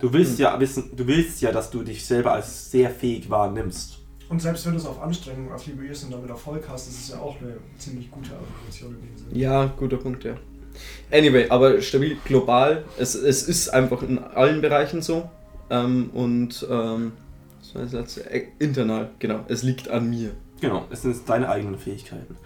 Du 0.01 0.13
willst 0.13 0.39
ja 0.39 0.59
wissen, 0.61 0.91
du 0.95 1.07
willst 1.07 1.41
ja, 1.41 1.51
dass 1.51 1.71
du 1.71 1.83
dich 1.83 2.05
selber 2.05 2.33
als 2.33 2.71
sehr 2.71 2.91
fähig 2.91 3.31
wahrnimmst. 3.31 4.01
Und 4.29 4.41
selbst 4.43 4.67
wenn 4.67 4.73
du 4.73 4.79
es 4.79 4.87
auf 4.87 5.01
Anstrengung 5.01 5.53
attribuierst 5.53 6.05
und 6.05 6.13
damit 6.13 6.29
Erfolg 6.31 6.65
hast, 6.69 6.89
ist 6.89 7.01
es 7.01 7.09
ja 7.11 7.19
auch 7.21 7.41
eine 7.41 7.57
ziemlich 7.79 8.11
gute 8.11 8.31
Attribution 8.33 8.95
in 8.97 9.09
dem 9.09 9.17
Sinne. 9.17 9.39
Ja, 9.39 9.67
guter 9.79 9.97
Punkt, 9.97 10.25
ja. 10.25 10.35
Anyway, 11.11 11.47
aber 11.49 11.81
stabil 11.81 12.17
global, 12.25 12.85
es, 12.99 13.15
es 13.15 13.43
ist 13.45 13.69
einfach 13.69 14.03
in 14.03 14.19
allen 14.19 14.61
Bereichen 14.61 15.03
so. 15.03 15.29
Ähm, 15.71 16.11
und 16.13 16.67
ähm, 16.71 17.13
was 17.61 17.75
war 17.75 17.83
das 17.83 17.93
letzte? 17.93 18.31
Äh, 18.31 18.49
internal, 18.59 19.11
genau. 19.19 19.45
Es 19.49 19.63
liegt 19.63 19.89
an 19.89 20.11
mir. 20.11 20.31
Genau, 20.61 20.87
es 20.91 21.03
sind 21.03 21.17
deine 21.29 21.49
eigenen 21.49 21.79
Fähigkeiten. 21.79 22.37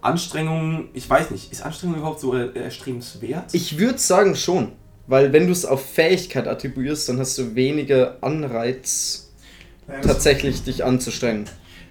Anstrengung, 0.00 0.88
ich 0.92 1.08
weiß 1.08 1.30
nicht, 1.30 1.50
ist 1.50 1.62
Anstrengung 1.62 1.96
überhaupt 1.96 2.20
so 2.20 2.34
erstrebenswert? 2.34 3.54
Ich 3.54 3.78
würde 3.78 3.98
sagen 3.98 4.36
schon, 4.36 4.72
weil 5.06 5.32
wenn 5.32 5.46
du 5.46 5.52
es 5.52 5.64
auf 5.64 5.84
Fähigkeit 5.84 6.46
attribuierst, 6.46 7.08
dann 7.08 7.18
hast 7.18 7.38
du 7.38 7.54
weniger 7.54 8.18
Anreiz, 8.22 9.32
Naja, 9.86 10.00
das- 10.00 10.12
tatsächlich 10.12 10.62
dich 10.62 10.84
anzustrengen. 10.84 11.44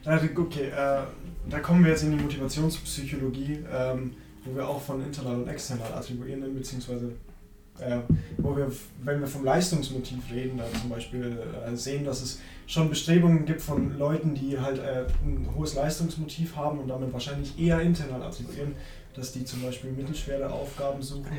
Ja, 0.06 0.20
okay, 0.38 0.66
äh, 0.66 1.04
da 1.50 1.60
kommen 1.60 1.84
wir 1.84 1.92
jetzt 1.92 2.04
in 2.04 2.16
die 2.18 2.24
Motivationspsychologie, 2.24 3.60
ähm, 3.74 4.12
wo 4.46 4.56
wir 4.56 4.68
auch 4.68 4.82
von 4.82 5.04
internal 5.04 5.36
und 5.36 5.48
external 5.48 5.94
attribuieren, 5.94 6.42
nennen, 6.42 6.56
beziehungsweise 6.56 7.14
äh, 7.80 8.00
wo 8.38 8.56
wir, 8.56 8.72
wenn 9.04 9.20
wir 9.20 9.28
vom 9.28 9.44
Leistungsmotiv 9.44 10.32
reden, 10.32 10.58
da 10.58 10.66
zum 10.80 10.90
Beispiel 10.90 11.38
äh, 11.66 11.76
sehen, 11.76 12.06
dass 12.06 12.22
es 12.22 12.40
schon 12.68 12.90
Bestrebungen 12.90 13.46
gibt 13.46 13.62
von 13.62 13.98
Leuten, 13.98 14.36
die 14.36 14.60
halt 14.60 14.80
äh, 14.80 15.06
ein 15.24 15.50
hohes 15.56 15.74
Leistungsmotiv 15.74 16.56
haben 16.56 16.80
und 16.80 16.88
damit 16.88 17.12
wahrscheinlich 17.12 17.60
eher 17.60 17.82
internal 17.82 18.22
attribuieren, 18.22 18.76
dass 19.16 19.32
die 19.32 19.46
zum 19.46 19.62
Beispiel 19.62 19.92
mittelschwere 19.92 20.52
Aufgaben 20.52 21.02
suchen, 21.02 21.36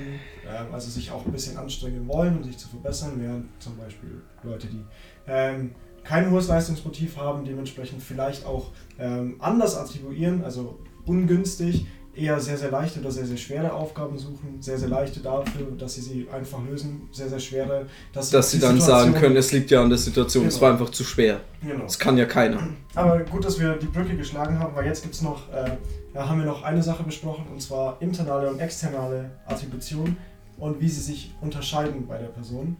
ähm, 0.47 0.67
also 0.73 0.91
sich 0.91 1.11
auch 1.11 1.25
ein 1.25 1.33
bisschen 1.33 1.57
anstrengen 1.57 2.07
wollen, 2.09 2.39
um 2.39 2.45
sich 2.45 2.59
zu 2.59 2.69
verbessern, 2.69 3.13
während 3.17 3.47
zum 3.63 3.77
Beispiel 3.77 4.21
Leute, 4.43 4.67
die 4.67 4.85
ähm, 5.27 5.73
kein 6.03 6.31
hohes 6.31 6.49
Leistungsmotiv 6.49 7.17
haben, 7.17 7.45
dementsprechend 7.45 8.03
vielleicht 8.03 8.45
auch 8.45 8.73
ähm, 8.99 9.37
anders 9.39 9.77
attribuieren, 9.77 10.45
also 10.45 10.79
ungünstig, 11.07 11.87
eher 12.17 12.39
sehr, 12.41 12.57
sehr 12.57 12.71
leichte 12.71 13.01
oder 13.01 13.11
sehr, 13.11 13.27
sehr 13.27 13.37
schwere 13.37 13.73
Aufgaben 13.73 14.19
suchen. 14.19 14.59
Sehr, 14.61 14.79
sehr 14.79 14.89
leichte 14.89 15.21
dafür, 15.21 15.67
dass 15.79 15.95
sie 15.95 16.01
sie 16.01 16.29
einfach 16.33 16.59
lösen. 16.69 17.09
Sehr, 17.13 17.29
sehr 17.29 17.41
schwere, 17.41 17.87
dass, 18.13 18.31
Dass 18.31 18.51
sie 18.51 18.59
dann 18.61 18.79
Situation- 18.81 19.13
sagen 19.13 19.21
können, 19.21 19.37
es 19.37 19.53
liegt 19.53 19.71
ja 19.71 19.83
an 19.83 19.89
der 19.89 19.99
Situation, 19.99 20.47
es 20.47 20.55
Genau. 20.55 20.67
war 20.67 20.73
einfach 20.73 20.91
zu 20.91 21.05
schwer. 21.05 21.41
Genau. 21.63 21.83
Das 21.85 21.99
kann 21.99 22.17
ja 22.17 22.25
keiner. 22.27 22.69
Aber 22.95 23.19
gut, 23.21 23.45
dass 23.45 23.59
wir 23.61 23.75
die 23.77 23.87
Brücke 23.87 24.17
geschlagen 24.17 24.59
haben, 24.59 24.75
weil 24.77 24.87
jetzt 24.87 25.03
gibt's 25.03 25.23
noch, 25.23 25.53
äh, 25.53 25.71
da 26.13 26.29
haben 26.29 26.39
wir 26.39 26.47
noch 26.47 26.63
eine 26.63 26.83
Sache 26.83 27.03
besprochen, 27.03 27.47
und 27.53 27.61
zwar 27.61 27.97
internale 28.01 28.51
und 28.51 28.61
externe 28.61 29.31
Attribution 29.47 30.17
und 30.59 30.81
wie 30.81 30.89
sie 30.89 31.01
sich 31.01 31.35
unterscheiden 31.41 32.07
bei 32.07 32.19
der 32.19 32.29
Person. 32.29 32.77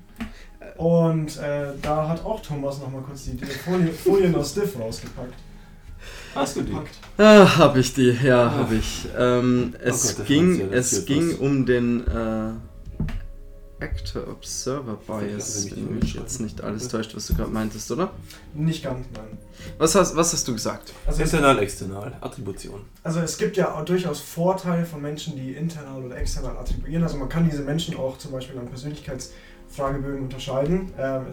Und 0.77 1.37
äh, 1.39 1.73
da 1.83 2.09
hat 2.09 2.25
auch 2.25 2.41
Thomas 2.41 2.79
nochmal 2.81 3.03
kurz 3.03 3.25
die, 3.25 3.37
die 3.37 3.45
Folie, 3.45 3.89
Folien 3.89 4.35
aus 4.35 4.55
Diff 4.55 4.79
rausgepackt. 4.79 5.35
Hast 6.35 6.57
du 6.57 6.63
die? 6.63 6.77
Ah, 7.19 7.59
hab 7.59 7.77
ich 7.77 7.95
die, 7.95 8.11
ja, 8.23 8.47
Ah. 8.49 8.55
hab 8.59 8.73
ich. 8.73 9.07
Ähm, 9.17 9.75
es 9.83 10.09
Gott, 10.17 10.19
das 10.21 10.27
ging, 10.27 10.59
ja, 10.61 10.67
es 10.77 11.05
ging 11.05 11.31
was. 11.33 11.39
um 11.39 11.65
den 11.67 12.07
äh, 12.09 12.51
Actor 13.81 14.29
Observer 14.29 14.99
Ich 15.01 15.07
Bias, 15.07 15.71
wenn 15.71 15.99
mich 15.99 16.15
jetzt 16.15 16.41
nicht 16.41 16.63
alles 16.63 16.89
täuscht, 16.89 17.15
was 17.15 17.27
du 17.27 17.35
gerade 17.35 17.51
meintest, 17.51 17.91
oder? 17.91 18.11
Nicht 18.55 18.83
ganz, 18.83 19.07
nein. 19.15 19.39
Was 19.79 19.95
hast, 19.95 20.17
was 20.17 20.33
hast 20.33 20.47
du 20.49 20.53
gesagt? 20.55 20.93
Also 21.07 21.23
Internal, 21.23 21.59
external, 21.59 22.17
Attribution. 22.21 22.81
also 23.03 23.21
es 23.21 23.37
gibt 23.37 23.57
ja 23.57 23.75
auch 23.75 23.85
durchaus 23.85 24.21
Vorteile 24.21 24.85
von 24.87 25.03
Menschen, 25.03 25.37
die 25.37 25.53
internal 25.53 26.03
oder 26.03 26.17
external 26.17 26.57
attribuieren. 26.57 27.03
Also 27.03 27.17
man 27.17 27.29
kann 27.29 27.49
diese 27.49 27.63
Menschen 27.63 27.97
auch 27.97 28.17
zum 28.19 28.33
Beispiel 28.33 28.59
an 28.59 28.69
Persönlichkeitsfragebögen 29.75 30.23
unterscheiden. 30.23 30.93
Ähm, 30.99 31.27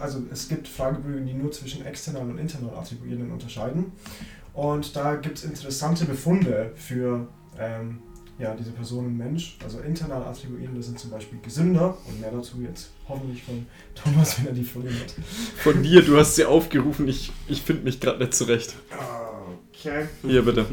also 0.00 0.22
es 0.32 0.48
gibt 0.48 0.68
Fragebögen, 0.68 1.26
die 1.26 1.34
nur 1.34 1.50
zwischen 1.50 1.84
external 1.84 2.22
und 2.22 2.38
internal 2.38 2.76
Attribuierenden 2.76 3.32
unterscheiden. 3.32 3.92
Und 4.54 4.94
da 4.94 5.16
gibt 5.16 5.38
es 5.38 5.44
interessante 5.44 6.04
Befunde 6.04 6.72
für 6.74 7.26
ähm, 7.58 7.98
ja, 8.38 8.54
diese 8.54 8.70
Personen 8.70 9.16
Mensch. 9.16 9.58
Also 9.64 9.80
internal 9.80 10.22
Attribuierende 10.22 10.82
sind 10.82 10.98
zum 10.98 11.10
Beispiel 11.10 11.40
gesünder 11.40 11.96
und 12.06 12.20
mehr 12.20 12.30
dazu 12.30 12.60
jetzt 12.62 12.90
hoffentlich 13.08 13.42
von 13.42 13.66
Thomas, 13.94 14.38
wenn 14.38 14.46
er 14.48 14.52
die 14.52 14.64
Folie 14.64 14.90
hat. 14.90 15.14
Von 15.62 15.82
dir, 15.82 16.02
du 16.02 16.16
hast 16.16 16.36
sie 16.36 16.44
aufgerufen, 16.44 17.08
ich, 17.08 17.32
ich 17.48 17.62
finde 17.62 17.84
mich 17.84 18.00
gerade 18.00 18.18
nicht 18.18 18.34
zurecht. 18.34 18.76
Okay. 19.72 20.06
Hier 20.22 20.44
bitte. 20.44 20.66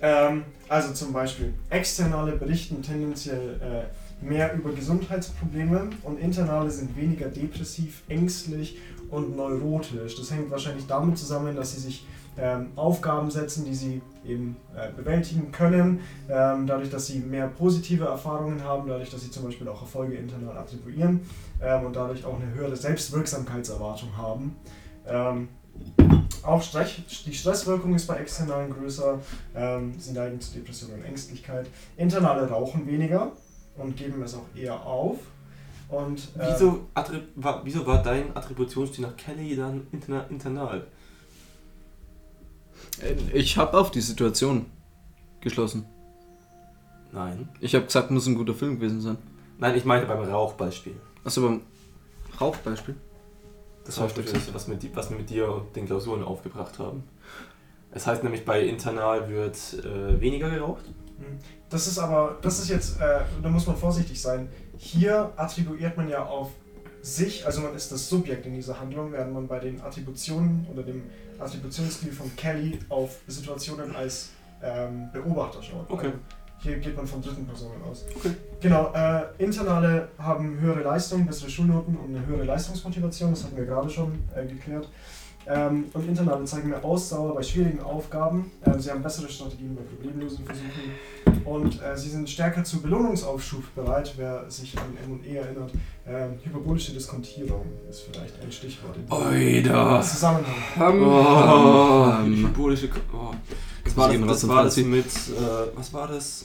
Ähm, 0.00 0.44
also 0.68 0.92
zum 0.92 1.12
Beispiel, 1.12 1.54
externe 1.70 2.32
berichten 2.32 2.82
tendenziell 2.82 3.60
äh, 3.60 4.01
mehr 4.22 4.54
über 4.54 4.72
Gesundheitsprobleme 4.72 5.90
und 6.04 6.18
internale 6.18 6.70
sind 6.70 6.96
weniger 6.96 7.28
depressiv, 7.28 8.02
ängstlich 8.08 8.78
und 9.10 9.36
neurotisch. 9.36 10.16
Das 10.16 10.30
hängt 10.30 10.50
wahrscheinlich 10.50 10.86
damit 10.86 11.18
zusammen, 11.18 11.54
dass 11.56 11.74
sie 11.74 11.80
sich 11.80 12.06
ähm, 12.38 12.68
Aufgaben 12.76 13.30
setzen, 13.30 13.64
die 13.64 13.74
sie 13.74 14.00
eben 14.24 14.56
äh, 14.74 14.90
bewältigen 14.90 15.52
können, 15.52 16.00
ähm, 16.30 16.66
dadurch, 16.66 16.88
dass 16.88 17.06
sie 17.06 17.18
mehr 17.18 17.48
positive 17.48 18.06
Erfahrungen 18.06 18.64
haben, 18.64 18.88
dadurch, 18.88 19.10
dass 19.10 19.20
sie 19.20 19.30
zum 19.30 19.44
Beispiel 19.44 19.68
auch 19.68 19.82
Erfolge 19.82 20.14
internal 20.14 20.56
attribuieren 20.56 21.20
ähm, 21.60 21.84
und 21.84 21.94
dadurch 21.94 22.24
auch 22.24 22.40
eine 22.40 22.54
höhere 22.54 22.76
Selbstwirksamkeitserwartung 22.76 24.16
haben. 24.16 24.56
Ähm, 25.06 25.48
auch 26.42 26.62
Stress, 26.62 26.90
die 27.26 27.34
Stresswirkung 27.34 27.94
ist 27.94 28.06
bei 28.06 28.16
externalen 28.16 28.72
größer, 28.72 29.20
ähm, 29.54 29.94
sie 29.98 30.12
neigen 30.12 30.40
zu 30.40 30.54
Depression 30.54 30.92
und 30.92 31.04
Ängstlichkeit. 31.04 31.66
Internale 31.96 32.48
rauchen 32.48 32.86
weniger 32.86 33.32
und 33.76 33.96
geben 33.96 34.22
es 34.22 34.34
auch 34.34 34.46
eher 34.54 34.84
auf. 34.84 35.18
Und, 35.88 36.28
ähm, 36.38 36.46
Wieso, 36.50 36.86
war, 37.34 37.60
wieso 37.64 37.86
war 37.86 38.02
dein 38.02 38.34
Attributionsstil 38.34 39.04
nach 39.04 39.16
Kelly 39.16 39.54
dann 39.56 39.86
interna 39.92 40.24
internal? 40.30 40.86
Ich 43.32 43.56
habe 43.56 43.76
auf 43.78 43.90
die 43.90 44.00
Situation 44.00 44.66
geschlossen. 45.40 45.84
Nein. 47.12 47.48
Ich 47.60 47.74
habe 47.74 47.84
gesagt, 47.84 48.10
muss 48.10 48.26
ein 48.26 48.34
guter 48.34 48.54
Film 48.54 48.76
gewesen 48.76 49.00
sein. 49.00 49.18
Nein, 49.58 49.76
ich 49.76 49.84
meine 49.84 50.06
beim 50.06 50.22
Rauchbeispiel. 50.22 50.94
Achso, 51.24 51.42
beim 51.42 51.60
Rauchbeispiel. 52.40 52.96
Das 53.84 53.96
Das 53.96 54.16
war 54.16 54.22
das, 54.22 54.54
was, 54.54 54.68
mit, 54.68 54.96
was 54.96 55.10
wir 55.10 55.18
mit 55.18 55.28
dir 55.28 55.52
und 55.52 55.74
den 55.76 55.86
Klausuren 55.86 56.22
aufgebracht 56.22 56.78
haben. 56.78 57.02
Es 57.90 58.06
heißt 58.06 58.22
nämlich, 58.22 58.44
bei 58.44 58.62
internal 58.62 59.28
wird 59.28 59.56
äh, 59.84 60.20
weniger 60.20 60.48
geraucht. 60.48 60.84
Das 61.70 61.86
ist 61.86 61.98
aber, 61.98 62.38
das 62.42 62.58
ist 62.58 62.68
jetzt, 62.68 63.00
äh, 63.00 63.20
da 63.42 63.48
muss 63.48 63.66
man 63.66 63.76
vorsichtig 63.76 64.20
sein. 64.20 64.48
Hier 64.76 65.32
attribuiert 65.36 65.96
man 65.96 66.08
ja 66.08 66.24
auf 66.24 66.50
sich, 67.02 67.44
also 67.46 67.60
man 67.62 67.74
ist 67.74 67.90
das 67.90 68.08
Subjekt 68.08 68.46
in 68.46 68.54
dieser 68.54 68.78
Handlung, 68.78 69.12
während 69.12 69.32
man 69.32 69.48
bei 69.48 69.58
den 69.58 69.80
Attributionen 69.80 70.66
oder 70.72 70.82
dem 70.82 71.02
Attributionsstil 71.38 72.12
von 72.12 72.34
Kelly 72.36 72.78
auf 72.88 73.18
Situationen 73.26 73.94
als 73.96 74.30
ähm, 74.62 75.10
Beobachter 75.12 75.62
schaut. 75.62 75.90
Okay. 75.90 76.06
Also 76.06 76.18
hier 76.62 76.78
geht 76.78 76.96
man 76.96 77.06
von 77.06 77.20
dritten 77.20 77.44
Personen 77.44 77.82
aus. 77.82 78.04
Okay. 78.14 78.30
Genau, 78.60 78.92
äh, 78.94 79.22
Internale 79.38 80.08
haben 80.16 80.60
höhere 80.60 80.82
Leistung, 80.82 81.26
bessere 81.26 81.50
Schulnoten 81.50 81.96
und 81.96 82.14
eine 82.14 82.24
höhere 82.24 82.44
Leistungsmotivation, 82.44 83.30
das 83.32 83.42
hatten 83.44 83.56
wir 83.56 83.64
gerade 83.64 83.90
schon 83.90 84.22
äh, 84.36 84.46
geklärt. 84.46 84.88
Ähm, 85.46 85.84
und 85.92 86.08
Internale 86.08 86.44
zeigen 86.44 86.68
mehr 86.70 86.84
Ausdauer 86.84 87.34
bei 87.34 87.42
schwierigen 87.42 87.80
Aufgaben. 87.80 88.50
Ähm, 88.64 88.78
sie 88.80 88.90
haben 88.90 89.02
bessere 89.02 89.28
Strategien 89.28 89.74
bei 89.76 89.82
Problemlösungsversuchen. 89.82 91.44
Und 91.44 91.82
äh, 91.82 91.96
sie 91.96 92.10
sind 92.10 92.30
stärker 92.30 92.62
zu 92.62 92.80
Belohnungsaufschub 92.80 93.64
bereit, 93.74 94.12
wer 94.16 94.48
sich 94.48 94.76
an 94.78 94.84
M&E 95.04 95.34
erinnert. 95.36 95.70
Ähm, 96.06 96.34
hyperbolische 96.44 96.92
Diskontierung 96.92 97.64
ist 97.90 98.02
vielleicht 98.12 98.40
ein 98.40 98.52
Stichwort 98.52 98.96
in 98.96 99.06
diesem 99.06 99.72
Oida. 99.72 100.00
Zusammenhang. 100.02 100.54
Oh, 100.78 102.22
Ähm, 102.24 102.36
Hyperbolische. 102.36 102.88
Ko- 102.88 102.98
Oh. 103.14 103.34
Das 103.84 103.96
war 103.96 104.08
das, 104.12 104.20
das, 104.40 104.48
war 104.48 104.64
das 104.64 104.76
mit. 104.76 105.04
Äh, 105.06 105.76
was 105.76 105.92
war 105.92 106.06
das? 106.08 106.44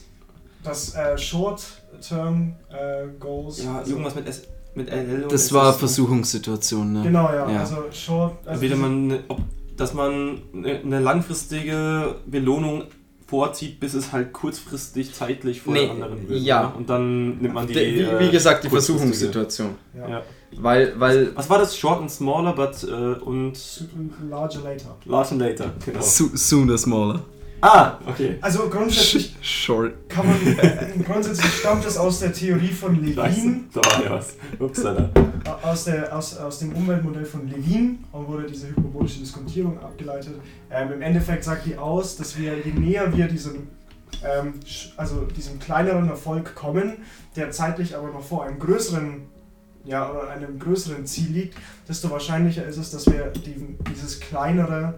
Das 0.63 0.95
äh, 0.95 1.17
Short-Term 1.17 2.55
äh, 2.69 3.07
Goals. 3.19 3.63
Ja, 3.63 3.77
also- 3.77 3.91
irgendwas 3.91 4.15
mit, 4.15 4.27
S, 4.27 4.41
mit 4.77 4.89
LL. 4.89 5.23
und 5.23 5.31
Das 5.31 5.51
war 5.51 5.69
SS. 5.69 5.79
Versuchungssituation, 5.79 6.93
ne? 6.93 7.01
Genau, 7.03 7.27
ja. 7.29 7.49
Ja. 7.51 7.59
Also 7.61 7.77
Short. 7.91 8.37
Also 8.45 8.51
Entweder 8.51 8.75
man, 8.77 9.07
ne- 9.07 9.19
ob, 9.27 9.39
dass 9.75 9.93
man 9.93 10.39
eine, 10.53 10.99
langfristige 10.99 12.15
Belohnung 12.25 12.83
vorzieht, 13.27 13.79
bis 13.81 13.93
es 13.93 14.13
halt 14.13 14.31
kurzfristig 14.31 15.13
zeitlich 15.13 15.61
vor 15.61 15.73
Nee, 15.73 15.81
der 15.87 15.91
anderen 15.91 16.29
wird. 16.29 16.41
ja. 16.41 16.63
ne? 16.63 16.73
Und 16.77 16.89
dann 16.89 17.37
nimmt 17.39 17.53
man 17.53 17.67
die. 17.67 17.75
wie, 17.75 17.99
äh, 18.01 18.19
wie 18.21 18.29
gesagt, 18.31 18.63
die 18.63 18.69
kurzfristige. 18.69 18.99
Versuchungssituation. 18.99 19.69
ja. 19.97 20.09
Ja. 20.09 20.23
Weil, 20.59 20.93
weil 20.97 21.35
Was 21.35 21.49
war 21.49 21.59
das? 21.59 21.77
Short 21.77 21.99
and 21.99 22.09
smaller, 22.09 22.53
but 22.53 22.81
äh, 22.85 23.19
und 23.21 23.53
Larger 24.29 24.61
later. 24.63 24.95
large 25.05 25.31
and 25.31 25.41
later. 25.41 25.71
Genau. 25.85 25.99
so, 26.01 26.29
sooner 26.33 26.77
smaller. 26.77 27.19
Ah, 27.61 27.97
okay. 28.05 28.37
Also 28.41 28.69
grundsätzlich 28.69 29.35
Short. 29.41 29.93
kann 30.09 30.27
man, 30.27 30.35
äh, 30.57 31.03
grundsätzlich 31.03 31.51
stammt 31.53 31.85
es 31.85 31.97
aus 31.97 32.19
der 32.19 32.31
Theorie 32.31 32.67
von 32.67 33.03
Levin, 33.03 33.65
da 33.73 33.81
war 33.81 34.03
ja 34.03 34.11
was. 34.11 34.35
Upsala. 34.59 35.09
aus, 35.63 35.85
der, 35.85 36.15
aus, 36.15 36.37
aus 36.37 36.59
dem 36.59 36.73
Umweltmodell 36.73 37.25
von 37.25 37.47
Levin 37.49 38.03
und 38.11 38.27
wurde 38.27 38.45
diese 38.45 38.69
hyperbolische 38.69 39.19
Diskontierung 39.19 39.79
abgeleitet. 39.79 40.35
Ähm, 40.69 40.93
Im 40.93 41.01
Endeffekt 41.01 41.43
sagt 41.43 41.65
die 41.65 41.77
aus, 41.77 42.15
dass 42.15 42.37
wir, 42.37 42.57
je 42.59 42.71
näher 42.73 43.15
wir 43.15 43.27
diesem, 43.27 43.67
ähm, 44.23 44.53
also 44.95 45.21
diesem 45.25 45.59
kleineren 45.59 46.09
Erfolg 46.09 46.53
kommen, 46.53 46.97
der 47.35 47.51
zeitlich 47.51 47.95
aber 47.95 48.09
noch 48.09 48.23
vor 48.23 48.45
einem 48.45 48.59
größeren 48.59 49.21
ja, 49.87 50.11
oder 50.11 50.29
einem 50.29 50.59
größeren 50.59 51.05
Ziel 51.05 51.31
liegt, 51.31 51.57
desto 51.87 52.11
wahrscheinlicher 52.11 52.65
ist 52.65 52.77
es, 52.77 52.91
dass 52.91 53.05
wir 53.07 53.31
die, 53.31 53.77
dieses 53.89 54.19
kleinere, 54.19 54.95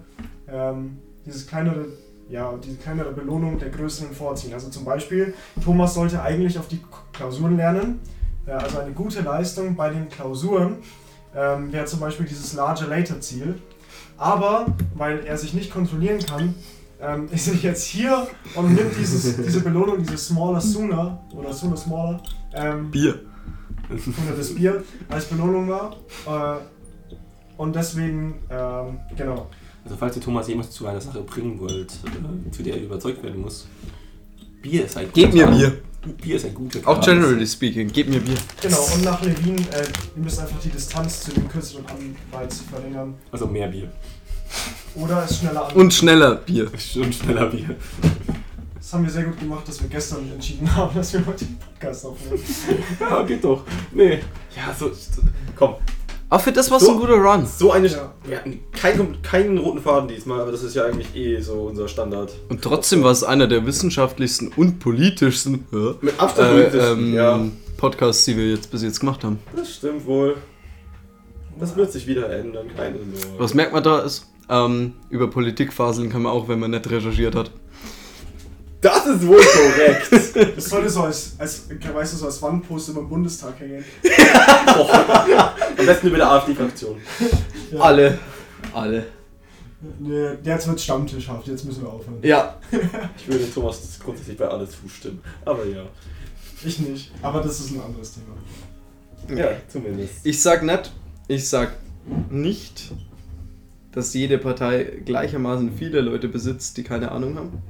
ähm, 0.47 0.97
dieses 1.25 1.47
kleinere, 1.47 1.85
ja, 2.29 2.53
diese 2.63 2.77
kleinere 2.77 3.11
Belohnung 3.11 3.57
der 3.57 3.69
größeren 3.69 4.13
vorziehen. 4.13 4.53
Also 4.53 4.69
zum 4.69 4.85
Beispiel, 4.85 5.33
Thomas 5.63 5.95
sollte 5.95 6.21
eigentlich 6.21 6.57
auf 6.59 6.67
die 6.67 6.79
Klausuren 7.11 7.57
lernen, 7.57 7.99
äh, 8.45 8.51
also 8.51 8.79
eine 8.79 8.91
gute 8.91 9.21
Leistung 9.21 9.75
bei 9.75 9.89
den 9.89 10.09
Klausuren 10.09 10.77
ähm, 11.35 11.71
wäre 11.71 11.85
zum 11.85 11.99
Beispiel 11.99 12.25
dieses 12.25 12.53
Larger 12.53 12.87
Later 12.87 13.19
Ziel. 13.21 13.55
Aber 14.17 14.67
weil 14.95 15.25
er 15.25 15.37
sich 15.37 15.53
nicht 15.53 15.71
kontrollieren 15.71 16.19
kann, 16.19 16.55
ähm, 17.01 17.27
ist 17.31 17.47
er 17.47 17.55
jetzt 17.55 17.85
hier 17.85 18.27
und 18.55 18.75
nimmt 18.75 18.95
dieses, 18.97 19.37
diese 19.37 19.61
Belohnung, 19.61 19.99
diese 19.99 20.17
Smaller 20.17 20.61
Sooner 20.61 21.23
oder 21.33 21.53
Sooner 21.53 21.77
Smaller, 21.77 22.21
ähm, 22.53 22.91
Bier. 22.91 23.21
oder 23.89 24.37
das 24.37 24.53
Bier 24.53 24.83
als 25.09 25.25
Belohnung 25.25 25.69
war. 25.69 25.95
Äh, 26.27 26.59
und 27.57 27.75
deswegen, 27.75 28.35
ähm, 28.49 28.99
genau. 29.17 29.49
Also 29.89 29.97
falls 29.97 30.15
ihr 30.17 30.21
Thomas 30.21 30.47
jemals 30.47 30.69
zu 30.69 30.85
einer 30.85 31.01
Sache 31.01 31.21
bringen 31.23 31.59
wollt, 31.59 31.91
äh, 31.91 32.51
zu 32.51 32.61
der 32.61 32.75
er 32.75 32.83
überzeugt 32.83 33.23
werden 33.23 33.41
muss, 33.41 33.67
Bier 34.61 34.85
ist 34.85 34.95
ein 34.97 35.07
Gib 35.11 35.33
mir 35.33 35.45
guter- 35.47 35.57
Bier. 35.57 35.81
Bier 36.21 36.35
ist 36.35 36.45
ein 36.45 36.53
guter 36.53 36.87
Auch 36.87 37.01
generally 37.01 37.47
speaking, 37.47 37.89
gib 37.91 38.07
mir 38.07 38.19
Bier. 38.19 38.35
Genau, 38.61 38.79
und 38.93 39.03
nach 39.03 39.19
Levin, 39.23 39.57
äh, 39.57 39.83
ihr 40.15 40.23
müsst 40.23 40.39
einfach 40.39 40.59
die 40.59 40.69
Distanz 40.69 41.21
zu 41.23 41.31
dem 41.31 41.49
kürzeren 41.49 41.83
Anreiz 41.87 42.61
verringern. 42.69 43.15
Also 43.31 43.47
mehr 43.47 43.67
Bier. 43.67 43.91
Oder 44.93 45.25
es 45.25 45.39
schneller 45.39 45.67
an. 45.69 45.75
Und 45.75 45.91
schneller 45.91 46.35
Bier. 46.35 46.69
Schon 46.77 47.11
schneller 47.11 47.47
Bier. 47.47 47.75
Das 48.75 48.93
haben 48.93 49.03
wir 49.05 49.11
sehr 49.11 49.23
gut 49.23 49.39
gemacht, 49.39 49.67
dass 49.67 49.81
wir 49.81 49.89
gestern 49.89 50.31
entschieden 50.31 50.73
haben, 50.75 50.95
dass 50.95 51.11
wir 51.13 51.25
heute 51.25 51.45
den 51.45 51.57
Podcast 51.57 52.05
aufnehmen. 52.05 52.43
Ja, 52.99 53.23
geht 53.23 53.43
doch. 53.43 53.63
Nee. 53.91 54.19
Ja, 54.55 54.71
so. 54.79 54.89
so 54.93 55.23
komm. 55.55 55.75
Aber 56.29 56.39
für 56.43 56.51
das 56.51 56.69
war 56.69 56.79
So- 56.79 56.91
ein 56.91 56.99
guter 56.99 57.15
Run. 57.15 57.45
So 57.45 57.71
eine. 57.71 57.87
Ja. 57.87 58.13
Wir 58.23 58.37
hatten 58.37 58.59
keinen, 58.71 59.21
keinen 59.23 59.57
roten 59.57 59.79
Faden 59.81 60.07
diesmal, 60.07 60.41
aber 60.41 60.51
das 60.51 60.61
ist 60.63 60.75
ja 60.75 60.85
eigentlich 60.85 61.15
eh 61.15 61.41
so 61.41 61.53
unser 61.63 61.87
Standard. 61.87 62.31
Und 62.49 62.61
trotzdem 62.61 63.03
war 63.03 63.11
es 63.11 63.23
einer 63.23 63.47
der 63.47 63.65
wissenschaftlichsten 63.65 64.49
und 64.55 64.79
politischsten 64.79 65.65
ja, 65.71 65.95
Mit 66.01 66.19
Abstand 66.19 66.73
äh, 66.73 66.91
ähm, 66.91 67.13
ja. 67.13 67.39
Podcasts, 67.77 68.25
die 68.25 68.37
wir 68.37 68.49
jetzt 68.51 68.69
bis 68.69 68.83
jetzt 68.83 68.99
gemacht 68.99 69.23
haben. 69.23 69.39
Das 69.55 69.73
stimmt 69.75 70.05
wohl. 70.05 70.37
Das 71.59 71.75
wird 71.75 71.91
sich 71.91 72.05
wieder 72.07 72.29
ändern, 72.29 72.67
keine 72.75 72.97
Sorge. 72.97 73.39
Was 73.39 73.53
merkt 73.53 73.73
man 73.73 73.83
da 73.83 73.99
ist, 73.99 74.27
ähm, 74.49 74.93
über 75.09 75.29
Politik 75.29 75.73
faseln 75.73 76.09
kann 76.09 76.21
man 76.21 76.31
auch, 76.31 76.47
wenn 76.47 76.59
man 76.59 76.71
nicht 76.71 76.89
recherchiert 76.89 77.35
hat. 77.35 77.51
Das 78.81 79.05
ist 79.05 79.27
wohl 79.27 79.41
korrekt. 79.41 80.55
Das 80.55 80.65
sollte 80.69 80.89
so 80.89 81.03
als, 81.03 81.33
als, 81.37 81.65
weißt 81.69 82.13
du, 82.13 82.17
so 82.17 82.25
als 82.25 82.41
Wandposter 82.41 82.93
beim 82.93 83.09
Bundestag 83.09 83.59
hängen. 83.59 83.83
Am 85.77 85.85
besten 85.85 86.07
über 86.07 86.17
der 86.17 86.31
AfD-Fraktion. 86.31 86.97
Ja. 87.71 87.79
Alle. 87.79 88.17
Alle. 88.73 89.05
Nee, 89.99 90.29
jetzt 90.43 90.67
wird 90.67 90.79
stammtischhaft, 90.79 91.47
jetzt 91.47 91.65
müssen 91.65 91.83
wir 91.83 91.89
aufhören. 91.89 92.19
Ja. 92.21 92.57
Ich 93.17 93.27
würde 93.27 93.51
Thomas 93.53 93.99
grundsätzlich 94.03 94.37
bei 94.37 94.47
alles 94.47 94.71
zustimmen. 94.81 95.21
Aber 95.45 95.65
ja. 95.65 95.83
Ich 96.63 96.79
nicht, 96.79 97.11
aber 97.21 97.41
das 97.41 97.59
ist 97.59 97.71
ein 97.71 97.81
anderes 97.81 98.13
Thema. 98.13 99.39
Ja, 99.39 99.51
zumindest. 99.67 100.25
Ich 100.25 100.41
sag 100.41 100.63
nicht, 100.63 100.91
ich 101.27 101.47
sag 101.47 101.73
nicht, 102.29 102.91
dass 103.91 104.13
jede 104.13 104.37
Partei 104.37 105.01
gleichermaßen 105.05 105.71
viele 105.77 106.01
Leute 106.01 106.27
besitzt, 106.27 106.77
die 106.77 106.83
keine 106.83 107.11
Ahnung 107.11 107.37
haben. 107.37 107.61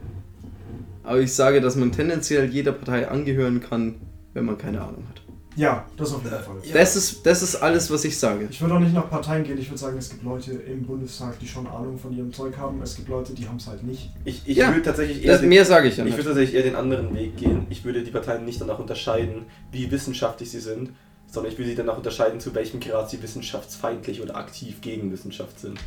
Aber 1.10 1.22
ich 1.22 1.34
sage, 1.34 1.60
dass 1.60 1.76
man 1.76 1.91
tendenziell 1.91 2.45
jeder 2.52 2.72
Partei 2.72 3.07
angehören 3.07 3.61
kann, 3.61 3.95
wenn 4.36 4.45
man 4.45 4.60
keine 4.60 4.80
Ahnung 4.80 5.03
hat. 5.10 5.23
Ja, 5.56 5.88
das 5.98 6.14
auf 6.14 6.23
jeden 6.23 6.36
Fall. 6.36 6.57
Ja. 6.64 6.73
Das, 6.76 6.95
ist, 6.95 7.26
das 7.26 7.41
ist 7.41 7.56
alles, 7.56 7.90
was 7.90 8.06
ich 8.06 8.19
sage. 8.19 8.48
Ich 8.48 8.61
würde 8.61 8.76
auch 8.76 8.80
nicht 8.80 8.94
nach 8.94 9.10
Parteien 9.10 9.44
gehen, 9.44 9.57
ich 9.57 9.72
würde 9.72 9.80
sagen, 9.80 9.98
es 9.98 10.11
gibt 10.11 10.22
Leute 10.22 10.52
im 10.52 10.86
Bundestag, 10.86 11.40
die 11.40 11.48
schon 11.48 11.65
Ahnung 11.65 11.98
von 11.98 12.15
ihrem 12.15 12.31
Zeug 12.31 12.56
haben. 12.60 12.80
Es 12.84 12.95
gibt 12.95 13.10
Leute, 13.10 13.34
die 13.34 13.48
haben 13.48 13.57
es 13.57 13.65
halt 13.65 13.81
nicht. 13.81 14.11
Ich, 14.23 14.44
ich 14.45 14.56
Ja, 14.56 14.68
würde 14.68 14.84
tatsächlich 14.84 15.26
eher. 15.26 15.34
Das, 15.34 15.41
mehr 15.41 15.65
sage 15.65 15.88
ich 15.88 15.98
ja 15.98 16.06
ich 16.06 16.11
würde 16.11 16.26
tatsächlich 16.26 16.56
eher 16.56 16.61
den 16.61 16.76
anderen 16.76 17.15
Weg 17.15 17.38
gehen. 17.38 17.65
Ich 17.72 17.84
würde 17.84 18.03
die 18.03 18.11
Parteien 18.11 18.45
nicht 18.45 18.61
danach 18.61 18.77
unterscheiden, 18.77 19.48
wie 19.72 19.90
wissenschaftlich 19.90 20.52
sie 20.52 20.60
sind, 20.60 20.91
sondern 21.26 21.52
ich 21.52 21.57
würde 21.57 21.72
sie 21.72 21.76
danach 21.76 21.98
unterscheiden, 21.98 22.40
zu 22.40 22.53
welchem 22.53 22.80
Grad 22.81 23.10
sie 23.10 23.19
wissenschaftsfeindlich 23.23 24.22
oder 24.22 24.36
aktiv 24.36 24.80
gegen 24.81 25.11
Wissenschaft 25.11 25.60
sind. 25.60 25.80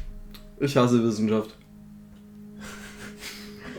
Ich 0.58 0.76
hasse 0.76 1.00
Wissenschaft. 1.04 1.56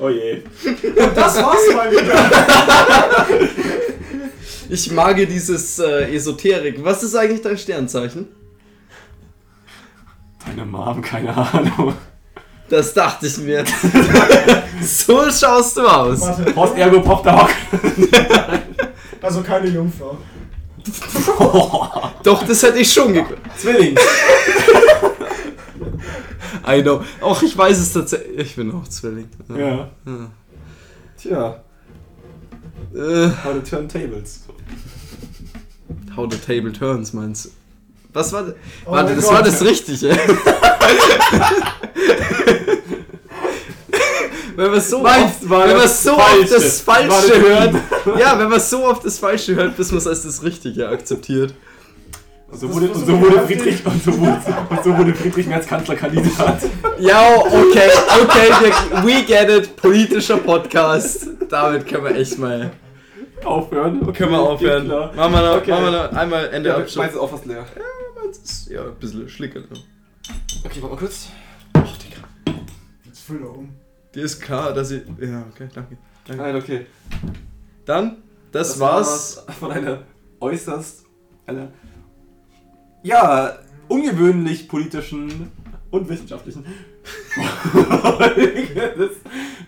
Oh 0.04 0.10
je. 0.10 0.44
Und 0.66 1.16
das 1.16 1.42
war's 1.42 1.74
mal 1.74 1.92
wieder. 1.92 3.46
Ich 4.70 4.90
mag 4.90 5.18
dieses 5.18 5.78
äh, 5.78 6.16
Esoterik. 6.16 6.84
Was 6.84 7.04
ist 7.04 7.14
eigentlich 7.16 7.42
dein 7.42 7.58
Sternzeichen? 7.58 8.28
Deine 10.44 10.66
Mom, 10.66 11.00
keine 11.02 11.36
Ahnung. 11.36 11.94
Das 12.70 12.94
dachte 12.94 13.28
ich 13.28 13.38
mir. 13.38 13.64
so 14.82 15.30
schaust 15.30 15.78
du 15.78 15.86
aus. 15.86 16.22
Warte, 16.22 16.52
Post 16.54 16.78
ergo 16.78 17.02
Pop 17.02 17.24
Dog. 17.24 17.50
also 19.22 19.44
keine 19.44 19.68
Jungfrau. 19.68 20.18
Doch, 22.24 22.44
das 22.48 22.64
hätte 22.64 22.80
ich 22.80 22.92
schon 22.92 23.14
geglaubt. 23.14 23.42
Zwilling. 23.58 23.96
I 26.68 26.82
know. 26.82 27.04
Auch 27.22 27.42
ich 27.44 27.58
weiß 27.58 27.78
es 27.80 27.94
tatsächlich. 27.94 28.38
Ich 28.40 28.56
bin 28.56 28.72
auch 28.74 28.88
Zwilling. 28.88 29.30
Ja. 29.50 29.58
Ja. 29.68 29.90
Tja, 31.18 31.64
Äh, 32.94 33.30
how 33.44 33.54
to 33.54 33.60
turn 33.62 33.88
tables. 33.90 34.42
how 36.16 36.28
the 36.32 36.38
table 36.38 36.72
turns, 36.72 37.12
meinst 37.14 37.46
du? 37.46 37.50
Was 38.14 38.32
war 38.34 38.44
das? 38.44 38.54
Oh 38.86 38.92
Warte, 38.92 39.16
das 39.16 39.26
Gott. 39.26 39.34
war 39.34 39.42
das 39.44 39.62
Richtige. 39.64 40.10
wenn 44.56 44.72
man 44.72 44.82
so 44.82 45.00
Meins 45.02 45.24
oft, 45.26 45.42
wenn 45.50 45.50
man 45.60 45.70
das 45.70 46.04
so 46.04 46.16
Falsche. 46.16 46.42
oft 46.42 46.52
das 46.54 46.82
Falsche 46.82 47.42
hört. 47.42 47.76
Ja, 48.20 48.38
wenn 48.38 48.50
man 48.50 48.60
so 48.60 48.86
oft 48.86 49.04
das 49.06 49.18
Falsche 49.18 49.56
hört, 49.56 49.76
bis 49.78 49.90
man 49.92 49.98
es 50.00 50.08
als 50.08 50.24
das 50.24 50.44
Richtige 50.44 50.90
akzeptiert. 50.90 51.54
Und 52.54 52.60
so 52.60 52.68
Das 52.68 52.76
wurde, 52.76 52.90
und 52.92 53.06
so. 53.06 53.18
Friedrich 53.48 53.84
und 53.86 54.04
so 54.04 54.20
wurde, 54.20 54.40
und 54.70 54.84
so 54.84 54.96
wurde 54.98 55.16
Friedrich 55.16 55.48
Merz 55.48 55.66
Kanzlerkandidat. 55.66 56.62
Ja, 57.00 57.36
okay, 57.40 57.90
okay, 58.22 58.50
wir, 58.62 59.04
we 59.04 59.24
get 59.24 59.50
it. 59.50 59.76
Politischer 59.76 60.38
Podcast. 60.38 61.28
Damit 61.50 61.88
können 61.88 62.04
wir 62.04 62.16
echt 62.16 62.38
mal. 62.38 62.70
Aufhören. 63.44 64.04
Okay, 64.04 64.14
Können 64.20 64.32
wir 64.34 64.40
aufhören. 64.40 64.88
Machen 64.88 65.16
wir 65.34 65.42
noch, 65.42 65.56
Okay. 65.58 65.72
machen 65.72 65.84
wir 65.86 65.92
noch 65.92 66.12
einmal 66.14 66.50
Ende 66.50 66.70
Ja, 66.70 66.76
Abschluss. 66.78 66.96
meins 66.98 67.14
ist 67.14 67.20
auch 67.20 67.30
fast 67.32 67.46
leer. 67.48 67.66
Meins 68.24 68.38
ist 68.38 68.70
ja 68.70 68.84
ein 68.84 68.96
bisschen 69.00 69.28
schlickern. 69.28 69.66
Okay, 70.64 70.78
warte 70.80 70.96
mal 70.96 70.98
kurz. 71.00 71.30
Jetzt 73.06 73.22
füll 73.22 73.40
da 73.40 73.48
um. 73.48 73.70
Dir 74.14 74.24
ist 74.26 74.40
klar, 74.40 74.74
dass 74.74 74.92
ich. 74.92 75.02
Ja, 75.20 75.44
okay, 75.52 75.68
danke. 75.74 75.98
danke. 76.28 76.42
Nein, 76.44 76.56
okay. 76.56 76.86
Dann, 77.86 78.18
das, 78.52 78.80
war's. 78.80 79.44
Von 79.60 79.72
einer 79.72 80.04
äußerst, 80.40 81.06
einer, 81.48 81.70
ja, 83.04 83.58
ungewöhnlich 83.88 84.68
politischen 84.68 85.52
und 85.92 86.10
wissenschaftlichen 86.10 86.66
Folge 88.02 88.94
des 88.98 89.12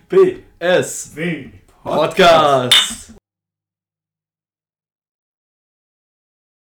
P. 0.09 0.43
S. 0.59 1.15
W. 1.15 1.49
Podcast. 1.83 3.13